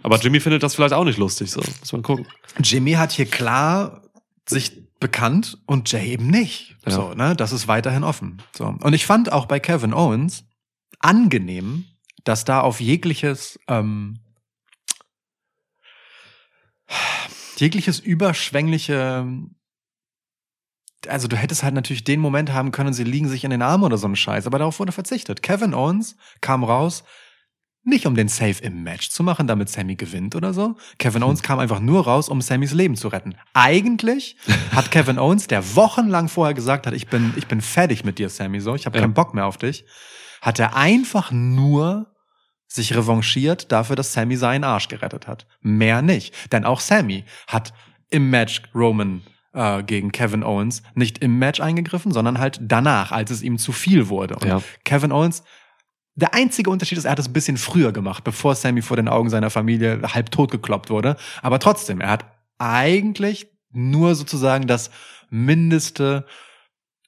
Aber 0.03 0.19
Jimmy 0.19 0.41
findet 0.41 0.63
das 0.63 0.75
vielleicht 0.75 0.95
auch 0.95 1.05
nicht 1.05 1.19
lustig, 1.19 1.51
so. 1.51 1.61
Muss 1.61 1.93
man 1.93 2.03
gucken. 2.03 2.27
Jimmy 2.63 2.93
hat 2.93 3.13
hier 3.13 3.27
klar 3.27 4.03
sich 4.49 4.91
bekannt 4.99 5.59
und 5.67 5.91
Jay 5.91 6.13
eben 6.13 6.29
nicht. 6.29 6.77
Ja. 6.87 6.93
So, 6.93 7.15
ne, 7.15 7.35
das 7.35 7.53
ist 7.53 7.69
weiterhin 7.69 8.05
offen. 8.05 8.43
So. 8.57 8.67
Und 8.67 8.93
ich 8.93 9.07
fand 9.07 9.33
auch 9.33 9.47
bei 9.47 9.59
Kevin 9.59 9.95
Owens 9.95 10.45
angenehm, 11.01 11.87
dass 12.25 12.45
da 12.45 12.61
auf 12.61 12.81
jegliches, 12.81 13.59
ähm, 13.67 14.21
jegliches 17.57 17.99
überschwängliche, 17.99 19.27
also 21.09 21.29
du 21.29 21.37
hättest 21.37 21.63
halt 21.63 21.75
natürlich 21.75 22.05
den 22.05 22.21
Moment 22.21 22.53
haben 22.53 22.73
können, 22.73 22.93
sie 22.93 23.05
liegen 23.05 23.29
sich 23.29 23.45
in 23.45 23.51
den 23.51 23.63
Armen 23.63 23.85
oder 23.85 23.97
so 23.97 24.07
ein 24.07 24.17
Scheiß, 24.17 24.47
aber 24.47 24.59
darauf 24.59 24.79
wurde 24.79 24.93
verzichtet. 24.93 25.43
Kevin 25.43 25.75
Owens 25.75 26.17
kam 26.43 26.63
raus, 26.63 27.05
nicht 27.83 28.07
um 28.07 28.15
den 28.15 28.29
Save 28.29 28.57
im 28.63 28.83
Match 28.83 29.09
zu 29.11 29.23
machen, 29.23 29.47
damit 29.47 29.69
Sammy 29.71 29.97
gewinnt 29.97 30.37
oder 30.37 30.53
so. 30.53 30.77
Kevin 30.99 31.23
Owens 31.23 31.43
kam 31.43 31.59
einfach 31.59 31.81
nur 31.81 32.05
raus, 32.05 32.29
um 32.29 32.43
Sammys 32.43 32.73
Leben 32.73 32.95
zu 32.97 33.09
retten. 33.09 33.35
Eigentlich 33.55 34.37
hat 34.75 34.91
Kevin 34.91 35.19
Owens, 35.19 35.47
der 35.47 35.77
wochenlang 35.77 36.29
vorher 36.29 36.55
gesagt 36.55 36.87
hat, 36.87 36.93
ich 36.95 37.07
bin, 37.09 37.33
ich 37.37 37.47
bin 37.47 37.61
fertig 37.61 38.05
mit 38.05 38.19
dir, 38.19 38.29
Sammy, 38.29 38.61
so, 38.61 38.75
ich 38.75 38.87
habe 38.87 38.97
Ja. 38.99 39.03
keinen 39.03 39.15
Bock 39.15 39.33
mehr 39.35 39.47
auf 39.47 39.57
dich, 39.57 39.85
hat 40.43 40.59
er 40.59 40.77
einfach 40.77 41.31
nur 41.31 42.07
sich 42.67 42.95
revanchiert 42.95 43.73
dafür, 43.73 43.97
dass 43.97 44.13
Sammy 44.13 44.37
seinen 44.37 44.63
Arsch 44.65 44.89
gerettet 44.89 45.27
hat. 45.27 45.47
Mehr 45.61 46.03
nicht. 46.03 46.53
Denn 46.53 46.65
auch 46.65 46.81
Sammy 46.81 47.25
hat 47.49 47.73
im 48.11 48.31
Match 48.31 48.63
Roman 48.75 49.23
äh, 49.55 49.83
gegen 49.83 50.13
Kevin 50.13 50.45
Owens 50.45 50.83
nicht 50.95 51.19
im 51.19 51.39
Match 51.41 51.61
eingegriffen, 51.61 52.13
sondern 52.13 52.39
halt 52.39 52.61
danach, 52.63 53.11
als 53.11 53.31
es 53.33 53.43
ihm 53.43 53.59
zu 53.59 53.73
viel 53.73 54.09
wurde. 54.09 54.37
Und 54.37 54.45
Ja. 54.45 54.63
Kevin 54.85 55.11
Owens, 55.11 55.43
der 56.15 56.35
einzige 56.35 56.71
Unterschied 56.71 56.99
ist, 56.99 57.05
er 57.05 57.13
hat 57.13 57.19
es 57.19 57.29
ein 57.29 57.33
bisschen 57.33 57.57
früher 57.57 57.93
gemacht, 57.93 58.25
bevor 58.25 58.55
Sammy 58.55 58.83
vor 58.83 58.97
den 58.97 59.09
Augen 59.09 59.31
seiner 59.31 59.51
Familie 59.51 60.01
halb 60.03 60.31
tot 60.31 60.51
gekloppt 60.51 60.91
wurde. 60.91 61.17
Aber 61.43 61.59
trotzdem, 61.59 62.01
er 62.01 62.11
hat 62.11 62.25
eigentlich 62.59 63.49
nur 63.73 64.15
sozusagen 64.15 64.67
das 64.67 64.91
mindeste 65.31 66.27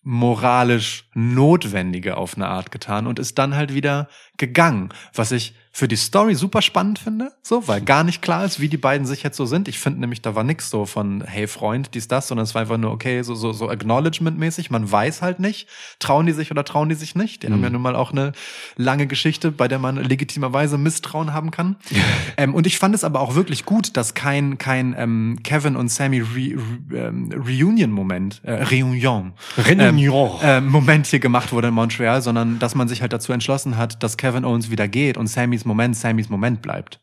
moralisch 0.03 1.09
Notwendige 1.15 2.17
auf 2.17 2.37
eine 2.37 2.49
Art 2.49 2.71
getan 2.71 3.07
und 3.07 3.19
ist 3.19 3.39
dann 3.39 3.55
halt 3.55 3.75
wieder 3.75 4.09
gegangen, 4.37 4.91
was 5.15 5.33
ich 5.33 5.55
für 5.75 5.89
die 5.89 5.97
Story 5.97 6.35
super 6.35 6.61
spannend 6.61 6.99
finde, 6.99 7.33
so, 7.43 7.67
weil 7.67 7.81
gar 7.85 8.05
nicht 8.05 8.21
klar 8.21 8.45
ist, 8.45 8.61
wie 8.61 8.69
die 8.69 8.77
beiden 8.77 9.07
sich 9.07 9.23
jetzt 9.23 9.37
so 9.37 9.47
sind. 9.47 9.69
Ich 9.69 9.79
finde 9.79 10.01
nämlich, 10.01 10.21
da 10.21 10.35
war 10.35 10.45
nix 10.45 10.69
so 10.71 10.85
von, 10.85 11.25
hey 11.27 11.47
Freund, 11.47 11.95
dies, 11.95 12.09
das, 12.09 12.29
sondern 12.29 12.45
es 12.45 12.55
war 12.55 12.63
einfach 12.63 12.77
nur, 12.77 12.93
okay, 12.93 13.23
so, 13.23 13.35
so, 13.35 13.53
so 13.53 13.69
Acknowledgement-mäßig, 13.69 14.71
man 14.71 14.91
weiß 14.91 15.23
halt 15.23 15.41
nicht, 15.41 15.69
trauen 15.99 16.27
die 16.27 16.33
sich 16.33 16.51
oder 16.51 16.65
trauen 16.65 16.91
die 16.91 16.95
sich 16.95 17.15
nicht. 17.15 17.43
Die 17.43 17.49
haben 17.49 17.63
ja 17.63 17.71
nun 17.71 17.83
mal 17.83 17.97
auch 17.97 18.13
eine 18.13 18.33
lange 18.77 19.07
Geschichte, 19.07 19.51
bei 19.51 19.67
der 19.67 19.79
man 19.79 19.97
legitimerweise 19.97 20.77
Misstrauen 20.79 21.33
haben 21.33 21.51
kann. 21.51 21.77
ähm, 22.37 22.55
und 22.55 22.67
ich 22.67 22.79
fand 22.79 22.95
es 22.95 23.03
aber 23.03 23.21
auch 23.21 23.35
wirklich 23.35 23.65
gut, 23.65 23.97
dass 23.97 24.15
kein, 24.15 24.59
kein 24.59 24.95
ähm, 24.97 25.39
Kevin 25.43 25.77
und 25.77 25.89
Sammy 25.89 26.21
Re 26.21 26.57
Re 26.91 27.09
ähm, 27.09 27.31
Reunion-Moment, 27.33 28.41
äh, 28.45 28.63
Reunion, 28.65 29.33
Reunion. 29.57 30.41
ähm, 30.43 30.67
äh, 30.67 30.71
Moment 30.71 31.07
hier 31.07 31.21
gemacht 31.21 31.53
wurde 31.53 31.69
in 31.69 31.75
Montreal, 31.75 32.21
sondern 32.23 32.59
dass 32.59 32.75
man 32.75 32.89
sich 32.89 33.01
halt 33.01 33.13
dazu 33.13 33.33
entschlossen 33.33 33.77
hat, 33.77 34.03
dass 34.03 34.17
Kevin 34.17 34.45
Owens 34.45 34.71
wieder 34.71 34.89
geht 34.89 35.17
und 35.17 35.29
Sammys 35.63 35.65
Moment 35.65 35.97
Sammys 35.97 36.29
Moment 36.29 36.63
bleibt. 36.63 37.01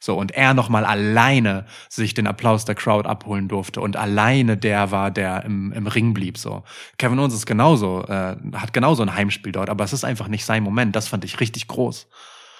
So, 0.00 0.18
und 0.18 0.32
er 0.32 0.52
nochmal 0.52 0.84
alleine 0.84 1.64
sich 1.88 2.12
den 2.12 2.26
Applaus 2.26 2.64
der 2.64 2.74
Crowd 2.74 3.08
abholen 3.08 3.46
durfte 3.46 3.80
und 3.80 3.96
alleine 3.96 4.56
der 4.56 4.90
war, 4.90 5.12
der 5.12 5.44
im, 5.44 5.70
im 5.72 5.86
Ring 5.86 6.12
blieb. 6.12 6.38
So. 6.38 6.64
Kevin 6.98 7.20
Owens 7.20 7.34
ist 7.34 7.46
genauso, 7.46 8.04
äh, 8.08 8.36
hat 8.54 8.72
genauso 8.72 9.04
ein 9.04 9.14
Heimspiel 9.14 9.52
dort, 9.52 9.70
aber 9.70 9.84
es 9.84 9.92
ist 9.92 10.04
einfach 10.04 10.26
nicht 10.26 10.44
sein 10.44 10.64
Moment. 10.64 10.96
Das 10.96 11.06
fand 11.06 11.24
ich 11.24 11.38
richtig 11.38 11.68
groß. 11.68 12.08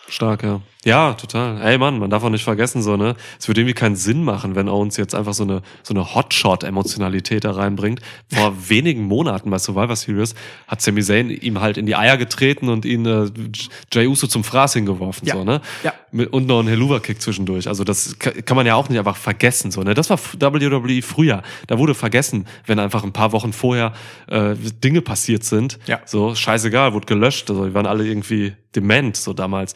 Stark, 0.09 0.42
ja. 0.42 0.61
Ja, 0.84 1.14
total. 1.14 1.62
Ey 1.62 1.78
Mann, 1.78 1.98
man 1.98 2.11
darf 2.11 2.24
auch 2.24 2.28
nicht 2.28 2.42
vergessen, 2.44 2.82
so, 2.82 2.96
ne? 2.96 3.14
Es 3.38 3.46
würde 3.48 3.61
irgendwie 3.61 3.74
keinen 3.74 3.94
Sinn 3.96 4.24
machen, 4.24 4.57
wenn 4.57 4.68
Owens 4.68 4.96
jetzt 4.96 5.14
einfach 5.14 5.32
so 5.32 5.44
eine, 5.44 5.62
so 5.84 5.94
eine 5.94 6.14
Hotshot-Emotionalität 6.14 7.44
da 7.44 7.53
reinbringt. 7.53 8.00
Vor 8.32 8.53
wenigen 8.68 9.05
Monaten 9.05 9.48
bei 9.50 9.59
Survivor 9.59 9.94
Series 9.96 10.34
hat 10.66 10.82
Sami 10.82 11.03
Zayn 11.03 11.30
ihm 11.30 11.61
halt 11.61 11.76
in 11.78 11.86
die 11.86 11.94
Eier 11.94 12.16
getreten 12.16 12.68
und 12.68 12.84
ihn 12.84 13.07
äh, 13.07 13.30
Jay 13.92 14.07
Uso 14.07 14.26
zum 14.26 14.42
Fraß 14.44 14.74
hingeworfen, 14.74 15.26
Ja. 15.26 15.34
so, 15.34 15.44
ne? 15.44 15.61
Ja. 15.84 15.94
Mit, 16.15 16.31
und 16.33 16.47
noch 16.47 16.59
einen 16.59 16.69
Helluva-Kick 16.69 17.23
zwischendurch. 17.23 17.67
Also 17.69 17.85
das 17.85 18.19
ka- 18.19 18.33
kann 18.33 18.57
man 18.57 18.67
ja 18.67 18.75
auch 18.75 18.89
nicht 18.91 18.99
einfach 18.99 19.17
vergessen, 19.17 19.71
so, 19.71 19.83
ne? 19.83 19.95
Das 19.95 20.11
war 20.11 20.19
WWE 20.19 21.01
früher. 21.03 21.43
Da 21.69 21.79
wurde 21.79 21.95
vergessen, 21.95 22.47
wenn 22.67 22.79
einfach 22.79 23.03
ein 23.03 23.13
paar 23.15 23.33
Wochen 23.33 23.53
vorher 23.55 23.95
äh, 24.29 24.55
Dinge 24.85 25.01
passiert 25.01 25.43
sind. 25.45 25.79
Ja. 25.87 26.01
So, 26.05 26.35
scheißegal, 26.35 26.93
wurde 26.93 27.07
gelöscht. 27.07 27.49
Also, 27.51 27.67
die 27.67 27.73
waren 27.75 27.87
alle 27.87 28.07
irgendwie 28.07 28.53
dement, 28.77 29.17
so 29.17 29.33
damals. 29.33 29.75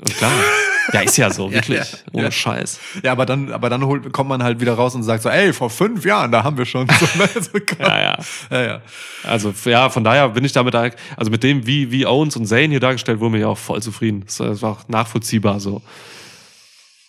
Und 0.00 0.14
klar. 0.16 0.32
ja, 0.92 1.00
ist 1.00 1.16
ja 1.16 1.30
so, 1.30 1.50
wirklich. 1.52 1.78
ja, 1.78 1.98
Ohne 2.12 2.24
ja. 2.24 2.30
Scheiß. 2.30 2.80
Ja, 3.02 3.12
aber 3.12 3.26
dann, 3.26 3.52
aber 3.52 3.70
dann 3.70 3.84
holt, 3.84 4.12
kommt 4.12 4.28
man 4.28 4.42
halt 4.42 4.60
wieder 4.60 4.74
raus 4.74 4.94
und 4.94 5.02
sagt 5.02 5.22
so, 5.22 5.28
ey, 5.28 5.52
vor 5.52 5.70
fünf 5.70 6.04
Jahren, 6.04 6.32
da 6.32 6.44
haben 6.44 6.56
wir 6.56 6.66
schon 6.66 6.86
so, 6.88 7.06
ne? 7.18 7.28
so 7.34 7.58
Ja, 7.78 8.00
ja. 8.00 8.18
ja, 8.50 8.62
ja. 8.62 8.82
Also, 9.24 9.52
ja, 9.64 9.90
von 9.90 10.04
daher 10.04 10.28
bin 10.30 10.44
ich 10.44 10.52
damit, 10.52 10.74
also 10.74 11.30
mit 11.30 11.42
dem, 11.42 11.66
wie, 11.66 11.90
wie 11.90 12.06
Owens 12.06 12.36
und 12.36 12.46
Zayn 12.46 12.70
hier 12.70 12.80
dargestellt 12.80 13.20
wurden, 13.20 13.32
bin 13.32 13.40
ich 13.40 13.46
auch 13.46 13.58
voll 13.58 13.82
zufrieden. 13.82 14.24
Das, 14.26 14.62
war 14.62 14.72
auch 14.72 14.88
nachvollziehbar, 14.88 15.60
so. 15.60 15.82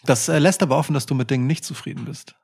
Das 0.05 0.27
äh, 0.29 0.39
lässt 0.39 0.63
aber 0.63 0.77
offen, 0.77 0.93
dass 0.93 1.05
du 1.05 1.15
mit 1.15 1.29
Dingen 1.29 1.47
nicht 1.47 1.63
zufrieden 1.63 2.05
bist. 2.05 2.36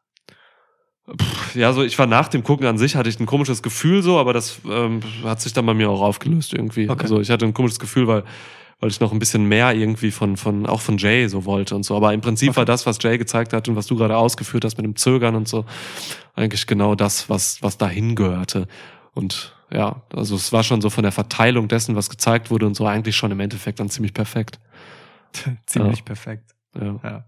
Ja, 1.53 1.71
so, 1.71 1.83
ich 1.83 1.97
war 1.97 2.05
nach 2.05 2.27
dem 2.27 2.43
Gucken 2.43 2.67
an 2.67 2.77
sich, 2.77 2.95
hatte 2.95 3.09
ich 3.09 3.19
ein 3.19 3.25
komisches 3.25 3.63
Gefühl 3.63 4.03
so, 4.03 4.19
aber 4.19 4.33
das 4.33 4.59
ähm, 4.69 4.99
hat 5.23 5.41
sich 5.41 5.53
dann 5.53 5.65
bei 5.65 5.73
mir 5.73 5.89
auch 5.89 6.01
aufgelöst 6.01 6.53
irgendwie. 6.53 6.89
Okay. 6.89 7.01
Also, 7.01 7.21
ich 7.21 7.29
hatte 7.29 7.45
ein 7.45 7.53
komisches 7.53 7.79
Gefühl, 7.79 8.07
weil, 8.07 8.23
weil 8.80 8.89
ich 8.89 8.99
noch 8.99 9.11
ein 9.11 9.19
bisschen 9.19 9.45
mehr 9.45 9.73
irgendwie 9.73 10.11
von, 10.11 10.38
von, 10.38 10.65
auch 10.65 10.82
von 10.82 10.97
Jay 10.97 11.28
so 11.28 11.45
wollte 11.45 11.75
und 11.75 11.84
so. 11.84 11.95
Aber 11.95 12.13
im 12.13 12.21
Prinzip 12.21 12.55
war 12.55 12.65
das, 12.65 12.86
was 12.86 13.01
Jay 13.01 13.17
gezeigt 13.17 13.53
hat 13.53 13.67
und 13.67 13.75
was 13.75 13.88
du 13.88 13.95
gerade 13.95 14.15
ausgeführt 14.17 14.63
hast 14.65 14.78
mit 14.78 14.86
dem 14.86 14.95
Zögern 14.95 15.36
und 15.36 15.47
so, 15.47 15.65
eigentlich 16.36 16.67
genau 16.67 16.93
das, 16.95 17.30
was, 17.30 17.61
was 17.63 17.78
dahin 17.78 18.15
gehörte. 18.15 18.67
Und 19.13 19.55
ja, 19.71 20.03
also 20.13 20.36
es 20.36 20.53
war 20.53 20.63
schon 20.63 20.82
so 20.82 20.89
von 20.89 21.03
der 21.03 21.11
Verteilung 21.11 21.67
dessen, 21.67 21.95
was 21.95 22.09
gezeigt 22.09 22.51
wurde 22.51 22.67
und 22.67 22.75
so 22.75 22.86
eigentlich 22.86 23.15
schon 23.15 23.32
im 23.32 23.39
Endeffekt 23.39 23.80
dann 23.80 23.89
ziemlich 23.89 24.13
perfekt. 24.13 24.59
Ziemlich 25.65 25.99
Ja. 25.99 26.03
perfekt. 26.05 26.55
Ja. 26.80 26.99
Ja. 27.03 27.25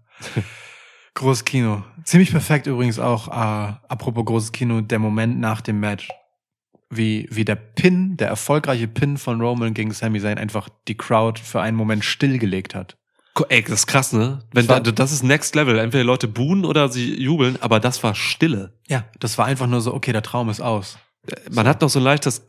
Großes 1.14 1.44
Kino. 1.44 1.82
Ziemlich 2.04 2.30
perfekt 2.30 2.66
übrigens 2.66 2.98
auch, 2.98 3.28
äh, 3.28 3.74
apropos 3.88 4.24
großes 4.24 4.52
Kino, 4.52 4.80
der 4.80 4.98
Moment 5.00 5.40
nach 5.40 5.60
dem 5.60 5.80
Match. 5.80 6.08
Wie, 6.92 7.28
wie 7.30 7.44
der 7.44 7.54
Pin, 7.54 8.16
der 8.16 8.28
erfolgreiche 8.28 8.88
Pin 8.88 9.16
von 9.16 9.40
Roman 9.40 9.74
gegen 9.74 9.92
Sami 9.92 10.20
Zayn 10.20 10.38
einfach 10.38 10.68
die 10.88 10.96
Crowd 10.96 11.40
für 11.40 11.60
einen 11.60 11.76
Moment 11.76 12.04
stillgelegt 12.04 12.74
hat. 12.74 12.96
Ey, 13.48 13.62
das 13.62 13.80
ist 13.80 13.86
krass, 13.86 14.12
ne? 14.12 14.40
Wenn 14.52 14.66
Das 14.66 14.82
da, 14.82 14.92
das 14.92 15.12
ist 15.12 15.22
Next 15.22 15.54
Level. 15.54 15.78
Entweder 15.78 16.04
Leute 16.04 16.28
buhen 16.28 16.64
oder 16.64 16.88
sie 16.88 17.14
jubeln, 17.14 17.56
aber 17.60 17.80
das 17.80 18.02
war 18.02 18.14
Stille. 18.14 18.74
Ja, 18.88 19.04
das 19.18 19.38
war 19.38 19.46
einfach 19.46 19.66
nur 19.66 19.80
so, 19.80 19.94
okay, 19.94 20.12
der 20.12 20.22
Traum 20.22 20.50
ist 20.50 20.60
aus. 20.60 20.98
Man 21.50 21.66
hat 21.66 21.80
noch 21.80 21.88
so 21.88 22.00
ein 22.00 22.04
leichtes 22.04 22.48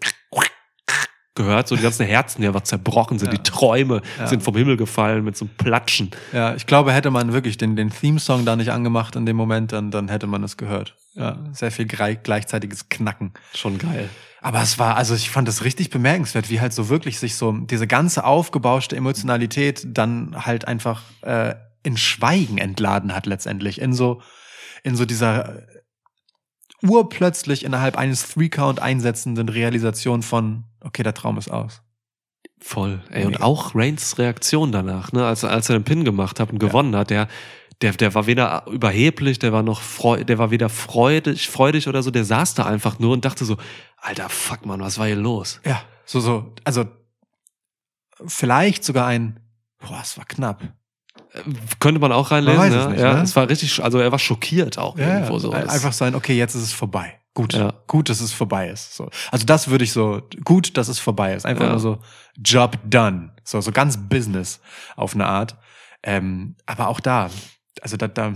gehört, 1.43 1.67
so 1.67 1.75
die 1.75 1.81
ganzen 1.81 2.05
Herzen, 2.05 2.41
die 2.41 2.47
einfach 2.47 2.61
zerbrochen 2.61 3.19
sind, 3.19 3.31
Ja. 3.31 3.37
die 3.37 3.43
Träume 3.43 4.01
Ja. 4.19 4.27
sind 4.27 4.43
vom 4.43 4.55
Himmel 4.55 4.77
gefallen 4.77 5.23
mit 5.23 5.35
so 5.37 5.45
einem 5.45 5.53
Platschen. 5.57 6.11
Ja, 6.33 6.55
ich 6.55 6.65
glaube, 6.65 6.93
hätte 6.93 7.11
man 7.11 7.33
wirklich 7.33 7.57
den, 7.57 7.75
den 7.75 7.89
Theme-Song 7.89 8.45
da 8.45 8.55
nicht 8.55 8.71
angemacht 8.71 9.15
in 9.15 9.25
dem 9.25 9.35
Moment, 9.35 9.71
dann, 9.71 9.91
dann 9.91 10.07
hätte 10.09 10.27
man 10.27 10.43
es 10.43 10.57
gehört. 10.57 10.95
Ja, 11.15 11.37
sehr 11.51 11.71
viel 11.71 11.85
gleichzeitiges 11.87 12.87
Knacken. 12.89 13.33
Schon 13.53 13.77
geil. 13.77 14.09
Aber 14.39 14.61
es 14.61 14.79
war, 14.79 14.95
also 14.95 15.13
ich 15.13 15.29
fand 15.29 15.47
es 15.49 15.63
richtig 15.63 15.89
bemerkenswert, 15.89 16.49
wie 16.49 16.61
halt 16.61 16.73
so 16.73 16.89
wirklich 16.89 17.19
sich 17.19 17.35
so 17.35 17.51
diese 17.51 17.85
ganze 17.85 18.23
aufgebauschte 18.23 18.95
Emotionalität 18.95 19.85
dann 19.85 20.35
halt 20.45 20.67
einfach 20.67 21.01
äh, 21.21 21.53
in 21.83 21.97
Schweigen 21.97 22.57
entladen 22.57 23.13
hat 23.13 23.25
letztendlich. 23.25 23.81
In 23.81 23.93
so, 23.93 24.21
in 24.83 24.95
so 24.95 25.05
dieser 25.05 25.61
urplötzlich 26.83 27.63
innerhalb 27.63 27.97
eines 27.97 28.29
Three-Count 28.29 28.79
einsetzenden 28.81 29.49
Realisation 29.49 30.23
von, 30.23 30.65
okay, 30.81 31.03
der 31.03 31.13
Traum 31.13 31.37
ist 31.37 31.49
aus. 31.49 31.81
Voll. 32.59 33.01
Ey, 33.09 33.25
und 33.25 33.41
auch 33.41 33.73
Reigns 33.73 34.17
Reaktion 34.17 34.71
danach, 34.71 35.11
ne, 35.11 35.25
als, 35.25 35.43
als 35.43 35.69
er 35.69 35.79
den 35.79 35.83
Pin 35.83 36.05
gemacht 36.05 36.39
hat 36.39 36.51
und 36.51 36.59
gewonnen 36.59 36.95
hat, 36.95 37.09
der, 37.09 37.27
der, 37.81 37.93
der 37.93 38.13
war 38.13 38.27
weder 38.27 38.65
überheblich, 38.67 39.39
der 39.39 39.51
war 39.51 39.63
noch 39.63 39.81
freu, 39.81 40.23
der 40.23 40.37
war 40.37 40.51
weder 40.51 40.69
freudig, 40.69 41.49
freudig 41.49 41.87
oder 41.87 42.03
so, 42.03 42.11
der 42.11 42.23
saß 42.23 42.53
da 42.53 42.65
einfach 42.65 42.99
nur 42.99 43.13
und 43.13 43.25
dachte 43.25 43.45
so, 43.45 43.57
alter 43.97 44.29
Fuck, 44.29 44.65
Mann, 44.65 44.79
was 44.79 44.99
war 44.99 45.07
hier 45.07 45.15
los? 45.15 45.59
Ja, 45.65 45.81
so, 46.05 46.19
so, 46.19 46.53
also 46.63 46.85
vielleicht 48.27 48.83
sogar 48.83 49.07
ein, 49.07 49.39
boah, 49.79 49.99
es 50.01 50.17
war 50.17 50.25
knapp. 50.25 50.61
Könnte 51.79 52.01
man 52.01 52.11
auch 52.11 52.31
reinlesen, 52.31 52.57
Man 52.59 52.67
weiß 52.67 52.73
ja. 52.75 52.81
es 52.83 52.89
nicht, 52.89 52.99
ja, 53.01 53.13
ne? 53.13 53.21
es 53.21 53.35
war 53.35 53.47
richtig, 53.49 53.81
also 53.83 53.99
er 53.99 54.11
war 54.11 54.19
schockiert 54.19 54.77
auch 54.77 54.97
irgendwo 54.97 55.39
so. 55.39 55.51
Ein- 55.51 55.69
Einfach 55.69 55.93
sein, 55.93 56.13
okay, 56.15 56.37
jetzt 56.37 56.55
ist 56.55 56.63
es 56.63 56.73
vorbei. 56.73 57.17
Gut, 57.33 57.53
Ja. 57.53 57.73
gut, 57.87 58.09
dass 58.09 58.19
es 58.19 58.33
vorbei 58.33 58.67
ist. 58.69 58.93
So. 58.95 59.09
Also 59.31 59.45
das 59.45 59.69
würde 59.69 59.85
ich 59.85 59.93
so, 59.93 60.21
gut, 60.43 60.75
dass 60.75 60.89
es 60.89 60.99
vorbei 60.99 61.33
ist. 61.33 61.45
Einfach 61.45 61.63
Ja. 61.63 61.69
nur 61.69 61.79
so, 61.79 61.99
Job 62.37 62.77
done. 62.83 63.33
So, 63.45 63.61
so 63.61 63.71
ganz 63.71 63.95
Business 64.09 64.59
auf 64.97 65.13
eine 65.15 65.25
Art. 65.27 65.55
Ähm, 66.03 66.57
aber 66.65 66.89
auch 66.89 66.99
da, 66.99 67.29
also 67.81 67.95
da, 67.95 68.09
da, 68.09 68.33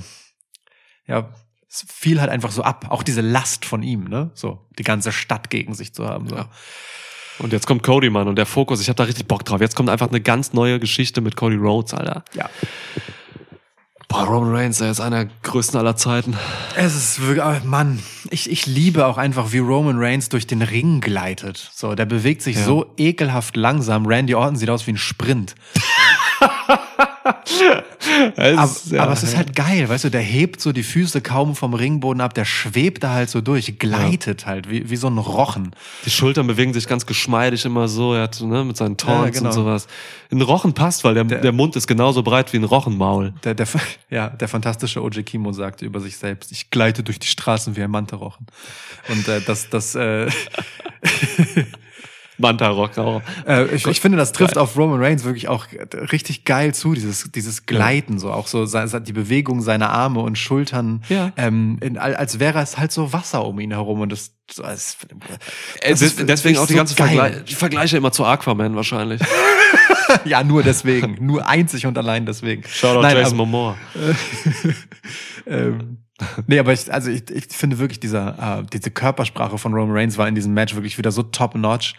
ja, 1.07 1.29
es 1.67 1.85
fiel 1.89 2.21
halt 2.21 2.29
einfach 2.29 2.51
so 2.51 2.63
ab. 2.63 2.85
Auch 2.89 3.03
diese 3.03 3.19
Last 3.19 3.65
von 3.65 3.83
ihm, 3.83 4.05
ne? 4.05 4.31
So, 4.33 4.65
die 4.79 4.83
ganze 4.83 5.11
Stadt 5.11 5.49
gegen 5.49 5.73
sich 5.73 5.93
zu 5.93 6.07
haben. 6.07 6.29
So. 6.29 6.37
Ja. 6.37 6.49
Und 7.39 7.51
jetzt 7.53 7.67
kommt 7.67 7.83
Cody, 7.83 8.09
Mann, 8.09 8.27
und 8.27 8.38
der 8.38 8.45
Fokus, 8.45 8.79
ich 8.81 8.88
habe 8.89 8.95
da 8.97 9.03
richtig 9.03 9.27
Bock 9.27 9.43
drauf. 9.45 9.59
Jetzt 9.61 9.75
kommt 9.75 9.89
einfach 9.89 10.07
eine 10.09 10.21
ganz 10.21 10.53
neue 10.53 10.79
Geschichte 10.79 11.21
mit 11.21 11.36
Cody 11.36 11.55
Rhodes, 11.57 11.93
Alter. 11.93 12.23
ja. 12.33 12.49
Boah, 14.07 14.23
Roman 14.23 14.55
Reigns, 14.55 14.79
er 14.79 14.91
ist 14.91 15.01
einer 15.01 15.25
der 15.25 15.33
größten 15.41 15.79
aller 15.79 15.95
Zeiten. 15.97 16.38
Es 16.77 16.95
ist 16.95 17.21
wirklich, 17.21 17.43
ah, 17.43 17.59
Mann, 17.65 18.01
ich, 18.29 18.49
ich 18.49 18.65
liebe 18.67 19.05
auch 19.07 19.17
einfach, 19.17 19.51
wie 19.51 19.57
Roman 19.57 19.97
Reigns 19.97 20.29
durch 20.29 20.45
den 20.45 20.61
Ring 20.61 21.01
gleitet. 21.01 21.71
So, 21.73 21.95
der 21.95 22.05
bewegt 22.05 22.43
sich 22.43 22.55
Ja. 22.55 22.63
so 22.63 22.93
ekelhaft 22.97 23.57
langsam. 23.57 24.05
Randy 24.05 24.36
Orton 24.36 24.55
sieht 24.57 24.69
aus 24.69 24.86
wie 24.88 24.91
ein 24.91 24.97
Sprint. 24.97 25.55
Aber, 28.37 29.01
aber 29.01 29.11
es 29.11 29.23
ist 29.23 29.37
halt 29.37 29.55
geil, 29.55 29.87
weißt 29.87 30.05
du, 30.05 30.09
der 30.09 30.21
hebt 30.21 30.61
so 30.61 30.71
die 30.71 30.83
Füße 30.83 31.21
kaum 31.21 31.55
vom 31.55 31.73
Ringboden 31.73 32.21
ab, 32.21 32.33
der 32.33 32.45
schwebt 32.45 33.03
da 33.03 33.13
halt 33.13 33.29
so 33.29 33.41
durch, 33.41 33.77
gleitet 33.77 34.45
halt, 34.45 34.69
wie, 34.69 34.89
wie 34.89 34.95
so 34.95 35.07
ein 35.07 35.17
Rochen. 35.17 35.75
Die 36.05 36.09
Schultern 36.09 36.47
bewegen 36.47 36.73
sich 36.73 36.87
ganz 36.87 37.05
geschmeidig 37.05 37.65
immer 37.65 37.87
so, 37.87 38.13
er 38.13 38.23
hat, 38.23 38.41
ne, 38.41 38.63
mit 38.63 38.77
seinen 38.77 38.97
Taunts 38.97 39.37
Ja, 39.37 39.39
genau. 39.39 39.49
und 39.49 39.53
sowas. 39.53 39.87
Ein 40.31 40.41
Rochen 40.41 40.73
passt, 40.73 41.03
weil 41.03 41.13
der, 41.13 41.23
der, 41.23 41.51
Mund 41.51 41.75
ist 41.75 41.87
genauso 41.87 42.23
breit 42.23 42.51
wie 42.53 42.57
ein 42.57 42.63
Rochenmaul. 42.63 43.33
Der, 43.43 43.53
der, 43.53 43.67
ja, 44.09 44.29
der 44.29 44.47
fantastische 44.47 45.03
OJ 45.03 45.23
Kimo 45.23 45.51
sagte 45.51 45.85
über 45.85 45.99
sich 45.99 46.17
selbst, 46.17 46.51
ich 46.51 46.69
gleite 46.71 47.03
durch 47.03 47.19
die 47.19 47.27
Straßen 47.27 47.75
wie 47.75 47.83
ein 47.83 47.91
Manterochen. 47.91 48.47
Und 49.09 49.27
äh, 49.27 49.41
das, 49.41 49.69
das, 49.69 49.95
äh, 49.95 50.29
Manta-Rock 52.38 52.97
auch. 52.97 53.21
Äh, 53.47 53.73
ich, 53.75 53.86
ich 53.88 54.01
finde, 54.01 54.17
das 54.17 54.31
trifft 54.31 54.57
auf 54.57 54.77
Roman 54.77 55.01
Reigns 55.01 55.23
wirklich 55.23 55.47
auch 55.47 55.67
richtig 56.11 56.45
geil 56.45 56.73
zu, 56.73 56.93
dieses, 56.93 57.31
dieses 57.31 57.65
Gleiten, 57.65 58.19
so 58.19 58.31
auch 58.31 58.47
so 58.47 58.65
die 58.65 59.13
Bewegung 59.13 59.61
seiner 59.61 59.89
Arme 59.89 60.19
und 60.21 60.38
Schultern, 60.38 61.03
Ja. 61.09 61.31
ähm, 61.38 61.77
in, 61.81 61.97
al- 61.97 62.15
als 62.15 62.39
wäre 62.39 62.59
es 62.61 62.77
halt 62.77 62.91
so 62.91 63.13
Wasser 63.13 63.45
um 63.45 63.59
ihn 63.59 63.71
herum 63.71 64.01
und 64.01 64.11
das, 64.11 64.31
das, 64.55 64.97
Äh, 65.81 65.91
das 65.91 66.01
ist 66.01 66.19
des- 66.19 66.25
deswegen 66.25 66.57
auch 66.57 66.67
die 66.67 66.73
so 66.73 66.77
ganze 66.77 66.95
geil. 66.95 67.15
Vergle 67.15 67.43
Vergleiche 67.55 67.97
immer 67.97 68.11
zu 68.11 68.25
Aquaman 68.25 68.75
wahrscheinlich. 68.75 69.21
Ja, 70.23 70.43
nur 70.43 70.63
deswegen, 70.63 71.17
nur 71.25 71.45
einzig 71.47 71.86
und 71.88 71.97
allein 71.97 72.25
deswegen. 72.25 72.63
Shoutout 72.67 73.01
Nein, 73.01 73.17
Jason 73.17 73.38
Momoa. 73.38 73.75
ähm, 75.47 75.97
nee, 76.47 76.59
aber 76.59 76.72
ich, 76.74 76.91
also 76.93 77.09
ich, 77.11 77.30
ich 77.30 77.45
finde 77.49 77.80
wirklich 77.80 77.99
dieser, 77.99 78.59
äh, 78.61 78.66
diese 78.72 78.91
Körpersprache 78.91 79.57
von 79.57 79.74
Roman 79.74 79.95
Reigns 79.95 80.18
war 80.18 80.28
in 80.28 80.36
diesem 80.36 80.53
Match 80.53 80.74
wirklich 80.76 80.97
wieder 80.97 81.11
so 81.11 81.24
top 81.24 81.55
notch. 81.55 81.95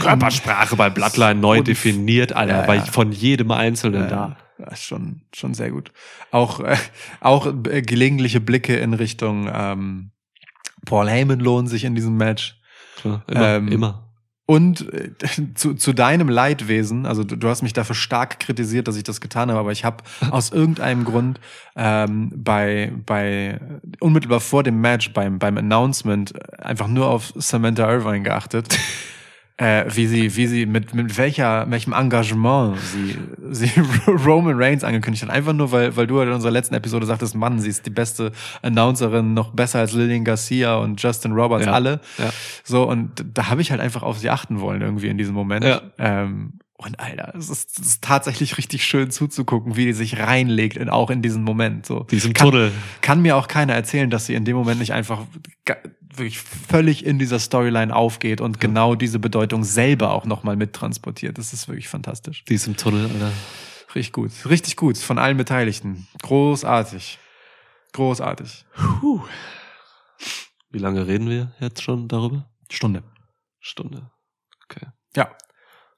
Körpersprache 0.00 0.76
bei 0.76 0.90
Bloodline 0.90 1.40
neu 1.40 1.58
Und- 1.58 1.68
definiert, 1.68 2.32
Alter, 2.34 2.60
Ja, 2.60 2.66
bei 2.66 2.76
ja. 2.76 2.84
von 2.84 3.12
jedem 3.12 3.50
Einzelnen 3.50 4.08
da. 4.08 4.36
Ja, 4.58 4.74
schon, 4.74 5.22
schon 5.34 5.54
sehr 5.54 5.70
gut. 5.70 5.92
Auch, 6.30 6.60
äh, 6.60 6.76
auch 7.20 7.46
äh, 7.46 7.82
gelegentliche 7.82 8.40
Blicke 8.40 8.76
in 8.76 8.94
Richtung 8.94 9.50
ähm, 9.52 10.10
Paul 10.86 11.08
Heyman 11.10 11.40
lohnen 11.40 11.68
sich 11.68 11.84
in 11.84 11.94
diesem 11.94 12.16
Match. 12.16 12.58
Klar, 13.00 13.22
immer, 13.28 13.48
Ähm, 13.56 13.68
immer. 13.68 14.05
Und 14.46 14.92
äh, 14.94 15.10
zu, 15.54 15.74
zu 15.74 15.92
deinem 15.92 16.28
Leidwesen, 16.28 17.04
also 17.04 17.24
du, 17.24 17.36
du 17.36 17.48
hast 17.48 17.62
mich 17.62 17.72
dafür 17.72 17.96
stark 17.96 18.38
kritisiert, 18.38 18.86
dass 18.86 18.96
ich 18.96 19.02
das 19.02 19.20
getan 19.20 19.50
habe, 19.50 19.58
aber 19.58 19.72
ich 19.72 19.84
habe 19.84 20.04
aus 20.30 20.50
irgendeinem 20.52 21.04
Grund 21.04 21.40
ähm, 21.74 22.30
bei, 22.34 22.92
bei 23.04 23.60
unmittelbar 24.00 24.40
vor 24.40 24.62
dem 24.62 24.80
Match 24.80 25.12
beim, 25.12 25.38
beim 25.38 25.58
Announcement 25.58 26.32
einfach 26.60 26.86
nur 26.86 27.08
auf 27.08 27.32
Samantha 27.34 27.90
Irvine 27.90 28.22
geachtet. 28.22 28.78
Äh, 29.58 29.86
wie 29.88 30.06
sie, 30.06 30.36
wie 30.36 30.46
sie 30.46 30.66
mit, 30.66 30.92
mit 30.94 31.16
welcher, 31.16 31.64
welchem 31.70 31.94
Engagement 31.94 32.78
sie, 32.78 33.16
sie 33.50 33.70
Roman 34.06 34.54
Reigns 34.62 34.84
angekündigt 34.84 35.22
hat. 35.22 35.30
Einfach 35.30 35.54
nur, 35.54 35.72
weil, 35.72 35.96
weil 35.96 36.06
du 36.06 36.18
halt 36.18 36.28
in 36.28 36.34
unserer 36.34 36.50
letzten 36.52 36.74
Episode 36.74 37.06
sagtest, 37.06 37.34
Mann, 37.34 37.58
sie 37.58 37.70
ist 37.70 37.86
die 37.86 37.90
beste 37.90 38.32
Announcerin, 38.60 39.32
noch 39.32 39.52
besser 39.52 39.78
als 39.78 39.92
Lillian 39.92 40.24
Garcia 40.24 40.76
und 40.76 41.00
Justin 41.02 41.32
Roberts, 41.32 41.64
Ja, 41.64 41.72
alle. 41.72 42.00
ja. 42.18 42.28
So, 42.64 42.86
und 42.86 43.24
da 43.32 43.48
habe 43.48 43.62
ich 43.62 43.70
halt 43.70 43.80
einfach 43.80 44.02
auf 44.02 44.18
sie 44.18 44.28
achten 44.28 44.60
wollen, 44.60 44.82
irgendwie 44.82 45.08
in 45.08 45.16
diesem 45.16 45.34
Moment. 45.34 45.64
Ja. 45.64 45.80
Ähm, 45.98 46.58
und 46.78 47.00
Alter, 47.00 47.34
es 47.36 47.48
ist, 47.48 47.78
es 47.78 47.86
ist 47.86 48.04
tatsächlich 48.04 48.58
richtig 48.58 48.84
schön 48.84 49.10
zuzugucken, 49.10 49.76
wie 49.76 49.86
die 49.86 49.92
sich 49.94 50.18
reinlegt, 50.18 50.76
in, 50.76 50.90
auch 50.90 51.10
in 51.10 51.22
diesen 51.22 51.42
Moment. 51.42 51.86
So. 51.86 52.00
Diesem 52.04 52.34
kann, 52.34 52.50
Tunnel. 52.50 52.72
Kann 53.00 53.22
mir 53.22 53.36
auch 53.36 53.48
keiner 53.48 53.74
erzählen, 53.74 54.10
dass 54.10 54.26
sie 54.26 54.34
in 54.34 54.44
dem 54.44 54.56
Moment 54.56 54.80
nicht 54.80 54.92
einfach 54.92 55.22
wirklich 56.14 56.38
völlig 56.38 57.04
in 57.04 57.18
dieser 57.18 57.38
Storyline 57.38 57.94
aufgeht 57.94 58.40
und 58.40 58.60
genau 58.60 58.94
diese 58.94 59.18
Bedeutung 59.18 59.64
selber 59.64 60.12
auch 60.12 60.26
nochmal 60.26 60.56
mittransportiert. 60.56 61.38
Das 61.38 61.52
ist 61.52 61.68
wirklich 61.68 61.88
fantastisch. 61.88 62.44
Diesem 62.44 62.76
Tunnel, 62.76 63.10
Alter. 63.10 63.32
Richtig 63.94 64.12
gut. 64.12 64.30
Richtig 64.48 64.76
gut. 64.76 64.98
Von 64.98 65.18
allen 65.18 65.38
Beteiligten. 65.38 66.06
Großartig. 66.22 67.18
Großartig. 67.92 68.66
Wie 70.70 70.78
lange 70.78 71.06
reden 71.06 71.30
wir 71.30 71.54
jetzt 71.60 71.82
schon 71.82 72.08
darüber? 72.08 72.50
Stunde. 72.70 73.02
Stunde. 73.60 74.10
Okay. 74.64 74.86
Ja. 75.16 75.30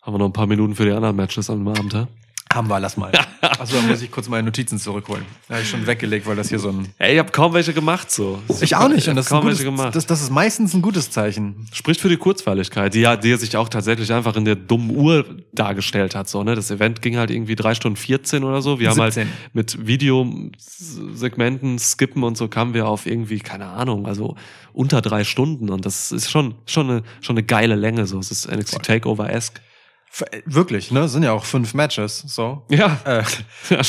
Haben 0.08 0.14
wir 0.14 0.18
noch 0.20 0.26
ein 0.30 0.32
paar 0.32 0.46
Minuten 0.46 0.74
für 0.74 0.86
die 0.86 0.92
anderen 0.92 1.16
Matches 1.16 1.50
am 1.50 1.68
Abend, 1.68 1.92
ja? 1.92 2.08
Haben 2.50 2.68
wir, 2.68 2.80
lass 2.80 2.96
mal. 2.96 3.12
Achso, 3.42 3.76
dann 3.76 3.88
muss 3.88 4.00
ich 4.00 4.10
kurz 4.10 4.26
meine 4.26 4.44
Notizen 4.44 4.78
zurückholen. 4.78 5.22
Da 5.46 5.56
habe 5.56 5.64
ich 5.64 5.68
schon 5.68 5.86
weggelegt, 5.86 6.26
weil 6.26 6.34
das 6.34 6.48
hier 6.48 6.58
so 6.58 6.70
ein. 6.70 6.88
Ey, 6.96 7.12
ich 7.12 7.18
habe 7.18 7.30
kaum 7.30 7.52
welche 7.52 7.74
gemacht 7.74 8.10
so. 8.10 8.40
Ich 8.62 8.74
auch 8.74 8.88
nicht. 8.88 9.06
Und 9.06 9.16
das, 9.16 9.26
ist 9.26 9.30
kaum 9.30 9.42
gutes, 9.42 9.58
welche 9.58 9.70
gemacht. 9.70 9.94
das, 9.94 10.06
das 10.06 10.22
ist 10.22 10.30
meistens 10.30 10.72
ein 10.72 10.80
gutes 10.80 11.10
Zeichen. 11.10 11.68
Spricht 11.74 12.00
für 12.00 12.08
die 12.08 12.16
Kurzweiligkeit, 12.16 12.94
die 12.94 13.00
ja, 13.00 13.16
die 13.16 13.34
sich 13.34 13.54
auch 13.58 13.68
tatsächlich 13.68 14.10
einfach 14.10 14.34
in 14.34 14.46
der 14.46 14.56
dummen 14.56 14.96
Uhr 14.96 15.26
dargestellt 15.52 16.14
hat. 16.14 16.30
So, 16.30 16.42
ne? 16.42 16.54
Das 16.54 16.70
Event 16.70 17.02
ging 17.02 17.18
halt 17.18 17.30
irgendwie 17.30 17.54
drei 17.54 17.74
Stunden 17.74 17.98
14 17.98 18.44
oder 18.44 18.62
so. 18.62 18.80
Wir 18.80 18.88
haben 18.88 18.96
17. 18.96 19.24
halt 19.24 19.36
mit 19.52 19.86
Videosegmenten 19.86 21.78
skippen 21.78 22.22
und 22.22 22.38
so 22.38 22.48
kamen 22.48 22.72
wir 22.72 22.88
auf 22.88 23.04
irgendwie, 23.04 23.40
keine 23.40 23.66
Ahnung, 23.66 24.06
also 24.06 24.36
unter 24.72 25.02
drei 25.02 25.24
Stunden. 25.24 25.68
Und 25.68 25.84
das 25.84 26.12
ist 26.12 26.30
schon, 26.30 26.54
schon 26.64 26.88
eine, 26.88 27.02
schon 27.20 27.36
eine 27.36 27.44
geile 27.44 27.74
Länge. 27.74 28.06
So, 28.06 28.18
es 28.18 28.30
ist 28.30 28.50
NXT 28.50 28.82
Takeover-esque. 28.84 29.60
Wirklich, 30.46 30.90
ne? 30.90 31.08
Sind 31.08 31.22
ja 31.22 31.32
auch 31.32 31.44
fünf 31.44 31.74
Matches. 31.74 32.18
So. 32.26 32.64
Ja. 32.70 32.98
Äh, 33.04 33.22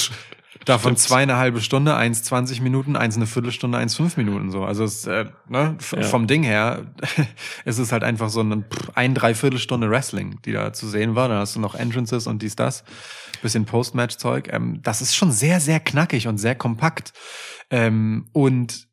davon 0.65 0.91
Stimmt. 0.91 0.99
zwei 0.99 1.23
eine 1.23 1.38
halbe 1.38 1.61
Stunde, 1.61 1.95
eins 1.95 2.23
20 2.23 2.61
Minuten, 2.61 2.95
eins 2.95 3.15
eine 3.15 3.25
Viertelstunde, 3.27 3.77
eins 3.77 3.95
fünf 3.95 4.17
Minuten 4.17 4.51
so. 4.51 4.63
Also 4.65 4.84
es, 4.84 5.07
äh, 5.07 5.25
ne, 5.47 5.77
Ja. 5.95 6.03
vom 6.03 6.27
Ding 6.27 6.43
her, 6.43 6.86
es 7.65 7.80
ist 7.80 7.91
halt 7.91 8.03
einfach 8.03 8.30
so 8.30 8.41
ein, 8.41 8.65
ein 8.95 9.13
Dreiviertelstunde 9.15 9.89
Wrestling, 9.89 10.39
die 10.45 10.51
da 10.51 10.73
zu 10.73 10.88
sehen 10.88 11.15
war. 11.15 11.30
Dann 11.30 11.38
hast 11.39 11.55
du 11.55 11.59
noch 11.59 11.75
Entrances 11.75 12.27
und 12.27 12.41
dies, 12.41 12.55
das. 12.55 12.84
Bisschen 13.41 13.65
Post-Match-Zeug. 13.65 14.49
Ähm, 14.51 14.82
das 14.84 15.01
ist 15.01 15.15
schon 15.15 15.32
sehr, 15.32 15.59
sehr 15.61 15.80
knackig 15.80 16.27
und 16.27 16.38
sehr 16.38 16.55
kompakt. 16.55 17.13
Ähm, 17.71 18.27
und 18.34 18.89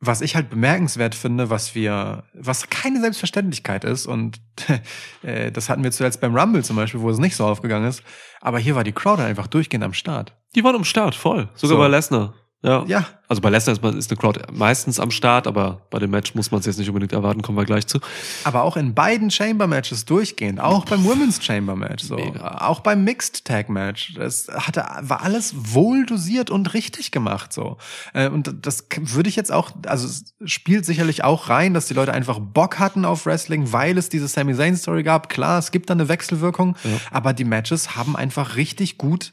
was 0.00 0.20
ich 0.20 0.36
halt 0.36 0.50
bemerkenswert 0.50 1.14
finde, 1.14 1.48
was 1.50 1.74
wir, 1.74 2.24
was 2.34 2.68
keine 2.68 3.00
Selbstverständlichkeit 3.00 3.84
ist, 3.84 4.06
und 4.06 4.40
äh, 5.22 5.50
das 5.50 5.68
hatten 5.68 5.82
wir 5.82 5.90
zuletzt 5.92 6.20
beim 6.20 6.36
Rumble 6.36 6.64
zum 6.64 6.76
Beispiel, 6.76 7.00
wo 7.00 7.10
es 7.10 7.18
nicht 7.18 7.36
so 7.36 7.46
aufgegangen 7.46 7.88
ist, 7.88 8.02
aber 8.40 8.58
hier 8.58 8.74
war 8.74 8.84
die 8.84 8.92
Crowd 8.92 9.22
einfach 9.22 9.46
durchgehend 9.46 9.84
am 9.84 9.94
Start. 9.94 10.34
Die 10.54 10.62
waren 10.64 10.76
am 10.76 10.84
Start, 10.84 11.14
voll. 11.14 11.48
Sogar 11.54 11.76
So. 11.76 11.78
bei 11.78 11.88
Lesnar. 11.88 12.34
Ja. 12.66 12.84
Ja, 12.88 13.06
Also 13.28 13.40
bei 13.40 13.48
Lesnar 13.50 13.74
ist, 13.76 13.84
ist 13.96 14.10
eine 14.10 14.18
Crowd 14.18 14.40
meistens 14.52 14.98
am 15.00 15.10
Start, 15.10 15.46
aber 15.46 15.82
bei 15.90 15.98
dem 16.00 16.10
Match 16.10 16.34
muss 16.34 16.50
man 16.50 16.60
es 16.60 16.66
jetzt 16.66 16.78
nicht 16.78 16.88
unbedingt 16.88 17.12
erwarten, 17.12 17.40
kommen 17.40 17.56
wir 17.56 17.64
gleich 17.64 17.86
zu. 17.86 18.00
aber 18.44 18.62
auch 18.62 18.76
in 18.76 18.92
beiden 18.94 19.30
Chamber-Matches 19.30 20.04
durchgehend, 20.04 20.60
auch 20.60 20.84
beim 20.84 21.04
Women's 21.04 21.42
Chamber-Match, 21.44 22.04
so, 22.04 22.16
Mega. 22.16 22.58
auch 22.66 22.80
beim 22.80 23.04
Mixed-Tag-Match, 23.04 24.14
das 24.14 24.48
hatte, 24.52 24.84
war 25.00 25.22
alles 25.22 25.54
wohl 25.56 26.06
dosiert 26.06 26.50
und 26.50 26.74
richtig 26.74 27.10
gemacht, 27.12 27.52
so. 27.52 27.76
Äh, 28.14 28.28
Und 28.28 28.52
das 28.66 28.86
würde 28.98 29.28
ich 29.28 29.36
jetzt 29.36 29.52
auch, 29.52 29.70
also 29.86 30.06
es 30.06 30.34
spielt 30.44 30.84
sicherlich 30.84 31.22
auch 31.24 31.48
rein, 31.48 31.72
dass 31.72 31.86
die 31.86 31.94
Leute 31.94 32.12
einfach 32.12 32.38
Bock 32.40 32.78
hatten 32.80 33.04
auf 33.04 33.26
Wrestling, 33.26 33.72
weil 33.72 33.96
es 33.96 34.08
diese 34.08 34.26
Sami 34.28 34.54
Zayn-Story 34.54 35.02
gab. 35.04 35.28
Klar, 35.28 35.58
es 35.58 35.70
gibt 35.70 35.88
da 35.90 35.94
eine 35.94 36.08
Wechselwirkung, 36.08 36.76
aber 37.12 37.32
die 37.32 37.44
Matches 37.44 37.94
haben 37.96 38.16
einfach 38.16 38.56
richtig 38.56 38.98
gut 38.98 39.32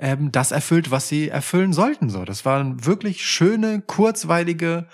ähm, 0.00 0.32
das 0.32 0.50
erfüllt, 0.50 0.90
was 0.90 1.08
sie 1.08 1.28
erfüllen 1.28 1.72
sollten. 1.72 2.10
So, 2.10 2.24
das 2.24 2.44
waren 2.44 2.84
wirklich 2.84 3.24
schöne, 3.24 3.82
kurzweilige 3.86 4.88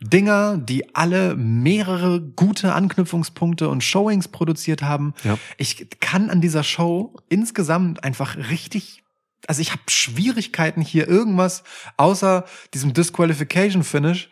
Dinger, 0.00 0.56
die 0.56 0.94
alle 0.94 1.36
mehrere 1.36 2.20
gute 2.20 2.72
Anknüpfungspunkte 2.72 3.68
und 3.68 3.84
Showings 3.84 4.28
produziert 4.28 4.82
haben. 4.82 5.14
Ja. 5.24 5.38
Ich 5.58 5.88
kann 6.00 6.30
an 6.30 6.40
dieser 6.40 6.62
Show 6.62 7.16
insgesamt 7.28 8.04
einfach 8.04 8.36
richtig 8.36 9.02
also 9.46 9.62
ich 9.62 9.72
habe 9.72 9.82
Schwierigkeiten 9.88 10.82
hier 10.82 11.08
irgendwas 11.08 11.64
außer 11.96 12.44
diesem 12.74 12.92
Disqualification 12.92 13.84
Finish 13.84 14.28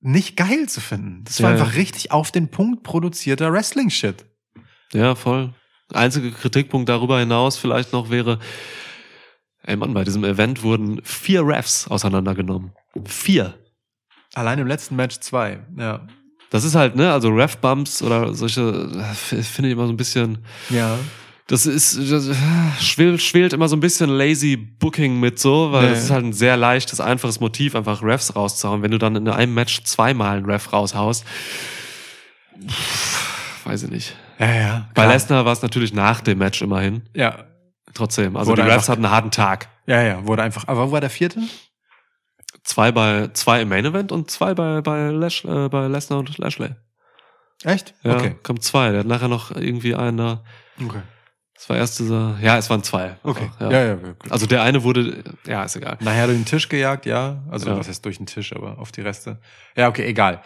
nicht 0.00 0.36
geil 0.36 0.68
zu 0.68 0.80
finden. 0.80 1.24
Das 1.24 1.42
war 1.42 1.50
Ja, 1.50 1.56
ja. 1.56 1.62
einfach 1.62 1.76
richtig 1.76 2.12
auf 2.12 2.30
den 2.30 2.48
Punkt 2.48 2.84
produzierter 2.84 3.52
Wrestling 3.52 3.90
Shit. 3.90 4.24
Ja, 4.92 5.16
voll. 5.16 5.54
Einziger 5.92 6.30
Kritikpunkt 6.30 6.88
darüber 6.88 7.18
hinaus 7.18 7.56
vielleicht 7.56 7.92
noch 7.92 8.10
wäre, 8.10 8.38
ey 9.68 9.76
Mann, 9.76 9.94
bei 9.94 10.04
diesem 10.04 10.24
Event 10.24 10.62
wurden 10.62 11.00
vier 11.04 11.46
Refs 11.46 11.86
auseinandergenommen. 11.88 12.72
Vier. 13.04 13.54
Allein 14.34 14.58
im 14.58 14.66
letzten 14.66 14.96
Match 14.96 15.18
zwei. 15.20 15.60
Ja. 15.76 16.06
Das 16.50 16.64
ist 16.64 16.74
halt, 16.74 16.96
ne, 16.96 17.12
also 17.12 17.28
Ref-Bumps 17.28 18.02
oder 18.02 18.34
solche, 18.34 18.60
äh, 18.62 19.42
finde 19.42 19.68
ich 19.68 19.72
immer 19.74 19.86
so 19.86 19.92
ein 19.92 19.96
bisschen, 19.98 20.38
Ja. 20.70 20.98
das 21.46 21.66
ist, 21.66 21.98
das, 22.10 22.28
äh, 22.28 22.34
schwelt, 22.80 23.20
schwelt 23.20 23.52
immer 23.52 23.68
so 23.68 23.76
ein 23.76 23.80
bisschen 23.80 24.08
lazy 24.08 24.56
Booking 24.56 25.20
mit 25.20 25.38
so, 25.38 25.72
weil 25.72 25.84
Ja, 25.84 25.90
das 25.90 26.04
ist 26.04 26.10
halt 26.10 26.24
ein 26.24 26.32
sehr 26.32 26.56
leichtes, 26.56 27.00
einfaches 27.00 27.40
Motiv, 27.40 27.74
einfach 27.74 28.02
Refs 28.02 28.34
rauszuhauen. 28.34 28.82
Wenn 28.82 28.90
du 28.92 28.98
dann 28.98 29.16
in 29.16 29.28
einem 29.28 29.52
Match 29.52 29.82
zweimal 29.84 30.38
einen 30.38 30.46
Ref 30.46 30.72
raushaust, 30.72 31.24
weiß 33.64 33.82
ich 33.84 33.90
nicht. 33.90 34.16
Ja, 34.38 34.54
ja. 34.54 34.88
Bei. 34.94 35.06
Lesnar 35.06 35.44
war 35.44 35.52
es 35.52 35.62
natürlich 35.62 35.92
nach 35.92 36.20
dem 36.20 36.38
Match 36.38 36.62
immerhin. 36.62 37.02
Ja. 37.14 37.44
Trotzdem. 37.98 38.36
Also 38.36 38.52
Wurde 38.52 38.62
die 38.62 38.70
einfach- 38.70 38.88
hatten 38.88 39.04
einen 39.04 39.12
harten 39.12 39.30
Tag. 39.32 39.68
Ja, 39.86 40.00
ja, 40.02 40.24
wurde 40.26 40.42
einfach. 40.42 40.68
Aber 40.68 40.88
wo 40.88 40.92
war 40.92 41.00
der 41.00 41.10
vierte? 41.10 41.40
Zwei 42.62 42.92
bei, 42.92 43.28
zwei 43.32 43.62
im 43.62 43.68
Main 43.68 43.84
Event 43.84 44.12
und 44.12 44.30
zwei 44.30 44.54
bei, 44.54 44.80
bei, 44.82 45.10
Lash, 45.10 45.44
äh, 45.44 45.68
bei 45.68 45.88
Lesnar 45.88 46.18
und 46.20 46.38
Lashley. 46.38 46.70
Echt? 47.64 47.94
Ja, 48.04 48.16
Okay. 48.16 48.36
kommt 48.42 48.62
zwei. 48.62 48.90
Der 48.90 49.00
hat 49.00 49.06
nachher 49.06 49.28
noch 49.28 49.50
irgendwie 49.50 49.94
einer, 49.94 50.44
Okay. 50.80 51.00
das 51.54 51.68
war 51.68 51.76
erst 51.76 51.98
dieser, 51.98 52.36
ja, 52.40 52.56
es 52.56 52.70
waren 52.70 52.82
zwei. 52.84 53.16
Okay. 53.24 53.50
Ja. 53.58 53.70
Ja, 53.70 53.84
ja. 53.84 53.94
gut. 53.96 54.30
Also 54.30 54.46
der 54.46 54.62
eine 54.62 54.84
wurde, 54.84 55.24
ja, 55.46 55.64
ist 55.64 55.74
egal. 55.76 55.96
Nachher 56.00 56.26
durch 56.26 56.38
den 56.38 56.44
Tisch 56.44 56.68
gejagt, 56.68 57.04
ja. 57.06 57.42
Also 57.50 57.68
Ja. 57.70 57.76
was 57.76 57.88
heißt 57.88 58.04
durch 58.04 58.18
den 58.18 58.26
Tisch, 58.26 58.54
aber 58.54 58.78
auf 58.78 58.92
die 58.92 59.00
Reste. 59.00 59.40
Ja, 59.76 59.88
okay, 59.88 60.04
egal. 60.06 60.42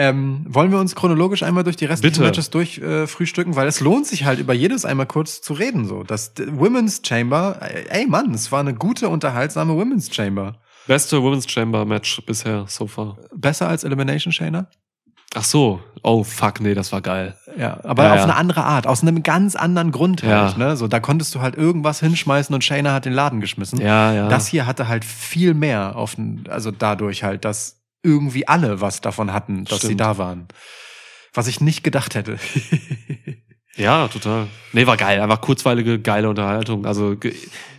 Ähm, 0.00 0.46
wollen 0.48 0.70
wir 0.70 0.78
uns 0.78 0.94
chronologisch 0.94 1.42
einmal 1.42 1.64
durch 1.64 1.74
die 1.74 1.84
restlichen 1.84 2.12
Bitte. 2.14 2.24
Matches 2.24 2.50
durchfrühstücken, 2.50 3.52
äh, 3.52 3.56
weil 3.56 3.66
es 3.66 3.80
lohnt 3.80 4.06
sich 4.06 4.24
halt 4.24 4.38
über 4.38 4.54
jedes 4.54 4.84
einmal 4.84 5.06
kurz 5.06 5.42
zu 5.42 5.54
reden. 5.54 5.86
So, 5.86 6.04
das 6.04 6.32
Women's 6.52 7.02
Chamber, 7.04 7.58
äh, 7.60 7.84
ey 7.88 8.06
Mann, 8.06 8.32
es 8.32 8.52
war 8.52 8.60
eine 8.60 8.74
gute, 8.74 9.08
unterhaltsame 9.08 9.74
Women's 9.74 10.14
Chamber. 10.14 10.60
Beste 10.86 11.20
Women's 11.20 11.50
Chamber 11.50 11.84
Match 11.84 12.22
bisher 12.24 12.64
so 12.68 12.86
far. 12.86 13.18
Besser 13.34 13.68
als 13.68 13.82
Elimination 13.82 14.32
Chamber? 14.32 14.68
Ach 15.34 15.44
so. 15.44 15.80
Oh, 16.02 16.24
fuck, 16.24 16.60
nee, 16.60 16.74
das 16.74 16.92
war 16.92 17.00
geil. 17.02 17.36
Ja, 17.58 17.80
aber 17.82 18.04
Ja, 18.04 18.10
auf 18.12 18.16
ja. 18.18 18.22
eine 18.22 18.36
andere 18.36 18.64
Art, 18.64 18.86
aus 18.86 19.02
einem 19.02 19.22
ganz 19.22 19.56
anderen 19.56 19.90
Grund 19.90 20.22
halt. 20.22 20.56
Ja. 20.56 20.58
Ne? 20.58 20.76
So, 20.76 20.86
da 20.88 21.00
konntest 21.00 21.34
du 21.34 21.40
halt 21.40 21.56
irgendwas 21.56 22.00
hinschmeißen 22.00 22.54
und 22.54 22.62
Shayna 22.64 22.92
hat 22.94 23.04
den 23.04 23.12
Laden 23.12 23.40
geschmissen. 23.40 23.80
Ja, 23.80 24.12
ja. 24.12 24.28
Das 24.28 24.46
hier 24.46 24.64
hatte 24.64 24.88
halt 24.88 25.04
viel 25.04 25.54
mehr 25.54 25.96
auf, 25.96 26.16
also 26.48 26.70
dadurch 26.70 27.24
halt, 27.24 27.44
dass 27.44 27.77
irgendwie 28.08 28.48
alle 28.48 28.80
was 28.80 29.00
davon 29.00 29.32
hatten, 29.32 29.64
dass 29.64 29.80
sie 29.80 29.86
Stimmt. 29.88 30.00
da 30.00 30.18
waren. 30.18 30.48
Was 31.34 31.46
ich 31.46 31.60
nicht 31.60 31.84
gedacht 31.84 32.14
hätte. 32.14 32.38
Ja, 33.76 34.08
total. 34.08 34.48
Nee, 34.72 34.86
war 34.88 34.96
geil. 34.96 35.20
Einfach 35.20 35.40
kurzweilige, 35.40 36.00
geile 36.00 36.28
Unterhaltung. 36.28 36.84
Also 36.84 37.14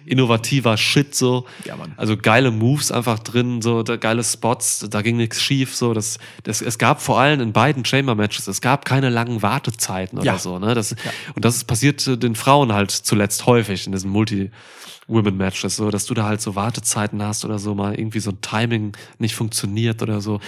innovativer 0.06 0.78
Shit 0.78 1.14
so. 1.14 1.46
Ja, 1.66 1.76
Mann. 1.76 1.94
Also 1.98 2.16
geile 2.16 2.52
Moves 2.52 2.90
einfach 2.90 3.20
drin, 3.20 3.62
so 3.62 3.84
da, 3.84 3.98
geile 3.98 4.24
Spots, 4.24 4.88
da 4.90 5.02
ging 5.02 5.18
nichts 5.18 5.42
schief. 5.42 5.76
So, 5.76 5.94
das, 5.94 6.18
das, 6.44 6.62
es 6.62 6.78
gab 6.78 7.02
vor 7.02 7.20
allem 7.20 7.42
in 7.42 7.52
beiden 7.52 7.84
Chamber-Matches, 7.84 8.48
es 8.48 8.62
gab 8.62 8.86
keine 8.86 9.10
langen 9.10 9.42
Wartezeiten 9.42 10.20
oder 10.20 10.26
Ja. 10.26 10.38
so. 10.38 10.58
Ne? 10.58 10.74
Das, 10.74 10.96
Und 11.36 11.44
das 11.44 11.66
passiert 11.66 12.08
äh, 12.08 12.18
den 12.18 12.36
Frauen 12.36 12.72
halt 12.72 12.92
zuletzt 12.92 13.46
häufig 13.46 13.86
in 13.86 13.92
diesen 15.10 15.14
Multi-Women-Matches, 15.14 15.76
so, 15.76 15.90
dass 15.90 16.06
du 16.06 16.14
da 16.14 16.26
halt 16.26 16.42
so 16.42 16.56
Wartezeiten 16.56 17.22
hast 17.22 17.46
oder 17.46 17.60
so, 17.60 17.76
mal 17.76 18.00
irgendwie 18.00 18.20
so 18.20 18.32
ein 18.32 18.42
Timing 18.42 18.96
nicht 19.18 19.36
funktioniert 19.36 20.02
oder 20.02 20.22
so. 20.22 20.40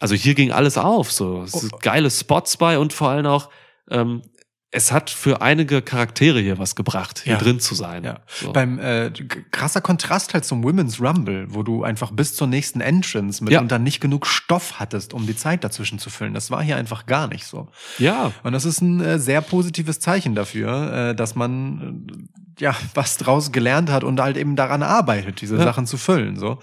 Also 0.00 0.14
hier 0.14 0.34
ging 0.34 0.52
alles 0.52 0.78
auf, 0.78 1.12
so. 1.12 1.42
Es 1.42 1.52
sind 1.52 1.80
geile 1.82 2.10
Spots 2.10 2.56
bei 2.56 2.78
und 2.78 2.92
vor 2.92 3.08
allem 3.10 3.26
auch, 3.26 3.50
ähm, 3.90 4.22
es 4.70 4.92
hat 4.92 5.08
für 5.08 5.40
einige 5.40 5.80
Charaktere 5.80 6.40
hier 6.40 6.58
was 6.58 6.74
gebracht, 6.76 7.20
hier 7.24 7.32
Ja. 7.34 7.38
drin 7.38 7.58
zu 7.58 7.74
sein. 7.74 8.04
Ja. 8.04 8.20
So. 8.26 8.52
Beim 8.52 8.78
äh, 8.78 9.10
krasser 9.50 9.80
Kontrast 9.80 10.34
halt 10.34 10.44
zum 10.44 10.62
Women's 10.62 11.00
Rumble, 11.00 11.46
wo 11.48 11.62
du 11.62 11.84
einfach 11.84 12.10
bis 12.10 12.34
zur 12.34 12.46
nächsten 12.48 12.82
Entrance 12.82 13.42
mitunter 13.42 13.78
nicht 13.78 14.00
genug 14.00 14.26
Stoff 14.26 14.78
hattest, 14.78 15.14
um 15.14 15.26
die 15.26 15.34
Zeit 15.36 15.64
dazwischen 15.64 15.98
zu 15.98 16.10
füllen. 16.10 16.34
Das 16.34 16.50
war 16.50 16.62
hier 16.62 16.76
einfach 16.76 17.06
gar 17.06 17.28
nicht 17.28 17.46
so. 17.46 17.68
ja, 17.98 18.30
Und 18.42 18.52
das 18.52 18.66
ist 18.66 18.82
ein 18.82 19.00
äh, 19.00 19.18
sehr 19.18 19.40
positives 19.40 20.00
Zeichen 20.00 20.34
dafür, 20.34 20.92
äh, 21.10 21.14
dass 21.14 21.34
man 21.34 22.06
äh, 22.58 22.62
ja 22.64 22.76
was 22.94 23.16
draus 23.16 23.52
gelernt 23.52 23.90
hat 23.90 24.04
und 24.04 24.20
halt 24.20 24.36
eben 24.36 24.54
daran 24.54 24.82
arbeitet, 24.82 25.40
diese 25.40 25.56
Ja. 25.56 25.64
Sachen 25.64 25.86
zu 25.86 25.96
füllen. 25.96 26.36
So. 26.36 26.58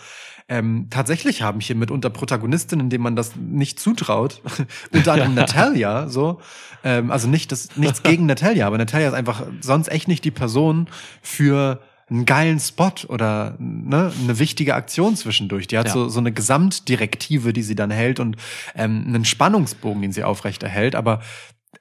Ähm, 0.47 0.87
tatsächlich 0.91 1.41
haben 1.41 1.59
hier 1.59 1.75
mitunter 1.75 2.11
Protagonistinnen, 2.11 2.89
denen 2.89 3.03
man 3.03 3.15
das 3.15 3.35
nicht 3.35 3.79
zutraut, 3.79 4.41
unter 4.93 5.13
anderem 5.13 5.33
Natalia, 5.33 6.07
so, 6.07 6.39
ähm, 6.83 7.09
also 7.09 7.27
nicht 7.27 7.51
das, 7.51 7.75
nichts 7.77 8.03
gegen 8.03 8.25
Natalia, 8.27 8.67
aber 8.67 8.77
Natalia 8.77 9.07
ist 9.07 9.15
einfach 9.15 9.43
sonst 9.61 9.87
echt 9.87 10.07
nicht 10.07 10.23
die 10.23 10.31
Person 10.31 10.87
für 11.23 11.81
einen 12.07 12.25
geilen 12.25 12.59
Spot 12.59 12.91
oder 13.07 13.55
ne, 13.57 14.11
eine 14.23 14.37
wichtige 14.37 14.75
Aktion 14.75 15.15
zwischendurch. 15.15 15.65
Die 15.65 15.77
hat 15.79 15.87
Ja. 15.87 15.93
so, 15.93 16.07
so 16.09 16.19
eine 16.19 16.31
Gesamtdirektive, 16.31 17.51
die 17.51 17.63
sie 17.63 17.75
dann 17.75 17.89
hält 17.89 18.19
und 18.19 18.37
ähm, 18.75 19.05
einen 19.07 19.25
Spannungsbogen, 19.25 20.03
den 20.03 20.11
sie 20.11 20.23
aufrechterhält, 20.23 20.93
aber 20.93 21.21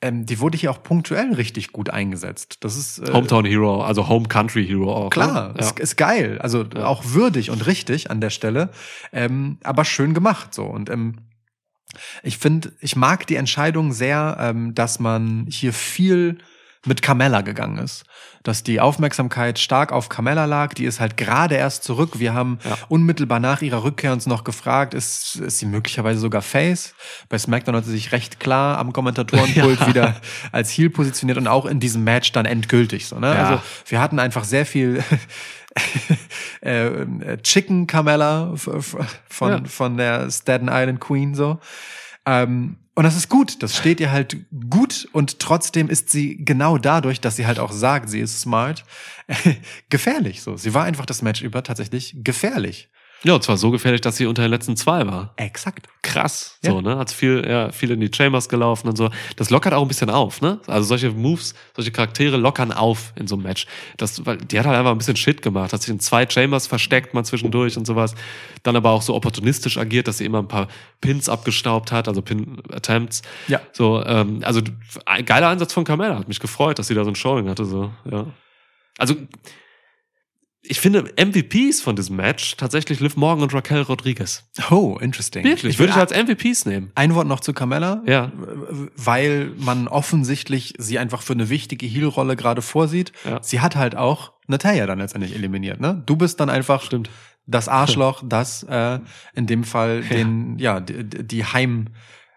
ähm, 0.02 0.26
die 0.26 0.40
wurde 0.40 0.56
hier 0.58 0.70
auch 0.70 0.82
punktuell 0.82 1.34
richtig 1.34 1.72
gut 1.72 1.90
eingesetzt. 1.90 2.58
Das 2.60 2.76
ist 2.76 2.98
äh, 2.98 3.12
Hometown 3.12 3.44
Hero, 3.44 3.82
also 3.82 4.08
Home 4.08 4.28
Country 4.28 4.66
Hero 4.66 4.92
auch. 4.92 5.10
Klar, 5.10 5.54
ne? 5.54 5.60
ist, 5.60 5.78
ist 5.78 5.96
geil. 5.96 6.38
Also 6.40 6.64
auch 6.76 7.04
würdig 7.06 7.50
und 7.50 7.66
richtig 7.66 8.10
an 8.10 8.20
der 8.20 8.30
Stelle, 8.30 8.70
ähm, 9.12 9.58
aber 9.62 9.84
schön 9.84 10.14
gemacht 10.14 10.54
so. 10.54 10.64
Und 10.64 10.90
ähm, 10.90 11.16
ich 12.22 12.38
finde, 12.38 12.72
ich 12.80 12.96
mag 12.96 13.26
die 13.26 13.36
Entscheidung 13.36 13.92
sehr, 13.92 14.36
ähm, 14.40 14.74
dass 14.74 14.98
man 14.98 15.46
hier 15.48 15.72
viel 15.72 16.38
mit 16.84 17.02
Carmella 17.02 17.40
gegangen 17.40 17.78
ist. 17.78 18.04
Dass 18.42 18.62
die 18.62 18.78
Aufmerksamkeit 18.80 19.58
stark 19.58 19.90
auf 19.90 20.08
Carmella 20.10 20.44
lag, 20.44 20.74
die 20.74 20.84
ist 20.84 21.00
halt 21.00 21.16
gerade 21.16 21.54
erst 21.54 21.82
zurück. 21.84 22.18
Wir 22.20 22.34
haben 22.34 22.58
Ja. 22.64 22.76
unmittelbar 22.88 23.40
nach 23.40 23.62
ihrer 23.62 23.84
Rückkehr 23.84 24.12
uns 24.12 24.26
noch 24.26 24.44
gefragt, 24.44 24.92
ist, 24.92 25.36
ist 25.36 25.58
sie 25.60 25.66
möglicherweise 25.66 26.20
sogar 26.20 26.42
Face? 26.42 26.94
Bei 27.30 27.38
SmackDown 27.38 27.76
hat 27.76 27.84
sie 27.86 27.92
sich 27.92 28.12
recht 28.12 28.40
klar 28.40 28.78
am 28.78 28.92
Kommentatorenpult 28.92 29.80
Ja. 29.80 29.86
wieder 29.86 30.16
als 30.52 30.70
Heel 30.70 30.90
positioniert 30.90 31.38
und 31.38 31.48
auch 31.48 31.64
in 31.64 31.80
diesem 31.80 32.04
Match 32.04 32.32
dann 32.32 32.44
endgültig 32.44 33.06
so. 33.06 33.18
Ne? 33.18 33.28
Ja. 33.34 33.44
Also 33.48 33.62
wir 33.86 34.00
hatten 34.00 34.18
einfach 34.18 34.44
sehr 34.44 34.66
viel 34.66 35.02
äh, 36.62 36.86
äh, 36.86 37.38
Chicken 37.42 37.86
Carmella 37.86 38.52
von, 38.56 39.48
Ja. 39.50 39.60
von 39.66 39.96
der 39.96 40.30
Staten 40.30 40.68
Island 40.70 41.00
Queen 41.00 41.34
so. 41.34 41.58
Ähm, 42.26 42.76
und 42.94 43.04
das 43.04 43.16
ist 43.16 43.28
gut, 43.28 43.62
das 43.62 43.76
steht 43.76 43.98
ihr 43.98 44.12
halt 44.12 44.36
gut 44.70 45.08
und 45.12 45.40
trotzdem 45.40 45.88
ist 45.88 46.10
sie 46.10 46.44
genau 46.44 46.78
dadurch, 46.78 47.20
dass 47.20 47.36
sie 47.36 47.46
halt 47.46 47.58
auch 47.58 47.72
sagt, 47.72 48.08
sie 48.08 48.20
ist 48.20 48.40
smart, 48.40 48.84
gefährlich 49.88 50.42
so. 50.42 50.56
Sie 50.56 50.74
war 50.74 50.84
einfach 50.84 51.06
das 51.06 51.20
Match 51.20 51.42
über 51.42 51.62
tatsächlich 51.64 52.14
gefährlich. 52.18 52.88
Ja, 53.24 53.34
und 53.34 53.42
zwar 53.42 53.56
so 53.56 53.70
gefährlich, 53.70 54.02
dass 54.02 54.16
sie 54.16 54.26
unter 54.26 54.42
den 54.42 54.50
letzten 54.50 54.76
zwei 54.76 55.06
war. 55.06 55.32
Exakt. 55.36 55.88
Krass. 56.02 56.58
Ja. 56.62 56.72
So, 56.72 56.80
ne? 56.82 56.98
Hat 56.98 57.10
viel, 57.10 57.44
ja, 57.48 57.72
viel 57.72 57.90
in 57.90 58.00
die 58.00 58.10
Chambers 58.14 58.50
gelaufen 58.50 58.88
und 58.88 58.96
so. 58.96 59.10
Das 59.36 59.48
lockert 59.48 59.72
auch 59.72 59.80
ein 59.80 59.88
bisschen 59.88 60.10
auf, 60.10 60.42
ne? 60.42 60.60
Also 60.66 60.86
solche 60.86 61.10
Moves, 61.10 61.54
solche 61.74 61.90
Charaktere 61.90 62.36
lockern 62.36 62.70
auf 62.70 63.14
in 63.16 63.26
so 63.26 63.36
einem 63.36 63.44
Match. 63.44 63.66
Das, 63.96 64.24
weil 64.26 64.36
die 64.36 64.58
hat 64.58 64.66
halt 64.66 64.76
einfach 64.76 64.90
ein 64.90 64.98
bisschen 64.98 65.16
Shit 65.16 65.40
gemacht, 65.40 65.72
hat 65.72 65.80
sich 65.80 65.90
in 65.90 66.00
zwei 66.00 66.28
Chambers 66.28 66.66
versteckt, 66.66 67.14
mal 67.14 67.24
zwischendurch 67.24 67.78
und 67.78 67.86
sowas. 67.86 68.14
Dann 68.62 68.76
aber 68.76 68.90
auch 68.90 69.02
so 69.02 69.14
opportunistisch 69.14 69.78
agiert, 69.78 70.06
dass 70.06 70.18
sie 70.18 70.26
immer 70.26 70.40
ein 70.40 70.48
paar 70.48 70.68
Pins 71.00 71.30
abgestaubt 71.30 71.92
hat, 71.92 72.08
also 72.08 72.20
Pin-Attempts. 72.20 73.22
Ja. 73.48 73.60
So, 73.72 74.04
ähm, 74.04 74.40
also 74.44 74.60
ein 75.06 75.24
geiler 75.24 75.48
Einsatz 75.48 75.72
von 75.72 75.84
Carmella. 75.84 76.18
Hat 76.18 76.28
mich 76.28 76.40
gefreut, 76.40 76.78
dass 76.78 76.88
sie 76.88 76.94
da 76.94 77.04
so 77.04 77.10
ein 77.10 77.16
Showing 77.16 77.48
hatte, 77.48 77.64
so, 77.64 77.90
ja. 78.10 78.26
Also, 78.98 79.16
ich 80.66 80.80
finde 80.80 81.12
MVPs 81.22 81.82
von 81.82 81.94
diesem 81.94 82.16
Match 82.16 82.56
tatsächlich 82.56 83.00
Liv 83.00 83.16
Morgan 83.16 83.42
und 83.42 83.54
Raquel 83.54 83.82
Rodriguez. 83.82 84.44
Oh, 84.70 84.98
interesting. 85.00 85.44
Wirklich, 85.44 85.78
würde 85.78 85.92
ich 85.92 85.98
als 85.98 86.12
MVPs 86.12 86.64
nehmen. 86.66 86.90
ein 86.94 87.14
Wort 87.14 87.26
noch 87.26 87.40
zu 87.40 87.52
Carmella. 87.52 88.02
Ja. 88.06 88.32
Weil 88.96 89.52
man 89.58 89.88
offensichtlich 89.88 90.74
sie 90.78 90.98
einfach 90.98 91.22
für 91.22 91.34
eine 91.34 91.50
wichtige 91.50 91.86
Heel-Rolle 91.86 92.36
gerade 92.36 92.62
vorsieht. 92.62 93.12
Ja. 93.24 93.42
Sie 93.42 93.60
hat 93.60 93.76
halt 93.76 93.94
auch 93.96 94.32
Natalia 94.46 94.86
dann 94.86 94.98
letztendlich 94.98 95.34
eliminiert, 95.34 95.80
ne? 95.80 96.02
Du 96.06 96.16
bist 96.16 96.40
dann 96.40 96.50
einfach 96.50 96.82
Stimmt. 96.82 97.10
das 97.46 97.68
Arschloch, 97.68 98.22
das 98.26 98.62
äh, 98.64 99.00
in 99.34 99.46
dem 99.46 99.64
Fall 99.64 100.02
den, 100.02 100.58
ja, 100.58 100.80
die, 100.80 101.04
die 101.04 101.44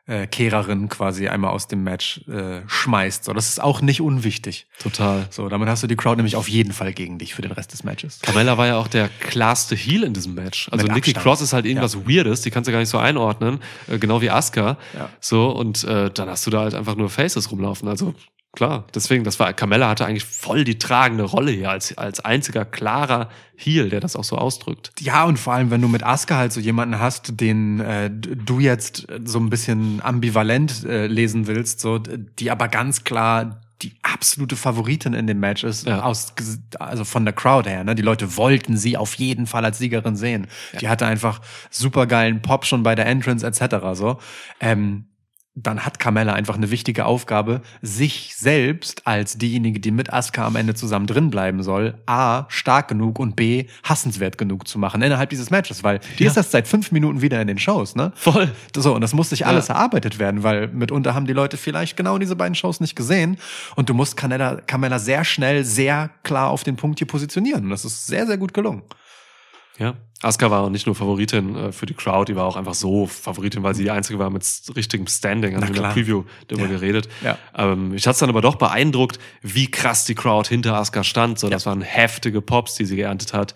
Heimkehrerin 0.07 0.89
quasi 0.89 1.27
einmal 1.27 1.51
aus 1.51 1.67
dem 1.67 1.83
Match 1.83 2.21
äh, 2.27 2.61
schmeißt. 2.67 3.23
So, 3.25 3.33
das 3.33 3.49
ist 3.49 3.61
auch 3.61 3.81
nicht 3.81 4.01
unwichtig. 4.01 4.67
Total. 4.79 5.27
So, 5.29 5.49
damit 5.49 5.67
hast 5.67 5.83
du 5.83 5.87
die 5.87 5.95
Crowd 5.95 6.17
nämlich 6.17 6.35
auf 6.35 6.47
jeden 6.47 6.71
Fall 6.73 6.93
gegen 6.93 7.17
dich 7.17 7.35
für 7.35 7.41
den 7.41 7.51
Rest 7.51 7.73
des 7.73 7.83
Matches. 7.83 8.19
Carmella 8.21 8.57
war 8.57 8.67
ja 8.67 8.77
auch 8.77 8.87
der 8.87 9.09
klarste 9.19 9.75
Heel 9.75 10.03
in 10.03 10.13
diesem 10.13 10.33
Match. 10.33 10.69
Also 10.71 10.85
Mit 10.85 10.95
Nikki 10.95 11.11
Abstand. 11.11 11.23
Cross 11.23 11.41
ist 11.41 11.53
halt 11.53 11.65
irgendwas 11.65 11.97
Weirdes, 12.07 12.41
die 12.41 12.51
kannst 12.51 12.67
du 12.67 12.71
gar 12.71 12.79
nicht 12.79 12.89
so 12.89 12.97
einordnen, 12.97 13.59
äh, 13.87 13.97
genau 13.97 14.21
wie 14.21 14.29
Asuka. 14.29 14.77
Ja. 14.95 15.09
So, 15.19 15.49
und 15.49 15.83
äh, 15.83 16.09
dann 16.11 16.29
hast 16.29 16.45
du 16.45 16.51
da 16.51 16.61
halt 16.61 16.73
einfach 16.73 16.95
nur 16.95 17.09
Faces 17.09 17.51
rumlaufen. 17.51 17.87
Also 17.87 18.13
klar, 18.57 18.85
deswegen, 18.95 19.23
das 19.23 19.39
war, 19.39 19.53
Carmella 19.53 19.87
hatte 19.87 20.05
eigentlich 20.07 20.25
voll 20.25 20.63
die 20.63 20.79
tragende 20.79 21.23
Rolle 21.23 21.51
hier 21.51 21.69
als, 21.69 21.95
als 21.95 22.19
einziger 22.19 22.65
klarer 22.65 23.29
Heel, 23.55 23.89
der 23.89 23.99
das 23.99 24.15
auch 24.15 24.23
so 24.23 24.35
ausdrückt. 24.35 24.91
Ja, 24.99 25.25
und 25.25 25.37
vor 25.37 25.53
allem, 25.53 25.69
wenn 25.69 25.79
du 25.81 25.87
mit 25.87 26.03
Asuka 26.03 26.37
halt 26.37 26.51
so 26.51 26.59
jemanden 26.59 26.99
hast, 26.99 27.39
den 27.39 27.79
äh, 27.79 28.09
du 28.09 28.59
jetzt 28.59 29.05
so 29.25 29.39
ein 29.39 29.51
bisschen 29.51 30.01
ambivalent 30.03 30.83
äh, 30.85 31.05
lesen 31.05 31.45
willst, 31.45 31.79
so, 31.81 31.99
die 31.99 32.49
aber 32.49 32.67
ganz 32.67 33.03
klar 33.03 33.61
die 33.83 33.93
absolute 34.01 34.55
Favoritin 34.55 35.13
in 35.13 35.27
dem 35.27 35.39
Match 35.39 35.63
ist, 35.63 35.85
Ja. 35.85 36.01
aus, 36.01 36.33
also 36.79 37.05
von 37.05 37.25
der 37.25 37.33
Crowd 37.35 37.69
her. 37.69 37.83
Ne? 37.83 37.93
Die 37.93 38.01
Leute 38.01 38.35
wollten 38.37 38.75
sie 38.75 38.97
auf 38.97 39.13
jeden 39.15 39.45
Fall 39.45 39.63
als 39.65 39.77
Siegerin 39.77 40.15
sehen. 40.15 40.47
Die 40.81 40.89
hatte 40.89 41.05
einfach 41.05 41.41
supergeilen 41.69 42.41
Pop 42.41 42.65
schon 42.65 42.81
bei 42.81 42.95
der 42.95 43.05
Entrance 43.05 43.45
etc. 43.45 43.75
So. 43.93 44.17
Ähm, 44.59 45.05
dann 45.59 45.79
hat 45.85 45.97
Carmella 45.97 46.33
einfach 46.33 46.55
eine 46.55 46.69
wichtige 46.69 47.05
Aufgabe, 47.05 47.61
sich 47.81 48.35
selbst 48.37 49.07
als 49.07 49.39
diejenige, 49.39 49.79
die 49.79 49.89
mit 49.89 50.13
Asuka 50.13 50.45
am 50.45 50.55
Ende 50.55 50.75
zusammen 50.75 51.07
drin 51.07 51.31
bleiben 51.31 51.63
soll, 51.63 51.95
A, 52.05 52.45
stark 52.49 52.89
genug 52.89 53.17
und 53.17 53.35
B, 53.35 53.65
hassenswert 53.83 54.37
genug 54.37 54.67
zu 54.67 54.77
machen 54.77 55.01
innerhalb 55.01 55.31
dieses 55.31 55.49
Matches, 55.49 55.83
weil 55.83 55.99
die 56.19 56.23
Ja. 56.25 56.29
ist 56.29 56.37
das 56.37 56.51
seit 56.51 56.67
fünf 56.67 56.91
Minuten 56.91 57.21
wieder 57.23 57.41
in 57.41 57.47
den 57.47 57.57
Shows, 57.57 57.95
ne? 57.95 58.11
Voll. 58.15 58.51
So, 58.75 58.93
und 58.93 59.01
das 59.01 59.13
muss 59.13 59.29
sich 59.31 59.47
alles 59.47 59.67
Ja. 59.67 59.73
erarbeitet 59.73 60.19
werden, 60.19 60.43
weil 60.43 60.67
mitunter 60.67 61.15
haben 61.15 61.25
die 61.25 61.33
Leute 61.33 61.57
vielleicht 61.57 61.97
genau 61.97 62.19
diese 62.19 62.35
beiden 62.35 62.53
Shows 62.53 62.79
nicht 62.79 62.95
gesehen 62.95 63.37
und 63.75 63.89
du 63.89 63.95
musst 63.95 64.15
Carmella, 64.15 64.57
Carmella 64.67 64.99
sehr 64.99 65.25
schnell, 65.25 65.63
sehr 65.65 66.11
klar 66.21 66.51
auf 66.51 66.63
den 66.63 66.75
Punkt 66.75 66.99
hier 66.99 67.07
positionieren 67.07 67.63
und 67.63 67.69
das 67.71 67.83
ist 67.83 68.05
sehr, 68.05 68.27
sehr 68.27 68.37
gut 68.37 68.53
gelungen. 68.53 68.83
Ja. 69.79 69.95
Asuka 70.23 70.49
war 70.49 70.61
auch 70.63 70.69
nicht 70.69 70.87
nur 70.87 70.95
Favoritin 70.95 71.55
äh, 71.55 71.71
für 71.71 71.85
die 71.85 71.93
Crowd, 71.93 72.31
die 72.31 72.35
war 72.35 72.45
auch 72.45 72.55
einfach 72.55 72.73
so 72.73 73.05
Favoritin, 73.05 73.61
weil 73.61 73.75
sie 73.75 73.83
die 73.83 73.91
einzige 73.91 74.17
war 74.17 74.31
mit 74.31 74.43
richtigem 74.75 75.05
Standing. 75.05 75.51
Wir 75.61 75.67
in 75.67 75.73
der. 75.73 75.81
Preview 75.89 76.23
darüber 76.47 76.65
Ja. 76.65 76.71
geredet. 76.71 77.07
Ja. 77.23 77.37
Ähm, 77.55 77.93
ich 77.93 78.05
hatte 78.07 78.13
es 78.13 78.19
dann 78.19 78.29
aber 78.29 78.41
doch 78.41 78.55
beeindruckt, 78.55 79.19
wie 79.43 79.69
krass 79.69 80.05
die 80.05 80.15
Crowd 80.15 80.49
hinter 80.49 80.73
Asuka 80.75 81.03
stand. 81.03 81.37
So, 81.37 81.49
das 81.49 81.67
waren 81.67 81.81
heftige 81.81 82.41
Pops, 82.41 82.73
die 82.75 82.85
sie 82.85 82.95
geerntet 82.95 83.33
hat. 83.33 83.53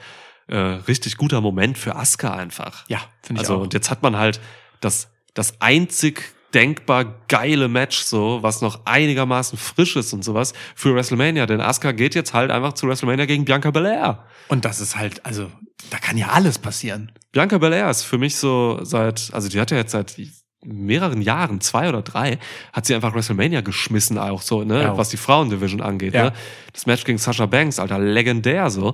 Äh, 0.47 0.55
richtig 0.57 1.17
guter 1.17 1.41
Moment 1.41 1.77
für 1.79 1.95
Asuka 1.95 2.31
einfach. 2.35 2.85
Ja, 2.89 2.99
finde 3.23 3.41
ich 3.41 3.47
Also, 3.47 3.57
auch. 3.59 3.63
und 3.63 3.73
jetzt 3.73 3.89
hat 3.89 4.03
man 4.03 4.17
halt 4.17 4.39
das, 4.81 5.09
das 5.33 5.59
einzig 5.61 6.33
denkbar 6.53 7.21
geile 7.27 7.67
Match 7.67 7.99
so, 7.99 8.39
was 8.41 8.61
noch 8.61 8.81
einigermaßen 8.85 9.57
frisch 9.57 9.95
ist 9.95 10.13
und 10.13 10.23
sowas 10.23 10.53
für 10.75 10.93
WrestleMania. 10.95 11.45
Denn 11.45 11.61
Asuka 11.61 11.91
geht 11.91 12.15
jetzt 12.15 12.33
halt 12.33 12.51
einfach 12.51 12.73
zu 12.73 12.87
WrestleMania 12.87 13.25
gegen 13.25 13.45
Bianca 13.45 13.71
Belair. 13.71 14.25
Und 14.47 14.65
das 14.65 14.79
ist 14.81 14.97
halt, 14.97 15.25
also, 15.25 15.49
da 15.89 15.97
kann 15.97 16.17
ja 16.17 16.27
alles 16.29 16.59
passieren. 16.59 17.11
Bianca 17.31 17.57
Belair 17.57 17.89
ist 17.89 18.03
für 18.03 18.17
mich 18.17 18.35
so 18.35 18.79
seit, 18.83 19.29
also 19.33 19.47
die 19.49 19.59
hat 19.59 19.71
ja 19.71 19.77
jetzt 19.77 19.91
seit 19.91 20.15
mehreren 20.63 21.21
Jahren, 21.23 21.59
zwei 21.59 21.89
oder 21.89 22.03
drei, 22.03 22.37
hat 22.71 22.85
sie 22.85 22.93
einfach 22.93 23.15
WrestleMania 23.15 23.61
geschmissen, 23.61 24.17
auch 24.19 24.41
so, 24.43 24.63
ne, 24.63 24.83
Ja. 24.83 24.97
was 24.97 25.09
die 25.09 25.17
Frauendivision 25.17 25.81
angeht. 25.81 26.13
Ja. 26.13 26.25
Ne? 26.25 26.33
Das 26.73 26.85
Match 26.85 27.03
gegen 27.03 27.17
Sasha 27.17 27.47
Banks, 27.47 27.79
Alter, 27.79 27.97
legendär 27.97 28.69
so. 28.69 28.93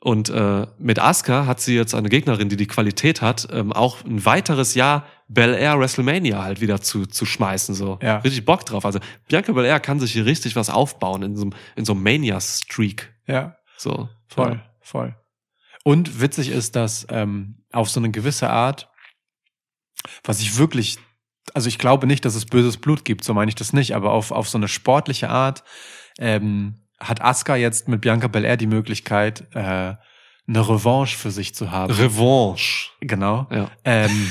Und 0.00 0.28
äh, 0.30 0.66
mit 0.78 1.00
Asuka 1.00 1.46
hat 1.46 1.60
sie 1.60 1.74
jetzt 1.74 1.92
eine 1.94 2.08
Gegnerin, 2.08 2.48
die 2.48 2.56
die 2.56 2.68
Qualität 2.68 3.20
hat, 3.20 3.48
ähm, 3.50 3.72
auch 3.72 4.04
ein 4.04 4.24
weiteres 4.24 4.74
Jahr 4.74 5.04
Bel 5.26 5.54
Air 5.54 5.78
WrestleMania 5.80 6.40
halt 6.42 6.60
wieder 6.60 6.80
zu, 6.80 7.06
zu 7.06 7.26
schmeißen. 7.26 7.74
So. 7.74 7.98
Ja. 8.00 8.18
Richtig 8.18 8.44
Bock 8.44 8.64
drauf. 8.64 8.84
Also 8.86 9.00
Bianca 9.26 9.52
Belair 9.52 9.80
kann 9.80 9.98
sich 9.98 10.12
hier 10.12 10.24
richtig 10.24 10.54
was 10.54 10.70
aufbauen 10.70 11.22
in 11.22 11.36
so, 11.36 11.42
einem- 11.42 11.54
in 11.74 11.84
so 11.84 11.94
einem 11.94 12.02
Mania-Streak. 12.04 13.12
Ja, 13.26 13.56
So. 13.76 14.08
voll, 14.28 14.52
Ja. 14.52 14.64
voll. 14.80 15.16
Und 15.84 16.20
witzig 16.20 16.50
ist, 16.50 16.76
dass 16.76 17.06
ähm, 17.10 17.64
auf 17.72 17.90
so 17.90 17.98
eine 17.98 18.10
gewisse 18.12 18.48
Art, 18.50 18.88
was 20.22 20.40
ich 20.40 20.56
wirklich, 20.58 20.98
also 21.54 21.68
ich 21.68 21.78
glaube 21.78 22.06
nicht, 22.06 22.24
dass 22.24 22.36
es 22.36 22.46
böses 22.46 22.76
Blut 22.76 23.04
gibt, 23.04 23.24
so 23.24 23.34
meine 23.34 23.48
ich 23.48 23.54
das 23.56 23.72
nicht, 23.72 23.94
aber 23.96 24.12
auf, 24.12 24.30
auf 24.30 24.48
so 24.48 24.58
eine 24.58 24.68
sportliche 24.68 25.28
Art 25.28 25.64
ähm, 26.18 26.84
hat 27.00 27.22
Asuka 27.22 27.56
jetzt 27.56 27.88
mit 27.88 28.00
Bianca 28.00 28.26
Belair 28.28 28.56
die 28.56 28.66
Möglichkeit, 28.66 29.44
äh, 29.54 29.58
eine 29.60 29.98
Revanche 30.68 31.16
für 31.16 31.30
sich 31.30 31.54
zu 31.54 31.70
haben. 31.70 31.92
Revanche. 31.92 32.90
genau. 33.00 33.46
Ja. 33.50 33.70
Ähm, 33.84 34.30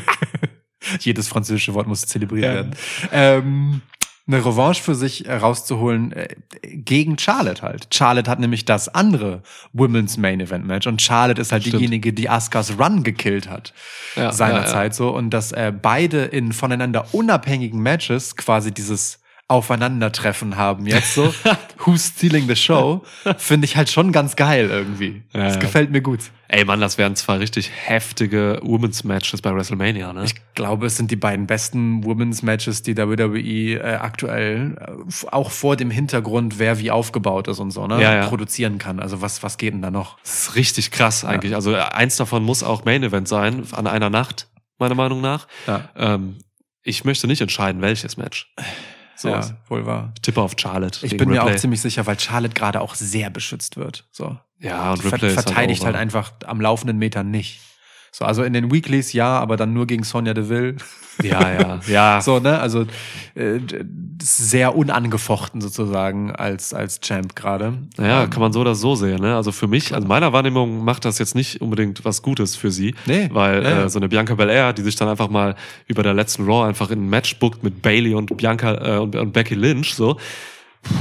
jedes 1.00 1.28
französische 1.28 1.74
Wort 1.74 1.86
muss 1.86 2.02
zelebriert 2.02 2.44
Ja. 2.44 2.54
werden. 2.54 2.76
Ähm, 3.12 3.82
eine 4.28 4.44
Revanche 4.44 4.82
für 4.82 4.94
sich 4.96 5.26
äh, 5.26 5.36
rauszuholen 5.36 6.10
äh, 6.12 6.28
gegen 6.62 7.16
Charlotte 7.18 7.62
halt. 7.62 7.94
Charlotte 7.94 8.28
hat 8.30 8.40
nämlich 8.40 8.64
das 8.64 8.88
andere 8.88 9.42
Women's 9.72 10.16
Main 10.16 10.40
Event 10.40 10.66
Match 10.66 10.86
und 10.88 11.00
Charlotte 11.00 11.40
ist 11.40 11.52
halt 11.52 11.62
Stimmt. 11.62 11.80
diejenige, 11.80 12.12
die 12.12 12.28
Askas 12.28 12.76
Run 12.78 13.04
gekillt 13.04 13.48
hat 13.48 13.72
Ja, 14.16 14.32
seinerzeit 14.32 14.94
so 14.96 15.10
und 15.10 15.30
dass 15.30 15.52
äh, 15.52 15.72
beide 15.80 16.24
in 16.24 16.52
voneinander 16.52 17.14
unabhängigen 17.14 17.80
Matches 17.80 18.34
quasi 18.36 18.72
dieses 18.72 19.20
Aufeinandertreffen 19.48 20.56
haben 20.56 20.86
jetzt 20.86 21.14
so 21.14 21.32
Who's 21.78 22.06
stealing 22.08 22.48
the 22.48 22.56
show 22.56 23.04
finde 23.36 23.66
ich 23.66 23.76
halt 23.76 23.88
schon 23.88 24.10
ganz 24.10 24.34
geil 24.34 24.68
irgendwie. 24.68 25.22
Ja, 25.32 25.44
das 25.44 25.54
ja. 25.54 25.60
gefällt 25.60 25.92
mir 25.92 26.00
gut. 26.00 26.20
Ey 26.48 26.64
Mann, 26.64 26.80
das 26.80 26.98
wären 26.98 27.14
zwei 27.14 27.36
richtig 27.36 27.70
heftige 27.72 28.58
Women's 28.62 29.04
Matches 29.04 29.42
bei 29.42 29.54
WrestleMania, 29.54 30.12
ne? 30.12 30.24
Ich 30.24 30.34
glaube, 30.54 30.86
es 30.86 30.96
sind 30.96 31.12
die 31.12 31.16
beiden 31.16 31.46
besten 31.46 32.02
Women's 32.04 32.42
Matches, 32.42 32.82
die 32.82 32.96
WWE 32.96 33.74
äh, 33.74 33.96
aktuell 33.96 34.76
äh, 34.80 35.26
auch 35.30 35.52
vor 35.52 35.76
dem 35.76 35.90
Hintergrund, 35.90 36.58
wer 36.58 36.80
wie 36.80 36.90
aufgebaut 36.90 37.46
ist 37.46 37.60
und 37.60 37.70
so, 37.70 37.86
ne, 37.86 38.02
Ja, 38.02 38.26
produzieren 38.26 38.78
kann. 38.78 38.98
Also 38.98 39.22
was 39.22 39.44
was 39.44 39.58
geht 39.58 39.74
denn 39.74 39.82
da 39.82 39.92
noch? 39.92 40.18
Das 40.22 40.48
ist 40.48 40.54
richtig 40.56 40.90
krass 40.90 41.24
eigentlich. 41.24 41.54
Also 41.54 41.72
äh, 41.72 41.78
eins 41.78 42.16
davon 42.16 42.42
muss 42.42 42.64
auch 42.64 42.84
Main 42.84 43.04
Event 43.04 43.28
sein, 43.28 43.62
an 43.70 43.86
einer 43.86 44.10
Nacht, 44.10 44.48
meiner 44.78 44.96
Meinung 44.96 45.20
nach. 45.20 45.46
Ja, 45.68 45.88
Ähm, 45.96 46.38
ich 46.82 47.04
möchte 47.04 47.26
nicht 47.26 47.40
entscheiden, 47.40 47.82
welches 47.82 48.16
Match. 48.16 48.52
So, 49.16 49.28
ja 49.28 49.40
wohl 49.68 49.86
wahr. 49.86 50.12
ich 50.14 50.22
tippe 50.22 50.40
auf 50.40 50.54
Charlotte. 50.56 51.04
Ich 51.04 51.16
bin 51.16 51.28
mir 51.28 51.40
Ripley. 51.40 51.54
auch 51.54 51.58
ziemlich 51.58 51.80
sicher, 51.80 52.06
weil 52.06 52.18
Charlotte 52.20 52.54
gerade 52.54 52.80
auch 52.80 52.94
sehr 52.94 53.30
beschützt 53.30 53.76
wird. 53.76 54.04
So. 54.12 54.36
Ja, 54.58 54.90
und 54.92 54.98
Die 55.02 55.08
ver 55.08 55.12
Ripley 55.14 55.28
ist 55.28 55.34
verteidigt 55.34 55.84
halt 55.84 55.96
einfach 55.96 56.32
am 56.46 56.60
laufenden 56.60 56.98
Meter 56.98 57.22
nicht. 57.22 57.60
So, 58.18 58.24
also 58.24 58.44
in 58.44 58.54
den 58.54 58.72
Weeklies 58.72 59.12
ja, 59.12 59.38
aber 59.38 59.58
dann 59.58 59.74
nur 59.74 59.86
gegen 59.86 60.02
Sonja 60.02 60.32
Deville. 60.32 60.76
Ja, 61.22 61.52
ja, 61.52 61.80
ja. 61.86 62.20
So, 62.22 62.38
ne? 62.38 62.58
Also 62.58 62.86
äh, 63.34 63.60
sehr 64.22 64.74
unangefochten 64.74 65.60
sozusagen 65.60 66.34
als 66.34 66.72
als 66.72 67.00
Champ 67.02 67.36
gerade. 67.36 67.74
Naja, 67.98 68.22
Ähm, 68.22 68.30
kann 68.30 68.40
man 68.40 68.54
so 68.54 68.60
oder 68.62 68.74
so 68.74 68.94
sehen. 68.94 69.20
Ne? 69.20 69.36
Also 69.36 69.52
für 69.52 69.66
mich, 69.66 69.94
also 69.94 70.08
meiner 70.08 70.32
Wahrnehmung 70.32 70.82
macht 70.82 71.04
das 71.04 71.18
jetzt 71.18 71.34
nicht 71.34 71.60
unbedingt 71.60 72.06
was 72.06 72.22
Gutes 72.22 72.56
für 72.56 72.70
sie. 72.70 72.94
Nee, 73.04 73.28
Weil 73.34 73.62
ja, 73.62 73.68
ja. 73.70 73.84
Äh, 73.84 73.90
so 73.90 73.98
eine 73.98 74.08
Bianca 74.08 74.34
Belair, 74.34 74.72
die 74.72 74.80
sich 74.80 74.96
dann 74.96 75.08
einfach 75.08 75.28
mal 75.28 75.54
über 75.86 76.02
der 76.02 76.14
letzten 76.14 76.46
Raw 76.46 76.66
einfach 76.66 76.90
in 76.90 77.04
ein 77.04 77.10
Match 77.10 77.38
bookt 77.38 77.62
mit 77.62 77.82
Bailey 77.82 78.14
und 78.14 78.34
Bianca 78.34 78.96
äh, 78.96 78.98
und, 78.98 79.14
und 79.14 79.32
Becky 79.34 79.56
Lynch, 79.56 79.94
so. 79.94 80.16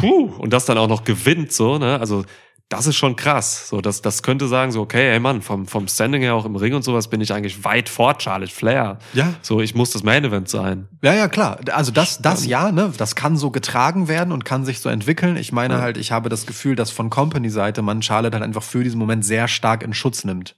Puh, 0.02 0.34
und 0.40 0.52
das 0.52 0.66
dann 0.66 0.78
auch 0.78 0.90
noch 0.90 1.06
gewinnt, 1.06 1.54
so, 1.54 1.78
ne? 1.78 1.98
Also 1.98 2.26
das 2.70 2.88
ist 2.88 2.96
schon 2.96 3.16
krass. 3.16 3.70
So, 3.70 3.80
das, 3.80 4.02
das 4.02 4.24
könnte 4.24 4.48
sagen, 4.48 4.72
so, 4.72 4.82
okay, 4.82 5.12
ey 5.12 5.20
Mann, 5.20 5.42
vom, 5.44 5.68
vom 5.68 5.88
Standing 5.88 6.22
her 6.24 6.34
auch 6.34 6.46
im 6.46 6.56
Ring 6.56 6.74
und 6.74 6.82
sowas 6.84 7.08
bin 7.10 7.22
ich 7.22 7.32
eigentlich 7.32 7.64
weit 7.64 7.90
vor 7.90 8.20
Charlotte 8.20 8.52
Flair. 8.52 8.98
Ja. 9.14 9.34
So, 9.44 9.62
ich 9.62 9.76
muss 9.76 9.92
das 9.92 10.02
Main 10.04 10.26
Event 10.26 10.50
sein. 10.50 10.88
Ja, 11.04 11.14
ja, 11.14 11.28
klar. 11.28 11.60
Also 11.72 11.92
das, 11.92 12.22
das 12.22 12.46
ja, 12.48 12.72
ne, 12.72 12.92
das 12.98 13.16
kann 13.16 13.38
so 13.38 13.52
getragen 13.52 14.08
werden 14.08 14.32
und 14.32 14.46
kann 14.46 14.66
sich 14.66 14.80
so 14.80 14.90
entwickeln. 14.90 15.38
Ich 15.38 15.52
meine 15.52 15.76
Ja. 15.76 15.82
halt, 15.82 15.98
ich 15.98 16.12
habe 16.12 16.30
das 16.30 16.48
Gefühl, 16.48 16.76
dass 16.76 16.90
von 16.90 17.12
Company-Seite 17.12 17.84
man 17.84 18.02
Charlotte 18.02 18.36
halt 18.36 18.44
einfach 18.44 18.64
für 18.64 18.84
diesen 18.84 18.98
Moment 19.00 19.24
sehr 19.24 19.48
stark 19.48 19.84
in 19.84 19.94
Schutz 19.94 20.24
nimmt. 20.24 20.56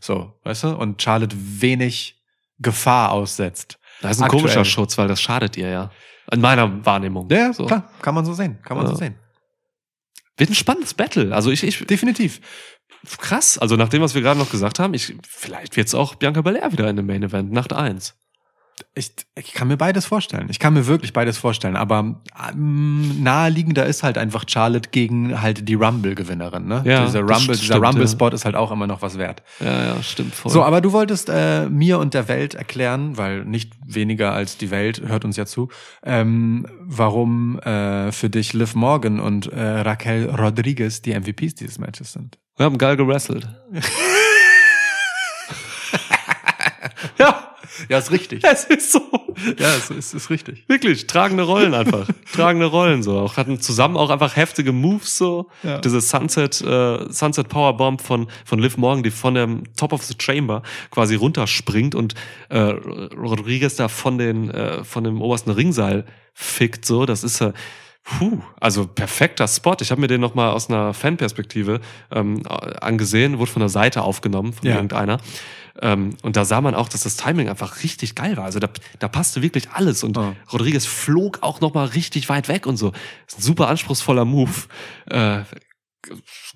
So, 0.00 0.32
weißt 0.44 0.64
du? 0.64 0.68
Und 0.76 1.02
Charlotte 1.02 1.36
wenig 1.38 2.22
Gefahr 2.58 3.10
aussetzt. 3.12 3.78
Das 4.00 4.12
ist 4.12 4.18
ein 4.20 4.24
Aktuell. 4.24 4.42
komischer 4.42 4.64
Schutz, 4.64 4.96
weil 4.96 5.08
das 5.08 5.20
schadet 5.20 5.56
ihr 5.56 5.68
ja. 5.68 5.90
In 6.32 6.40
meiner 6.40 6.84
Wahrnehmung. 6.86 7.28
Ja, 7.30 7.52
so. 7.52 7.66
klar, 7.66 7.90
kann 8.00 8.14
man 8.14 8.24
so 8.24 8.32
sehen, 8.32 8.58
kann 8.64 8.76
man 8.78 8.86
Ja. 8.86 8.92
so 8.92 8.96
sehen. 8.98 9.16
Wird 10.36 10.50
ein 10.50 10.54
spannendes 10.54 10.94
Battle. 10.94 11.34
Also 11.34 11.50
ich, 11.50 11.62
ich, 11.62 11.86
Definitiv. 11.86 12.40
krass. 13.18 13.58
Also 13.58 13.76
nach 13.76 13.88
dem, 13.88 14.02
was 14.02 14.14
wir 14.14 14.22
gerade 14.22 14.38
noch 14.38 14.50
gesagt 14.50 14.78
haben, 14.78 14.94
ich, 14.94 15.14
vielleicht 15.26 15.76
wird's 15.76 15.94
auch 15.94 16.14
Bianca 16.16 16.42
Belair 16.42 16.72
wieder 16.72 16.88
in 16.88 16.96
dem 16.96 17.06
Main 17.06 17.22
Event, 17.22 17.52
Nacht 17.52 17.72
1. 17.72 18.16
Ich, 18.96 19.12
ich 19.36 19.52
kann 19.52 19.68
mir 19.68 19.76
beides 19.76 20.06
vorstellen. 20.06 20.46
Ich 20.50 20.58
kann 20.58 20.74
mir 20.74 20.86
wirklich 20.86 21.12
beides 21.12 21.38
vorstellen. 21.38 21.76
Aber 21.76 22.20
ähm, 22.52 23.22
naheliegender 23.22 23.86
ist 23.86 24.02
halt 24.02 24.18
einfach 24.18 24.44
Charlotte 24.48 24.90
gegen 24.90 25.40
halt 25.40 25.68
die 25.68 25.74
Rumble-Gewinnerin. 25.74 26.66
Ne? 26.66 26.82
Ja, 26.84 27.06
Dieser 27.06 27.22
das 27.22 27.30
Rumble, 27.30 27.54
stimmt, 27.56 27.62
dieser 27.62 27.82
ja. 27.82 27.88
Rumble-Spot 27.88 28.28
ist 28.28 28.44
halt 28.44 28.54
auch 28.54 28.70
immer 28.70 28.86
noch 28.86 29.02
was 29.02 29.18
wert. 29.18 29.42
Ja, 29.60 29.86
ja, 29.86 30.02
stimmt 30.02 30.34
voll. 30.34 30.52
So, 30.52 30.62
aber 30.62 30.80
du 30.80 30.92
wolltest 30.92 31.28
äh, 31.28 31.68
mir 31.68 31.98
und 31.98 32.14
der 32.14 32.28
Welt 32.28 32.54
erklären, 32.54 33.16
weil 33.16 33.44
nicht 33.44 33.72
weniger 33.84 34.32
als 34.32 34.58
die 34.58 34.70
Welt 34.70 35.02
hört 35.06 35.24
uns 35.24 35.36
ja 35.36 35.46
zu, 35.46 35.68
ähm, 36.04 36.66
warum 36.80 37.58
äh, 37.60 38.12
für 38.12 38.30
dich 38.30 38.52
Liv 38.52 38.74
Morgan 38.74 39.20
und 39.20 39.52
äh, 39.52 39.60
Raquel 39.60 40.30
Rodriguez 40.30 41.02
die 41.02 41.18
MVPs 41.18 41.54
dieses 41.54 41.78
Matches 41.78 42.12
sind. 42.12 42.38
wir 42.56 42.66
haben 42.66 42.78
geil 42.78 42.96
gewrestelt. 42.96 43.48
ja, 47.88 47.98
ist 47.98 48.10
richtig. 48.10 48.42
es 48.44 48.64
ist 48.64 48.92
so. 48.92 49.00
Ja, 49.58 49.74
es 49.76 49.90
ist, 49.90 50.14
ist 50.14 50.30
richtig. 50.30 50.64
Wirklich, 50.68 51.06
tragende 51.06 51.42
Rollen 51.42 51.74
einfach. 51.74 52.06
tragende 52.32 52.66
Rollen 52.66 53.02
so. 53.02 53.18
Auch 53.18 53.36
hatten 53.36 53.60
zusammen 53.60 53.96
auch 53.96 54.10
einfach 54.10 54.36
heftige 54.36 54.72
Moves 54.72 55.18
so. 55.18 55.48
Ja. 55.62 55.78
Diese 55.78 56.00
Sunset, 56.00 56.60
äh, 56.60 57.12
Sunset 57.12 57.48
Powerbomb 57.48 58.00
von, 58.00 58.28
von 58.44 58.58
Liv 58.58 58.76
Morgan, 58.76 59.02
die 59.02 59.10
von 59.10 59.34
dem 59.34 59.62
Top 59.76 59.92
of 59.92 60.02
the 60.04 60.14
Chamber 60.18 60.62
quasi 60.90 61.14
runterspringt 61.16 61.94
und 61.94 62.14
äh, 62.48 62.58
Rodriguez 62.58 63.76
da 63.76 63.88
von 63.88 64.18
den, 64.18 64.50
äh, 64.50 64.84
von 64.84 65.04
dem 65.04 65.20
obersten 65.20 65.50
Ringseil 65.50 66.04
fickt 66.34 66.84
so. 66.84 67.06
Das 67.06 67.24
ist 67.24 67.40
äh, 67.40 67.52
Puh, 68.04 68.42
also 68.60 68.86
perfekter 68.86 69.48
Spot. 69.48 69.76
Ich 69.80 69.90
habe 69.90 70.00
mir 70.00 70.08
den 70.08 70.20
nochmal 70.20 70.50
aus 70.50 70.68
einer 70.68 70.92
Fanperspektive 70.92 71.80
ähm, 72.12 72.46
angesehen, 72.46 73.38
wurde 73.38 73.50
von 73.50 73.60
der 73.60 73.70
Seite 73.70 74.02
aufgenommen 74.02 74.52
von 74.52 74.68
Ja. 74.68 74.74
irgendeiner. 74.76 75.18
Ähm, 75.80 76.10
und 76.22 76.36
da 76.36 76.44
sah 76.44 76.60
man 76.60 76.74
auch, 76.74 76.88
dass 76.88 77.02
das 77.04 77.16
Timing 77.16 77.48
einfach 77.48 77.82
richtig 77.82 78.14
geil 78.14 78.36
war. 78.36 78.44
Also 78.44 78.58
da, 78.60 78.68
da 78.98 79.08
passte 79.08 79.40
wirklich 79.42 79.70
alles. 79.70 80.04
Und 80.04 80.16
Ja. 80.18 80.34
Rodriguez 80.52 80.84
flog 80.84 81.38
auch 81.40 81.60
nochmal 81.62 81.86
richtig 81.86 82.28
weit 82.28 82.48
weg 82.48 82.66
und 82.66 82.76
so. 82.76 82.92
Ist 83.26 83.38
ein 83.38 83.42
super 83.42 83.68
anspruchsvoller 83.68 84.26
Move. 84.26 84.52
Äh, 85.06 85.40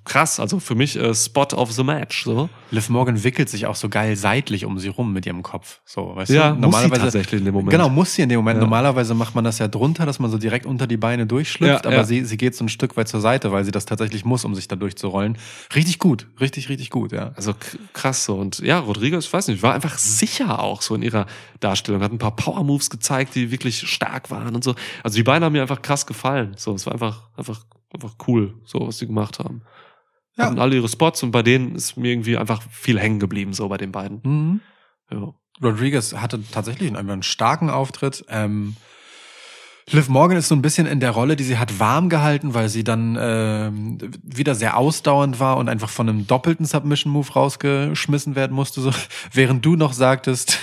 krass, 0.09 0.41
also 0.41 0.59
für 0.59 0.75
mich 0.75 0.97
äh, 0.97 1.15
Spot 1.15 1.47
of 1.55 1.71
the 1.73 1.85
Match. 1.85 2.25
So. 2.25 2.49
Liv 2.71 2.89
Morgan 2.89 3.23
wickelt 3.23 3.49
sich 3.49 3.67
auch 3.67 3.77
so 3.77 3.89
geil 3.89 4.17
seitlich 4.17 4.65
um 4.65 4.79
sie 4.79 4.89
rum 4.89 5.13
mit 5.13 5.27
ihrem 5.27 5.43
Kopf. 5.43 5.81
So, 5.85 6.17
weißt 6.17 6.31
Ja, 6.31 6.53
du? 6.53 6.67
muss 6.69 6.83
sie 6.83 6.91
tatsächlich 6.91 7.41
in 7.41 7.45
dem 7.45 7.55
Moment. 7.55 7.71
Genau, 7.71 7.89
muss 7.89 8.15
sie 8.15 8.23
in 8.23 8.29
dem 8.29 8.39
Moment. 8.39 8.57
Ja. 8.57 8.61
Normalerweise 8.63 9.15
macht 9.15 9.35
man 9.35 9.45
das 9.45 9.59
ja 9.59 9.69
drunter, 9.69 10.07
dass 10.07 10.19
man 10.19 10.31
so 10.31 10.39
direkt 10.39 10.67
unter 10.67 10.87
die 10.87 10.97
Beine 10.97 11.27
durchschlüpft, 11.27 11.85
Ja, 11.85 11.91
aber. 11.91 12.05
Sie, 12.05 12.25
sie 12.25 12.37
geht 12.37 12.57
so 12.57 12.65
ein 12.65 12.69
Stück 12.69 12.97
weit 12.97 13.09
zur 13.09 13.21
Seite, 13.21 13.53
weil 13.53 13.65
sie 13.65 13.71
das 13.71 13.87
tatsächlich 13.87 14.25
muss, 14.25 14.45
um 14.45 14.55
sich 14.55 14.67
da 14.67 14.77
durchzurollen. 14.77 15.39
Richtig 15.75 15.99
gut, 15.99 16.27
richtig, 16.41 16.69
richtig 16.69 16.91
gut, 16.91 17.13
ja. 17.13 17.33
Also 17.37 17.55
krass 17.93 18.25
so. 18.25 18.37
Und 18.37 18.59
ja, 18.61 18.79
Rodriguez, 18.79 19.27
ich 19.27 19.33
weiß 19.33 19.49
nicht, 19.49 19.63
war 19.63 19.75
einfach 19.75 19.99
sicher 19.99 20.63
auch 20.63 20.83
so 20.83 20.95
in 20.95 21.03
ihrer 21.03 21.27
Darstellung. 21.61 22.03
Hat 22.03 22.13
ein 22.13 22.19
paar 22.19 22.35
Power-Moves 22.37 22.91
gezeigt, 22.91 23.35
die 23.35 23.51
wirklich 23.51 23.89
stark 23.89 24.31
waren 24.31 24.55
und 24.55 24.65
so. 24.65 24.75
Also 25.03 25.17
die 25.17 25.23
beiden 25.23 25.45
haben 25.45 25.53
mir 25.53 25.63
einfach 25.63 25.83
krass 25.83 26.07
gefallen. 26.07 26.55
So, 26.57 26.75
es 26.75 26.87
war 26.87 26.93
einfach, 26.93 27.29
einfach, 27.37 27.65
einfach 27.93 28.15
cool, 28.27 28.55
so 28.65 28.87
was 28.87 28.99
sie 28.99 29.07
gemacht 29.07 29.39
haben. 29.39 29.63
Ja. 30.39 30.47
Hatten 30.47 30.59
alle 30.59 30.77
ihre 30.77 30.89
Spots 30.89 31.23
und 31.23 31.33
bei 31.33 31.43
denen 31.43 31.75
ist 31.75 31.97
mir 31.97 32.13
irgendwie 32.13 32.39
einfach 32.39 32.63
viel 32.71 32.99
hängen 32.99 33.19
geblieben, 33.19 33.53
so 33.53 33.69
bei 33.69 33.77
den 33.77 33.93
beiden. 33.93 34.21
Mhm. 34.23 34.61
Ja. 35.11 35.35
Rodriguez 35.61 36.15
hatte 36.15 36.41
tatsächlich 36.51 36.89
einen, 36.89 37.11
einen 37.11 37.23
starken 37.25 37.69
Auftritt. 37.69 38.25
Ähm, 38.29 38.77
Liv 39.91 40.09
Morgan 40.09 40.37
ist 40.37 40.49
so 40.49 40.55
ein 40.55 40.63
bisschen 40.63 40.87
in 40.87 41.01
der 41.01 41.13
Rolle, 41.13 41.35
die 41.35 41.45
sie 41.45 41.57
hat 41.57 41.81
warm 41.81 42.09
gehalten, 42.09 42.53
weil 42.53 42.69
sie 42.69 42.85
dann 42.85 43.17
ähm, 43.19 43.99
wieder 44.23 44.55
sehr 44.55 44.77
ausdauernd 44.77 45.41
war 45.41 45.57
und 45.57 45.69
einfach 45.69 45.89
von 45.89 46.09
einem 46.09 46.27
doppelten 46.27 46.67
Submission-Move 46.67 47.33
rausgeschmissen 47.33 48.37
werden 48.37 48.55
musste. 48.55 48.81
So, 48.81 48.93
während 49.33 49.65
du 49.65 49.77
noch 49.77 49.95
sagtest, 49.95 50.59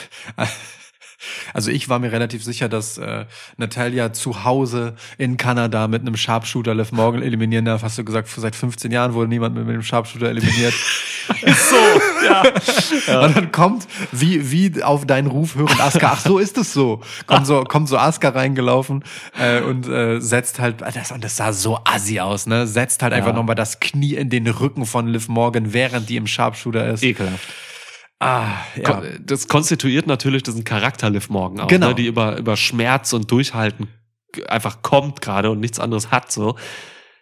Also 1.54 1.72
ich 1.72 1.90
war 1.90 2.00
mir 2.00 2.12
relativ 2.12 2.44
sicher, 2.44 2.70
dass 2.70 2.98
äh, 2.98 3.26
Natalia 3.58 4.14
zu 4.14 4.44
Hause 4.44 4.96
in 5.18 5.38
Kanada 5.38 5.88
mit 5.88 6.02
einem 6.02 6.16
Sharpshooter 6.18 6.76
Liv 6.76 6.92
Morgan 6.92 7.22
eliminieren 7.22 7.66
darf. 7.66 7.84
Hast 7.84 7.98
du 7.98 8.04
gesagt, 8.04 8.28
seit 8.36 8.56
15 8.56 8.92
Jahren 8.92 9.14
wurde 9.14 9.30
niemand 9.30 9.56
mit 9.56 9.68
einem 9.68 9.82
Sharpshooter 9.84 10.30
eliminiert. 10.30 10.74
so, 11.46 11.76
ja. 13.12 13.22
Und 13.26 13.36
dann 13.36 13.52
kommt, 13.52 13.88
wie, 14.12 14.52
wie 14.52 14.84
auf 14.84 15.06
deinen 15.06 15.28
Ruf 15.28 15.56
hörend 15.56 15.80
Asuka, 15.80 16.12
ach 16.14 16.20
so 16.20 16.38
ist 16.40 16.58
es 16.58 16.74
so. 16.74 17.02
Kommt 17.26 17.48
so, 17.48 17.64
kommt 17.64 17.88
so 17.90 17.98
Asuka 17.98 18.30
reingelaufen 18.30 19.04
äh, 19.40 19.62
und 19.62 19.88
äh, 19.88 20.20
setzt 20.20 20.60
halt, 20.60 20.82
das, 20.82 21.12
und 21.12 21.24
das 21.24 21.38
sah 21.38 21.54
so 21.54 21.80
assi 21.84 22.20
aus, 22.20 22.46
ne? 22.48 22.68
Setzt 22.68 23.02
halt 23.04 23.14
einfach 23.14 23.30
Ja. 23.30 23.36
nochmal 23.36 23.56
das 23.56 23.80
Knie 23.80 24.16
in 24.16 24.30
den 24.30 24.48
Rücken 24.48 24.86
von 24.86 25.08
Liv 25.08 25.28
Morgan, 25.28 25.74
während 25.74 26.10
die 26.10 26.18
im 26.18 26.28
Sharpshooter 26.28 26.88
ist. 26.94 27.04
Ekelhaft. 27.04 27.44
Ah, 28.26 28.58
ja. 28.76 29.04
Das 29.24 29.48
konstituiert 29.48 30.08
natürlich 30.08 30.44
diesen 30.44 30.64
Charakter 30.64 31.10
Liv 31.10 31.30
Morgan 31.30 31.60
auch, 31.62 31.68
Genau. 31.68 31.90
ne? 31.90 31.96
die 31.96 32.08
über, 32.08 32.38
über 32.38 32.58
Schmerz 32.58 33.14
und 33.14 33.30
Durchhalten 33.32 33.88
einfach 34.48 34.82
kommt 34.82 35.22
gerade 35.22 35.50
und 35.52 35.60
nichts 35.60 35.80
anderes 35.80 36.12
hat 36.12 36.32
so. 36.32 36.56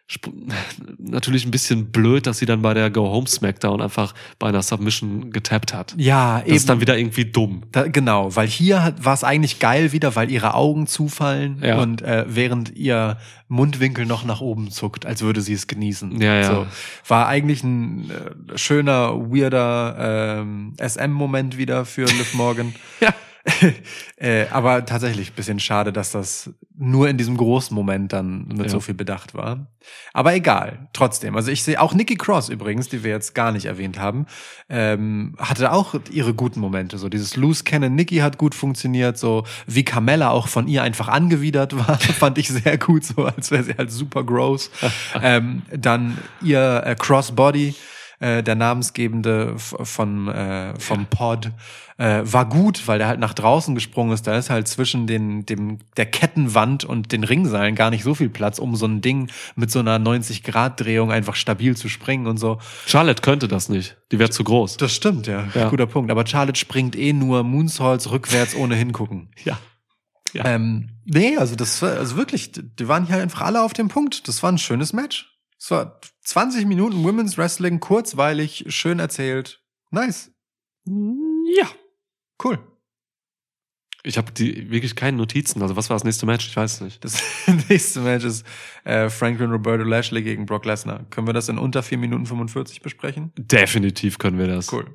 Natürlich 0.99 1.45
ein 1.45 1.51
bisschen 1.51 1.91
blöd, 1.91 2.27
dass 2.27 2.37
sie 2.37 2.45
dann 2.45 2.61
bei 2.61 2.73
der 2.73 2.89
Go 2.89 3.09
Home 3.09 3.27
Smackdown 3.27 3.81
einfach 3.81 4.13
bei 4.39 4.47
einer 4.47 4.61
Submission 4.61 5.31
getappt 5.31 5.73
hat. 5.73 5.95
Ja, 5.97 6.41
Das 6.41 6.55
ist 6.55 6.69
dann 6.69 6.81
wieder 6.81 6.97
irgendwie 6.97 7.25
dumm. 7.25 7.63
Da, 7.71 7.87
genau, 7.87 8.35
weil 8.35 8.47
hier 8.47 8.93
war 9.01 9.13
es 9.13 9.23
eigentlich 9.23 9.59
geil 9.59 9.91
wieder, 9.91 10.15
weil 10.15 10.29
ihre 10.29 10.53
Augen 10.53 10.87
zufallen 10.87 11.59
Ja. 11.63 11.79
und 11.81 12.01
äh, 12.01 12.25
während 12.27 12.75
ihr 12.75 13.17
Mundwinkel 13.47 14.05
noch 14.05 14.23
nach 14.25 14.41
oben 14.41 14.71
zuckt, 14.71 15.05
als 15.05 15.21
würde 15.21 15.41
sie 15.41 15.53
es 15.53 15.67
genießen. 15.67 16.19
Ja, 16.21 16.35
ja. 16.35 16.43
So, 16.43 16.67
war 17.07 17.27
eigentlich 17.27 17.63
ein 17.63 18.09
äh, 18.09 18.57
schöner, 18.57 19.13
weirder 19.31 20.39
ähm, 20.41 20.73
SM-Moment 20.79 21.57
wieder 21.57 21.85
für 21.85 22.05
Liv 22.05 22.33
Morgan. 22.33 22.73
Ja. 22.99 23.13
äh, 24.17 24.45
aber 24.51 24.85
tatsächlich 24.85 25.33
bisschen 25.33 25.59
schade, 25.59 25.91
dass 25.91 26.11
das 26.11 26.51
nur 26.75 27.09
in 27.09 27.17
diesem 27.17 27.35
großen 27.35 27.75
Moment 27.75 28.13
dann 28.13 28.47
mit 28.47 28.63
Ja. 28.63 28.69
so 28.69 28.79
viel 28.79 28.93
Bedacht 28.93 29.33
war. 29.33 29.67
Aber 30.13 30.33
egal, 30.33 30.87
trotzdem. 30.93 31.35
Also 31.35 31.51
ich 31.51 31.63
sehe 31.63 31.79
auch 31.81 31.93
Nikki 31.93 32.15
Cross 32.15 32.49
übrigens, 32.49 32.87
die 32.87 33.03
wir 33.03 33.11
jetzt 33.11 33.35
gar 33.35 33.51
nicht 33.51 33.65
erwähnt 33.65 33.99
haben, 33.99 34.27
ähm, 34.69 35.35
hatte 35.37 35.73
auch 35.73 35.95
ihre 36.09 36.33
guten 36.33 36.61
Momente. 36.61 36.97
So 36.97 37.09
dieses 37.09 37.35
Loose 37.35 37.65
Cannon 37.65 37.93
Nikki 37.93 38.17
hat 38.17 38.37
gut 38.37 38.55
funktioniert, 38.55 39.17
so 39.17 39.43
wie 39.67 39.83
Carmella 39.83 40.29
auch 40.29 40.47
von 40.47 40.67
ihr 40.67 40.81
einfach 40.83 41.09
angewidert 41.09 41.75
war, 41.87 41.99
fand 41.99 42.37
ich 42.37 42.47
sehr 42.47 42.77
gut, 42.77 43.03
so 43.03 43.25
als 43.25 43.51
wäre 43.51 43.63
sie 43.63 43.75
halt 43.77 43.91
super 43.91 44.23
gross. 44.23 44.71
ähm, 45.21 45.63
dann 45.75 46.17
ihr 46.41 46.83
äh, 46.85 46.95
Crossbody, 46.95 47.75
äh, 48.23 48.41
der 48.41 48.55
namensgebende 48.55 49.55
von 49.57 50.29
äh, 50.29 50.79
vom 50.79 51.05
Pod 51.07 51.51
äh, 51.97 52.21
war 52.23 52.47
gut, 52.47 52.87
weil 52.87 52.97
der 52.97 53.07
halt 53.07 53.19
nach 53.19 53.33
draußen 53.33 53.75
gesprungen 53.75 54.13
ist. 54.13 54.25
Da 54.25 54.37
ist 54.37 54.49
halt 54.49 54.69
zwischen 54.69 55.07
den 55.07 55.45
dem 55.45 55.79
der 55.97 56.05
Kettenwand 56.05 56.85
und 56.85 57.11
den 57.11 57.25
Ringseilen 57.25 57.75
gar 57.75 57.89
nicht 57.89 58.03
so 58.03 58.15
viel 58.15 58.29
Platz, 58.29 58.59
um 58.59 58.77
so 58.77 58.85
ein 58.85 59.01
Ding 59.01 59.29
mit 59.55 59.71
so 59.71 59.79
einer 59.79 59.99
90 59.99 60.43
Grad 60.43 60.79
Drehung 60.79 61.11
einfach 61.11 61.35
stabil 61.35 61.75
zu 61.75 61.89
springen 61.89 62.27
und 62.27 62.37
so. 62.37 62.59
Charlotte 62.85 63.21
könnte 63.21 63.49
das 63.49 63.67
nicht. 63.67 63.97
Die 64.13 64.19
wäre 64.19 64.29
zu 64.29 64.45
groß. 64.45 64.77
Das 64.77 64.95
stimmt, 64.95 65.27
ja. 65.27 65.43
Ja. 65.53 65.69
Guter 65.69 65.87
Punkt. 65.87 66.09
Aber 66.09 66.25
Charlotte 66.25 66.57
springt 66.57 66.95
eh 66.95 67.11
nur 67.11 67.43
Moonsaults 67.43 68.09
rückwärts 68.09 68.55
ohne 68.55 68.75
hingucken. 68.75 69.29
Ja. 69.43 69.57
Ja. 70.31 70.45
Ähm, 70.45 70.89
nee, 71.05 71.37
also 71.37 71.55
das 71.55 71.81
war, 71.81 71.97
also 71.97 72.15
wirklich, 72.17 72.53
die 72.53 72.87
waren 72.87 73.05
hier 73.05 73.17
einfach 73.17 73.41
alle 73.41 73.61
auf 73.61 73.73
dem 73.73 73.89
Punkt. 73.89 74.27
Das 74.27 74.41
war 74.41 74.51
ein 74.51 74.57
schönes 74.57 74.91
Match. 74.91 75.32
Es 75.63 75.71
war 75.71 76.01
20 76.25 76.65
Minuten 76.65 77.05
Women's 77.05 77.37
Wrestling, 77.37 77.79
kurzweilig, 77.79 78.65
schön 78.67 78.99
erzählt. 78.99 79.63
Nice. 79.91 80.29
Ja. 80.85 81.69
Cool. 82.43 82.59
Ich 84.03 84.17
habe 84.17 84.33
die 84.33 84.69
wirklich 84.71 84.97
keine 84.97 85.15
Notizen. 85.15 85.61
Also 85.61 85.77
was 85.77 85.89
war 85.89 85.95
das 85.95 86.03
nächste 86.03 86.25
Match? 86.25 86.47
Ich 86.47 86.57
weiß 86.57 86.81
nicht. 86.81 87.01
Das 87.05 87.23
nächste 87.69 88.01
Match 88.01 88.25
ist 88.25 88.45
äh, 88.83 89.09
Franklin 89.09 89.51
Roberto 89.51 89.85
Lashley 89.85 90.21
gegen 90.21 90.45
Brock 90.45 90.65
Lesnar. 90.65 91.05
Können 91.09 91.27
wir 91.27 91.33
das 91.33 91.47
in 91.47 91.57
unter 91.57 91.81
4 91.81 91.97
Minuten 91.97 92.25
45 92.25 92.81
besprechen? 92.81 93.31
Definitiv 93.37 94.17
können 94.17 94.37
wir 94.37 94.47
das. 94.47 94.69
Cool. 94.69 94.93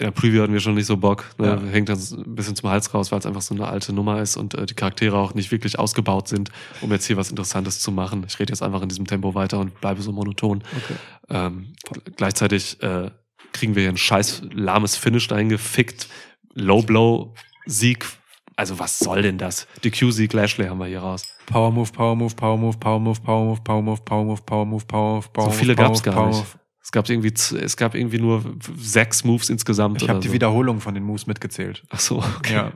In 0.00 0.06
der 0.06 0.12
Preview 0.12 0.40
hatten 0.40 0.54
wir 0.54 0.60
schon 0.60 0.76
nicht 0.76 0.86
so 0.86 0.96
Bock. 0.96 1.26
Ne? 1.36 1.46
Ja. 1.46 1.60
Hängt 1.72 1.90
dann 1.90 1.98
ein 1.98 2.34
bisschen 2.34 2.56
zum 2.56 2.70
Hals 2.70 2.94
raus, 2.94 3.12
weil 3.12 3.18
es 3.18 3.26
einfach 3.26 3.42
so 3.42 3.54
eine 3.54 3.68
alte 3.68 3.92
Nummer 3.92 4.22
ist 4.22 4.38
und 4.38 4.54
äh, 4.54 4.64
die 4.64 4.72
Charaktere 4.72 5.18
auch 5.18 5.34
nicht 5.34 5.52
wirklich 5.52 5.78
ausgebaut 5.78 6.26
sind, 6.26 6.50
um 6.80 6.90
jetzt 6.90 7.04
hier 7.04 7.18
was 7.18 7.28
Interessantes 7.28 7.80
zu 7.80 7.92
machen. 7.92 8.24
Ich 8.26 8.38
rede 8.38 8.50
jetzt 8.50 8.62
einfach 8.62 8.80
in 8.80 8.88
diesem 8.88 9.06
Tempo 9.06 9.34
weiter 9.34 9.58
und 9.58 9.78
bleibe 9.82 10.00
so 10.00 10.10
monoton. 10.10 10.64
Okay. 10.74 10.94
Ähm, 11.28 11.74
gleichzeitig 12.16 12.82
äh, 12.82 13.10
kriegen 13.52 13.74
wir 13.74 13.82
hier 13.82 13.90
ein 13.90 13.98
scheiß 13.98 14.44
lahmes 14.54 14.96
Finish 14.96 15.30
eingefickt. 15.30 16.08
Low 16.54 16.80
Blow 16.80 17.34
Sieg. 17.66 18.06
Also 18.56 18.78
was 18.78 18.98
soll 18.98 19.20
denn 19.20 19.36
das? 19.36 19.66
Die 19.84 19.90
Q-Sieg 19.90 20.32
Lashley 20.32 20.66
haben 20.66 20.78
wir 20.78 20.86
hier 20.86 21.00
raus. 21.00 21.26
Power 21.44 21.70
Move, 21.70 21.90
Power 21.92 22.16
Move, 22.16 22.34
Power 22.34 22.56
Move, 22.56 22.78
Power 22.78 22.98
Move, 22.98 23.20
Power 23.20 23.42
Move, 23.42 23.60
Power 23.62 23.82
Move, 23.82 24.00
Power 24.02 24.24
Move, 24.24 24.40
Power 24.46 24.64
Move, 24.64 24.84
Power 24.86 25.14
Move, 25.16 25.28
Power 25.30 25.44
So 25.44 25.50
Move, 25.50 25.58
viele 25.58 25.74
Power 25.74 25.88
gab's 25.88 26.02
gar 26.02 26.28
nicht. 26.28 26.44
Es 26.82 26.92
gab 26.92 27.08
irgendwie, 27.08 27.32
es 27.32 27.76
gab 27.76 27.94
irgendwie 27.94 28.18
nur 28.18 28.42
sechs 28.76 29.22
Moves 29.22 29.50
insgesamt. 29.50 30.02
Ich 30.02 30.08
habe 30.08 30.20
die 30.20 30.28
so. 30.28 30.34
Wiederholung 30.34 30.80
von 30.80 30.94
den 30.94 31.04
Moves 31.04 31.26
mitgezählt. 31.26 31.82
Ach 31.90 32.00
so, 32.00 32.18
okay. 32.38 32.54
Ja. 32.54 32.72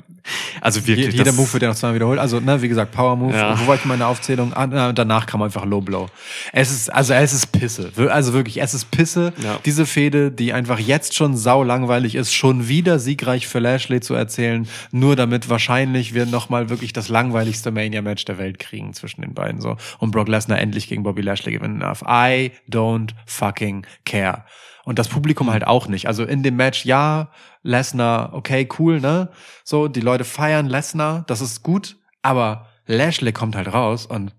Also 0.61 0.87
wirklich. 0.87 1.15
jeder 1.15 1.33
Move 1.33 1.53
wird 1.53 1.63
ja 1.63 1.69
noch 1.71 1.77
zweimal 1.77 1.97
wiederholt. 1.97 2.19
Also, 2.19 2.41
ne, 2.41 2.61
wie 2.63 2.69
gesagt, 2.69 2.93
Power 2.93 3.17
Move. 3.17 3.35
Ja. 3.35 3.59
Wo 3.59 3.67
war 3.67 3.75
ich 3.75 3.83
in 3.83 3.89
meiner 3.89 4.07
Aufzählung? 4.07 4.53
Ah, 4.55 4.67
na, 4.67 4.93
danach 4.93 5.27
kam 5.27 5.43
einfach 5.43 5.65
Low 5.65 5.81
Blow. 5.81 6.09
Es 6.53 6.71
ist, 6.71 6.93
also 6.93 7.13
es 7.13 7.33
ist 7.33 7.53
Pisse. 7.53 7.93
Also 8.11 8.33
wirklich, 8.33 8.61
es 8.61 8.75
ist 8.75 8.91
Pisse. 8.91 9.33
Ja. 9.43 9.59
Diese 9.65 9.87
Fehde, 9.87 10.31
die 10.31 10.53
einfach 10.53 10.79
jetzt 10.79 11.15
schon 11.15 11.37
sau 11.37 11.63
langweilig 11.63 12.15
ist, 12.15 12.33
schon 12.33 12.69
wieder 12.69 12.99
siegreich 12.99 13.47
für 13.47 13.59
Lashley 13.59 14.01
zu 14.01 14.15
erzählen, 14.15 14.69
nur 14.93 15.17
damit 15.17 15.49
wahrscheinlich 15.49 16.15
wir 16.15 16.27
nochmal 16.27 16.71
wirklich 16.71 16.93
das 16.93 17.09
langweiligste 17.09 17.71
Mania-Match 17.71 18.25
der 18.25 18.39
Welt 18.39 18.59
kriegen 18.59 18.95
zwischen 18.95 19.23
den 19.23 19.35
beiden 19.35 19.61
so. 19.61 19.77
Und 19.99 20.11
Brock 20.11 20.29
Lesnar 20.29 20.59
endlich 20.59 20.89
gegen 20.89 21.03
Bobby 21.03 21.23
Lashley 21.23 21.53
gewinnen 21.53 21.81
darf. 21.81 22.03
I 22.03 22.53
don't 22.71 23.11
fucking 23.27 23.87
care. 24.05 24.45
Und 24.85 24.99
das 24.99 25.09
Publikum 25.09 25.51
halt 25.51 25.67
auch 25.67 25.87
nicht. 25.89 26.07
Also 26.09 26.25
in 26.25 26.43
dem 26.43 26.57
Match, 26.57 26.85
ja, 26.85 27.31
Lesnar, 27.63 28.35
okay, 28.35 28.69
cool, 28.79 29.01
ne? 29.01 29.31
So, 29.65 29.89
die 29.89 30.01
Leute 30.01 30.25
feiern 30.25 30.67
Lesnar, 30.67 31.25
das 31.27 31.41
ist 31.41 31.63
gut, 31.63 31.97
aber 32.23 32.69
Lashley 32.87 33.33
kommt 33.33 33.57
halt 33.57 33.73
raus 33.73 34.05
und 34.05 34.35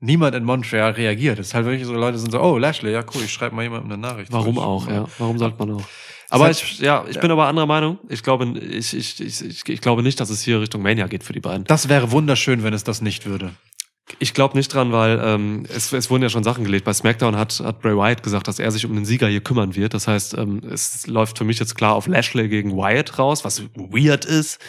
niemand 0.00 0.34
in 0.34 0.44
Montreal 0.44 0.92
reagiert. 0.92 1.38
Es 1.38 1.48
ist 1.48 1.54
halt 1.54 1.66
wirklich 1.66 1.86
so, 1.86 1.92
Leute 1.94 2.18
sind 2.18 2.30
so, 2.30 2.40
oh, 2.40 2.56
Lashley, 2.56 2.92
ja 2.92 3.02
cool, 3.14 3.22
ich 3.22 3.32
schreibe 3.32 3.54
mal 3.54 3.62
jemandem 3.62 3.92
eine 3.92 4.00
Nachricht. 4.00 4.32
Warum 4.32 4.58
auch, 4.58 4.86
ich- 4.86 4.94
ja. 4.94 5.04
Warum 5.18 5.38
sollte 5.38 5.58
man 5.58 5.72
auch? 5.76 5.84
Aber 6.28 6.50
ich, 6.50 6.80
ja, 6.80 7.04
ich 7.08 7.20
bin 7.20 7.30
aber 7.30 7.46
anderer 7.46 7.66
Meinung. 7.66 7.98
Ich 8.08 8.22
glaube, 8.24 8.46
ich, 8.58 8.94
ich, 8.96 9.20
ich, 9.20 9.44
ich, 9.44 9.68
ich 9.68 9.80
glaube 9.80 10.02
nicht, 10.02 10.18
dass 10.18 10.28
es 10.28 10.42
hier 10.42 10.60
Richtung 10.60 10.82
Mania 10.82 11.06
geht 11.06 11.22
für 11.22 11.32
die 11.32 11.40
beiden. 11.40 11.64
Das 11.64 11.88
wäre 11.88 12.10
wunderschön, 12.10 12.64
wenn 12.64 12.74
es 12.74 12.82
das 12.82 13.00
nicht 13.00 13.26
würde. 13.26 13.52
Ich 14.20 14.34
glaube 14.34 14.56
nicht 14.56 14.72
dran, 14.72 14.92
weil 14.92 15.20
ähm, 15.22 15.66
es, 15.68 15.92
es 15.92 16.10
wurden 16.10 16.22
ja 16.22 16.28
schon 16.28 16.44
Sachen 16.44 16.62
gelegt. 16.62 16.84
Bei 16.84 16.92
SmackDown 16.92 17.36
hat, 17.36 17.58
hat 17.58 17.80
Bray 17.80 17.96
Wyatt 17.96 18.22
gesagt, 18.22 18.46
dass 18.46 18.60
er 18.60 18.70
sich 18.70 18.86
um 18.86 18.94
den 18.94 19.04
Sieger 19.04 19.26
hier 19.26 19.40
kümmern 19.40 19.74
wird. 19.74 19.94
Das 19.94 20.06
heißt, 20.06 20.34
ähm, 20.38 20.62
es 20.70 21.08
läuft 21.08 21.38
für 21.38 21.44
mich 21.44 21.58
jetzt 21.58 21.74
klar 21.74 21.94
auf 21.94 22.06
Lashley 22.06 22.48
gegen 22.48 22.76
Wyatt 22.76 23.18
raus, 23.18 23.44
was 23.44 23.64
weird 23.74 24.24
ist. 24.24 24.60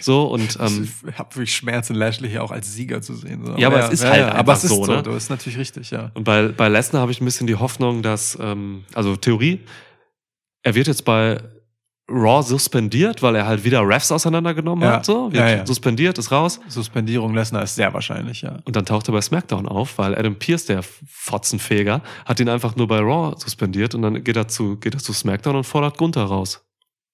So 0.00 0.26
und 0.26 0.56
ähm, 0.60 0.88
ich 1.08 1.18
habe 1.18 1.34
wirklich 1.34 1.56
Schmerzen, 1.56 1.96
Lashley 1.96 2.30
hier 2.30 2.44
auch 2.44 2.52
als 2.52 2.72
Sieger 2.72 3.02
zu 3.02 3.14
sehen. 3.14 3.44
So. 3.44 3.56
Ja, 3.56 3.66
aber 3.66 3.80
es 3.86 3.90
ist 3.90 4.04
halt 4.04 4.22
aber 4.22 4.38
einfach 4.38 4.56
es 4.56 4.64
ist 4.64 4.70
so, 4.70 4.84
so, 4.84 4.92
ne? 4.92 5.02
Das 5.02 5.16
ist 5.16 5.30
natürlich 5.30 5.58
richtig, 5.58 5.90
ja. 5.90 6.12
Und 6.14 6.22
bei, 6.22 6.48
bei 6.48 6.68
Lesnar 6.68 7.02
habe 7.02 7.10
ich 7.10 7.20
ein 7.20 7.24
bisschen 7.24 7.48
die 7.48 7.56
Hoffnung, 7.56 8.02
dass, 8.02 8.38
ähm, 8.40 8.84
also 8.94 9.16
Theorie, 9.16 9.60
er 10.62 10.76
wird 10.76 10.86
jetzt 10.86 11.04
bei 11.04 11.40
Raw 12.08 12.40
suspendiert, 12.42 13.20
weil 13.22 13.34
er 13.34 13.46
halt 13.46 13.64
wieder 13.64 13.80
Refs 13.86 14.12
auseinandergenommen 14.12 14.84
Ja. 14.84 14.96
hat. 14.96 15.06
So, 15.06 15.32
wird 15.32 15.42
Ja, 15.42 15.56
ja. 15.56 15.66
suspendiert, 15.66 16.18
ist 16.18 16.30
raus. 16.30 16.60
Suspendierung 16.68 17.34
Lesnar 17.34 17.64
ist 17.64 17.74
sehr 17.74 17.92
wahrscheinlich, 17.92 18.42
ja. 18.42 18.58
Und 18.64 18.76
dann 18.76 18.86
taucht 18.86 19.08
er 19.08 19.12
bei 19.12 19.20
SmackDown 19.20 19.66
auf, 19.66 19.98
weil 19.98 20.14
Adam 20.16 20.36
Pierce, 20.36 20.66
der 20.66 20.82
Fotzenfeger, 20.82 22.02
hat 22.24 22.38
ihn 22.40 22.48
einfach 22.48 22.76
nur 22.76 22.86
bei 22.86 22.98
Raw 23.00 23.34
suspendiert 23.36 23.94
und 23.94 24.02
dann 24.02 24.22
geht 24.22 24.36
er 24.36 24.46
zu, 24.46 24.76
geht 24.76 24.94
er 24.94 25.00
zu 25.00 25.12
SmackDown 25.12 25.56
und 25.56 25.64
fordert 25.64 25.98
Gunther 25.98 26.24
raus. 26.24 26.62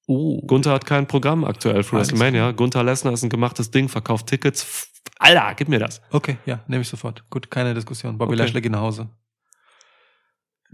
Oh. 0.06 0.42
Gunther 0.46 0.72
hat 0.72 0.84
kein 0.84 1.06
Programm 1.06 1.44
aktuell 1.44 1.82
für 1.84 1.96
WrestleMania. 1.96 2.50
Gunther 2.52 2.82
Lesnar 2.84 3.14
ist 3.14 3.22
ein 3.22 3.30
gemachtes 3.30 3.70
Ding, 3.70 3.88
verkauft 3.88 4.26
Tickets. 4.26 4.90
Alter, 5.18 5.54
gib 5.56 5.68
mir 5.68 5.78
das. 5.78 6.02
Okay, 6.10 6.36
ja, 6.44 6.60
nehme 6.66 6.82
ich 6.82 6.88
sofort. 6.88 7.24
Gut, 7.30 7.50
keine 7.50 7.72
Diskussion. 7.72 8.18
Bobby 8.18 8.34
Okay. 8.34 8.42
Lashley 8.42 8.60
geht 8.60 8.72
nach 8.72 8.80
Hause. 8.80 9.08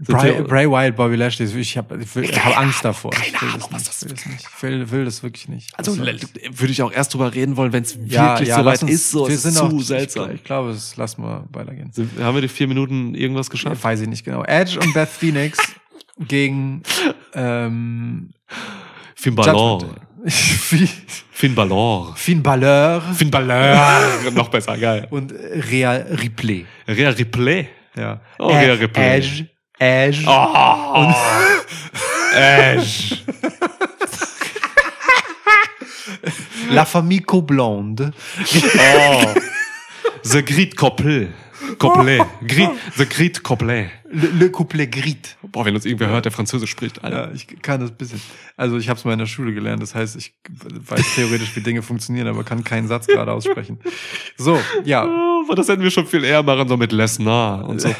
Bray, 0.07 0.41
Bray 0.43 0.65
Wyatt, 0.69 0.95
Bobby 0.95 1.15
Lashley, 1.17 1.45
ich 1.59 1.77
habe 1.77 2.01
ich 2.01 2.15
will- 2.15 2.23
ich 2.23 2.43
hab 2.45 2.57
Angst 2.57 2.85
davor. 2.85 3.11
keine 3.11 3.27
ich 3.27 3.41
will 3.41 3.49
Ahnung, 3.49 3.67
das 3.71 3.71
was 3.71 3.83
das 3.83 4.01
Ich 4.01 4.07
will 4.09 4.15
das 4.15 4.25
nicht. 4.27 4.47
Ich 4.55 4.63
will, 4.63 4.91
will 4.91 5.05
das 5.05 5.23
wirklich 5.23 5.49
nicht. 5.49 5.77
Also 5.77 5.93
das? 5.95 6.21
würde 6.51 6.71
ich 6.71 6.81
auch 6.81 6.91
erst 6.91 7.13
drüber 7.13 7.33
reden 7.35 7.57
wollen, 7.57 7.73
wenn 7.73 7.83
es 7.83 7.97
ja, 8.07 8.29
wirklich 8.31 8.47
ja, 8.49 8.59
so 8.59 8.65
weit 8.65 8.81
uns, 8.83 8.91
ist. 8.91 9.11
So, 9.11 9.27
wir 9.27 9.35
es 9.35 9.41
sind 9.43 9.51
ist 9.51 9.59
auch, 9.61 9.69
zu 9.69 9.77
ich, 9.79 9.85
seltsam. 9.87 10.31
Ich 10.31 10.43
glaube, 10.45 10.71
das 10.71 10.95
lassen 10.95 11.21
wir 11.23 11.43
weitergehen. 11.51 11.91
Sind, 11.91 12.11
haben 12.21 12.33
wir 12.35 12.41
die 12.41 12.47
vier 12.47 12.67
Minuten 12.69 13.13
irgendwas 13.13 13.49
geschafft? 13.49 13.83
Weiß 13.83 13.99
ich 13.99 14.07
nicht 14.07 14.23
genau. 14.23 14.43
Edge 14.45 14.79
und 14.79 14.93
Beth 14.93 15.09
Phoenix 15.09 15.57
gegen 16.27 16.81
ähm, 17.33 18.29
Finn 19.15 19.35
Balor. 19.35 19.83
Finn- 20.25 21.55
Balor. 21.55 22.15
Finn 22.15 22.41
Balor 22.43 23.01
Finn 23.13 23.31
Balor. 23.31 24.31
Noch 24.33 24.49
besser, 24.49 24.77
geil. 24.77 25.07
und 25.09 25.31
Rhea 25.33 25.91
Ripley. 26.21 26.65
Rhea 26.87 27.09
Ripley. 27.09 27.67
Ja. 27.97 28.21
Oh, 28.37 28.47
Rhea 28.47 28.73
Ed- 28.73 28.79
Ripley. 28.81 29.03
Edge, 29.03 29.47
Edge. 29.79 30.25
Oh. 30.27 31.13
Edge. 32.35 33.23
La 36.71 36.85
Famille 36.85 37.21
Coblonde. 37.21 38.11
Oh. 38.77 39.33
The 40.23 40.43
Grit 40.43 40.75
Couplet. 40.75 41.29
Couplet. 41.77 42.21
Grit, 42.45 42.69
the 42.97 43.05
Grit 43.07 43.41
Couplet. 43.41 43.89
Le, 44.11 44.27
le 44.27 44.49
Couplet 44.49 44.87
Grit. 44.87 45.37
Boah, 45.43 45.65
wenn 45.65 45.75
uns 45.75 45.85
irgendwer 45.85 46.09
hört, 46.09 46.25
der 46.25 46.31
Französisch 46.31 46.69
spricht, 46.69 47.03
Alter. 47.03 47.29
Ja, 47.29 47.31
ich 47.33 47.47
kann 47.61 47.79
das 47.79 47.91
bisschen. 47.91 48.21
Also 48.57 48.77
ich 48.77 48.89
habe 48.89 48.99
es 48.99 49.05
mal 49.05 49.13
in 49.13 49.19
der 49.19 49.27
Schule 49.27 49.53
gelernt. 49.53 49.81
Das 49.81 49.95
heißt, 49.95 50.15
ich 50.17 50.33
weiß 50.49 51.15
theoretisch, 51.15 51.55
wie 51.55 51.61
Dinge 51.61 51.81
funktionieren, 51.81 52.27
aber 52.27 52.43
kann 52.43 52.63
keinen 52.63 52.87
Satz 52.87 53.07
gerade 53.07 53.31
aussprechen. 53.31 53.79
So, 54.37 54.59
ja, 54.83 55.07
Oh, 55.49 55.55
das 55.55 55.67
hätten 55.67 55.81
wir 55.81 55.89
schon 55.89 56.05
viel 56.05 56.23
eher 56.23 56.43
machen, 56.43 56.67
so 56.67 56.77
mit 56.77 56.91
Lesnar 56.91 57.67
und 57.67 57.81
so. 57.81 57.93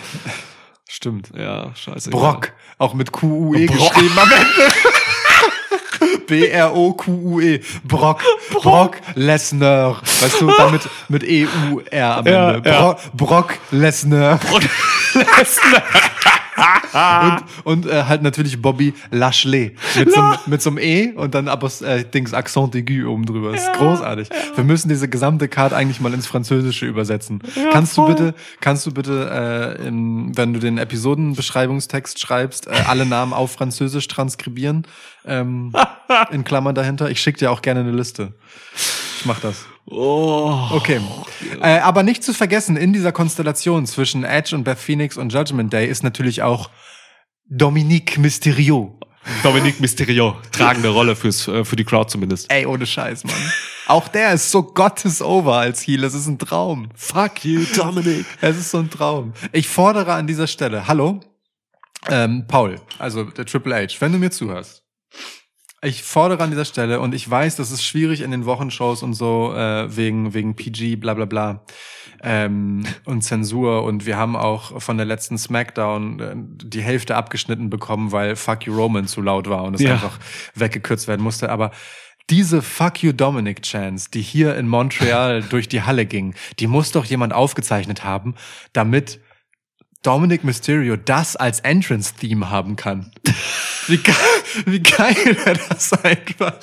Stimmt. 0.89 1.29
Ja, 1.37 1.73
scheiße. 1.75 2.09
Brock, 2.09 2.51
auch 2.77 2.93
mit 2.93 3.11
Q-U-E 3.11 3.65
Brock. 3.67 3.93
geschrieben 3.93 4.17
am 4.19 4.29
Ende. 4.31 4.73
B-R-O-Q-U-E. 6.27 7.59
Brock. 7.83 8.21
Brock 8.51 8.97
Lesnar. 9.15 10.01
Weißt 10.21 10.41
du, 10.41 10.51
damit 10.57 10.87
mit 11.07 11.23
E-U-R 11.23 12.17
am 12.17 12.25
Ja, 12.27 12.51
Ende. 12.53 12.69
ja. 12.69 12.79
Bro 12.81 12.97
Brock 13.13 13.53
Lesnar. 13.71 14.37
Brock 14.37 14.61
Lesnar. 15.13 15.81
Und 17.63 17.85
und 17.85 17.85
äh, 17.91 18.03
halt 18.03 18.21
natürlich 18.23 18.61
Bobby 18.61 18.93
Lashley. 19.11 19.75
Mit 19.95 20.11
so, 20.11 20.21
einem- 20.21 20.37
mit 20.47 20.61
so 20.61 20.69
einem 20.69 20.77
E 20.79 21.11
und 21.15 21.33
dann 21.35 21.47
aber 21.47 21.69
äh, 21.81 22.03
Dings 22.03 22.33
Accent 22.33 22.75
aigu 22.75 23.07
oben 23.07 23.25
drüber. 23.25 23.51
Das 23.51 23.63
ist 23.63 23.73
großartig. 23.73 24.29
Wir 24.55 24.63
müssen 24.63 24.89
diese 24.89 25.07
gesamte 25.07 25.47
Card 25.47 25.73
eigentlich 25.73 25.99
mal 26.01 26.13
ins 26.13 26.27
Französische 26.27 26.85
übersetzen. 26.85 27.41
kannst 27.71 27.95
voll. 27.95 28.15
du 28.15 28.15
bitte, 28.15 28.35
kannst 28.59 28.85
du 28.85 28.91
bitte, 28.91 29.77
äh, 29.79 29.87
in, 29.87 30.35
wenn 30.37 30.53
du 30.53 30.59
den 30.59 30.77
Episodenbeschreibungstext 30.77 32.19
schreibst, 32.19 32.67
äh, 32.67 32.71
alle 32.87 33.05
Namen 33.05 33.33
auf 33.33 33.51
Französisch 33.53 34.07
transkribieren? 34.07 34.85
Ähm, 35.25 35.73
in 36.31 36.43
Klammern 36.43 36.75
dahinter. 36.75 37.09
Ich 37.09 37.21
schicke 37.21 37.39
dir 37.39 37.51
auch 37.51 37.61
gerne 37.61 37.81
eine 37.81 37.91
Liste. 37.91 38.33
Ich 39.19 39.25
mach 39.25 39.39
das. 39.39 39.65
Oh. 39.89 40.67
Okay. 40.71 41.01
Äh, 41.61 41.79
aber 41.79 42.03
nicht 42.03 42.23
zu 42.23 42.33
vergessen, 42.33 42.77
in 42.77 42.93
dieser 42.93 43.11
Konstellation 43.11 43.85
zwischen 43.85 44.23
Edge 44.23 44.55
und 44.55 44.63
Beth 44.63 44.77
Phoenix 44.77 45.17
und 45.17 45.33
Judgment 45.33 45.73
Day 45.73 45.87
ist 45.87 46.03
natürlich 46.03 46.41
auch 46.41 46.69
Dominique 47.45 48.17
Mysterio. 48.17 48.99
Dominique 49.43 49.79
Mysterio. 49.79 50.37
Tragende 50.51 50.89
Rolle 50.89 51.15
fürs, 51.15 51.47
äh, 51.47 51.65
für 51.65 51.75
die 51.75 51.83
Crowd 51.83 52.09
zumindest. 52.09 52.51
Ey, 52.51 52.65
ohne 52.65 52.85
Scheiß, 52.85 53.23
Mann. 53.23 53.51
Auch 53.87 54.07
der 54.07 54.33
ist 54.33 54.51
so 54.51 54.63
gottes 54.63 55.21
over 55.21 55.55
als 55.55 55.81
Heel. 55.81 56.03
Es 56.03 56.13
ist 56.13 56.27
ein 56.27 56.37
Traum. 56.37 56.89
Fuck 56.95 57.43
you, 57.43 57.65
Dominic. 57.75 58.25
Es 58.41 58.57
ist 58.57 58.71
so 58.71 58.77
ein 58.77 58.89
Traum. 58.89 59.33
Ich 59.51 59.67
fordere 59.67 60.13
an 60.13 60.27
dieser 60.27 60.47
Stelle, 60.47 60.87
hallo, 60.87 61.21
ähm, 62.07 62.45
Paul, 62.47 62.79
also 62.97 63.23
der 63.23 63.45
Triple 63.45 63.75
H, 63.75 63.95
wenn 63.99 64.11
du 64.11 64.19
mir 64.19 64.31
zuhörst. 64.31 64.83
Ich 65.81 66.03
fordere 66.03 66.43
an 66.43 66.49
dieser 66.49 66.65
Stelle 66.65 66.99
und 66.99 67.15
ich 67.15 67.29
weiß, 67.29 67.55
das 67.55 67.71
ist 67.71 67.83
schwierig 67.83 68.19
in 68.21 68.31
den 68.31 68.45
Wochenshows 68.45 69.01
und 69.01 69.13
so 69.13 69.53
äh, 69.55 69.95
wegen 69.95 70.33
wegen 70.33 70.55
PG, 70.55 70.97
bla 70.97 71.13
bla 71.13 71.23
bla 71.25 71.63
ähm, 72.21 72.83
und 73.05 73.21
Zensur 73.21 73.83
und 73.83 74.05
wir 74.05 74.17
haben 74.17 74.35
auch 74.35 74.81
von 74.81 74.97
der 74.97 75.05
letzten 75.05 75.37
Smackdown 75.37 76.19
äh, 76.19 76.33
die 76.35 76.81
Hälfte 76.81 77.15
abgeschnitten 77.15 77.69
bekommen, 77.69 78.11
weil 78.11 78.35
Fuck 78.35 78.65
You 78.65 78.75
Roman 78.75 79.07
zu 79.07 79.21
laut 79.21 79.49
war 79.49 79.63
und 79.63 79.75
es 79.75 79.81
Ja. 79.81 79.93
einfach 79.93 80.19
weggekürzt 80.53 81.07
werden 81.07 81.21
musste. 81.21 81.49
Aber 81.49 81.71
diese 82.29 82.61
Fuck 82.61 83.01
You 83.01 83.13
Dominic 83.13 83.61
Chance, 83.63 84.09
die 84.13 84.21
hier 84.21 84.55
in 84.57 84.67
Montreal 84.67 85.41
durch 85.49 85.69
die 85.69 85.83
Halle 85.83 86.05
ging, 86.05 86.35
die 86.59 86.67
muss 86.67 86.91
doch 86.91 87.05
jemand 87.05 87.31
aufgezeichnet 87.33 88.03
haben, 88.03 88.35
damit 88.73 89.21
Dominic 90.03 90.43
Mysterio 90.45 90.95
das 90.95 91.35
als 91.35 91.59
Entrance-Theme 91.59 92.49
haben 92.49 92.75
kann. 92.77 93.11
Wie, 93.87 93.97
ge 93.97 94.13
wie 94.65 94.79
geil 94.81 95.15
wäre 95.25 95.59
das 95.69 95.91
einfach, 96.03 96.53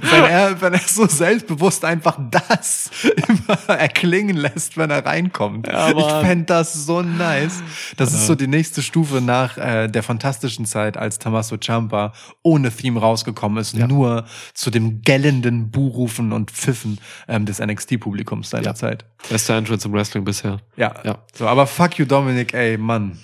wenn 0.00 0.24
er, 0.24 0.60
wenn 0.60 0.72
er 0.72 0.80
so 0.80 1.06
selbstbewusst 1.06 1.84
einfach 1.84 2.18
das 2.30 2.90
immer 3.28 3.58
erklingen 3.78 4.36
lässt, 4.36 4.76
wenn 4.76 4.90
er 4.90 5.04
reinkommt. 5.06 5.66
Ja, 5.68 5.90
ich 5.90 6.04
fände 6.26 6.46
das 6.46 6.72
so 6.86 7.02
nice. 7.02 7.62
Das 7.96 8.12
ist 8.12 8.26
so 8.26 8.34
die 8.34 8.46
nächste 8.48 8.82
Stufe 8.82 9.20
nach 9.20 9.56
äh, 9.56 9.88
der 9.88 10.02
fantastischen 10.02 10.64
Zeit, 10.64 10.96
als 10.96 11.18
Tommaso 11.18 11.58
Ciampa 11.58 12.12
ohne 12.42 12.70
Theme 12.72 12.98
rausgekommen 12.98 13.58
ist, 13.58 13.74
nur 13.76 14.24
zu 14.54 14.70
dem 14.70 15.02
gellenden 15.02 15.70
Buhrufen 15.70 16.32
und 16.32 16.50
Pfiffen 16.50 16.98
ähm, 17.28 17.46
des 17.46 17.60
NXT-Publikums 17.60 18.50
seiner 18.50 18.64
Ja. 18.66 18.74
Zeit. 18.74 19.04
Bester 19.28 19.54
Entrance 19.56 19.86
im 19.86 19.92
Wrestling 19.94 20.24
bisher. 20.24 20.60
Ja. 20.76 20.94
Ja. 21.04 21.18
So, 21.34 21.46
aber 21.46 21.66
fuck 21.66 21.98
you, 21.98 22.06
Dominic, 22.06 22.54
ey, 22.54 22.78
Mann. 22.80 23.16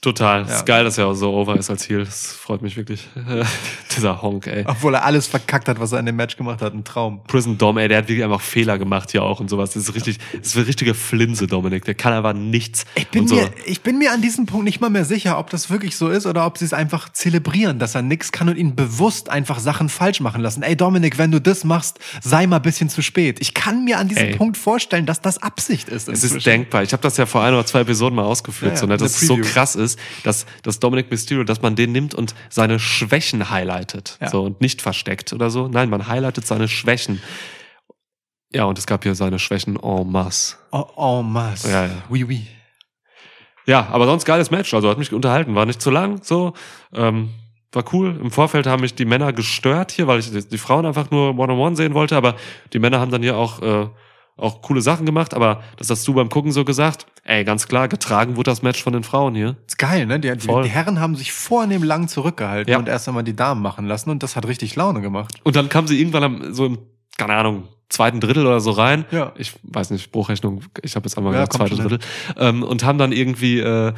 Total. 0.00 0.46
Ja. 0.46 0.56
Ist 0.56 0.64
geil, 0.64 0.84
dass 0.84 0.96
er 0.96 1.08
auch 1.08 1.14
so 1.14 1.34
over 1.34 1.56
ist 1.56 1.68
als 1.68 1.86
Heel. 1.86 2.04
Das 2.04 2.32
freut 2.32 2.62
mich 2.62 2.76
wirklich. 2.78 3.06
Dieser 3.96 4.22
Honk, 4.22 4.46
ey. 4.46 4.64
Obwohl 4.66 4.94
er 4.94 5.04
alles 5.04 5.26
verkackt 5.26 5.68
hat, 5.68 5.78
was 5.78 5.92
er 5.92 5.98
in 5.98 6.06
dem 6.06 6.16
Match 6.16 6.38
gemacht 6.38 6.62
hat. 6.62 6.72
Ein 6.72 6.84
Traum. 6.84 7.22
Prison 7.24 7.58
Dom, 7.58 7.76
ey, 7.76 7.86
der 7.86 7.98
hat 7.98 8.08
wirklich 8.08 8.24
einfach 8.24 8.40
Fehler 8.40 8.78
gemacht 8.78 9.10
hier 9.10 9.22
auch 9.22 9.40
und 9.40 9.50
sowas. 9.50 9.72
Das 9.72 9.82
ist 9.82 9.94
richtig, 9.94 10.18
das 10.32 10.48
ist 10.48 10.56
eine 10.56 10.66
richtige 10.66 10.94
Flinse, 10.94 11.46
Dominik. 11.46 11.84
Der 11.84 11.94
kann 11.94 12.14
einfach 12.14 12.32
nichts. 12.32 12.86
Ich 12.94 13.08
bin, 13.08 13.28
so. 13.28 13.34
mir, 13.34 13.50
ich 13.66 13.82
bin 13.82 13.98
mir 13.98 14.12
an 14.12 14.22
diesem 14.22 14.46
Punkt 14.46 14.64
nicht 14.64 14.80
mal 14.80 14.88
mehr 14.88 15.04
sicher, 15.04 15.38
ob 15.38 15.50
das 15.50 15.68
wirklich 15.68 15.96
so 15.96 16.08
ist 16.08 16.24
oder 16.24 16.46
ob 16.46 16.56
sie 16.56 16.64
es 16.64 16.72
einfach 16.72 17.10
zelebrieren, 17.10 17.78
dass 17.78 17.94
er 17.94 18.00
nix 18.00 18.32
kann 18.32 18.48
und 18.48 18.56
ihn 18.56 18.74
bewusst 18.74 19.28
einfach 19.28 19.58
Sachen 19.58 19.90
falsch 19.90 20.20
machen 20.20 20.40
lassen. 20.40 20.62
Ey, 20.62 20.76
Dominik, 20.76 21.18
wenn 21.18 21.30
du 21.30 21.42
das 21.42 21.62
machst, 21.64 21.98
sei 22.22 22.46
mal 22.46 22.56
ein 22.56 22.62
bisschen 22.62 22.88
zu 22.88 23.02
spät. 23.02 23.38
Ich 23.40 23.52
kann 23.52 23.84
mir 23.84 23.98
an 23.98 24.08
diesem 24.08 24.28
Ey. 24.28 24.36
Punkt 24.36 24.56
vorstellen, 24.56 25.04
dass 25.04 25.20
das 25.20 25.42
Absicht 25.42 25.90
ist. 25.90 26.08
Es 26.08 26.22
inzwischen. 26.24 26.36
ist 26.38 26.46
denkbar. 26.46 26.82
Ich 26.84 26.94
habe 26.94 27.02
das 27.02 27.18
ja 27.18 27.26
vor 27.26 27.42
ein 27.42 27.52
oder 27.52 27.66
zwei 27.66 27.80
Episoden 27.80 28.16
mal 28.16 28.24
ausgeführt, 28.24 28.72
Ja, 28.72 28.74
ja, 28.76 28.80
so, 28.80 28.86
ne, 28.86 28.96
dass 28.96 29.20
es 29.20 29.26
so 29.26 29.36
krass 29.36 29.76
ist, 29.76 29.89
dass, 30.24 30.46
dass 30.62 30.80
Dominic 30.80 31.10
Mysterio, 31.10 31.44
dass 31.44 31.62
man 31.62 31.76
den 31.76 31.92
nimmt 31.92 32.14
und 32.14 32.34
seine 32.48 32.78
Schwächen 32.78 33.50
highlightet. 33.50 34.18
Ja. 34.20 34.28
So 34.28 34.42
und 34.42 34.60
nicht 34.60 34.82
versteckt 34.82 35.32
oder 35.32 35.50
so. 35.50 35.68
Nein, 35.68 35.90
man 35.90 36.06
highlightet 36.06 36.46
seine 36.46 36.68
Schwächen. 36.68 37.22
Ja, 38.52 38.64
und 38.64 38.78
es 38.78 38.86
gab 38.86 39.04
hier 39.04 39.14
seine 39.14 39.38
Schwächen 39.38 39.78
en 39.80 40.10
masse. 40.10 40.56
Oh, 40.72 40.84
oh 40.96 41.22
masse. 41.22 41.70
Ja, 41.70 41.86
ja. 41.86 42.02
Oui, 42.08 42.24
oui. 42.24 42.46
Ja, 43.66 43.88
aber 43.90 44.06
sonst 44.06 44.24
geiles 44.24 44.50
Match. 44.50 44.74
Also 44.74 44.90
hat 44.90 44.98
mich 44.98 45.12
unterhalten. 45.12 45.54
War 45.54 45.66
nicht 45.66 45.80
zu 45.80 45.90
lang, 45.90 46.20
so. 46.22 46.54
Ähm, 46.92 47.30
war 47.72 47.84
cool. 47.92 48.18
Im 48.20 48.32
Vorfeld 48.32 48.66
haben 48.66 48.80
mich 48.80 48.94
die 48.94 49.04
Männer 49.04 49.32
gestört 49.32 49.92
hier, 49.92 50.08
weil 50.08 50.18
ich 50.18 50.30
die, 50.30 50.58
Frauen 50.58 50.86
einfach 50.86 51.10
nur 51.12 51.38
One-on-One 51.38 51.76
sehen 51.76 51.94
wollte. 51.94 52.16
Aber 52.16 52.34
die 52.72 52.80
Männer 52.80 52.98
haben 52.98 53.12
dann 53.12 53.22
hier 53.22 53.36
auch, 53.36 53.62
äh, 53.62 53.86
auch 54.40 54.62
coole 54.62 54.80
Sachen 54.80 55.06
gemacht. 55.06 55.34
Aber 55.34 55.62
das 55.76 55.90
hast 55.90 56.06
du 56.08 56.14
beim 56.14 56.28
Gucken 56.28 56.52
so 56.52 56.64
gesagt. 56.64 57.06
Ey, 57.24 57.44
ganz 57.44 57.68
klar, 57.68 57.88
getragen 57.88 58.36
wurde 58.36 58.50
das 58.50 58.62
Match 58.62 58.82
von 58.82 58.92
den 58.92 59.02
Frauen 59.04 59.34
hier. 59.34 59.56
Ist 59.66 59.78
geil, 59.78 60.06
ne? 60.06 60.18
Die, 60.18 60.30
die, 60.36 60.46
die 60.46 60.68
Herren 60.68 61.00
haben 61.00 61.14
sich 61.16 61.32
vornehm 61.32 61.82
lang 61.82 62.08
zurückgehalten 62.08 62.72
Ja. 62.72 62.78
und 62.78 62.88
erst 62.88 63.08
einmal 63.08 63.24
die 63.24 63.36
Damen 63.36 63.62
machen 63.62 63.86
lassen 63.86 64.10
und 64.10 64.22
das 64.22 64.36
hat 64.36 64.46
richtig 64.46 64.74
Laune 64.76 65.00
gemacht. 65.00 65.34
Und 65.44 65.56
dann 65.56 65.68
kam 65.68 65.86
sie 65.86 65.98
irgendwann 65.98 66.24
am, 66.24 66.52
so 66.54 66.66
im, 66.66 66.78
keine 67.16 67.34
Ahnung, 67.34 67.68
zweiten 67.88 68.20
Drittel 68.20 68.46
oder 68.46 68.60
so 68.60 68.70
rein. 68.70 69.04
Ja. 69.10 69.32
Ich 69.36 69.52
weiß 69.64 69.90
nicht, 69.90 70.12
Bruchrechnung, 70.12 70.62
ich 70.82 70.94
habe 70.96 71.06
jetzt 71.06 71.18
einmal 71.18 71.34
Ja, 71.34 71.40
gesagt, 71.44 71.54
zweites 71.54 71.78
Drittel. 71.78 71.98
Ähm, 72.38 72.62
und 72.62 72.84
haben 72.84 72.98
dann 72.98 73.12
irgendwie 73.12 73.58
äh, 73.58 73.92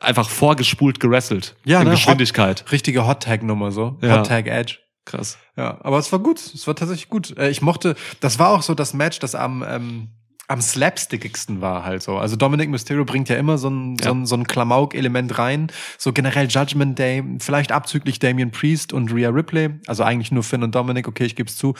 einfach 0.00 0.28
vorgespult 0.28 1.00
gerasselt. 1.00 1.54
Ja, 1.64 1.78
in 1.80 1.86
ne? 1.86 1.92
Geschwindigkeit. 1.92 2.62
Hot, 2.62 2.72
richtige 2.72 3.06
Hot-Tag-Nummer 3.06 3.70
so. 3.70 3.96
Ja. 4.02 4.18
Hot-Tag-Edge. 4.18 4.78
Krass. 5.08 5.38
Ja, 5.56 5.78
aber 5.82 5.98
es 5.98 6.12
war 6.12 6.18
gut. 6.18 6.38
Es 6.38 6.66
war 6.66 6.76
tatsächlich 6.76 7.08
gut. 7.08 7.36
Äh, 7.38 7.48
Ich 7.48 7.62
mochte, 7.62 7.96
das 8.20 8.38
war 8.38 8.50
auch 8.50 8.62
so 8.62 8.74
das 8.74 8.92
Match, 8.92 9.18
das 9.20 9.34
am, 9.34 9.64
ähm, 9.66 10.08
am 10.50 10.62
slapstickigsten 10.62 11.60
war 11.60 11.84
halt 11.84 12.02
so. 12.02 12.16
Also 12.16 12.34
Dominic 12.36 12.70
Mysterio 12.70 13.04
bringt 13.04 13.28
ja 13.28 13.36
immer 13.36 13.58
so 13.58 13.68
ein, 13.68 13.96
so 13.98 14.04
Ja. 14.06 14.14
ein, 14.14 14.24
so 14.24 14.34
ein 14.34 14.46
Klamauk-Element 14.46 15.36
rein. 15.38 15.66
So 15.98 16.12
generell 16.14 16.46
Judgment 16.48 16.98
Day, 16.98 17.22
vielleicht 17.38 17.70
abzüglich 17.72 18.18
Damian 18.18 18.50
Priest 18.50 18.92
und 18.94 19.12
Rhea 19.12 19.28
Ripley, 19.28 19.70
also 19.86 20.04
eigentlich 20.04 20.30
nur 20.32 20.42
Finn 20.42 20.62
und 20.62 20.74
Dominic, 20.74 21.06
okay, 21.08 21.24
ich 21.24 21.36
geb's 21.36 21.56
zu, 21.56 21.74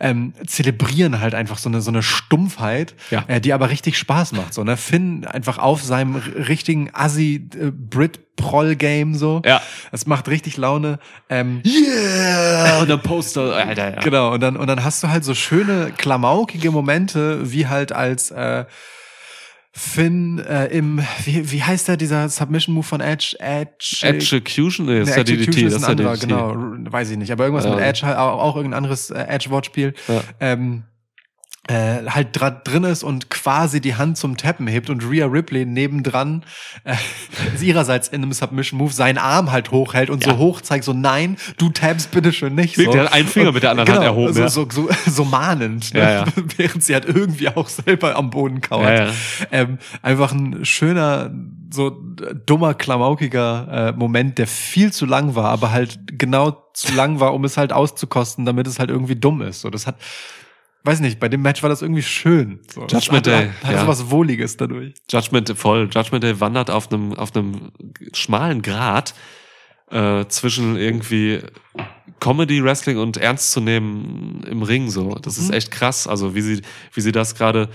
ähm, 0.00 0.34
zelebrieren 0.46 1.20
halt 1.20 1.34
einfach 1.36 1.58
so 1.58 1.68
eine, 1.68 1.80
so 1.80 1.90
eine 1.92 2.02
Stumpfheit, 2.02 2.94
Ja. 3.10 3.24
äh, 3.28 3.40
die 3.40 3.52
aber 3.52 3.70
richtig 3.70 3.96
Spaß 3.98 4.32
macht. 4.32 4.52
So, 4.54 4.64
ne? 4.64 4.76
Finn 4.76 5.24
einfach 5.24 5.58
auf 5.58 5.82
seinem 5.84 6.16
richtigen 6.16 6.90
Assi 6.92 7.48
äh, 8.38 8.42
Brit 8.42 8.48
Proll 8.50 8.76
Game 8.76 9.14
so. 9.14 9.42
Ja. 9.44 9.60
Es 9.92 10.06
macht 10.06 10.28
richtig 10.28 10.56
Laune. 10.56 10.98
Ähm, 11.28 11.62
Yeah! 11.64 12.80
Und 12.80 12.88
dann 12.90 13.00
Poster, 13.02 13.54
Alter, 13.54 13.94
ja. 13.94 14.00
Genau, 14.00 14.32
und 14.32 14.40
dann, 14.40 14.56
und 14.56 14.66
dann 14.66 14.84
hast 14.84 15.02
du 15.02 15.08
halt 15.08 15.24
so 15.24 15.34
schöne, 15.34 15.92
klamaukige 15.96 16.70
Momente, 16.70 17.52
wie 17.52 17.66
halt 17.66 17.92
als 17.92 18.30
äh, 18.30 18.64
Finn 19.72 20.38
äh, 20.40 20.66
im, 20.66 21.00
wie, 21.24 21.52
wie 21.52 21.62
heißt 21.62 21.86
der, 21.88 21.96
dieser 21.96 22.28
Submission-Move 22.28 22.84
von 22.84 23.00
Edge? 23.00 23.36
Edge. 23.38 23.98
Execution? 24.02 24.86
Nee, 24.86 25.00
ist 25.02 25.16
ja 25.16 25.22
DDT. 25.22 25.62
Ist 25.62 25.76
ein 25.76 25.84
anderer, 25.84 26.14
DDT. 26.14 26.28
genau, 26.28 26.54
weiß 26.90 27.10
ich 27.10 27.16
nicht. 27.18 27.30
Aber 27.30 27.44
irgendwas 27.44 27.64
Ja. 27.66 27.70
mit 27.74 27.80
Edge, 27.80 28.04
halt 28.04 28.16
auch, 28.16 28.40
auch 28.40 28.56
irgendein 28.56 28.78
anderes 28.78 29.10
äh, 29.10 29.20
Edge-Wortspiel. 29.28 29.94
Ja. 30.08 30.20
Ähm, 30.40 30.84
äh, 31.68 32.06
halt 32.08 32.28
drin 32.64 32.84
ist 32.84 33.02
und 33.04 33.30
quasi 33.30 33.80
die 33.80 33.94
Hand 33.94 34.16
zum 34.16 34.36
Tappen 34.36 34.66
hebt 34.66 34.88
und 34.90 35.02
Rhea 35.08 35.26
Ripley 35.26 35.66
nebendran 35.66 36.42
äh, 36.84 36.94
ihrerseits 37.62 38.08
in 38.08 38.22
einem 38.22 38.32
Submission-Move 38.32 38.92
seinen 38.92 39.18
Arm 39.18 39.52
halt 39.52 39.70
hochhält 39.70 40.08
und 40.10 40.24
Ja. 40.24 40.32
so 40.32 40.38
hoch 40.38 40.60
zeigt, 40.62 40.84
so 40.84 40.92
nein, 40.94 41.36
du 41.58 41.68
tappst 41.68 42.10
bitte 42.10 42.32
schön 42.32 42.54
nicht. 42.54 42.76
So. 42.76 42.90
der 42.90 43.04
hat 43.04 43.12
einen 43.12 43.28
Finger 43.28 43.52
mit 43.52 43.62
der 43.62 43.72
anderen 43.72 43.92
Hand 43.92 44.02
erhoben, 44.02 44.32
So, 44.32 44.40
ja. 44.40 44.48
so, 44.48 44.66
so, 44.70 44.88
so 45.06 45.24
mahnend, 45.24 45.92
ne? 45.92 46.00
Ja, 46.00 46.10
ja. 46.10 46.24
während 46.56 46.82
sie 46.82 46.94
halt 46.94 47.04
irgendwie 47.04 47.48
auch 47.48 47.68
selber 47.68 48.16
am 48.16 48.30
Boden 48.30 48.60
kauert. 48.62 49.12
Ähm, 49.52 49.78
einfach 50.02 50.32
ein 50.32 50.64
schöner, 50.64 51.30
so 51.70 51.90
dummer, 52.46 52.72
klamaukiger 52.72 53.88
äh, 53.88 53.92
Moment, 53.92 54.38
der 54.38 54.46
viel 54.46 54.90
zu 54.92 55.04
lang 55.04 55.34
war, 55.34 55.50
aber 55.50 55.70
halt 55.70 55.98
genau 56.18 56.56
zu 56.72 56.94
lang 56.94 57.20
war, 57.20 57.34
um 57.34 57.44
es 57.44 57.56
halt 57.58 57.72
auszukosten, 57.74 58.46
damit 58.46 58.66
es 58.66 58.78
halt 58.78 58.88
irgendwie 58.88 59.16
dumm 59.16 59.42
ist. 59.42 59.60
So, 59.60 59.68
das 59.70 59.86
hat 59.86 59.96
weiß 60.84 61.00
nicht, 61.00 61.20
bei 61.20 61.28
dem 61.28 61.42
Match 61.42 61.62
war 61.62 61.70
das 61.70 61.82
irgendwie 61.82 62.02
schön. 62.02 62.60
So. 62.72 62.82
Judgment 62.82 63.12
hat, 63.12 63.26
Day, 63.26 63.48
Hat, 63.48 63.64
hat 63.64 63.72
ja. 63.72 63.80
so 63.82 63.88
was 63.88 64.10
Wohliges 64.10 64.56
dadurch. 64.56 64.94
Judgment 65.10 65.52
voll. 65.56 65.88
Judgment 65.92 66.24
Day 66.24 66.40
wandert 66.40 66.70
auf 66.70 66.90
einem 66.92 67.14
auf 67.14 67.34
einem 67.34 67.72
schmalen 68.12 68.62
Grat 68.62 69.14
äh, 69.90 70.26
zwischen 70.26 70.76
irgendwie 70.76 71.40
Comedy 72.20 72.62
Wrestling 72.62 72.98
und 72.98 73.16
ernst 73.16 73.52
zu 73.52 73.60
nehmen 73.60 74.42
im 74.46 74.62
Ring 74.62 74.90
so. 74.90 75.14
Das 75.14 75.38
ist 75.38 75.50
echt 75.50 75.70
krass, 75.70 76.06
also 76.06 76.34
wie 76.34 76.42
sie 76.42 76.62
wie 76.92 77.00
sie 77.00 77.12
das 77.12 77.34
gerade 77.34 77.68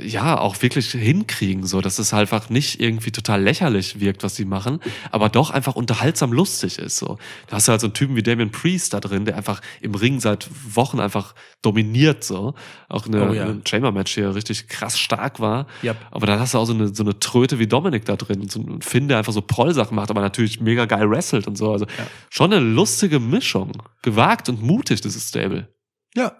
ja, 0.00 0.38
auch 0.38 0.60
wirklich 0.60 0.90
hinkriegen, 0.90 1.64
so, 1.66 1.80
dass 1.80 1.98
es 1.98 2.12
halt 2.12 2.32
einfach 2.32 2.50
nicht 2.50 2.80
irgendwie 2.80 3.12
total 3.12 3.42
lächerlich 3.42 4.00
wirkt, 4.00 4.22
was 4.22 4.34
sie 4.34 4.44
machen, 4.44 4.80
aber 5.10 5.28
doch 5.28 5.50
einfach 5.50 5.76
unterhaltsam 5.76 6.32
lustig 6.32 6.78
ist, 6.78 6.98
so. 6.98 7.18
Da 7.46 7.56
hast 7.56 7.68
du 7.68 7.72
halt 7.72 7.80
so 7.80 7.86
einen 7.86 7.94
Typen 7.94 8.16
wie 8.16 8.22
Damien 8.22 8.50
Priest 8.50 8.92
da 8.92 9.00
drin, 9.00 9.24
der 9.24 9.36
einfach 9.36 9.60
im 9.80 9.94
Ring 9.94 10.20
seit 10.20 10.48
Wochen 10.74 11.00
einfach 11.00 11.34
dominiert, 11.62 12.24
so. 12.24 12.54
Auch 12.88 13.06
eine, 13.06 13.30
Oh 13.30 13.32
ja. 13.32 13.46
ein 13.46 13.62
Chamber-Match 13.64 14.14
hier 14.14 14.34
richtig 14.34 14.68
krass 14.68 14.98
stark 14.98 15.38
war. 15.38 15.66
Yep. 15.84 15.96
Aber 16.10 16.26
dann 16.26 16.40
hast 16.40 16.54
du 16.54 16.58
auch 16.58 16.66
so 16.66 16.74
eine, 16.74 16.92
so 16.92 17.04
eine 17.04 17.18
Tröte 17.18 17.58
wie 17.58 17.66
Dominik 17.68 18.04
da 18.04 18.16
drin, 18.16 18.48
so 18.48 18.60
ein 18.60 18.82
Finn, 18.82 19.08
der 19.08 19.18
einfach 19.18 19.32
so 19.32 19.42
Prollsachen 19.42 19.94
macht, 19.94 20.10
aber 20.10 20.20
natürlich 20.20 20.60
mega 20.60 20.86
geil 20.86 21.08
wrestelt 21.08 21.46
und 21.46 21.56
so. 21.56 21.72
Also 21.72 21.86
schon 22.30 22.52
eine 22.52 22.62
lustige 22.62 23.20
Mischung. 23.20 23.72
Gewagt 24.02 24.48
und 24.48 24.60
mutig, 24.60 25.00
dieses 25.00 25.28
Stable. 25.28 25.68
Ja. 26.14 26.32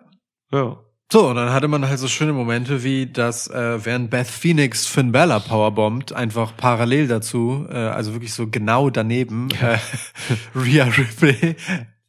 Ja. 0.53 0.81
So, 1.13 1.29
und 1.29 1.37
dann 1.37 1.53
hatte 1.53 1.69
man 1.69 1.87
halt 1.87 1.99
so 1.99 2.09
schöne 2.09 2.33
Momente 2.33 2.83
wie, 2.85 3.05
dass 3.05 3.47
äh, 3.47 3.85
während 3.85 4.09
Beth 4.09 4.27
Phoenix 4.27 4.87
Finn 4.87 5.13
Balor 5.13 5.41
powerbombt, 5.41 6.15
einfach 6.15 6.57
parallel 6.57 7.07
dazu, 7.07 7.67
äh, 7.71 7.75
also 7.77 8.15
wirklich 8.15 8.33
so 8.33 8.47
genau 8.49 8.89
daneben, 8.89 9.51
äh, 9.61 9.77
Rhea 10.59 10.85
Ripley 10.87 11.55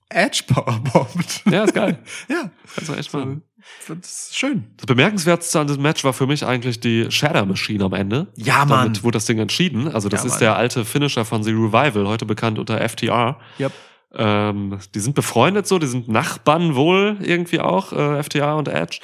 Edge 0.07 0.43
powerbombt. 0.47 1.43
Ja, 1.51 1.65
ist 1.65 1.73
geil. 1.73 1.99
ja, 2.29 2.49
Kannst 2.73 2.89
du 2.89 2.93
echt 2.93 3.13
machen. 3.13 3.41
das 3.89 3.97
ist 4.29 4.37
schön. 4.37 4.67
Das 4.77 4.85
Bemerkenswerteste 4.85 5.59
an 5.59 5.67
diesem 5.67 5.81
Match 5.83 6.05
war 6.05 6.13
für 6.13 6.25
mich 6.25 6.45
eigentlich 6.45 6.79
die 6.79 7.11
Shadow 7.11 7.45
Machine 7.45 7.83
am 7.83 7.91
Ende. 7.93 8.27
Ja, 8.37 8.59
Mann. 8.63 8.69
Damit 8.85 9.03
wurde 9.03 9.17
das 9.17 9.25
Ding 9.25 9.37
entschieden. 9.39 9.93
Also 9.93 10.07
das 10.07 10.21
Ja, 10.21 10.27
ist 10.27 10.31
Mann. 10.35 10.39
der 10.39 10.55
alte 10.55 10.85
Finisher 10.85 11.25
von 11.25 11.43
The 11.43 11.51
Revival, 11.51 12.07
heute 12.07 12.25
bekannt 12.25 12.57
unter 12.57 12.79
FTR. 12.87 13.37
Yep. 13.59 13.73
Ähm, 14.15 14.79
die 14.93 14.99
sind 14.99 15.15
befreundet 15.15 15.67
so, 15.67 15.79
die 15.79 15.87
sind 15.87 16.07
Nachbarn 16.07 16.75
wohl 16.75 17.17
irgendwie 17.21 17.59
auch, 17.59 17.91
äh, 17.93 18.21
FTR 18.21 18.55
und 18.57 18.67
Edge. 18.67 18.99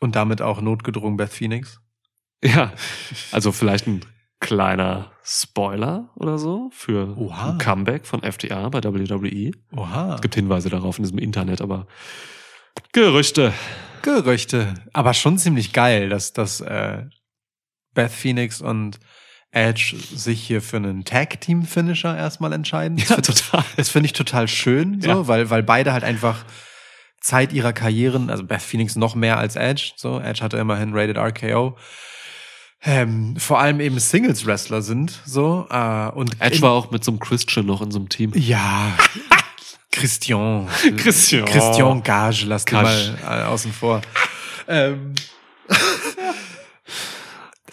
Und 0.00 0.16
damit 0.16 0.42
auch 0.42 0.60
notgedrungen 0.60 1.16
Beth 1.16 1.32
Phoenix. 1.32 1.80
Ja, 2.42 2.72
also 3.32 3.52
vielleicht 3.52 3.86
ein 3.86 4.00
kleiner 4.40 5.12
Spoiler 5.22 6.10
oder 6.16 6.38
so 6.38 6.70
für 6.72 7.16
Oha. 7.18 7.50
ein 7.50 7.58
Comeback 7.58 8.06
von 8.06 8.22
FTR 8.22 8.70
bei 8.70 8.82
WWE. 8.82 9.52
Oha. 9.76 10.14
Es 10.14 10.22
gibt 10.22 10.34
Hinweise 10.34 10.70
darauf 10.70 10.98
in 10.98 11.04
diesem 11.04 11.18
Internet, 11.18 11.60
aber 11.60 11.86
Gerüchte. 12.92 13.52
Gerüchte. 14.02 14.74
Aber 14.92 15.14
schon 15.14 15.38
ziemlich 15.38 15.72
geil, 15.72 16.08
dass, 16.08 16.32
dass 16.32 16.60
äh, 16.60 17.04
Beth 17.94 18.10
Phoenix 18.10 18.62
und 18.62 18.98
Edge 19.52 19.96
sich 20.14 20.40
hier 20.42 20.62
für 20.62 20.76
einen 20.76 21.04
Tag-Team-Finisher 21.04 22.16
erstmal 22.16 22.52
entscheiden. 22.52 22.98
Ja, 22.98 23.16
total. 23.16 23.64
Das 23.76 23.88
finde 23.88 24.06
ich 24.06 24.12
total 24.12 24.46
schön, 24.48 25.00
so, 25.00 25.08
Ja. 25.08 25.26
weil, 25.28 25.50
weil 25.50 25.62
beide 25.62 25.92
halt 25.92 26.04
einfach 26.04 26.44
Zeit 27.20 27.52
ihrer 27.52 27.72
Karrieren, 27.72 28.30
also 28.30 28.44
Beth 28.44 28.62
Phoenix 28.62 28.96
noch 28.96 29.14
mehr 29.14 29.38
als 29.38 29.56
Edge, 29.56 29.92
so, 29.96 30.20
Edge 30.20 30.42
hatte 30.42 30.56
immerhin 30.56 30.94
Rated 30.96 31.18
RKO, 31.18 31.76
ähm, 32.82 33.36
vor 33.36 33.58
allem 33.60 33.80
eben 33.80 33.98
Singles-Wrestler 33.98 34.80
sind, 34.82 35.20
so, 35.26 35.66
äh, 35.70 36.08
und 36.10 36.40
Edge 36.40 36.62
war 36.62 36.70
auch 36.72 36.90
mit 36.92 37.04
so 37.04 37.10
einem 37.10 37.18
Christian 37.20 37.66
noch 37.66 37.82
in 37.82 37.90
so 37.90 37.98
einem 37.98 38.08
Team. 38.08 38.32
ja, 38.36 38.96
Christian. 39.92 40.68
Christian. 40.96 41.44
Christian 41.44 42.02
Gage, 42.04 42.44
lass 42.46 42.64
Gage. 42.64 43.16
mal 43.24 43.40
äh, 43.40 43.44
außen 43.44 43.72
vor. 43.72 44.00
ähm, 44.68 45.14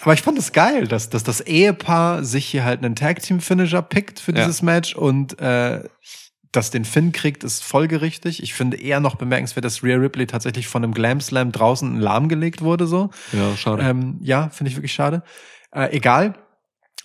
aber 0.07 0.13
ich 0.13 0.21
fand 0.21 0.39
es 0.39 0.53
geil, 0.53 0.87
dass, 0.87 1.09
dass 1.09 1.25
das 1.25 1.41
Ehepaar 1.41 2.23
sich 2.23 2.45
hier 2.45 2.63
halt 2.63 2.81
einen 2.81 2.95
Tag-Team-Finisher 2.95 3.81
pickt 3.81 4.21
für 4.21 4.31
Ja. 4.31 4.37
dieses 4.37 4.61
Match 4.61 4.95
und 4.95 5.37
äh, 5.41 5.83
das 6.53 6.71
den 6.71 6.85
Finn 6.85 7.11
kriegt, 7.11 7.43
ist 7.43 7.61
folgerichtig. 7.61 8.41
Ich 8.41 8.53
finde 8.53 8.77
eher 8.77 9.01
noch 9.01 9.15
bemerkenswert, 9.15 9.65
dass 9.65 9.83
Rhea 9.83 9.97
Ripley 9.97 10.25
tatsächlich 10.25 10.69
von 10.69 10.81
einem 10.81 10.93
Glam 10.93 11.19
Slam 11.19 11.51
draußen 11.51 11.99
lahmgelegt 11.99 12.61
wurde, 12.61 12.87
so. 12.87 13.09
Ja, 13.33 13.57
schade. 13.57 13.83
Ähm, 13.83 14.17
ja, 14.21 14.47
finde 14.47 14.69
ich 14.71 14.77
wirklich 14.77 14.93
schade. 14.93 15.23
Äh, 15.75 15.93
egal. 15.93 16.35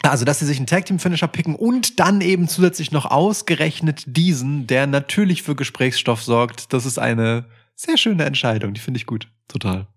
Also, 0.05 0.25
dass 0.25 0.39
sie 0.39 0.47
sich 0.47 0.59
einen 0.59 0.69
Tag 0.69 0.87
Team 0.87 1.01
Finisher 1.01 1.27
picken 1.27 1.57
und 1.57 1.99
dann 1.99 2.21
eben 2.21 2.47
zusätzlich 2.47 2.93
noch 2.93 3.07
ausgerechnet 3.07 4.05
diesen, 4.07 4.69
der 4.69 4.87
natürlich 4.87 5.43
für 5.43 5.57
Gesprächsstoff 5.57 6.23
sorgt. 6.23 6.73
Das 6.73 6.87
ist 6.87 7.01
eine 7.01 7.47
sehr 7.75 7.97
schöne 7.97 8.25
Entscheidung. 8.27 8.75
Die 8.75 8.81
finde 8.81 8.99
ich 8.99 9.07
gut. 9.07 9.27
Total. 9.49 9.89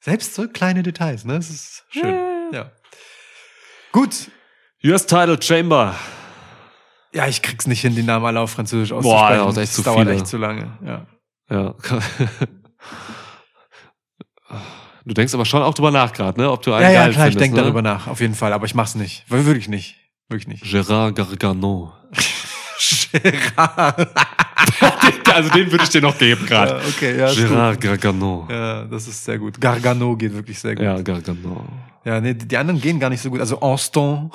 Ja. 0.00 0.12
Selbst 0.12 0.34
so 0.34 0.48
kleine 0.48 0.82
Details, 0.82 1.24
ne? 1.24 1.34
Das 1.34 1.50
ist 1.50 1.84
schön. 1.90 2.50
Ja. 2.52 2.70
Gut. 3.92 4.30
US 4.84 5.06
Title 5.06 5.40
Chamber. 5.42 5.94
Ja, 7.12 7.26
ich 7.26 7.42
krieg's 7.42 7.66
nicht 7.66 7.80
hin, 7.80 7.94
die 7.94 8.02
Namen 8.02 8.24
alle 8.24 8.40
auf 8.40 8.52
Französisch 8.52 8.90
Boah, 8.90 8.98
auszusprechen. 8.98 9.40
ja, 9.40 9.46
das 9.46 9.56
echt 9.58 9.72
zu 9.74 9.82
das 9.82 9.92
dauert 9.92 10.06
viele. 10.06 10.16
echt 10.16 10.26
zu 10.26 10.36
lange. 10.38 10.78
Ja. 10.84 11.06
Ja. 11.50 11.74
Du 15.06 15.14
denkst 15.14 15.32
aber 15.34 15.46
schon 15.46 15.62
auch 15.62 15.72
drüber 15.74 15.90
nach 15.90 16.12
gerade, 16.12 16.38
ne? 16.38 16.50
Ob 16.50 16.62
du 16.62 16.72
einen 16.74 16.82
Ja, 16.84 16.90
ja, 16.90 17.00
geil 17.04 17.12
klar, 17.14 17.26
ich 17.26 17.32
findest, 17.32 17.40
denke 17.40 17.56
ne? 17.56 17.62
darüber 17.62 17.82
nach, 17.82 18.06
auf 18.06 18.20
jeden 18.20 18.34
Fall, 18.34 18.52
aber 18.52 18.66
ich 18.66 18.74
mach's 18.74 18.94
nicht. 18.94 19.24
Wirklich 19.28 19.66
nicht. 19.66 19.96
Wirklich 20.28 20.46
nicht. 20.46 20.62
Gérard 20.64 21.12
Gargano. 21.14 21.92
Gerard. 23.12 24.08
also 25.34 25.50
den 25.50 25.70
würde 25.70 25.84
ich 25.84 25.90
dir 25.90 26.00
noch 26.00 26.16
geben 26.18 26.42
Ja, 26.42 26.64
gerade. 26.64 26.82
okay, 26.88 27.18
ja, 27.18 27.26
ist 27.28 27.36
gut. 27.36 27.46
Gérard 27.50 27.80
Gargano. 27.80 28.46
Ja, 28.50 28.84
das 28.84 29.08
ist 29.08 29.24
sehr 29.24 29.38
gut. 29.38 29.60
Gargano 29.60 30.16
geht 30.16 30.32
wirklich 30.34 30.58
sehr 30.58 30.74
gut. 30.74 30.84
Ja, 30.84 30.96
Ja, 30.96 31.02
Gargano. 31.02 31.64
nee, 32.04 32.34
die, 32.34 32.56
anderen 32.56 32.80
gehen 32.80 32.98
gar 33.00 33.10
nicht 33.10 33.20
so 33.22 33.30
gut. 33.30 33.40
Also 33.40 33.60
Austin, 33.60 34.30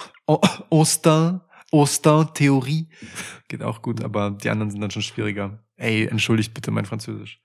Austin, 0.70 1.42
Austin, 1.72 2.28
Theorie 2.34 2.88
geht 3.48 3.62
auch 3.64 3.82
gut, 3.82 4.04
aber 4.04 4.32
die 4.32 4.50
anderen 4.50 4.72
sind 4.72 4.82
dann 4.82 4.92
schon 4.92 5.02
schwieriger. 5.02 5.60
Ey, 5.78 6.06
entschuldigt 6.08 6.54
bitte 6.54 6.72
mein 6.72 6.86
Französisch. 6.86 7.40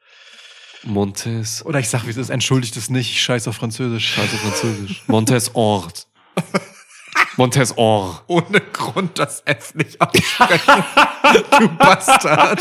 Montes. 0.85 1.65
Oder 1.67 1.79
ich 1.81 1.89
sag, 1.89 2.07
wie 2.07 2.11
es 2.11 2.17
ist, 2.17 2.31
entschuldigt 2.31 2.77
es 2.77 2.89
nicht, 2.89 3.11
ich 3.11 3.21
scheiß 3.23 3.49
auf 3.49 3.57
Französisch. 3.57 4.19
Also 4.19 4.37
Französisch. 4.39 5.03
Montes 5.09 5.55
Ort. 5.55 6.07
Montes 7.41 7.75
Or. 7.79 8.23
Ohne 8.27 8.61
Grund 8.61 9.19
das 9.19 9.41
F 9.47 9.75
nicht 9.75 9.99
aussprechen. 9.99 10.85
du 11.59 11.69
Bastard. 11.71 12.61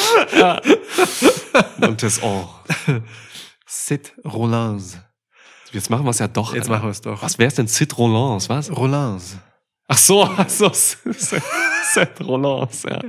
Montes 1.82 2.24
Or. 2.24 2.64
Sid 3.66 4.14
Rollins. 4.24 4.98
Jetzt 5.74 5.90
machen 5.90 6.06
wir 6.06 6.12
es 6.12 6.20
ja 6.20 6.30
doch. 6.30 6.54
Jetzt 6.54 6.70
Alter. 6.70 6.72
machen 6.72 6.86
wir 6.86 6.92
es 6.92 7.02
doch. 7.02 7.22
Was 7.22 7.38
wär's 7.38 7.56
denn? 7.56 7.68
Sid 7.68 7.98
Rollins, 7.98 8.48
was? 8.48 8.72
Rollins. 8.72 9.38
Ach 9.90 9.98
so, 9.98 10.24
ach 10.24 10.48
so. 10.48 10.72
Sid 10.72 12.22
Rollins, 12.22 12.84
ja. 12.84 13.02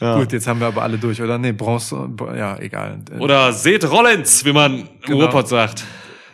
ja. 0.00 0.18
Gut, 0.18 0.32
jetzt 0.32 0.48
haben 0.48 0.58
wir 0.58 0.66
aber 0.66 0.82
alle 0.82 0.98
durch, 0.98 1.22
oder? 1.22 1.38
Nee, 1.38 1.52
Bronze, 1.52 2.10
ja, 2.36 2.58
egal. 2.58 3.00
Oder 3.20 3.52
Sid 3.52 3.88
Rollins, 3.88 4.44
wie 4.44 4.52
man 4.52 4.80
im 4.80 4.88
Genau. 5.02 5.20
Ruhrpott 5.20 5.46
sagt. 5.46 5.84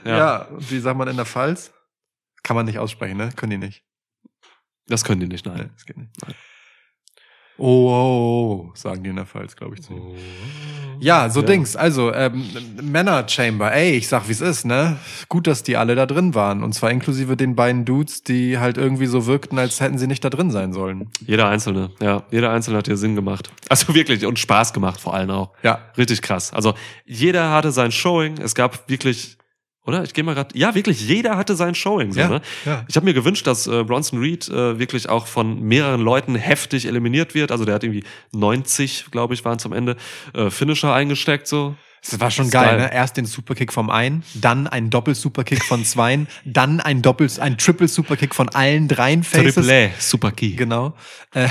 Ja. 0.06 0.16
ja. 0.16 0.48
wie 0.50 0.80
sagt 0.80 0.96
man 0.96 1.08
in 1.08 1.16
der 1.16 1.26
Pfalz? 1.26 1.72
Kann 2.42 2.56
man 2.56 2.64
nicht 2.64 2.78
aussprechen, 2.78 3.18
ne? 3.18 3.28
Können 3.36 3.50
die 3.50 3.66
nicht. 3.66 3.84
Das 4.90 5.04
können 5.04 5.20
die 5.20 5.26
nicht, 5.28 5.46
Nee, 5.46 5.52
nein. 5.52 5.70
das 5.74 5.86
geht 5.86 5.96
nicht. 5.96 6.10
Oh, 7.62 7.90
oh, 7.90 8.70
oh, 8.70 8.70
sagen 8.74 9.02
die 9.04 9.10
in 9.10 9.16
der 9.16 9.26
Pfalz, 9.26 9.54
glaube 9.54 9.74
ich. 9.74 9.82
Zu. 9.82 9.92
Oh. 9.92 10.16
Ja, 10.98 11.28
so 11.28 11.42
Dings. 11.42 11.76
Also, 11.76 12.12
ähm, 12.14 12.42
Männer 12.82 13.28
Chamber, 13.28 13.70
ey, 13.70 13.92
ich 13.96 14.08
sag, 14.08 14.28
wie's 14.28 14.40
ist, 14.40 14.64
ne? 14.64 14.96
Gut, 15.28 15.46
dass 15.46 15.62
die 15.62 15.76
alle 15.76 15.94
da 15.94 16.06
drin 16.06 16.34
waren. 16.34 16.62
Und 16.62 16.72
zwar 16.74 16.90
inklusive 16.90 17.36
den 17.36 17.56
beiden 17.56 17.84
Dudes, 17.84 18.22
die 18.22 18.58
halt 18.58 18.78
irgendwie 18.78 19.04
so 19.06 19.26
wirkten, 19.26 19.58
als 19.58 19.78
hätten 19.80 19.98
sie 19.98 20.06
nicht 20.06 20.24
da 20.24 20.30
drin 20.30 20.50
sein 20.50 20.72
sollen. 20.72 21.10
Jeder 21.26 21.48
Einzelne, 21.48 21.90
ja. 22.00 22.22
Jeder 22.30 22.50
Einzelne 22.50 22.78
hat 22.78 22.86
hier 22.86 22.96
Sinn 22.96 23.14
gemacht. 23.14 23.50
Also 23.68 23.94
wirklich 23.94 24.24
und 24.24 24.38
Spaß 24.38 24.72
gemacht 24.72 24.98
vor 25.00 25.12
allem 25.12 25.30
auch. 25.30 25.52
Ja. 25.62 25.80
Richtig 25.98 26.22
krass. 26.22 26.54
Also 26.54 26.74
jeder 27.04 27.50
hatte 27.50 27.72
sein 27.72 27.92
Showing. 27.92 28.38
Es 28.38 28.54
gab 28.54 28.88
wirklich, 28.88 29.36
oder? 29.86 30.02
Ich 30.05 30.15
gehe 30.15 30.23
mal 30.24 30.35
gerade. 30.35 30.57
Ja, 30.59 30.74
wirklich 30.74 31.07
jeder 31.07 31.36
hatte 31.36 31.57
sein 31.57 31.74
Showing. 31.74 32.12
So, 32.12 32.20
Ja, 32.20 32.28
ne? 32.28 32.40
ja. 32.65 32.85
Ich 32.89 32.97
habe 32.97 33.07
mir 33.07 33.15
gewünscht, 33.15 33.47
dass 33.47 33.66
äh, 33.66 33.82
Bronson 33.85 34.20
Reed 34.20 34.48
äh, 34.48 34.78
wirklich 34.78 35.09
auch 35.09 35.27
von 35.27 35.61
mehreren 35.62 36.01
Leuten 36.01 36.35
heftig 36.35 36.86
eliminiert 36.86 37.35
wird. 37.35 37.51
Also 37.51 37.65
der 37.65 37.74
hat 37.77 37.85
irgendwie 37.85 38.05
90, 38.32 39.07
glaube 39.11 39.35
ich, 39.35 39.44
waren 39.44 39.59
zum 39.59 39.73
Ende 39.73 39.97
äh, 40.35 40.51
Finisher 40.51 40.93
eingesteckt. 40.93 41.47
So. 41.47 41.77
Das 42.02 42.18
war 42.18 42.31
schon 42.31 42.51
geil, 42.51 42.77
geil. 42.77 42.78
ne? 42.78 42.94
Erst 42.94 43.16
den 43.16 43.27
Superkick 43.27 43.72
vom 43.72 43.90
einen, 43.90 44.24
dann 44.35 44.66
ein 44.66 44.90
Doppel-Superkick 44.90 45.62
von 45.64 45.85
zweien, 45.85 46.28
dann 46.44 46.81
ein 46.81 47.02
Doppel, 47.02 47.31
ein 47.40 47.59
Triple-Superkick 47.59 48.35
von 48.35 48.48
allen 48.48 48.89
dreien 48.89 49.22
Faces. 49.22 49.55
Triple 49.55 49.90
Super 49.98 50.32
Key. 50.32 50.52
Genau. 50.52 50.94
Äh, 51.35 51.48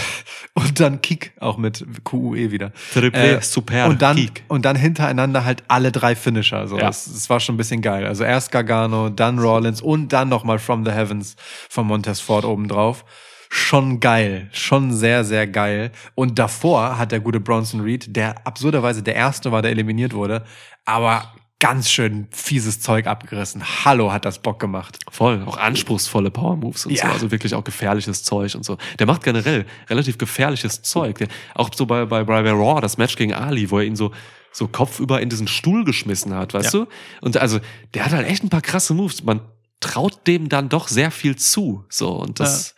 und 0.55 0.79
dann 0.79 1.01
Kick 1.01 1.33
auch 1.39 1.57
mit 1.57 1.85
QUE 2.03 2.51
wieder. 2.51 2.71
Triple 2.93 3.41
Super 3.41 3.87
und 3.87 4.01
dann, 4.01 4.17
Kick. 4.17 4.43
Und 4.47 4.65
dann 4.65 4.75
hintereinander 4.75 5.45
halt 5.45 5.63
alle 5.67 5.91
drei 5.91 6.15
Finisher. 6.15 6.67
So. 6.67 6.77
Ja. 6.77 6.87
Das, 6.87 7.05
das 7.05 7.29
war 7.29 7.39
schon 7.39 7.55
ein 7.55 7.57
bisschen 7.57 7.81
geil. 7.81 8.05
Also 8.05 8.23
erst 8.23 8.51
Gargano, 8.51 9.09
dann 9.09 9.39
Rollins 9.39 9.81
und 9.81 10.11
dann 10.13 10.29
nochmal 10.29 10.59
From 10.59 10.83
the 10.83 10.91
Heavens 10.91 11.35
von 11.69 11.85
Montez 11.87 12.19
Ford 12.19 12.45
obendrauf. 12.45 13.05
Schon 13.49 13.99
geil. 13.99 14.47
Schon 14.53 14.93
sehr, 14.93 15.23
sehr 15.25 15.47
geil. 15.47 15.91
Und 16.15 16.37
davor 16.39 16.97
hat 16.97 17.11
der 17.11 17.19
gute 17.19 17.39
Bronson 17.39 17.81
Reed, 17.81 18.15
der 18.15 18.45
absurderweise 18.47 19.01
der 19.03 19.15
erste 19.15 19.51
war, 19.51 19.61
der 19.61 19.71
eliminiert 19.71 20.13
wurde, 20.13 20.45
aber 20.85 21.33
ganz 21.61 21.89
schön 21.91 22.27
fieses 22.31 22.79
Zeug 22.79 23.05
abgerissen. 23.07 23.61
Hallo, 23.83 24.13
hat 24.13 24.23
das 24.23 24.39
Bock 24.39 24.59
gemacht. 24.59 24.97
Voll, 25.11 25.43
auch 25.45 25.57
anspruchsvolle 25.57 26.31
Power 26.31 26.55
Moves 26.55 26.85
und 26.85 26.93
Ja. 26.93 27.07
so, 27.07 27.11
also 27.13 27.31
wirklich 27.31 27.53
auch 27.53 27.65
gefährliches 27.65 28.23
Zeug 28.23 28.55
und 28.55 28.63
so. 28.63 28.77
Der 28.97 29.07
macht 29.07 29.23
generell 29.23 29.65
relativ 29.89 30.17
gefährliches 30.17 30.83
Zeug. 30.83 31.17
Der, 31.17 31.27
auch 31.55 31.69
so 31.75 31.85
bei, 31.85 32.05
bei, 32.05 32.23
bei 32.23 32.51
Raw, 32.51 32.79
das 32.79 32.97
Match 32.97 33.17
gegen 33.17 33.33
Ali, 33.33 33.69
wo 33.71 33.79
er 33.79 33.83
ihn 33.85 33.97
so, 33.97 34.11
so 34.53 34.69
kopfüber 34.69 35.19
in 35.21 35.27
diesen 35.29 35.47
Stuhl 35.49 35.83
geschmissen 35.83 36.33
hat, 36.33 36.53
weißt 36.53 36.73
Ja. 36.73 36.79
du? 36.81 36.87
Und 37.19 37.35
also, 37.35 37.59
der 37.93 38.05
hat 38.05 38.13
halt 38.13 38.27
echt 38.27 38.43
ein 38.43 38.49
paar 38.49 38.61
krasse 38.61 38.93
Moves. 38.93 39.23
Man 39.23 39.41
traut 39.81 40.27
dem 40.27 40.47
dann 40.47 40.69
doch 40.69 40.87
sehr 40.87 41.11
viel 41.11 41.35
zu, 41.35 41.83
so, 41.89 42.11
und 42.13 42.39
das, 42.39 42.73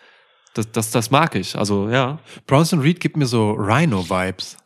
das, 0.54 0.72
das, 0.72 0.92
das 0.92 1.12
mag 1.12 1.36
ich. 1.36 1.58
Also, 1.58 1.90
ja. 1.90 2.20
Bronson 2.48 2.80
Reed 2.80 3.00
gibt 3.00 3.18
mir 3.18 3.26
so 3.28 3.52
Rhino-Vibes. 3.52 4.58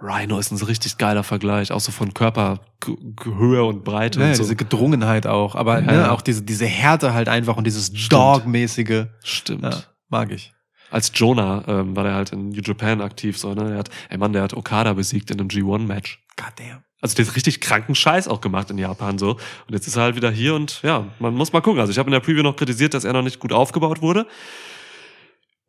Rhino 0.00 0.38
ist 0.38 0.52
ein 0.52 0.58
richtig 0.58 0.96
geiler 0.98 1.24
Vergleich, 1.24 1.72
auch 1.72 1.80
so 1.80 1.90
von 1.90 2.14
Körperhöhe 2.14 3.64
und 3.64 3.82
Breite 3.84 4.20
Ja, 4.20 4.26
und 4.28 4.34
so. 4.36 4.42
diese 4.44 4.54
Gedrungenheit 4.56 5.26
auch, 5.26 5.54
aber 5.56 5.80
ne, 5.80 5.92
ja. 5.92 6.10
auch 6.12 6.20
diese, 6.20 6.42
diese 6.42 6.66
Härte 6.66 7.14
halt 7.14 7.28
einfach 7.28 7.56
und 7.56 7.66
dieses 7.66 7.92
Dog-mäßige. 8.08 9.06
Stimmt. 9.24 9.64
Ja, 9.64 9.82
mag 10.08 10.30
ich. 10.30 10.52
als 10.90 11.10
Jonah 11.14 11.64
ähm, 11.66 11.96
war 11.96 12.04
der 12.04 12.14
halt 12.14 12.30
in 12.32 12.50
New 12.50 12.60
Japan 12.62 13.00
aktiv, 13.00 13.36
so, 13.38 13.54
ne? 13.54 13.64
Der 13.70 13.78
hat, 13.78 13.90
ey 14.08 14.18
Mann, 14.18 14.32
der 14.32 14.42
hat 14.42 14.54
Okada 14.54 14.92
besiegt 14.92 15.30
in 15.32 15.40
einem 15.40 15.48
G1-Match. 15.48 16.20
Goddamn. 16.36 16.84
Also 17.00 17.16
der 17.16 17.26
hat 17.26 17.36
richtig 17.36 17.60
kranken 17.60 17.94
Scheiß 17.94 18.26
auch 18.28 18.40
gemacht 18.40 18.70
in 18.70 18.78
Japan 18.78 19.18
so. 19.18 19.32
Und 19.32 19.40
jetzt 19.72 19.86
ist 19.88 19.96
er 19.96 20.02
halt 20.02 20.16
wieder 20.16 20.30
hier 20.30 20.54
und 20.54 20.80
ja, 20.82 21.06
man 21.18 21.34
muss 21.34 21.52
mal 21.52 21.60
gucken. 21.60 21.80
Also 21.80 21.90
ich 21.92 21.98
habe 21.98 22.08
in 22.08 22.12
der 22.12 22.20
Preview 22.20 22.42
noch 22.42 22.56
kritisiert, 22.56 22.94
dass 22.94 23.04
er 23.04 23.12
noch 23.12 23.22
nicht 23.22 23.38
gut 23.40 23.52
aufgebaut 23.52 24.00
wurde. 24.00 24.26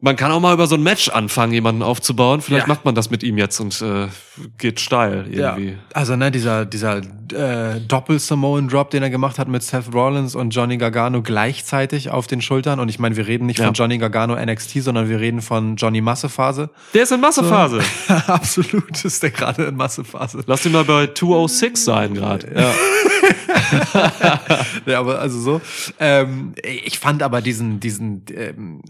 Man 0.02 0.16
kann 0.16 0.32
auch 0.32 0.40
mal 0.40 0.54
über 0.54 0.66
so 0.66 0.76
ein 0.76 0.84
Match 0.84 1.10
anfangen, 1.10 1.52
jemanden 1.52 1.82
aufzubauen. 1.84 2.40
Vielleicht 2.40 2.68
Ja. 2.68 2.74
macht 2.74 2.86
man 2.86 2.96
das 2.96 3.10
mit 3.10 3.22
ihm 3.22 3.38
jetzt 3.38 3.60
und 3.60 3.82
äh, 3.82 4.08
geht 4.58 4.80
steil 4.80 5.26
irgendwie. 5.30 5.76
Also 5.94 6.16
ne, 6.16 6.32
dieser 6.32 6.66
dieser 6.66 7.00
äh, 7.34 7.82
Doppel-Samoan-Drop, 7.86 8.92
den 8.92 9.04
er 9.04 9.10
gemacht 9.10 9.38
hat 9.40 9.50
mit 9.50 9.62
Seth 9.62 9.94
Rollins 9.94 10.36
und 10.36 10.52
Johnny 10.52 10.78
Gargano 10.78 11.22
gleichzeitig 11.22 12.12
auf 12.12 12.28
den 12.28 12.42
Schultern. 12.42 12.80
Und 12.80 12.88
ich 12.88 12.98
meine, 12.98 13.18
wir 13.18 13.28
reden 13.28 13.46
nicht 13.46 13.60
Ja. 13.60 13.66
von 13.66 13.74
Johnny 13.74 13.98
Gargano 13.98 14.38
NXT, 14.38 14.84
sondern 14.84 15.10
wir 15.10 15.20
reden 15.20 15.42
von 15.42 15.76
Johnny 15.76 16.00
Massephase. 16.00 16.70
Der 16.94 17.04
ist 17.04 17.12
in 17.12 17.20
Massephase. 17.20 17.82
Absolut 18.28 19.04
ist 19.04 19.22
der 19.22 19.32
gerade 19.32 19.66
in 19.66 19.76
Massephase. 19.76 20.44
Lass 20.48 20.66
ihn 20.66 20.72
mal 20.72 20.86
bei 20.86 21.08
206 21.14 21.84
sein 21.84 22.14
gerade. 22.14 22.48
Ja. 22.56 22.74
ja, 24.86 25.00
aber 25.00 25.20
also 25.20 25.40
so. 25.42 25.62
Ähm, 26.00 26.54
ich 26.64 27.00
fand 27.00 27.22
aber 27.22 27.42
diesen, 27.42 27.82
diesen, 27.82 28.24
ähm, 28.34 28.82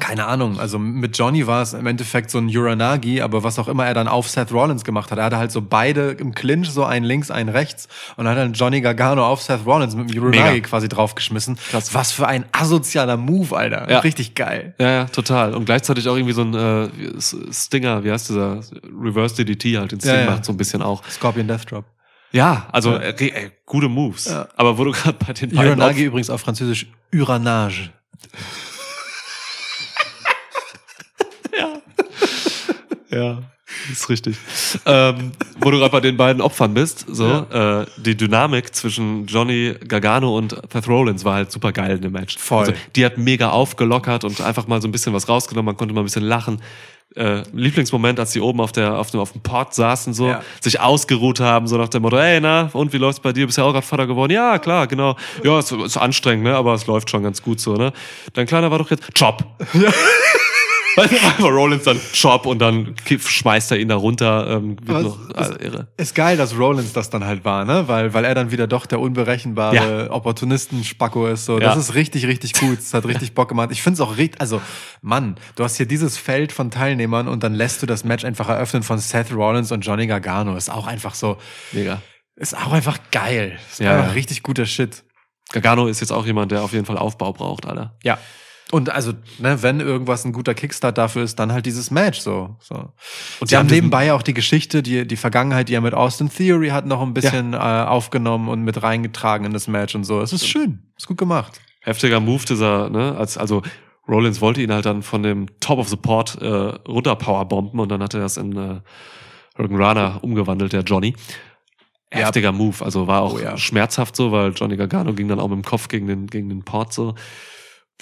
keine 0.00 0.26
Ahnung, 0.26 0.58
also 0.58 0.78
mit 0.80 1.16
Johnny 1.16 1.46
war 1.46 1.62
es 1.62 1.72
im 1.72 1.86
Endeffekt 1.86 2.28
so 2.28 2.38
ein 2.38 2.48
Uranagi, 2.48 3.20
aber 3.20 3.44
was 3.44 3.60
auch 3.60 3.68
immer 3.68 3.86
er 3.86 3.94
dann 3.94 4.08
auf 4.08 4.28
Seth 4.28 4.50
Rollins 4.50 4.82
gemacht 4.82 5.12
hat, 5.12 5.18
er 5.18 5.24
hatte 5.26 5.36
halt 5.36 5.52
so 5.52 5.62
beide 5.62 6.10
im 6.10 6.34
Clinch, 6.34 6.68
so 6.70 6.84
einen 6.84 7.04
links, 7.06 7.30
einen 7.30 7.48
rechts 7.48 7.86
und 8.16 8.26
hat 8.26 8.36
dann 8.36 8.54
Johnny 8.54 8.80
Gargano 8.80 9.24
auf 9.24 9.40
Seth 9.40 9.64
Rollins 9.64 9.94
mit 9.94 10.12
dem 10.12 10.20
Uranagi 10.22 10.54
Mega. 10.54 10.66
quasi 10.68 10.88
draufgeschmissen. 10.88 11.56
Klasse. 11.70 11.94
Was 11.94 12.10
für 12.10 12.26
ein 12.26 12.44
asozialer 12.50 13.16
Move, 13.16 13.56
Alter. 13.56 13.88
Ja. 13.88 14.00
Richtig 14.00 14.34
geil. 14.34 14.74
Ja, 14.80 14.88
ja, 14.90 15.04
total. 15.04 15.54
Und 15.54 15.64
gleichzeitig 15.64 16.08
auch 16.08 16.16
irgendwie 16.16 16.34
so 16.34 16.42
ein 16.42 16.54
äh, 16.54 16.88
Stinger, 17.52 18.02
wie 18.02 18.10
heißt 18.10 18.30
dieser? 18.30 18.60
Reverse 19.00 19.36
DDT 19.44 19.78
halt, 19.78 19.92
den 19.92 20.00
Sting 20.00 20.12
Ja, 20.12 20.26
macht 20.30 20.44
so 20.44 20.52
ein 20.52 20.56
bisschen 20.56 20.82
auch. 20.82 21.04
Scorpion 21.08 21.46
Death 21.46 21.70
Drop. 21.70 21.84
Ja, 22.32 22.66
also 22.72 22.90
Ja. 22.94 22.98
Äh, 22.98 23.08
re- 23.10 23.32
ey, 23.32 23.50
gute 23.64 23.88
Moves. 23.88 24.28
Aber 24.56 24.76
wo 24.76 24.82
du 24.84 24.90
gerade 24.90 25.16
bei 25.24 25.32
den 25.32 25.56
Uranagi 25.56 26.02
übrigens 26.02 26.30
auf 26.30 26.40
Französisch 26.40 26.86
Uranage. 27.14 27.90
Ja, 33.14 33.38
ist 33.90 34.08
richtig. 34.10 34.36
ähm, 34.84 35.32
wo 35.60 35.70
du 35.70 35.78
gerade 35.78 35.90
bei 35.92 36.00
den 36.00 36.16
beiden 36.16 36.42
Opfern 36.42 36.74
bist, 36.74 37.06
so, 37.08 37.46
äh, 37.50 37.86
die 37.96 38.16
Dynamik 38.16 38.74
zwischen 38.74 39.26
Johnny 39.26 39.74
Gargano 39.88 40.36
und 40.36 40.54
Seth 40.72 40.86
Rollins 40.88 41.24
war 41.24 41.34
halt 41.36 41.50
super 41.50 41.72
geil 41.72 41.96
in 41.96 42.02
dem 42.02 42.12
Match. 42.12 42.36
Voll. 42.36 42.60
Also, 42.60 42.72
die 42.94 43.04
hat 43.06 43.16
mega 43.16 43.50
aufgelockert 43.50 44.24
und 44.24 44.40
einfach 44.40 44.66
mal 44.66 44.82
so 44.82 44.88
ein 44.88 44.92
bisschen 44.92 45.12
was 45.14 45.28
rausgenommen, 45.28 45.66
man 45.66 45.76
konnte 45.76 45.94
mal 45.94 46.02
ein 46.02 46.04
bisschen 46.04 46.24
lachen. 46.24 46.60
Äh, 47.16 47.42
Lieblingsmoment, 47.52 48.18
als 48.18 48.32
sie 48.32 48.40
oben 48.40 48.60
auf 48.60 48.72
der 48.72 48.98
auf 48.98 49.12
dem 49.12 49.20
auf 49.20 49.30
dem 49.30 49.40
Port 49.40 49.72
saßen, 49.72 50.12
so 50.14 50.28
Ja. 50.30 50.42
sich 50.60 50.80
ausgeruht 50.80 51.38
haben, 51.38 51.68
so 51.68 51.76
nach 51.78 51.88
dem 51.88 52.02
Motto, 52.02 52.16
ey 52.18 52.40
na 52.40 52.70
und 52.72 52.92
wie 52.92 52.96
läuft's 52.98 53.20
bei 53.20 53.32
dir? 53.32 53.46
Bist 53.46 53.56
ja 53.56 53.62
auch 53.64 53.72
gerade 53.72 53.86
Vater 53.86 54.08
geworden? 54.08 54.32
Ja 54.32 54.58
klar, 54.58 54.88
genau. 54.88 55.16
Ja, 55.44 55.60
ist, 55.60 55.70
ist 55.70 55.96
anstrengend, 55.96 56.42
ne, 56.44 56.56
aber 56.56 56.74
es 56.74 56.86
läuft 56.88 57.08
schon 57.08 57.22
ganz 57.22 57.40
gut 57.40 57.60
so, 57.60 57.74
ne. 57.76 57.92
Dein 58.32 58.46
kleiner 58.46 58.70
war 58.72 58.78
doch 58.78 58.90
jetzt 58.90 59.04
Chop. 59.16 59.44
Weißt 59.72 59.74
du, 60.96 61.02
einfach 61.02 61.40
Rollins 61.40 61.84
dann 61.84 62.00
Chop 62.20 62.46
und 62.46 62.58
dann 62.58 62.94
schmeißt 63.06 63.72
er 63.72 63.78
ihn 63.78 63.88
da 63.88 63.96
runter. 63.96 64.48
Ähm, 64.48 64.76
wird 64.82 65.02
noch, 65.02 65.30
also, 65.34 65.58
irre. 65.58 65.88
Ist 65.96 66.14
geil, 66.14 66.36
dass 66.36 66.58
Rollins 66.58 66.92
das 66.92 67.10
dann 67.10 67.24
halt 67.24 67.44
war, 67.44 67.64
ne? 67.64 67.88
Weil, 67.88 68.14
weil 68.14 68.24
er 68.24 68.34
dann 68.34 68.50
wieder 68.50 68.66
doch 68.66 68.86
der 68.86 69.00
unberechenbare 69.00 70.06
Ja. 70.06 70.10
Opportunisten-Spacko 70.10 71.26
ist. 71.28 71.44
So. 71.46 71.58
Ja. 71.58 71.66
Das 71.68 71.76
ist 71.76 71.94
richtig, 71.94 72.26
richtig 72.26 72.54
gut. 72.54 72.78
Das 72.78 72.94
hat 72.94 73.06
richtig 73.06 73.34
Bock 73.34 73.48
gemacht. 73.48 73.70
Ich 73.72 73.82
finde 73.82 73.94
es 73.94 74.00
auch 74.00 74.16
richtig, 74.16 74.40
also, 74.40 74.60
Mann, 75.02 75.36
du 75.56 75.64
hast 75.64 75.76
hier 75.76 75.86
dieses 75.86 76.16
Feld 76.16 76.52
von 76.52 76.70
Teilnehmern 76.70 77.28
und 77.28 77.42
dann 77.42 77.54
lässt 77.54 77.82
du 77.82 77.86
das 77.86 78.04
Match 78.04 78.24
einfach 78.24 78.48
eröffnen 78.48 78.82
von 78.82 78.98
Seth 78.98 79.32
Rollins 79.32 79.72
und 79.72 79.80
Johnny 79.82 80.06
Gargano. 80.06 80.56
Ist 80.56 80.70
auch 80.70 80.86
einfach 80.86 81.14
so, 81.14 81.38
Mega. 81.72 82.00
ist 82.36 82.56
auch 82.56 82.72
einfach 82.72 82.98
geil. 83.10 83.58
Ist 83.70 83.80
Ja, 83.80 83.98
einfach 83.98 84.14
richtig 84.14 84.42
guter 84.42 84.66
Shit. 84.66 85.04
Gargano 85.52 85.86
ist 85.86 86.00
jetzt 86.00 86.12
auch 86.12 86.26
jemand, 86.26 86.52
der 86.52 86.62
auf 86.62 86.72
jeden 86.72 86.86
Fall 86.86 86.98
Aufbau 86.98 87.32
braucht, 87.32 87.66
Alter. 87.66 87.96
Ja. 88.02 88.18
Und 88.74 88.90
also, 88.90 89.12
ne, 89.38 89.62
wenn 89.62 89.78
irgendwas 89.78 90.24
ein 90.24 90.32
guter 90.32 90.52
Kickstart 90.52 90.98
dafür 90.98 91.22
ist, 91.22 91.38
dann 91.38 91.52
halt 91.52 91.64
dieses 91.64 91.92
Match 91.92 92.18
so. 92.18 92.56
so. 92.58 92.92
Und 93.38 93.48
sie 93.48 93.56
haben 93.56 93.68
nebenbei 93.68 94.12
auch 94.12 94.22
die 94.22 94.34
Geschichte, 94.34 94.82
die, 94.82 95.06
die 95.06 95.14
Vergangenheit, 95.14 95.68
die 95.68 95.74
er 95.74 95.80
mit 95.80 95.94
Austin 95.94 96.28
Theory 96.28 96.70
hat, 96.70 96.84
noch 96.84 97.00
ein 97.00 97.14
bisschen 97.14 97.52
äh, 97.52 97.56
aufgenommen 97.56 98.48
und 98.48 98.62
mit 98.62 98.82
reingetragen 98.82 99.46
in 99.46 99.52
das 99.52 99.68
Match 99.68 99.94
und 99.94 100.02
so. 100.02 100.20
Es 100.20 100.32
ist 100.32 100.48
schön. 100.48 100.82
Ist 100.96 101.06
gut 101.06 101.18
gemacht. 101.18 101.60
Heftiger 101.82 102.18
Move 102.18 102.44
dieser, 102.48 102.90
ne, 102.90 103.14
als, 103.16 103.38
also 103.38 103.62
Rollins 104.08 104.40
wollte 104.40 104.60
ihn 104.60 104.72
halt 104.72 104.86
dann 104.86 105.04
von 105.04 105.22
dem 105.22 105.46
Top 105.60 105.78
of 105.78 105.88
the 105.88 105.96
Port 105.96 106.42
äh, 106.42 106.48
runter 106.48 107.14
powerbomben 107.14 107.78
und 107.78 107.88
dann 107.90 108.02
hat 108.02 108.14
er 108.14 108.22
das 108.22 108.36
in 108.36 108.56
äh, 108.56 108.80
Hurricane 109.56 109.80
Rana 109.80 110.16
umgewandelt, 110.16 110.72
der 110.72 110.82
Johnny. 110.82 111.14
Ja. 112.12 112.22
Heftiger 112.26 112.50
Move, 112.50 112.84
also 112.84 113.06
war 113.06 113.22
auch 113.22 113.34
Oh, 113.34 113.38
ja. 113.38 113.56
schmerzhaft 113.56 114.16
so, 114.16 114.32
weil 114.32 114.50
Johnny 114.50 114.76
Gargano 114.76 115.12
ging 115.12 115.28
dann 115.28 115.38
auch 115.38 115.46
mit 115.46 115.58
dem 115.58 115.64
Kopf 115.64 115.86
gegen 115.86 116.08
den, 116.08 116.26
gegen 116.26 116.48
den 116.48 116.64
Port 116.64 116.92
so. 116.92 117.14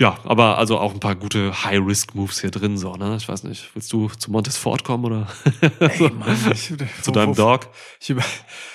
Ja, 0.00 0.18
aber 0.24 0.56
also 0.56 0.78
auch 0.78 0.94
ein 0.94 1.00
paar 1.00 1.14
gute 1.14 1.64
High-Risk-Moves 1.64 2.40
hier 2.40 2.50
drin, 2.50 2.78
so, 2.78 2.94
ne? 2.94 3.14
Ich 3.16 3.28
weiß 3.28 3.44
nicht, 3.44 3.68
willst 3.74 3.92
du 3.92 4.08
zu 4.08 4.30
Montes 4.30 4.56
Ford 4.56 4.84
kommen 4.84 5.04
oder 5.04 5.26
Ey, 5.80 6.10
Mann, 6.18 6.52
ich, 6.52 6.72
zu 7.02 7.10
deinem 7.12 7.34
Dog? 7.34 7.68
Ich 8.00 8.08
über, 8.08 8.22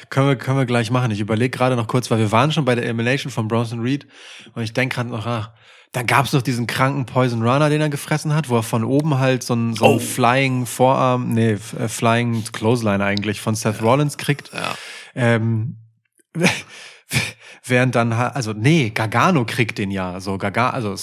können, 0.10 0.28
wir, 0.28 0.36
können 0.36 0.60
wir 0.60 0.68
gleich 0.68 0.92
machen. 0.92 1.10
Ich 1.10 1.20
überlege 1.20 1.50
gerade 1.50 1.76
noch 1.76 1.88
kurz, 1.88 2.12
weil 2.12 2.20
wir 2.20 2.32
waren 2.32 2.52
schon 2.52 2.66
bei 2.66 2.76
der 2.76 2.84
Elimination 2.84 3.32
von 3.32 3.48
Bronson 3.48 3.80
Reed 3.80 4.06
und 4.54 4.62
ich 4.62 4.74
denke 4.74 4.96
gerade 4.96 5.10
noch, 5.10 5.26
ach, 5.26 5.52
da 5.92 6.04
gab's 6.04 6.34
noch 6.34 6.44
diesen 6.44 6.68
kranken 6.68 7.08
Poison 7.08 7.42
Runner, 7.42 7.70
den 7.70 7.82
er 7.82 7.90
gefressen 7.90 8.36
hat, 8.36 8.50
wo 8.50 8.58
er 8.58 8.64
von 8.64 8.84
oben 8.84 9.18
halt 9.18 9.42
so 9.42 9.56
ein, 9.56 9.74
so 9.74 9.86
ein 9.86 9.92
Oh. 9.96 10.00
Flying 10.00 10.68
Vorarm, 10.68 11.34
nee, 11.34 11.54
äh, 11.54 11.88
Flying 11.88 12.44
Clothesline 12.52 13.04
eigentlich 13.04 13.42
von 13.42 13.56
Seth 13.56 13.82
Rollins 13.82 14.18
kriegt. 14.18 14.52
Ja. 14.54 14.76
Ähm, 15.16 15.78
während 17.70 17.96
dann, 17.96 18.14
also 18.14 18.54
nee, 18.54 18.90
Gargano 18.90 19.46
kriegt 19.46 19.78
den 19.78 19.92
ja, 19.92 20.20
so 20.20 20.38
Garga, 20.38 20.70
also 20.70 20.96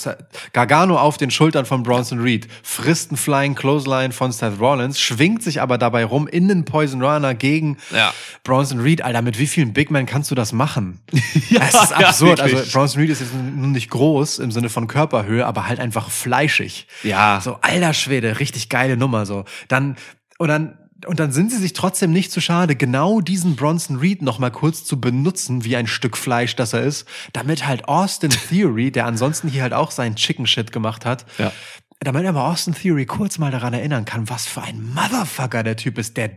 Gargano 0.52 0.96
auf 0.98 1.16
den 1.16 1.30
Schultern 1.30 1.66
von 1.66 1.82
Bronson 1.82 2.20
Reed, 2.20 2.48
frisst 2.62 3.10
einen 3.10 3.16
Flying 3.16 3.54
Clothesline 3.54 4.12
von 4.12 4.32
Seth 4.32 4.58
Rollins, 4.60 5.00
schwingt 5.00 5.42
sich 5.42 5.60
aber 5.60 5.78
dabei 5.78 6.04
rum 6.04 6.26
in 6.26 6.48
den 6.48 6.64
Poison 6.64 7.02
Runner 7.02 7.34
gegen 7.34 7.76
Ja. 7.90 8.12
Bronson 8.42 8.80
Reed. 8.80 9.02
Alter, 9.02 9.22
mit 9.22 9.38
wie 9.38 9.46
vielen 9.46 9.72
Big 9.72 9.90
Men 9.90 10.06
kannst 10.06 10.30
du 10.30 10.34
das 10.34 10.52
machen? 10.52 11.00
Es 11.12 11.74
ist 11.74 11.90
ja, 11.90 12.08
absurd. 12.08 12.38
wirklich. 12.38 12.56
also 12.58 12.72
Bronson 12.72 13.00
Reed 13.00 13.10
ist 13.10 13.20
jetzt 13.20 13.34
nun 13.34 13.72
nicht 13.72 13.90
groß 13.90 14.38
im 14.38 14.50
Sinne 14.50 14.68
von 14.68 14.86
Körperhöhe, 14.86 15.46
aber 15.46 15.66
halt 15.68 15.80
einfach 15.80 16.10
fleischig. 16.10 16.86
Ja. 17.02 17.40
So, 17.42 17.58
alter 17.60 17.94
Schwede, 17.94 18.40
richtig 18.40 18.68
geile 18.68 18.96
Nummer, 18.96 19.26
so. 19.26 19.44
Dann, 19.68 19.96
und 20.38 20.48
dann, 20.48 20.78
und 21.06 21.20
dann 21.20 21.32
sind 21.32 21.50
sie 21.50 21.58
sich 21.58 21.72
trotzdem 21.72 22.12
nicht 22.12 22.32
zu 22.32 22.40
schade, 22.40 22.76
genau 22.76 23.20
diesen 23.20 23.56
Bronson 23.56 23.96
Reed 23.96 24.22
noch 24.22 24.38
mal 24.38 24.50
kurz 24.50 24.84
zu 24.84 25.00
benutzen, 25.00 25.64
wie 25.64 25.76
ein 25.76 25.86
Stück 25.86 26.16
Fleisch, 26.16 26.56
das 26.56 26.72
er 26.72 26.82
ist, 26.82 27.06
damit 27.32 27.66
halt 27.66 27.86
Austin 27.88 28.30
Theory, 28.30 28.90
der 28.90 29.06
ansonsten 29.06 29.48
hier 29.48 29.62
halt 29.62 29.72
auch 29.72 29.90
seinen 29.90 30.16
Chicken 30.16 30.46
Shit 30.46 30.72
gemacht 30.72 31.04
hat, 31.04 31.24
Ja. 31.38 31.52
damit 32.00 32.26
aber 32.26 32.44
Austin 32.44 32.74
Theory 32.74 33.06
kurz 33.06 33.38
mal 33.38 33.50
daran 33.50 33.72
erinnern 33.74 34.04
kann, 34.04 34.28
was 34.28 34.46
für 34.46 34.62
ein 34.62 34.82
Motherfucker 34.94 35.62
der 35.62 35.76
Typ 35.76 35.98
ist, 35.98 36.16
der 36.16 36.30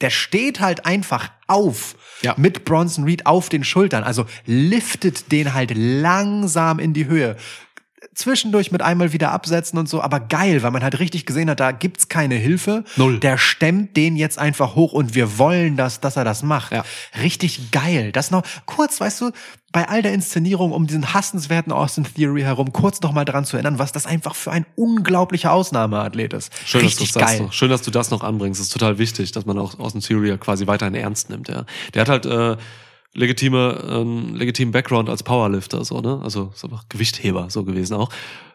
der 0.00 0.10
steht 0.10 0.60
halt 0.60 0.86
einfach 0.86 1.28
auf 1.48 1.96
Ja. 2.22 2.34
mit 2.36 2.64
Bronson 2.64 3.02
Reed 3.02 3.26
auf 3.26 3.48
den 3.48 3.64
Schultern, 3.64 4.04
also 4.04 4.24
liftet 4.46 5.32
den 5.32 5.54
halt 5.54 5.72
langsam 5.74 6.78
in 6.78 6.92
die 6.92 7.06
Höhe 7.06 7.36
zwischendurch 8.14 8.72
mit 8.72 8.82
einmal 8.82 9.12
wieder 9.12 9.30
absetzen 9.30 9.78
und 9.78 9.88
so, 9.88 10.02
aber 10.02 10.20
geil, 10.20 10.62
weil 10.62 10.70
man 10.72 10.82
halt 10.82 10.98
richtig 10.98 11.26
gesehen 11.26 11.48
hat, 11.48 11.60
da 11.60 11.70
gibt's 11.70 12.08
keine 12.08 12.34
Hilfe. 12.34 12.84
Null. 12.96 13.20
Der 13.20 13.38
stemmt 13.38 13.96
den 13.96 14.16
jetzt 14.16 14.38
einfach 14.38 14.74
hoch 14.74 14.92
und 14.92 15.14
wir 15.14 15.38
wollen 15.38 15.76
das, 15.76 16.00
dass 16.00 16.16
er 16.16 16.24
das 16.24 16.42
macht. 16.42 16.72
Ja. 16.72 16.84
Richtig 17.22 17.70
geil. 17.70 18.10
Das 18.12 18.30
noch 18.30 18.42
kurz, 18.66 19.00
weißt 19.00 19.20
du, 19.20 19.30
bei 19.72 19.88
all 19.88 20.02
der 20.02 20.12
Inszenierung 20.12 20.72
um 20.72 20.88
diesen 20.88 21.14
hassenswerten 21.14 21.72
Austin 21.72 22.04
Theory 22.04 22.42
herum, 22.42 22.72
kurz 22.72 23.00
noch 23.00 23.12
mal 23.12 23.24
dran 23.24 23.44
zu 23.44 23.56
erinnern, 23.56 23.78
was 23.78 23.92
das 23.92 24.06
einfach 24.06 24.34
für 24.34 24.50
ein 24.50 24.66
unglaublicher 24.74 25.52
Ausnahmeathlet 25.52 26.32
ist. 26.32 26.52
Schön, 26.66 26.82
dass, 26.82 26.96
du 26.96 27.02
richtig 27.02 27.12
das 27.12 27.22
geil. 27.22 27.40
noch, 27.42 27.52
schön, 27.52 27.70
dass 27.70 27.82
du 27.82 27.92
das 27.92 28.10
noch 28.10 28.24
anbringst. 28.24 28.58
Das 28.58 28.66
ist 28.66 28.72
total 28.72 28.98
wichtig, 28.98 29.30
dass 29.30 29.46
man 29.46 29.58
auch 29.58 29.78
Austin 29.78 30.00
Theory 30.00 30.30
ja 30.30 30.36
quasi 30.36 30.66
weiterhin 30.66 30.94
ernst 30.94 31.30
nimmt. 31.30 31.48
Ja. 31.48 31.64
Der 31.94 32.00
hat 32.00 32.08
halt 32.08 32.26
äh, 32.26 32.56
legitime, 33.14 33.84
ähm, 33.88 34.34
legitimen 34.34 34.72
Background 34.72 35.08
als 35.08 35.22
Powerlifter, 35.22 35.84
so, 35.84 36.00
ne? 36.00 36.20
Also 36.22 36.50
ist 36.54 36.64
einfach 36.64 36.88
Gewichtheber 36.88 37.50
so 37.50 37.64
gewesen 37.64 37.94
auch. 37.94 38.10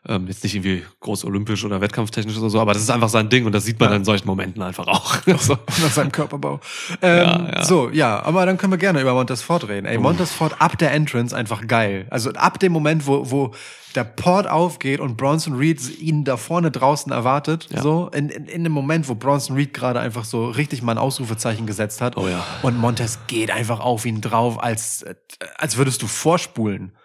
Ähm, 0.07 0.27
jetzt 0.27 0.43
nicht 0.43 0.53
irgendwie 0.55 0.83
groß 0.99 1.25
olympisch 1.25 1.65
oder 1.65 1.81
wettkampftechnisch 1.81 2.37
oder 2.37 2.49
so, 2.49 2.59
aber 2.59 2.73
das 2.73 2.83
ist 2.83 2.89
einfach 2.91 3.09
sein 3.09 3.27
Ding 3.29 3.45
und 3.45 3.51
das 3.53 3.65
sieht 3.65 3.79
man 3.79 3.87
Ja. 3.87 3.91
dann 3.93 4.01
in 4.01 4.05
solchen 4.05 4.27
Momenten 4.27 4.61
einfach 4.61 4.85
auch. 4.87 5.15
so. 5.39 5.53
nach 5.81 5.91
seinem 5.91 6.11
Körperbau. 6.11 6.59
Ähm, 7.01 7.17
Ja, 7.25 7.49
ja. 7.55 7.63
So, 7.65 7.89
ja, 7.89 8.21
aber 8.23 8.45
dann 8.45 8.57
können 8.57 8.71
wir 8.73 8.77
gerne 8.77 9.01
über 9.01 9.13
Montesfort 9.13 9.67
reden. 9.67 9.85
Ey, 9.87 9.97
Montesfort 9.97 10.61
ab 10.61 10.77
der 10.77 10.91
Entrance 10.93 11.35
einfach 11.35 11.65
geil. 11.67 12.05
Also 12.11 12.31
ab 12.33 12.59
dem 12.59 12.71
Moment, 12.71 13.07
wo, 13.07 13.31
wo 13.31 13.53
der 13.95 14.03
Port 14.03 14.45
aufgeht 14.47 14.99
und 14.99 15.15
Bronson 15.17 15.55
Reed 15.55 15.79
ihn 15.99 16.23
da 16.25 16.35
vorne 16.37 16.69
draußen 16.69 17.11
erwartet, 17.13 17.67
Ja. 17.71 17.81
so 17.81 18.09
in, 18.13 18.29
in, 18.29 18.45
in 18.45 18.63
dem 18.65 18.73
Moment, 18.73 19.07
wo 19.07 19.15
Bronson 19.15 19.55
Reed 19.55 19.73
gerade 19.73 20.01
einfach 20.01 20.25
so 20.25 20.49
richtig 20.49 20.81
mal 20.83 20.91
ein 20.91 20.97
Ausrufezeichen 20.97 21.65
gesetzt 21.65 22.01
hat. 22.01 22.17
Oh 22.17 22.27
ja. 22.27 22.45
Und 22.61 22.77
Montes 22.77 23.19
geht 23.27 23.49
einfach 23.51 23.79
auf 23.79 24.05
ihn 24.05 24.19
drauf, 24.21 24.61
als, 24.61 25.05
als 25.57 25.77
würdest 25.77 26.01
du 26.01 26.07
vorspulen. 26.07 26.95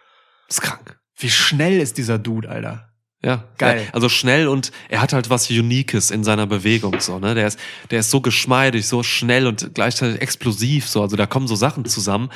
ist 0.49 0.63
krank. 0.63 0.99
Wie 1.17 1.31
schnell 1.31 1.79
ist 1.81 1.97
dieser 1.99 2.19
Dude, 2.19 2.49
Alter? 2.49 2.90
Ja, 3.23 3.45
Geil. 3.59 3.83
Ja, 3.87 3.93
also 3.93 4.09
schnell 4.09 4.49
und 4.49 4.73
er 4.89 5.03
hat 5.03 5.13
halt 5.13 5.29
was 5.29 5.51
Uniques 5.51 6.11
in 6.11 6.25
seiner 6.25 6.47
Bewegung 6.47 7.01
so, 7.01 7.19
ne? 7.19 7.35
Der 7.35 7.47
ist 7.49 7.59
der 7.91 8.01
ist 8.01 8.11
so 8.11 8.21
geschmeidig, 8.23 8.87
so 8.87 9.03
schnell 9.03 9.47
und 9.47 9.75
gleichzeitig 9.75 10.23
explosiv 10.23 10.89
so, 10.89 11.03
also 11.03 11.17
da 11.17 11.27
kommen 11.27 11.47
so 11.47 11.55
Sachen 11.55 11.85
zusammen 11.85 12.31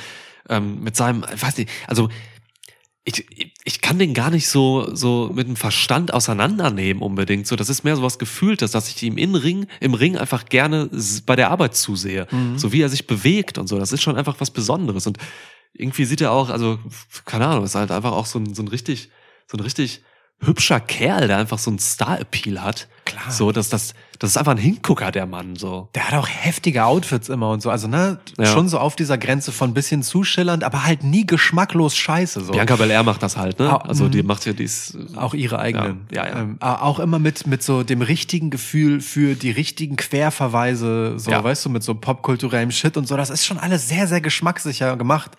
ähm, 0.50 0.80
mit 0.82 0.94
seinem, 0.94 1.24
ich 1.34 1.42
weiß 1.42 1.56
nicht, 1.56 1.70
also 1.86 2.10
ich, 3.06 3.24
ich- 3.30 3.52
ich 3.66 3.80
kann 3.80 3.98
den 3.98 4.12
gar 4.12 4.28
nicht 4.30 4.46
so 4.48 4.94
so 4.94 5.30
mit 5.34 5.46
dem 5.48 5.56
Verstand 5.56 6.12
auseinandernehmen 6.12 7.02
unbedingt 7.02 7.46
so. 7.46 7.56
Das 7.56 7.70
ist 7.70 7.82
mehr 7.82 7.96
so 7.96 8.02
was 8.02 8.18
gefühltes 8.18 8.70
dass 8.72 8.88
ich 8.88 9.02
ihm 9.02 9.16
im 9.16 9.34
Ring 9.34 9.66
im 9.80 9.94
Ring 9.94 10.18
einfach 10.18 10.44
gerne 10.46 10.90
bei 11.24 11.34
der 11.36 11.50
Arbeit 11.50 11.74
zusehe. 11.76 12.26
So 12.58 12.72
wie 12.72 12.82
er 12.82 12.90
sich 12.90 13.06
bewegt 13.06 13.56
und 13.56 13.68
so. 13.68 13.78
Das 13.78 13.92
ist 13.92 14.02
schon 14.02 14.16
einfach 14.16 14.36
was 14.38 14.50
Besonderes. 14.50 15.06
Und 15.06 15.16
irgendwie 15.72 16.04
sieht 16.04 16.20
er 16.20 16.30
auch 16.32 16.50
also 16.50 16.78
keine 17.24 17.46
Ahnung 17.46 17.64
ist 17.64 17.74
halt 17.74 17.90
einfach 17.90 18.12
auch 18.12 18.26
so 18.26 18.38
ein 18.38 18.54
so 18.54 18.62
ein 18.62 18.68
richtig 18.68 19.08
so 19.46 19.56
ein 19.56 19.60
richtig 19.60 20.02
hübscher 20.40 20.80
Kerl 20.80 21.28
der 21.28 21.38
einfach 21.38 21.58
so 21.58 21.70
einen 21.70 21.78
Star 21.78 22.20
Appeal 22.20 22.62
hat 22.62 22.88
Klar. 23.04 23.30
so 23.30 23.52
dass 23.52 23.68
das 23.68 23.94
das 24.18 24.30
ist 24.30 24.36
einfach 24.36 24.52
ein 24.52 24.58
Hingucker 24.58 25.10
der 25.10 25.26
Mann 25.26 25.56
so 25.56 25.88
Der 25.94 26.06
hat 26.08 26.14
auch 26.14 26.28
heftige 26.28 26.84
Outfits 26.84 27.28
immer 27.28 27.50
und 27.50 27.60
so. 27.62 27.68
Also, 27.70 27.88
ne, 27.88 28.20
Ja. 28.38 28.46
schon 28.46 28.68
so 28.68 28.78
auf 28.78 28.94
dieser 28.94 29.18
Grenze 29.18 29.50
von 29.50 29.74
bisschen 29.74 30.02
zuschillernd, 30.04 30.62
aber 30.62 30.84
halt 30.84 31.02
nie 31.02 31.26
geschmacklos 31.26 31.96
scheiße. 31.96 32.44
So. 32.44 32.52
Bianca 32.52 32.76
Belair 32.76 33.02
macht 33.02 33.22
das 33.24 33.36
halt 33.36 33.58
ne 33.58 33.68
Ah, 33.70 33.76
also 33.78 34.08
die 34.08 34.22
mhm. 34.22 34.28
macht 34.28 34.46
ja 34.46 34.52
dies 34.52 34.96
Auch 35.16 35.34
ihre 35.34 35.58
eigenen. 35.58 36.06
Ja, 36.12 36.26
ja, 36.26 36.32
ja. 36.32 36.40
Ähm, 36.42 36.56
auch 36.60 37.00
immer 37.00 37.18
mit, 37.18 37.46
mit 37.48 37.62
so 37.64 37.82
dem 37.82 38.02
richtigen 38.02 38.50
Gefühl 38.50 39.00
für 39.00 39.34
die 39.34 39.50
richtigen 39.50 39.96
Querverweise, 39.96 41.18
so, 41.18 41.30
Ja. 41.30 41.42
weißt 41.42 41.64
du, 41.64 41.70
mit 41.70 41.82
so 41.82 41.94
popkulturellem 41.94 42.70
Shit 42.70 42.96
und 42.96 43.08
so. 43.08 43.16
Das 43.16 43.30
ist 43.30 43.44
schon 43.44 43.58
alles 43.58 43.88
sehr, 43.88 44.06
sehr 44.06 44.20
geschmackssicher 44.20 44.96
gemacht. 44.96 45.32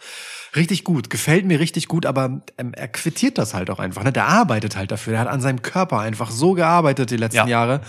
Richtig 0.55 0.83
gut, 0.83 1.09
gefällt 1.09 1.45
mir 1.45 1.59
richtig 1.59 1.87
gut, 1.87 2.05
aber 2.05 2.41
ähm, 2.57 2.73
er 2.73 2.87
quittiert 2.87 3.37
das 3.37 3.53
halt 3.53 3.69
auch 3.69 3.79
einfach. 3.79 4.03
Ne? 4.03 4.11
Der 4.13 4.27
arbeitet 4.27 4.75
halt 4.77 4.91
dafür. 4.91 5.11
Der 5.11 5.19
hat 5.21 5.27
an 5.27 5.41
seinem 5.41 5.61
Körper 5.61 5.99
einfach 5.99 6.31
so 6.31 6.53
gearbeitet 6.53 7.11
die 7.11 7.17
letzten 7.17 7.37
Ja. 7.37 7.47
Jahre. 7.47 7.81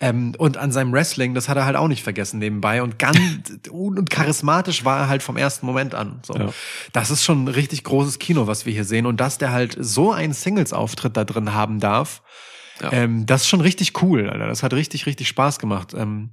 Ähm, 0.00 0.34
und 0.38 0.56
an 0.56 0.72
seinem 0.72 0.92
Wrestling, 0.92 1.34
das 1.34 1.48
hat 1.48 1.56
er 1.56 1.64
halt 1.64 1.76
auch 1.76 1.88
nicht 1.88 2.02
vergessen 2.02 2.38
nebenbei. 2.38 2.82
Und 2.82 2.98
ganz 2.98 3.18
und 3.70 4.10
charismatisch 4.10 4.84
war 4.84 4.98
er 5.00 5.08
halt 5.08 5.22
vom 5.22 5.36
ersten 5.36 5.66
Moment 5.66 5.94
an. 5.94 6.20
So. 6.26 6.34
Ja. 6.34 6.48
Das 6.92 7.10
ist 7.10 7.22
schon 7.24 7.44
ein 7.44 7.48
richtig 7.48 7.84
großes 7.84 8.18
Kino, 8.18 8.46
was 8.46 8.66
wir 8.66 8.72
hier 8.72 8.84
sehen. 8.84 9.06
Und 9.06 9.20
dass 9.20 9.38
der 9.38 9.52
halt 9.52 9.76
so 9.78 10.12
einen 10.12 10.32
Singles-Auftritt 10.32 11.16
da 11.16 11.24
drin 11.24 11.54
haben 11.54 11.78
darf, 11.80 12.22
Ja. 12.80 12.92
ähm, 12.92 13.26
das 13.26 13.42
ist 13.42 13.48
schon 13.48 13.60
richtig 13.60 14.02
cool, 14.02 14.28
Alter. 14.30 14.46
Das 14.46 14.62
hat 14.62 14.72
richtig, 14.72 15.06
richtig 15.06 15.28
Spaß 15.28 15.58
gemacht. 15.58 15.94
Ähm, 15.96 16.30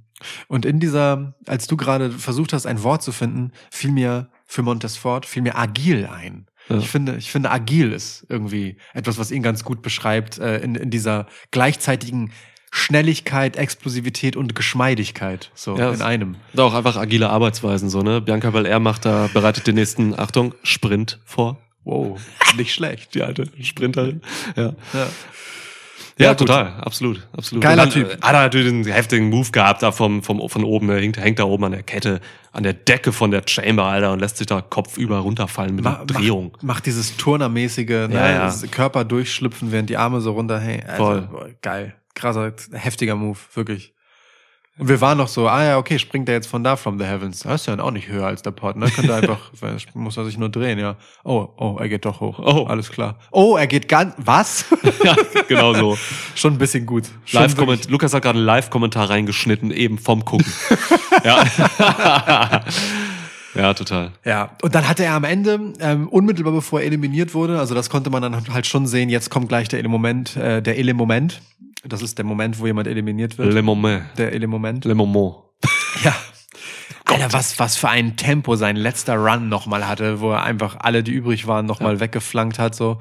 und 0.48 0.64
in 0.64 0.80
dieser, 0.80 1.34
als 1.46 1.66
du 1.66 1.76
gerade 1.76 2.10
versucht 2.10 2.52
hast, 2.52 2.66
ein 2.66 2.82
Wort 2.82 3.02
zu 3.02 3.12
finden, 3.12 3.52
fiel 3.70 3.92
mir 3.92 4.28
für 4.46 4.62
Montesfort, 4.62 5.26
fiel 5.26 5.42
mir 5.42 5.56
agil 5.56 6.06
ein. 6.06 6.46
Ja. 6.68 6.78
Ich 6.78 6.88
finde, 6.88 7.16
ich 7.16 7.30
finde 7.30 7.50
agil 7.50 7.92
ist 7.92 8.26
irgendwie 8.28 8.76
etwas, 8.92 9.18
was 9.18 9.30
ihn 9.30 9.42
ganz 9.42 9.64
gut 9.64 9.82
beschreibt, 9.82 10.38
äh, 10.38 10.58
in, 10.58 10.74
in 10.74 10.90
dieser 10.90 11.26
gleichzeitigen 11.50 12.32
Schnelligkeit, 12.72 13.56
Explosivität 13.56 14.36
und 14.36 14.54
Geschmeidigkeit, 14.54 15.50
so 15.54 15.78
Ja, 15.78 15.92
in 15.92 16.02
einem. 16.02 16.36
Da 16.52 16.64
auch 16.64 16.74
einfach 16.74 16.96
agile 16.96 17.30
Arbeitsweisen, 17.30 17.88
so, 17.88 18.02
ne? 18.02 18.20
Bianca 18.20 18.50
Belair 18.50 18.80
macht 18.80 19.04
da, 19.04 19.28
bereitet 19.32 19.66
den 19.66 19.76
nächsten, 19.76 20.18
Achtung, 20.18 20.54
Sprint 20.62 21.20
vor. 21.24 21.58
Wow, 21.84 22.20
nicht 22.56 22.74
schlecht. 22.74 23.14
Die 23.14 23.22
alte 23.22 23.48
Sprinterin. 23.62 24.20
Ja. 24.56 24.74
Ja. 24.92 25.08
Ja, 26.18 26.28
Ja, 26.28 26.34
total, 26.34 26.72
absolut, 26.80 27.26
absolut. 27.36 27.62
Geiler 27.62 27.82
dann, 27.82 27.90
Typ. 27.90 28.10
Hat 28.22 28.32
er 28.34 28.40
natürlich 28.42 28.68
einen 28.72 28.84
heftigen 28.86 29.28
Move 29.28 29.50
gehabt, 29.50 29.82
da 29.82 29.92
vom, 29.92 30.22
vom, 30.22 30.48
von 30.48 30.64
oben, 30.64 30.88
er 30.88 30.98
hängt, 31.00 31.18
hängt 31.18 31.38
da 31.38 31.44
oben 31.44 31.64
an 31.64 31.72
der 31.72 31.82
Kette, 31.82 32.20
an 32.52 32.62
der 32.62 32.72
Decke 32.72 33.12
von 33.12 33.30
der 33.30 33.42
Chamber, 33.46 33.84
Alter, 33.84 34.12
und 34.12 34.20
lässt 34.20 34.38
sich 34.38 34.46
da 34.46 34.62
kopfüber 34.62 35.18
runterfallen 35.18 35.74
mit 35.74 35.84
Ma- 35.84 35.96
einer 35.96 36.06
Drehung. 36.06 36.52
Macht, 36.52 36.62
macht 36.62 36.86
dieses 36.86 37.16
Turnermäßige, 37.18 37.88
ne, 38.08 38.08
Ja, 38.12 38.30
ja. 38.48 38.54
Körper 38.70 39.04
durchschlüpfen, 39.04 39.72
während 39.72 39.90
die 39.90 39.98
Arme 39.98 40.20
so 40.22 40.32
runterhängen. 40.32 40.86
Also, 40.86 41.04
Voll. 41.04 41.20
boah, 41.30 41.48
geil. 41.60 41.94
Krasser, 42.14 42.50
heftiger 42.72 43.14
Move, 43.14 43.38
wirklich. 43.52 43.92
Und 44.78 44.88
wir 44.88 45.00
waren 45.00 45.16
noch 45.16 45.28
so, 45.28 45.48
ah 45.48 45.64
ja, 45.64 45.78
okay, 45.78 45.98
springt 45.98 46.28
er 46.28 46.34
jetzt 46.34 46.48
von 46.48 46.62
da 46.62 46.76
from 46.76 46.98
the 46.98 47.06
heavens. 47.06 47.40
Das 47.40 47.62
ist 47.62 47.66
ja 47.66 47.78
auch 47.78 47.90
nicht 47.90 48.08
höher 48.08 48.26
als 48.26 48.42
der 48.42 48.50
Port, 48.50 48.76
ne? 48.76 48.90
Könnte 48.90 49.14
einfach, 49.14 49.50
muss 49.94 50.18
er 50.18 50.26
sich 50.26 50.36
nur 50.36 50.50
drehen, 50.50 50.78
ja. 50.78 50.96
Oh, 51.24 51.48
oh, 51.56 51.78
er 51.80 51.88
geht 51.88 52.04
doch 52.04 52.20
hoch. 52.20 52.38
Oh. 52.38 52.66
Alles 52.66 52.90
klar. 52.90 53.16
Oh, 53.30 53.56
er 53.56 53.66
geht 53.66 53.88
ganz, 53.88 54.12
was? 54.18 54.66
ja, 55.04 55.16
genau 55.48 55.72
so. 55.72 55.96
Schon 56.34 56.54
ein 56.54 56.58
bisschen 56.58 56.84
gut. 56.84 57.04
Live 57.32 57.54
-Komment 57.54 57.90
Lukas 57.90 58.12
hat 58.12 58.22
gerade 58.22 58.36
einen 58.38 58.46
Live-Kommentar 58.46 59.08
reingeschnitten, 59.08 59.70
eben 59.70 59.96
vom 59.96 60.26
Gucken. 60.26 60.52
ja. 61.24 61.42
ja, 63.54 63.72
total. 63.72 64.12
Ja, 64.26 64.50
und 64.60 64.74
dann 64.74 64.86
hatte 64.86 65.04
er 65.04 65.14
am 65.14 65.24
Ende, 65.24 65.72
ähm, 65.80 66.06
unmittelbar 66.08 66.52
bevor 66.52 66.80
er 66.80 66.86
eliminiert 66.86 67.32
wurde, 67.32 67.58
also 67.58 67.74
das 67.74 67.88
konnte 67.88 68.10
man 68.10 68.20
dann 68.20 68.52
halt 68.52 68.66
schon 68.66 68.86
sehen, 68.86 69.08
jetzt 69.08 69.30
kommt 69.30 69.48
gleich 69.48 69.68
der 69.68 69.78
Elemoment, 69.78 70.36
äh, 70.36 70.60
der 70.60 70.76
Elemoment. 70.76 71.40
Das 71.88 72.02
ist 72.02 72.18
der 72.18 72.24
Moment, 72.24 72.58
wo 72.58 72.66
jemand 72.66 72.88
eliminiert 72.88 73.38
wird. 73.38 73.52
Le 73.52 73.62
Moment. 73.62 74.04
der 74.18 74.32
Elemoment. 74.32 74.84
Le 74.84 74.94
Moment. 74.94 75.36
Ja. 76.02 76.14
Alter, 77.06 77.32
was, 77.32 77.58
was 77.58 77.76
für 77.76 77.88
ein 77.88 78.16
Tempo 78.16 78.56
sein 78.56 78.76
letzter 78.76 79.16
Run 79.16 79.48
nochmal 79.48 79.86
hatte, 79.88 80.20
wo 80.20 80.32
er 80.32 80.42
einfach 80.42 80.76
alle, 80.80 81.02
die 81.02 81.12
übrig 81.12 81.46
waren, 81.46 81.64
nochmal 81.66 82.00
weggeflankt 82.00 82.58
hat, 82.58 82.74
so 82.74 82.98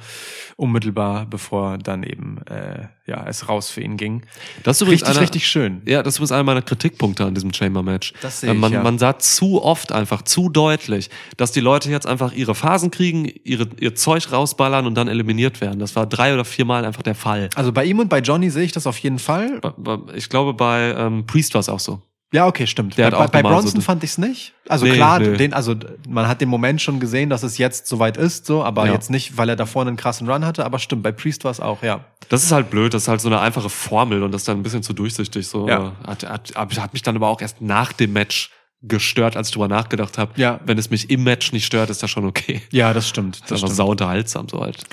unmittelbar, 0.57 1.26
bevor 1.26 1.77
dann 1.77 2.03
eben 2.03 2.40
äh, 2.48 2.88
ja 3.07 3.26
es 3.27 3.49
raus 3.49 3.69
für 3.69 3.82
ihn 3.82 3.98
ging. 3.98 4.22
Das 4.64 4.77
ist 4.77 4.82
übrigens 4.82 5.02
Richtig, 5.02 5.15
einer, 5.18 5.22
richtig 5.23 5.48
schön. 5.48 5.82
Ja, 5.86 6.02
das 6.03 6.19
ist 6.19 6.32
einer 6.32 6.44
meiner 6.44 6.61
Kritikpunkte 6.61 7.26
an 7.26 7.34
diesem 7.34 7.53
Chamber-Match. 7.53 8.14
Das 8.22 8.41
sehe 8.41 8.52
Äh, 8.52 8.53
ich, 8.53 8.60
man, 8.60 8.72
ja. 8.73 8.84
man 8.84 8.98
sah 8.99 9.18
zu 9.19 9.61
oft 9.64 9.91
einfach, 9.91 10.22
zu 10.22 10.49
deutlich, 10.49 11.10
dass 11.38 11.52
die 11.52 11.60
Leute 11.60 11.90
jetzt 11.90 12.07
einfach 12.07 12.32
ihre 12.32 12.56
Phasen 12.56 12.91
kriegen, 12.91 13.26
ihre, 13.44 13.68
ihr 13.80 13.95
Zeug 13.95 14.32
rausballern 14.32 14.86
und 14.88 14.95
dann 14.95 15.07
eliminiert 15.07 15.61
werden. 15.61 15.80
Das 15.80 15.95
war 15.95 16.06
drei 16.06 16.34
oder 16.34 16.45
viermal 16.45 16.86
einfach 16.86 17.03
der 17.03 17.15
Fall. 17.15 17.49
Also 17.56 17.72
bei 17.72 17.84
ihm 17.86 17.99
und 17.99 18.07
bei 18.10 18.19
Johnny 18.19 18.49
sehe 18.49 18.64
ich 18.64 18.72
das 18.72 18.88
auf 18.88 18.98
jeden 18.99 19.19
Fall. 19.19 19.60
Bei- 19.61 19.73
bei- 19.76 20.14
Ich 20.15 20.30
glaube, 20.30 20.53
bei 20.53 20.94
ähm, 20.98 21.26
Priest 21.27 21.53
war 21.53 21.60
es 21.60 21.69
auch 21.69 21.80
so. 21.80 22.02
Ja, 22.36 22.48
okay, 22.48 22.68
stimmt. 22.68 22.98
Der 22.98 23.10
bei, 23.12 23.18
hat 23.18 23.28
auch 23.28 23.32
bei 23.32 23.41
Bronson 23.41 23.72
so- 23.72 23.82
fand 23.82 24.03
ich 24.03 24.12
es 24.12 24.18
nicht. 24.18 24.53
Also 24.68 24.86
Nee, 24.86 24.94
klar, 24.94 25.20
nee. 25.20 25.38
den, 25.38 25.53
also 25.53 25.74
man 26.07 26.28
hat 26.28 26.41
den 26.41 26.49
Moment 26.49 26.82
schon 26.82 26.99
gesehen, 26.99 27.30
dass 27.30 27.44
es 27.44 27.57
jetzt 27.57 27.88
soweit 27.88 28.18
ist, 28.18 28.45
so, 28.45 28.64
aber 28.64 28.86
Ja. 28.88 28.94
jetzt 28.94 29.10
nicht, 29.10 29.38
weil 29.38 29.49
er 29.49 29.56
da 29.56 29.66
vorne 29.66 29.88
einen 29.90 29.98
krassen 29.98 30.30
Run 30.30 30.45
hatte, 30.45 30.66
aber 30.66 30.80
stimmt, 30.80 31.02
bei 31.03 31.12
Priest 31.12 31.44
war 31.44 31.52
es 31.52 31.60
auch, 31.60 31.82
ja. 31.82 32.06
Das 32.30 32.44
ist 32.44 32.52
halt 32.52 32.70
blöd, 32.70 32.94
das 32.94 33.03
ist 33.03 33.07
halt 33.07 33.22
so 33.22 33.30
eine 33.30 33.40
einfache 33.40 33.70
Formel 33.70 34.22
und 34.24 34.32
das 34.32 34.41
ist 34.41 34.48
dann 34.48 34.57
ein 34.60 34.64
bisschen 34.64 34.84
zu 34.84 34.94
durchsichtig. 34.94 35.48
So 35.48 35.68
Ja. 35.68 35.94
hat, 36.06 36.24
hat, 36.30 36.53
hat, 36.56 36.94
mich 36.94 37.02
dann 37.03 37.16
aber 37.16 37.28
auch 37.30 37.41
erst 37.41 37.62
nach 37.62 37.94
dem 37.94 38.14
Match 38.14 38.52
gestört, 38.82 39.36
als 39.38 39.48
ich 39.48 39.53
drüber 39.53 39.68
nachgedacht 39.68 40.18
habe. 40.18 40.32
Ja. 40.36 40.60
Wenn 40.66 40.78
es 40.78 40.90
mich 40.90 41.10
im 41.10 41.24
Match 41.24 41.52
nicht 41.53 41.66
stört, 41.66 41.90
ist 41.90 42.03
das 42.03 42.10
schon 42.12 42.26
okay. 42.26 42.62
Ja, 42.72 42.94
das 42.94 43.07
stimmt. 43.07 43.36
Das 43.41 43.49
Das 43.49 43.52
ist 43.52 43.60
stimmt. 43.62 43.76
sau 43.76 43.88
unterhaltsam 43.88 44.48
so 44.49 44.62
halt. 44.62 44.84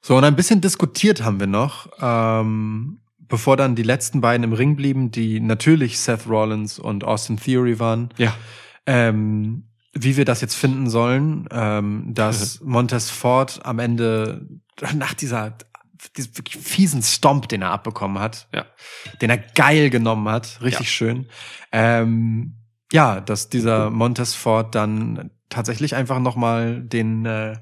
So, 0.00 0.16
und 0.16 0.24
ein 0.24 0.34
bisschen 0.36 0.60
diskutiert 0.60 1.22
haben 1.24 1.38
wir 1.40 1.46
noch, 1.46 1.86
ähm, 2.00 2.98
bevor 3.32 3.56
dann 3.56 3.74
die 3.74 3.82
letzten 3.82 4.20
beiden 4.20 4.44
im 4.44 4.52
Ring 4.52 4.76
blieben, 4.76 5.10
die 5.10 5.40
natürlich 5.40 5.98
Seth 5.98 6.28
Rollins 6.28 6.78
und 6.78 7.02
Austin 7.02 7.38
Theory 7.38 7.80
waren, 7.80 8.10
Ja. 8.18 8.34
ähm, 8.84 9.68
wie 9.94 10.18
wir 10.18 10.26
das 10.26 10.42
jetzt 10.42 10.54
finden 10.54 10.90
sollen, 10.90 11.48
ähm, 11.50 12.12
dass 12.12 12.60
Montez 12.62 13.08
Ford 13.08 13.60
am 13.64 13.78
Ende 13.78 14.46
nach 14.94 15.14
dieser 15.14 15.56
diesem 16.14 16.36
wirklich 16.36 16.62
fiesen 16.62 17.02
Stomp, 17.02 17.48
den 17.48 17.62
er 17.62 17.70
abbekommen 17.70 18.18
hat, 18.20 18.48
Ja. 18.52 18.66
den 19.22 19.30
er 19.30 19.38
geil 19.38 19.88
genommen 19.88 20.28
hat, 20.28 20.58
richtig 20.60 20.88
Ja. 20.88 20.92
schön, 20.92 21.26
ähm, 21.72 22.56
ja, 22.92 23.22
dass 23.22 23.48
dieser 23.48 23.88
Montez 23.88 24.34
Ford 24.34 24.74
dann 24.74 25.30
tatsächlich 25.48 25.94
einfach 25.94 26.18
nochmal 26.18 26.82
den 26.82 27.24
äh, 27.24 27.56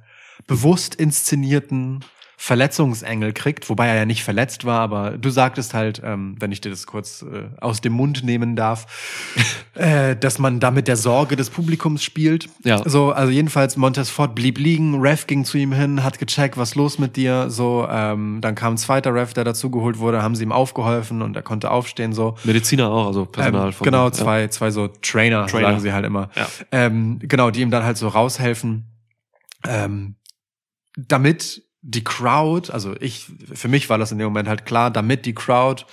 bewusst 0.48 0.96
inszenierten 0.96 2.00
Verletzungsengel 2.42 3.34
kriegt, 3.34 3.68
wobei 3.68 3.86
er 3.88 3.96
ja 3.96 4.06
nicht 4.06 4.24
verletzt 4.24 4.64
war, 4.64 4.80
aber 4.80 5.18
du 5.18 5.28
sagtest 5.28 5.74
halt, 5.74 6.00
ähm, 6.02 6.36
wenn 6.40 6.52
ich 6.52 6.62
dir 6.62 6.70
das 6.70 6.86
kurz 6.86 7.20
äh, 7.20 7.50
aus 7.60 7.82
dem 7.82 7.92
Mund 7.92 8.24
nehmen 8.24 8.56
darf, 8.56 8.86
äh, 9.74 10.16
dass 10.16 10.38
man 10.38 10.58
da 10.58 10.70
mit 10.70 10.88
der 10.88 10.96
Sorge 10.96 11.36
des 11.36 11.50
Publikums 11.50 12.02
spielt. 12.02 12.48
Ja. 12.64 12.82
So, 12.88 13.12
also 13.12 13.30
jedenfalls 13.30 13.76
Montez 13.76 14.08
Ford 14.08 14.34
blieb 14.34 14.58
liegen, 14.58 15.02
Ref 15.02 15.26
ging 15.26 15.44
zu 15.44 15.58
ihm 15.58 15.74
hin, 15.74 16.02
hat 16.02 16.18
gecheckt, 16.18 16.56
was 16.56 16.76
los 16.76 16.98
mit 16.98 17.16
dir, 17.16 17.50
so, 17.50 17.86
ähm, 17.90 18.38
dann 18.40 18.54
kam 18.54 18.72
ein 18.72 18.78
zweiter 18.78 19.14
Ref, 19.14 19.34
der 19.34 19.44
dazugeholt 19.44 19.98
wurde, 19.98 20.22
haben 20.22 20.34
sie 20.34 20.44
ihm 20.44 20.52
aufgeholfen 20.52 21.20
und 21.20 21.36
er 21.36 21.42
konnte 21.42 21.70
aufstehen, 21.70 22.14
so. 22.14 22.36
Mediziner 22.44 22.88
auch, 22.88 23.06
also 23.08 23.26
Personal 23.26 23.66
Ähm, 23.66 23.72
von. 23.74 23.84
genau, 23.84 24.04
ja. 24.06 24.12
zwei, 24.12 24.48
zwei 24.48 24.70
so 24.70 24.88
Trainer, 24.88 25.46
Trainer. 25.46 25.68
sagen 25.68 25.80
sie 25.80 25.92
halt 25.92 26.06
immer. 26.06 26.30
Ja. 26.34 26.46
Ähm, 26.72 27.18
genau, 27.20 27.50
die 27.50 27.60
ihm 27.60 27.70
dann 27.70 27.84
halt 27.84 27.98
so 27.98 28.08
raushelfen. 28.08 28.86
Ähm, 29.68 30.14
damit 30.96 31.64
die 31.82 32.04
Crowd, 32.04 32.72
also 32.72 32.94
ich, 33.00 33.26
für 33.52 33.68
mich 33.68 33.88
war 33.88 33.98
das 33.98 34.12
in 34.12 34.18
dem 34.18 34.26
Moment 34.26 34.48
halt 34.48 34.66
klar, 34.66 34.90
damit 34.90 35.24
die 35.26 35.34
Crowd 35.34 35.84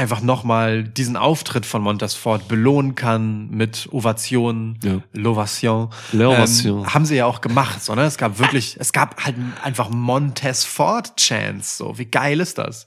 einfach 0.00 0.22
nochmal 0.22 0.82
diesen 0.82 1.18
Auftritt 1.18 1.66
von 1.66 1.82
Montesfort 1.82 2.48
belohnen 2.48 2.94
kann 2.94 3.50
mit 3.50 3.86
Ovationen, 3.92 4.78
Ja. 4.82 5.02
Lovation. 5.12 5.90
L'ovation. 6.14 6.80
Ähm, 6.80 6.94
haben 6.94 7.04
sie 7.04 7.16
ja 7.16 7.26
auch 7.26 7.42
gemacht, 7.42 7.82
so, 7.84 7.94
ne? 7.94 8.04
Es 8.04 8.16
gab 8.16 8.38
wirklich, 8.38 8.78
es 8.80 8.92
gab 8.92 9.22
halt 9.22 9.34
einfach 9.62 9.90
Montesfort-Chance, 9.90 11.76
so. 11.76 11.98
Wie 11.98 12.06
geil 12.06 12.40
ist 12.40 12.56
das? 12.56 12.86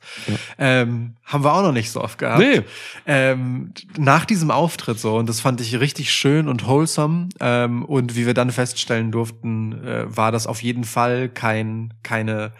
Ähm, 0.58 1.14
haben 1.24 1.44
wir 1.44 1.54
auch 1.54 1.62
noch 1.62 1.72
nicht 1.72 1.92
so 1.92 2.02
oft 2.02 2.18
gehabt. 2.18 2.40
Nee. 2.40 2.62
Ähm, 3.06 3.74
nach 3.96 4.26
diesem 4.26 4.50
Auftritt 4.50 5.00
so, 5.00 5.16
und 5.16 5.30
das 5.30 5.40
fand 5.40 5.62
ich 5.62 5.80
richtig 5.80 6.12
schön 6.12 6.48
und 6.48 6.66
wholesome, 6.66 7.30
ähm, 7.40 7.86
und 7.86 8.16
wie 8.16 8.26
wir 8.26 8.34
dann 8.34 8.50
feststellen 8.52 9.12
durften, 9.12 9.86
äh, 9.86 10.06
war 10.08 10.32
das 10.32 10.48
auf 10.48 10.64
jeden 10.64 10.84
Fall 10.84 11.30
kein, 11.30 11.94
keine 12.02 12.54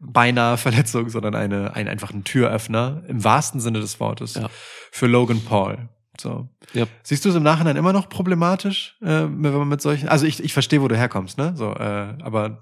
beinahe 0.00 0.56
Verletzung, 0.56 1.08
sondern 1.08 1.34
eine, 1.34 1.74
ein, 1.74 1.88
einfach 1.88 2.12
ein 2.12 2.24
Türöffner, 2.24 3.02
im 3.08 3.24
wahrsten 3.24 3.60
Sinne 3.60 3.80
des 3.80 3.98
Wortes, 4.00 4.34
Ja. 4.34 4.48
für 4.92 5.06
Logan 5.06 5.40
Paul. 5.44 5.88
So. 6.20 6.48
Ja. 6.72 6.86
Siehst 7.02 7.24
du 7.24 7.28
es 7.28 7.34
im 7.34 7.42
Nachhinein 7.44 7.76
immer 7.76 7.92
noch 7.92 8.08
problematisch, 8.08 8.96
äh, 9.00 9.06
wenn 9.06 9.52
man 9.52 9.68
mit 9.68 9.80
solchen, 9.80 10.08
also 10.08 10.26
ich, 10.26 10.42
ich 10.42 10.52
verstehe, 10.52 10.82
wo 10.82 10.88
du 10.88 10.96
herkommst, 10.96 11.38
ne? 11.38 11.52
So, 11.54 11.72
äh, 11.74 12.14
aber 12.22 12.58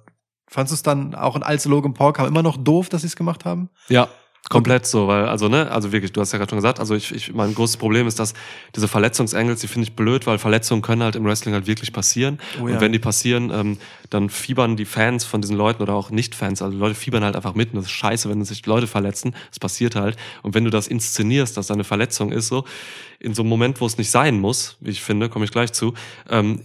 fandst 0.48 0.72
du 0.72 0.74
es 0.74 0.82
dann 0.82 1.14
auch 1.14 1.40
als 1.40 1.64
Logan 1.64 1.94
Paul 1.94 2.12
kam 2.12 2.26
immer 2.26 2.42
noch 2.42 2.56
doof, 2.56 2.88
dass 2.88 3.00
sie 3.02 3.06
es 3.08 3.16
gemacht 3.16 3.44
haben? 3.44 3.70
Ja, 3.88 4.08
komplett 4.48 4.86
so, 4.86 5.08
weil, 5.08 5.26
also, 5.26 5.48
ne, 5.48 5.70
also 5.70 5.92
wirklich, 5.92 6.12
du 6.12 6.20
hast 6.20 6.32
ja 6.32 6.38
gerade 6.38 6.50
schon 6.50 6.58
gesagt, 6.58 6.78
also 6.78 6.94
ich, 6.94 7.12
ich, 7.12 7.32
mein 7.32 7.54
großes 7.54 7.76
Problem 7.76 8.06
ist, 8.06 8.18
dass 8.18 8.34
diese 8.74 8.88
Verletzungsangles, 8.88 9.60
die 9.60 9.66
finde 9.66 9.88
ich 9.88 9.96
blöd, 9.96 10.26
weil 10.26 10.38
Verletzungen 10.38 10.82
können 10.82 11.02
halt 11.02 11.16
im 11.16 11.24
Wrestling 11.24 11.54
halt 11.54 11.66
wirklich 11.66 11.92
passieren. 11.92 12.38
Oh 12.60 12.68
ja. 12.68 12.74
Und 12.74 12.80
wenn 12.80 12.92
die 12.92 12.98
passieren, 12.98 13.50
ähm, 13.50 13.78
dann 14.10 14.30
fiebern 14.30 14.76
die 14.76 14.84
Fans 14.84 15.24
von 15.24 15.40
diesen 15.40 15.56
Leuten 15.56 15.82
oder 15.82 15.94
auch 15.94 16.10
Nicht-Fans, 16.10 16.62
also 16.62 16.76
Leute 16.76 16.94
fiebern 16.94 17.24
halt 17.24 17.34
einfach 17.34 17.54
mit 17.54 17.70
und 17.70 17.76
das 17.76 17.86
ist 17.86 17.92
scheiße, 17.92 18.28
wenn 18.28 18.44
sich 18.44 18.64
Leute 18.66 18.86
verletzen, 18.86 19.34
das 19.50 19.58
passiert 19.58 19.96
halt. 19.96 20.16
Und 20.42 20.54
wenn 20.54 20.64
du 20.64 20.70
das 20.70 20.86
inszenierst, 20.86 21.56
dass 21.56 21.66
da 21.66 21.74
eine 21.74 21.84
Verletzung 21.84 22.30
ist, 22.30 22.48
so, 22.48 22.64
in 23.18 23.34
so 23.34 23.42
einem 23.42 23.48
Moment, 23.48 23.80
wo 23.80 23.86
es 23.86 23.98
nicht 23.98 24.10
sein 24.10 24.38
muss, 24.38 24.76
wie 24.80 24.90
ich 24.90 25.02
finde, 25.02 25.28
komme 25.28 25.44
ich 25.44 25.50
gleich 25.50 25.72
zu, 25.72 25.94
ähm, 26.28 26.60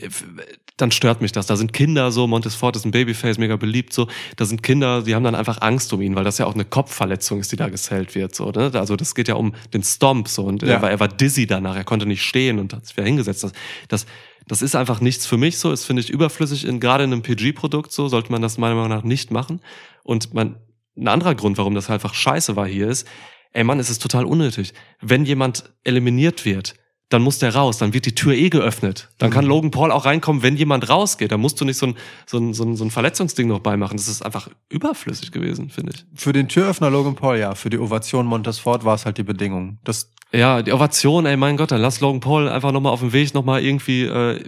dann 0.81 0.91
stört 0.91 1.21
mich 1.21 1.31
das. 1.31 1.45
Da 1.45 1.55
sind 1.55 1.73
Kinder 1.73 2.11
so, 2.11 2.27
Montesfort 2.27 2.75
ist 2.75 2.85
ein 2.85 2.91
Babyface, 2.91 3.37
mega 3.37 3.55
beliebt 3.55 3.93
so. 3.93 4.07
Da 4.35 4.45
sind 4.45 4.63
Kinder, 4.63 5.03
die 5.03 5.15
haben 5.15 5.23
dann 5.23 5.35
einfach 5.35 5.61
Angst 5.61 5.93
um 5.93 6.01
ihn, 6.01 6.15
weil 6.15 6.23
das 6.23 6.37
ja 6.37 6.45
auch 6.45 6.55
eine 6.55 6.65
Kopfverletzung 6.65 7.39
ist, 7.39 7.51
die 7.51 7.55
da 7.55 7.69
gesellt 7.69 8.15
wird. 8.15 8.35
So, 8.35 8.51
ne? 8.51 8.71
Also 8.73 8.95
das 8.95 9.15
geht 9.15 9.27
ja 9.27 9.35
um 9.35 9.53
den 9.73 9.83
Stomp 9.83 10.27
so 10.27 10.43
und 10.43 10.63
Ja. 10.63 10.69
er, 10.69 10.81
war, 10.81 10.91
er 10.91 10.99
war 10.99 11.07
dizzy 11.07 11.45
danach, 11.47 11.75
er 11.75 11.83
konnte 11.83 12.05
nicht 12.05 12.23
stehen 12.23 12.59
und 12.59 12.73
hat 12.73 12.85
sich 12.85 12.97
wieder 12.97 13.05
hingesetzt. 13.05 13.43
Das, 13.43 13.51
das, 13.87 14.05
das 14.47 14.61
ist 14.61 14.75
einfach 14.75 15.01
nichts 15.01 15.25
für 15.25 15.37
mich 15.37 15.59
so. 15.59 15.69
Das 15.69 15.85
finde 15.85 16.01
ich 16.01 16.09
überflüssig. 16.09 16.65
In, 16.65 16.79
gerade 16.79 17.03
in 17.03 17.13
einem 17.13 17.21
PG-Produkt 17.21 17.91
so 17.91 18.07
sollte 18.07 18.31
man 18.31 18.41
das 18.41 18.57
meiner 18.57 18.75
Meinung 18.75 18.89
nach 18.89 19.03
nicht 19.03 19.31
machen. 19.31 19.61
Und 20.03 20.33
man, 20.33 20.55
ein 20.97 21.07
anderer 21.07 21.35
Grund, 21.35 21.57
warum 21.57 21.75
das 21.75 21.89
einfach 21.89 22.13
scheiße 22.13 22.55
war 22.55 22.67
hier 22.67 22.89
ist, 22.89 23.07
ey 23.53 23.63
Mann, 23.63 23.79
es 23.79 23.89
ist 23.89 24.01
total 24.01 24.25
unnötig. 24.25 24.73
Wenn 24.99 25.25
jemand 25.25 25.71
eliminiert 25.83 26.45
wird, 26.45 26.73
dann 27.11 27.21
muss 27.21 27.39
der 27.39 27.53
raus, 27.53 27.77
dann 27.77 27.93
wird 27.93 28.05
die 28.05 28.15
Tür 28.15 28.33
eh 28.33 28.49
geöffnet. 28.49 29.09
Dann 29.17 29.29
Mhm. 29.29 29.33
kann 29.33 29.45
Logan 29.45 29.69
Paul 29.71 29.91
auch 29.91 30.05
reinkommen, 30.05 30.41
wenn 30.43 30.57
jemand 30.57 30.89
rausgeht. 30.89 31.31
Da 31.31 31.37
musst 31.37 31.61
du 31.61 31.65
nicht 31.65 31.77
so 31.77 31.87
ein, 31.87 31.95
so 32.25 32.37
ein, 32.39 32.53
so 32.53 32.63
ein, 32.63 32.75
so 32.75 32.83
ein 32.85 32.89
Verletzungsding 32.91 33.47
noch 33.47 33.59
beimachen. 33.59 33.97
Das 33.97 34.07
ist 34.07 34.21
einfach 34.25 34.49
überflüssig 34.69 35.31
gewesen, 35.31 35.69
finde 35.69 35.93
ich. 35.95 36.05
Für 36.15 36.33
den 36.33 36.47
Türöffner 36.47 36.89
Logan 36.89 37.15
Paul, 37.15 37.37
ja. 37.37 37.53
Für 37.53 37.69
die 37.69 37.77
Ovation 37.77 38.25
Montesfort 38.25 38.83
war 38.85 38.95
es 38.95 39.05
halt 39.05 39.17
die 39.17 39.23
Bedingung. 39.23 39.77
Das, 39.83 40.11
Ja, 40.33 40.61
die 40.61 40.71
Ovation, 40.71 41.25
ey, 41.25 41.35
mein 41.37 41.57
Gott, 41.57 41.71
dann 41.71 41.81
lass 41.81 41.99
Logan 41.99 42.21
Paul 42.21 42.47
einfach 42.49 42.71
nochmal 42.71 42.93
auf 42.93 43.01
dem 43.01 43.11
Weg 43.13 43.33
nochmal 43.33 43.61
irgendwie 43.63 44.03
äh, 44.03 44.43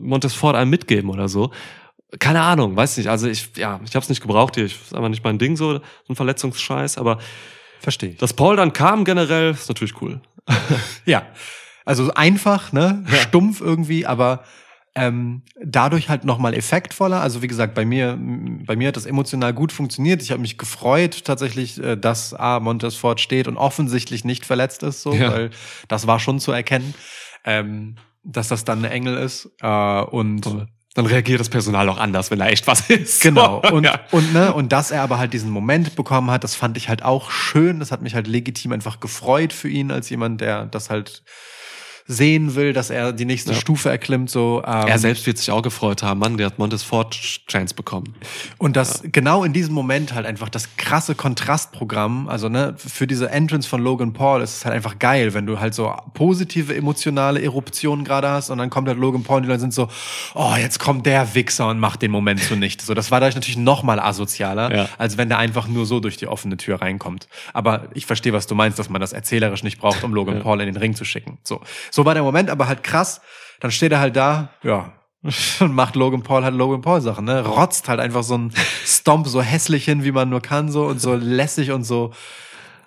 Montesfort 0.00 0.54
einem 0.56 0.70
mitgeben 0.70 1.10
oder 1.10 1.28
so. 1.28 1.50
Keine 2.18 2.40
Ahnung, 2.40 2.76
weiß 2.76 2.96
nicht. 2.96 3.08
Also 3.10 3.28
ich, 3.28 3.50
ja, 3.56 3.78
ich 3.84 3.94
hab's 3.94 4.08
nicht 4.08 4.22
gebraucht 4.22 4.54
hier. 4.54 4.64
Ich, 4.64 4.80
ist 4.80 4.94
einfach 4.94 5.10
nicht 5.10 5.22
mein 5.24 5.38
Ding 5.38 5.56
so, 5.56 5.74
so 5.74 5.80
ein 6.08 6.16
Verletzungsscheiß. 6.16 6.96
Aber 6.96 7.18
verstehe 7.80 8.10
ich. 8.10 8.16
dass 8.16 8.32
Paul 8.32 8.56
dann 8.56 8.72
kam 8.72 9.04
generell, 9.04 9.50
ist 9.50 9.68
natürlich 9.68 10.00
cool. 10.00 10.20
Ja. 11.04 11.22
Also 11.86 12.12
einfach, 12.12 12.72
ne? 12.72 13.02
Stumpf 13.22 13.62
irgendwie, 13.62 14.04
aber 14.04 14.44
ähm, 14.94 15.42
dadurch 15.62 16.08
halt 16.08 16.24
nochmal 16.24 16.52
effektvoller. 16.54 17.20
Also 17.20 17.42
wie 17.42 17.46
gesagt, 17.46 17.74
bei 17.74 17.84
mir, 17.84 18.18
bei 18.18 18.76
mir 18.76 18.88
hat 18.88 18.96
das 18.96 19.06
emotional 19.06 19.52
gut 19.54 19.70
funktioniert. 19.70 20.20
Ich 20.22 20.30
habe 20.30 20.40
mich 20.40 20.58
gefreut 20.58 21.24
tatsächlich, 21.24 21.82
äh, 21.82 21.96
dass 21.96 22.34
A, 22.34 22.60
Montesfort 22.60 23.20
steht 23.20 23.46
und 23.46 23.56
offensichtlich 23.56 24.24
nicht 24.24 24.44
verletzt 24.46 24.82
ist, 24.82 25.02
so, 25.02 25.12
Ja. 25.14 25.30
weil 25.32 25.50
das 25.88 26.06
war 26.06 26.18
schon 26.18 26.40
zu 26.40 26.50
erkennen, 26.52 26.94
ähm, 27.44 27.96
dass 28.24 28.48
das 28.48 28.64
dann 28.64 28.84
ein 28.84 28.90
Engel 28.90 29.16
ist. 29.18 29.50
Äh, 29.60 30.00
und 30.02 30.66
Dann 30.94 31.06
reagiert 31.06 31.38
das 31.40 31.50
Personal 31.50 31.88
auch 31.90 31.98
anders, 31.98 32.30
wenn 32.30 32.38
da 32.38 32.46
echt 32.48 32.66
was 32.66 32.88
ist. 32.88 33.20
Genau. 33.20 33.60
Und, 33.70 33.84
ja. 33.84 34.00
und, 34.12 34.32
ne, 34.32 34.52
und 34.54 34.72
dass 34.72 34.90
er 34.90 35.02
aber 35.02 35.18
halt 35.18 35.34
diesen 35.34 35.50
Moment 35.50 35.94
bekommen 35.94 36.30
hat, 36.30 36.42
das 36.42 36.54
fand 36.56 36.78
ich 36.78 36.88
halt 36.88 37.02
auch 37.04 37.30
schön. 37.30 37.80
Das 37.80 37.92
hat 37.92 38.00
mich 38.00 38.14
halt 38.14 38.26
legitim 38.26 38.72
einfach 38.72 38.98
gefreut 38.98 39.52
für 39.52 39.68
ihn, 39.68 39.90
als 39.92 40.08
jemand, 40.08 40.40
der 40.40 40.64
das 40.64 40.88
halt 40.88 41.22
sehen 42.08 42.54
will, 42.54 42.72
dass 42.72 42.90
er 42.90 43.12
die 43.12 43.24
nächste 43.24 43.52
Ja. 43.52 43.58
Stufe 43.58 43.88
erklimmt. 43.90 44.30
So, 44.30 44.62
ähm, 44.66 44.86
Er 44.86 44.98
selbst 44.98 45.26
wird 45.26 45.38
sich 45.38 45.50
auch 45.50 45.62
gefreut 45.62 46.02
haben. 46.02 46.20
Mann, 46.20 46.36
der 46.36 46.46
hat 46.46 46.58
Montesfort 46.58 47.10
Chance 47.48 47.74
bekommen. 47.74 48.14
Und 48.58 48.76
das 48.76 49.02
genau 49.10 49.42
in 49.44 49.52
diesem 49.52 49.74
Moment 49.74 50.14
halt 50.14 50.24
einfach 50.26 50.48
das 50.48 50.76
krasse 50.76 51.14
Kontrastprogramm, 51.14 52.28
also 52.28 52.48
ne, 52.48 52.74
für 52.76 53.06
diese 53.06 53.30
Entrance 53.30 53.68
von 53.68 53.80
Logan 53.82 54.12
Paul 54.12 54.42
ist 54.42 54.56
es 54.56 54.64
halt 54.64 54.74
einfach 54.74 54.98
geil, 54.98 55.34
wenn 55.34 55.46
du 55.46 55.58
halt 55.60 55.74
so 55.74 55.92
positive 56.14 56.74
emotionale 56.76 57.42
Eruptionen 57.42 58.04
gerade 58.04 58.28
hast 58.28 58.50
und 58.50 58.58
dann 58.58 58.70
kommt 58.70 58.88
halt 58.88 58.98
Logan 58.98 59.22
Paul 59.22 59.38
und 59.38 59.42
die 59.44 59.48
Leute 59.48 59.60
sind 59.60 59.74
so, 59.74 59.88
oh, 60.34 60.54
jetzt 60.58 60.78
kommt 60.78 61.06
der 61.06 61.34
Wichser 61.34 61.68
und 61.68 61.78
macht 61.80 62.02
den 62.02 62.10
Moment 62.10 62.40
zunichte. 62.42 62.84
So, 62.84 62.94
das 62.94 63.10
war 63.10 63.20
dadurch 63.20 63.34
natürlich 63.34 63.56
noch 63.58 63.82
mal 63.82 63.98
asozialer, 63.98 64.74
Ja. 64.74 64.88
als 64.98 65.16
wenn 65.16 65.28
der 65.28 65.38
einfach 65.38 65.66
nur 65.68 65.86
so 65.86 66.00
durch 66.00 66.16
die 66.16 66.26
offene 66.26 66.56
Tür 66.56 66.80
reinkommt. 66.80 67.28
Aber 67.52 67.88
ich 67.94 68.06
verstehe, 68.06 68.32
was 68.32 68.46
du 68.46 68.54
meinst, 68.54 68.78
dass 68.78 68.88
man 68.90 69.00
das 69.00 69.12
erzählerisch 69.12 69.62
nicht 69.62 69.78
braucht, 69.78 70.04
um 70.04 70.12
Logan 70.14 70.36
Ja. 70.36 70.42
Paul 70.42 70.60
in 70.60 70.66
den 70.66 70.76
Ring 70.76 70.94
zu 70.94 71.04
schicken. 71.04 71.38
So, 71.42 71.60
so 71.96 72.04
war 72.04 72.14
der 72.14 72.22
Moment, 72.22 72.50
aber 72.50 72.68
halt 72.68 72.82
krass. 72.84 73.20
Dann 73.60 73.70
steht 73.70 73.90
er 73.90 73.98
halt 74.00 74.14
da, 74.16 74.50
ja, 74.62 74.92
und 75.60 75.72
macht 75.74 75.96
Logan 75.96 76.22
Paul 76.22 76.44
halt 76.44 76.54
Logan 76.54 76.82
Paul 76.82 77.00
Sachen, 77.00 77.24
ne? 77.24 77.44
Rotzt 77.44 77.88
halt 77.88 77.98
einfach 78.00 78.22
so 78.22 78.36
ein 78.36 78.52
Stomp 78.84 79.26
so 79.26 79.40
hässlich 79.42 79.84
hin, 79.86 80.04
wie 80.04 80.12
man 80.12 80.28
nur 80.28 80.40
kann, 80.42 80.70
so 80.70 80.84
und 80.86 81.00
so 81.00 81.14
lässig 81.14 81.72
und 81.72 81.82
so 81.84 82.12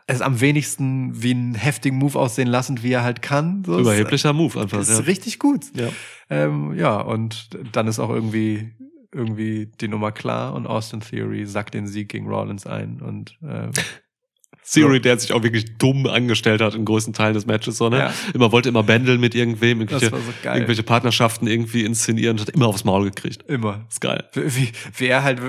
es 0.05 0.21
am 0.21 0.39
wenigsten 0.41 1.21
wie 1.21 1.31
einen 1.31 1.53
heftigen 1.53 1.97
Move 1.97 2.17
aussehen 2.17 2.47
lassend, 2.47 2.81
wie 2.81 2.91
er 2.93 3.03
halt 3.03 3.21
kann. 3.21 3.63
So, 3.63 3.79
Überheblicher 3.79 4.33
Move 4.33 4.59
einfach. 4.59 4.79
Das 4.79 4.89
ist 4.89 4.99
Ja. 4.99 5.03
richtig 5.05 5.37
gut. 5.37 5.65
Ja. 5.75 5.89
Ähm, 6.31 6.73
ja, 6.75 6.99
und 7.01 7.49
dann 7.73 7.85
ist 7.87 7.99
auch 7.99 8.09
irgendwie 8.09 8.71
irgendwie 9.11 9.71
die 9.81 9.87
Nummer 9.87 10.11
klar 10.11 10.53
und 10.53 10.65
Austin 10.67 11.01
Theory 11.01 11.45
sackt 11.45 11.73
den 11.75 11.85
Sieg 11.87 12.09
gegen 12.09 12.27
Rollins 12.27 12.65
ein 12.67 13.01
und 13.01 13.37
äh, 13.43 13.69
Theory, 14.73 15.01
der 15.01 15.17
sich 15.19 15.33
auch 15.33 15.43
wirklich 15.43 15.77
dumm 15.77 16.05
angestellt 16.05 16.61
hat 16.61 16.75
in 16.75 16.85
größten 16.85 17.13
Teilen 17.13 17.33
des 17.33 17.45
Matches, 17.45 17.77
so, 17.77 17.89
ne? 17.89 17.97
Ja. 17.97 18.13
Immer 18.33 18.51
wollte 18.51 18.69
immer 18.69 18.83
bändeln 18.83 19.19
mit 19.19 19.35
irgendwem, 19.35 19.81
irgendwelche, 19.81 20.09
so 20.09 20.17
irgendwelche 20.43 20.83
Partnerschaften 20.83 21.47
irgendwie 21.47 21.83
inszenieren 21.83 22.37
und 22.37 22.41
hat 22.47 22.49
immer 22.49 22.67
aufs 22.67 22.83
Maul 22.83 23.05
gekriegt. 23.05 23.43
immer. 23.49 23.85
ist 23.89 24.01
geil. 24.01 24.23
Wie, 24.33 24.71
wie 24.97 25.05
er 25.07 25.23
halt 25.23 25.39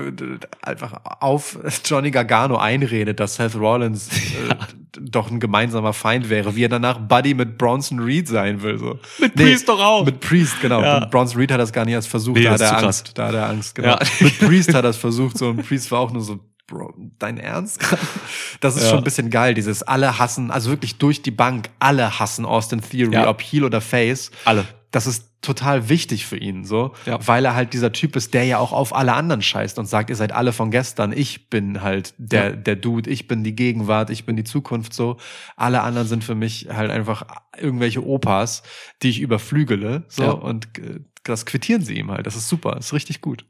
einfach 0.61 0.93
auf 1.19 1.57
Johnny 1.85 2.11
Gargano 2.11 2.57
einredet, 2.57 3.19
dass 3.19 3.35
Seth 3.35 3.55
Rollins 3.55 4.09
äh, 4.09 4.55
doch 4.99 5.31
ein 5.31 5.39
gemeinsamer 5.39 5.93
Feind 5.93 6.29
wäre, 6.29 6.55
wie 6.55 6.65
er 6.65 6.69
danach 6.69 6.97
Buddy 6.99 7.33
mit 7.33 7.57
Bronson 7.57 7.99
Reed 7.99 8.27
sein 8.27 8.61
will. 8.61 8.77
So. 8.77 8.99
Mit 9.19 9.35
Priest 9.35 9.69
doch 9.69 9.79
auch. 9.79 10.05
Mit 10.05 10.19
Priest, 10.19 10.61
genau. 10.61 10.81
Ja. 10.81 10.97
Und 10.97 11.11
Bronson 11.11 11.39
Reed 11.39 11.51
hat 11.51 11.59
das 11.59 11.71
gar 11.71 11.85
nicht 11.85 11.93
erst 11.93 12.07
versucht, 12.09 12.37
Nee, 12.37 12.43
da 12.43 12.51
hat 12.51 12.61
er 12.61 12.71
Angst. 12.71 13.05
krass. 13.05 13.13
Da 13.13 13.27
hat 13.27 13.35
er 13.35 13.49
Angst, 13.49 13.75
genau. 13.75 13.89
Ja. 13.89 13.99
Mit 14.19 14.39
Priest 14.39 14.73
hat 14.73 14.83
er 14.83 14.89
es 14.89 14.97
versucht, 14.97 15.37
so 15.37 15.49
und 15.49 15.65
Priest 15.65 15.91
war 15.91 15.99
auch 15.99 16.11
nur 16.11 16.21
so, 16.21 16.39
Bro, 16.71 16.93
dein 17.19 17.37
Ernst? 17.37 17.79
Das 18.61 18.75
ist 18.77 18.83
Ja. 18.83 18.89
schon 18.89 18.99
ein 18.99 19.03
bisschen 19.03 19.29
geil, 19.29 19.53
dieses 19.53 19.83
alle 19.83 20.17
hassen, 20.19 20.51
also 20.51 20.69
wirklich 20.69 20.97
durch 20.97 21.21
die 21.21 21.31
Bank, 21.31 21.69
alle 21.79 22.19
hassen 22.19 22.45
Austin 22.45 22.79
Theory, 22.81 23.13
Ja. 23.13 23.27
ob 23.29 23.41
Heel 23.41 23.63
oder 23.65 23.81
Face 23.81 24.31
Alle. 24.45 24.65
das 24.91 25.05
ist 25.07 25.27
total 25.41 25.89
wichtig 25.89 26.27
für 26.27 26.37
ihn, 26.37 26.63
so, 26.63 26.93
Ja. 27.07 27.17
weil 27.27 27.43
er 27.45 27.55
halt 27.55 27.73
dieser 27.73 27.91
Typ 27.91 28.15
ist, 28.15 28.33
der 28.35 28.43
ja 28.45 28.59
auch 28.59 28.71
auf 28.71 28.95
alle 28.95 29.13
anderen 29.13 29.41
scheißt 29.41 29.79
und 29.79 29.87
sagt, 29.87 30.09
ihr 30.11 30.15
seid 30.15 30.31
alle 30.31 30.53
von 30.53 30.69
gestern, 30.71 31.11
ich 31.11 31.49
bin 31.49 31.81
halt 31.81 32.13
der, 32.19 32.49
Ja. 32.51 32.55
der 32.55 32.75
Dude, 32.75 33.09
ich 33.09 33.27
bin 33.27 33.43
die 33.43 33.55
Gegenwart, 33.55 34.09
ich 34.11 34.25
bin 34.27 34.35
die 34.37 34.43
Zukunft, 34.43 34.93
so. 34.93 35.17
Alle 35.57 35.81
anderen 35.81 36.07
sind 36.07 36.23
für 36.23 36.35
mich 36.35 36.67
halt 36.71 36.91
einfach 36.91 37.25
irgendwelche 37.57 38.05
Opas, 38.05 38.61
die 39.01 39.09
ich 39.09 39.19
überflügele, 39.19 40.03
so, 40.07 40.23
Ja. 40.23 40.31
und 40.31 40.77
äh, 40.77 40.99
das 41.23 41.45
quittieren 41.47 41.83
sie 41.83 41.97
ihm 41.97 42.11
halt. 42.11 42.25
Das 42.27 42.35
ist 42.35 42.47
super, 42.47 42.73
das 42.75 42.85
ist 42.87 42.93
richtig 42.93 43.19
gut. 43.21 43.45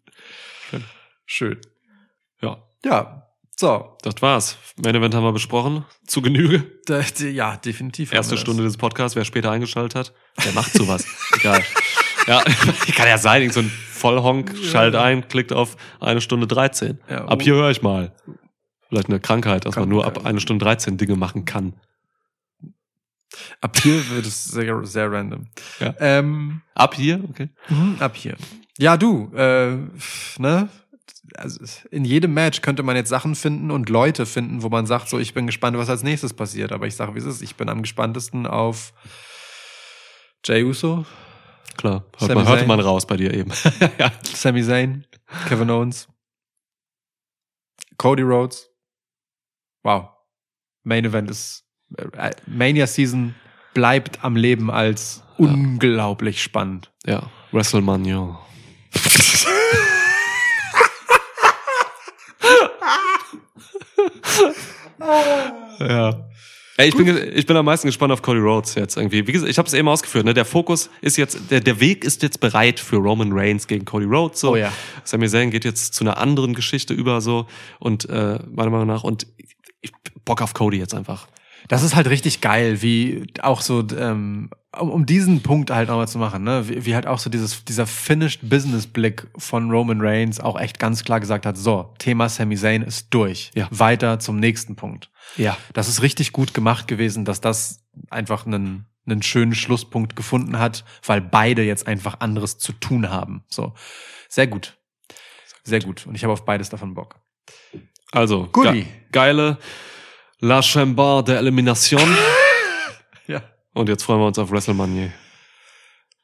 Schön. 0.69 0.83
Schön. 1.25 1.57
Ja. 2.85 2.91
Ja. 2.91 3.27
So, 3.57 3.95
Das 4.01 4.19
war's. 4.21 4.57
Main 4.83 4.95
Event 4.95 5.13
haben 5.13 5.23
wir 5.23 5.33
besprochen. 5.33 5.85
Zu 6.07 6.21
Genüge. 6.23 6.65
da, 6.87 7.01
ja, 7.01 7.57
definitiv. 7.57 8.11
Erste. 8.11 8.37
Stunde 8.37 8.63
des 8.63 8.77
Podcasts. 8.77 9.15
Wer 9.15 9.23
später 9.23 9.51
eingeschaltet 9.51 9.93
hat, 9.93 10.13
der 10.43 10.53
macht 10.53 10.73
sowas. 10.73 11.05
Egal. 11.37 11.63
Ja, 12.25 12.41
kann 12.95 13.07
ja 13.07 13.19
sein. 13.19 13.41
Irgend 13.43 13.53
so 13.53 13.59
ein 13.59 13.69
Vollhonk 13.69 14.55
schaltet 14.63 14.99
ein, 14.99 15.27
klickt 15.27 15.53
auf 15.53 15.77
eine 15.99 16.21
Stunde 16.21 16.47
13. 16.47 16.99
Ja, 17.07 17.25
ab 17.25 17.37
oh. 17.39 17.43
hier 17.43 17.53
höre 17.53 17.69
ich 17.69 17.83
mal. 17.83 18.15
Vielleicht 18.89 19.09
eine 19.09 19.19
Krankheit, 19.19 19.65
dass 19.65 19.75
man 19.75 19.89
nur 19.89 20.05
ab 20.05 20.13
Krankheit. 20.15 20.29
eine 20.29 20.41
Stunde 20.41 20.65
13 20.65 20.97
Dinge 20.97 21.15
machen 21.15 21.45
kann. 21.45 21.73
Ab 23.61 23.77
hier 23.79 24.09
wird 24.09 24.25
es 24.25 24.45
sehr, 24.45 24.83
sehr 24.85 25.11
random. 25.11 25.47
Ja. 25.79 25.93
Ähm, 25.99 26.61
Ab 26.73 26.95
hier? 26.95 27.23
Okay. 27.29 27.49
mhm, 27.69 27.97
ab 27.99 28.15
hier. 28.15 28.35
Ja, 28.77 28.97
du, 28.97 29.31
äh, 29.35 29.77
ne? 30.39 30.69
Also 31.35 31.59
in 31.91 32.05
jedem 32.05 32.33
Match 32.33 32.61
könnte 32.61 32.83
man 32.83 32.95
jetzt 32.95 33.09
Sachen 33.09 33.35
finden 33.35 33.71
und 33.71 33.89
Leute 33.89 34.25
finden, 34.25 34.63
wo 34.63 34.69
man 34.69 34.85
sagt, 34.85 35.09
so, 35.09 35.19
ich 35.19 35.33
bin 35.33 35.45
gespannt, 35.45 35.77
was 35.77 35.89
als 35.89 36.03
nächstes 36.03 36.33
passiert. 36.33 36.71
Aber 36.71 36.87
ich 36.87 36.95
sage, 36.95 37.15
wie 37.15 37.19
es 37.19 37.25
ist. 37.25 37.41
Ich 37.41 37.55
bin 37.55 37.69
am 37.69 37.81
gespanntesten 37.81 38.45
auf 38.45 38.93
Jay 40.45 40.63
Uso, 40.63 41.05
Klar. 41.77 42.03
Hört 42.17 42.35
man, 42.35 42.47
hörte 42.47 42.59
Zayn. 42.59 42.67
man 42.67 42.79
raus 42.79 43.05
bei 43.05 43.17
dir 43.17 43.33
eben. 43.33 43.51
ja. 43.97 44.11
Sami 44.23 44.63
Zayn, 44.63 45.05
Kevin 45.47 45.69
Owens, 45.69 46.07
Cody 47.97 48.23
Rhodes. 48.23 48.69
Wow. 49.83 50.09
Main 50.83 51.05
Event 51.05 51.29
ist 51.29 51.63
äh, 51.97 52.31
Mania 52.45 52.87
Season 52.87 53.35
bleibt 53.73 54.23
am 54.23 54.35
Leben 54.35 54.69
als 54.69 55.23
unglaublich 55.37 56.41
spannend. 56.41 56.91
ja. 57.05 57.29
WrestleMania. 57.51 58.39
ja. 65.79 66.31
Ey, 66.77 66.87
ich, 66.87 66.95
bin, 66.95 67.15
ich 67.35 67.45
bin 67.45 67.55
am 67.57 67.65
meisten 67.65 67.87
gespannt 67.87 68.11
auf 68.11 68.21
Cody 68.21 68.39
Rhodes 68.39 68.75
jetzt 68.75 68.97
irgendwie. 68.97 69.27
Wie 69.27 69.31
gesagt, 69.31 69.51
ich 69.51 69.57
habe 69.57 69.67
es 69.67 69.73
eben 69.73 69.87
ausgeführt. 69.87 70.25
Ne? 70.25 70.33
Der 70.33 70.45
Fokus 70.45 70.89
ist 71.01 71.17
jetzt, 71.17 71.37
der, 71.51 71.59
der 71.59 71.79
Weg 71.79 72.03
ist 72.03 72.23
jetzt 72.23 72.39
bereit 72.39 72.79
für 72.79 72.95
Roman 72.95 73.31
Reigns 73.33 73.67
gegen 73.67 73.85
Cody 73.85 74.05
Rhodes. 74.05 74.39
So. 74.39 74.53
Oh 74.53 74.55
ja. 74.55 74.73
Sami 75.03 75.27
Zayn 75.27 75.51
geht 75.51 75.63
jetzt 75.63 75.93
zu 75.93 76.03
einer 76.03 76.17
anderen 76.17 76.55
Geschichte 76.55 76.93
über 76.93 77.21
so 77.21 77.45
und 77.79 78.09
äh, 78.09 78.39
meiner 78.49 78.71
Meinung 78.71 78.87
nach 78.87 79.03
und 79.03 79.27
ich 79.81 79.91
Bock 80.25 80.41
auf 80.41 80.53
Cody 80.53 80.77
jetzt 80.77 80.95
einfach. 80.95 81.27
Das 81.71 81.83
ist 81.83 81.95
halt 81.95 82.09
richtig 82.09 82.41
geil, 82.41 82.81
wie 82.81 83.27
auch 83.41 83.61
so, 83.61 83.81
ähm, 83.97 84.49
um, 84.77 85.05
diesen 85.05 85.41
Punkt 85.41 85.71
halt 85.71 85.87
nochmal 85.87 86.09
zu 86.09 86.17
machen, 86.17 86.43
ne? 86.43 86.67
wie, 86.67 86.85
wie 86.85 86.95
halt 86.95 87.07
auch 87.07 87.17
so 87.17 87.29
dieses, 87.29 87.63
dieser 87.63 87.87
finished 87.87 88.41
Business 88.43 88.85
Blick 88.85 89.25
von 89.37 89.71
Roman 89.71 90.01
Reigns 90.01 90.41
auch 90.41 90.59
echt 90.59 90.79
ganz 90.79 91.05
klar 91.05 91.21
gesagt 91.21 91.45
hat, 91.45 91.55
so, 91.55 91.93
Thema 91.97 92.27
Sami 92.27 92.57
Zayn 92.57 92.81
ist 92.81 93.07
durch. 93.11 93.51
Ja. 93.55 93.69
Weiter 93.71 94.19
zum 94.19 94.35
nächsten 94.35 94.75
Punkt. 94.75 95.11
Ja. 95.37 95.55
Das 95.71 95.87
ist 95.87 96.01
richtig 96.01 96.33
gut 96.33 96.53
gemacht 96.53 96.89
gewesen, 96.89 97.23
dass 97.23 97.39
das 97.39 97.79
einfach 98.09 98.45
einen, 98.45 98.87
einen 99.05 99.21
schönen 99.21 99.55
Schlusspunkt 99.55 100.17
gefunden 100.17 100.59
hat, 100.59 100.83
weil 101.05 101.21
beide 101.21 101.63
jetzt 101.63 101.87
einfach 101.87 102.19
anderes 102.19 102.57
zu 102.57 102.73
tun 102.73 103.09
haben. 103.09 103.45
So, 103.47 103.75
sehr 104.27 104.47
gut. 104.47 104.77
Sehr 105.63 105.79
gut. 105.79 106.05
Und 106.05 106.15
ich 106.15 106.23
habe 106.25 106.33
auf 106.33 106.43
beides 106.43 106.69
davon 106.69 106.95
Bock. 106.95 107.21
Also, 108.11 108.47
ge 108.47 108.87
geile 109.13 109.57
La 110.43 110.61
Chambre 110.61 111.23
de 111.23 111.35
Elimination. 111.35 112.01
Ja. 113.27 113.43
Und 113.73 113.87
jetzt 113.87 114.03
freuen 114.03 114.19
wir 114.19 114.25
uns 114.25 114.39
auf 114.39 114.51
WrestleMania. 114.51 115.11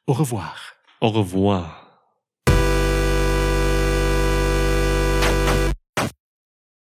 Au 0.06 0.12
revoir. 0.12 0.54
Au 1.00 1.08
revoir. 1.08 1.77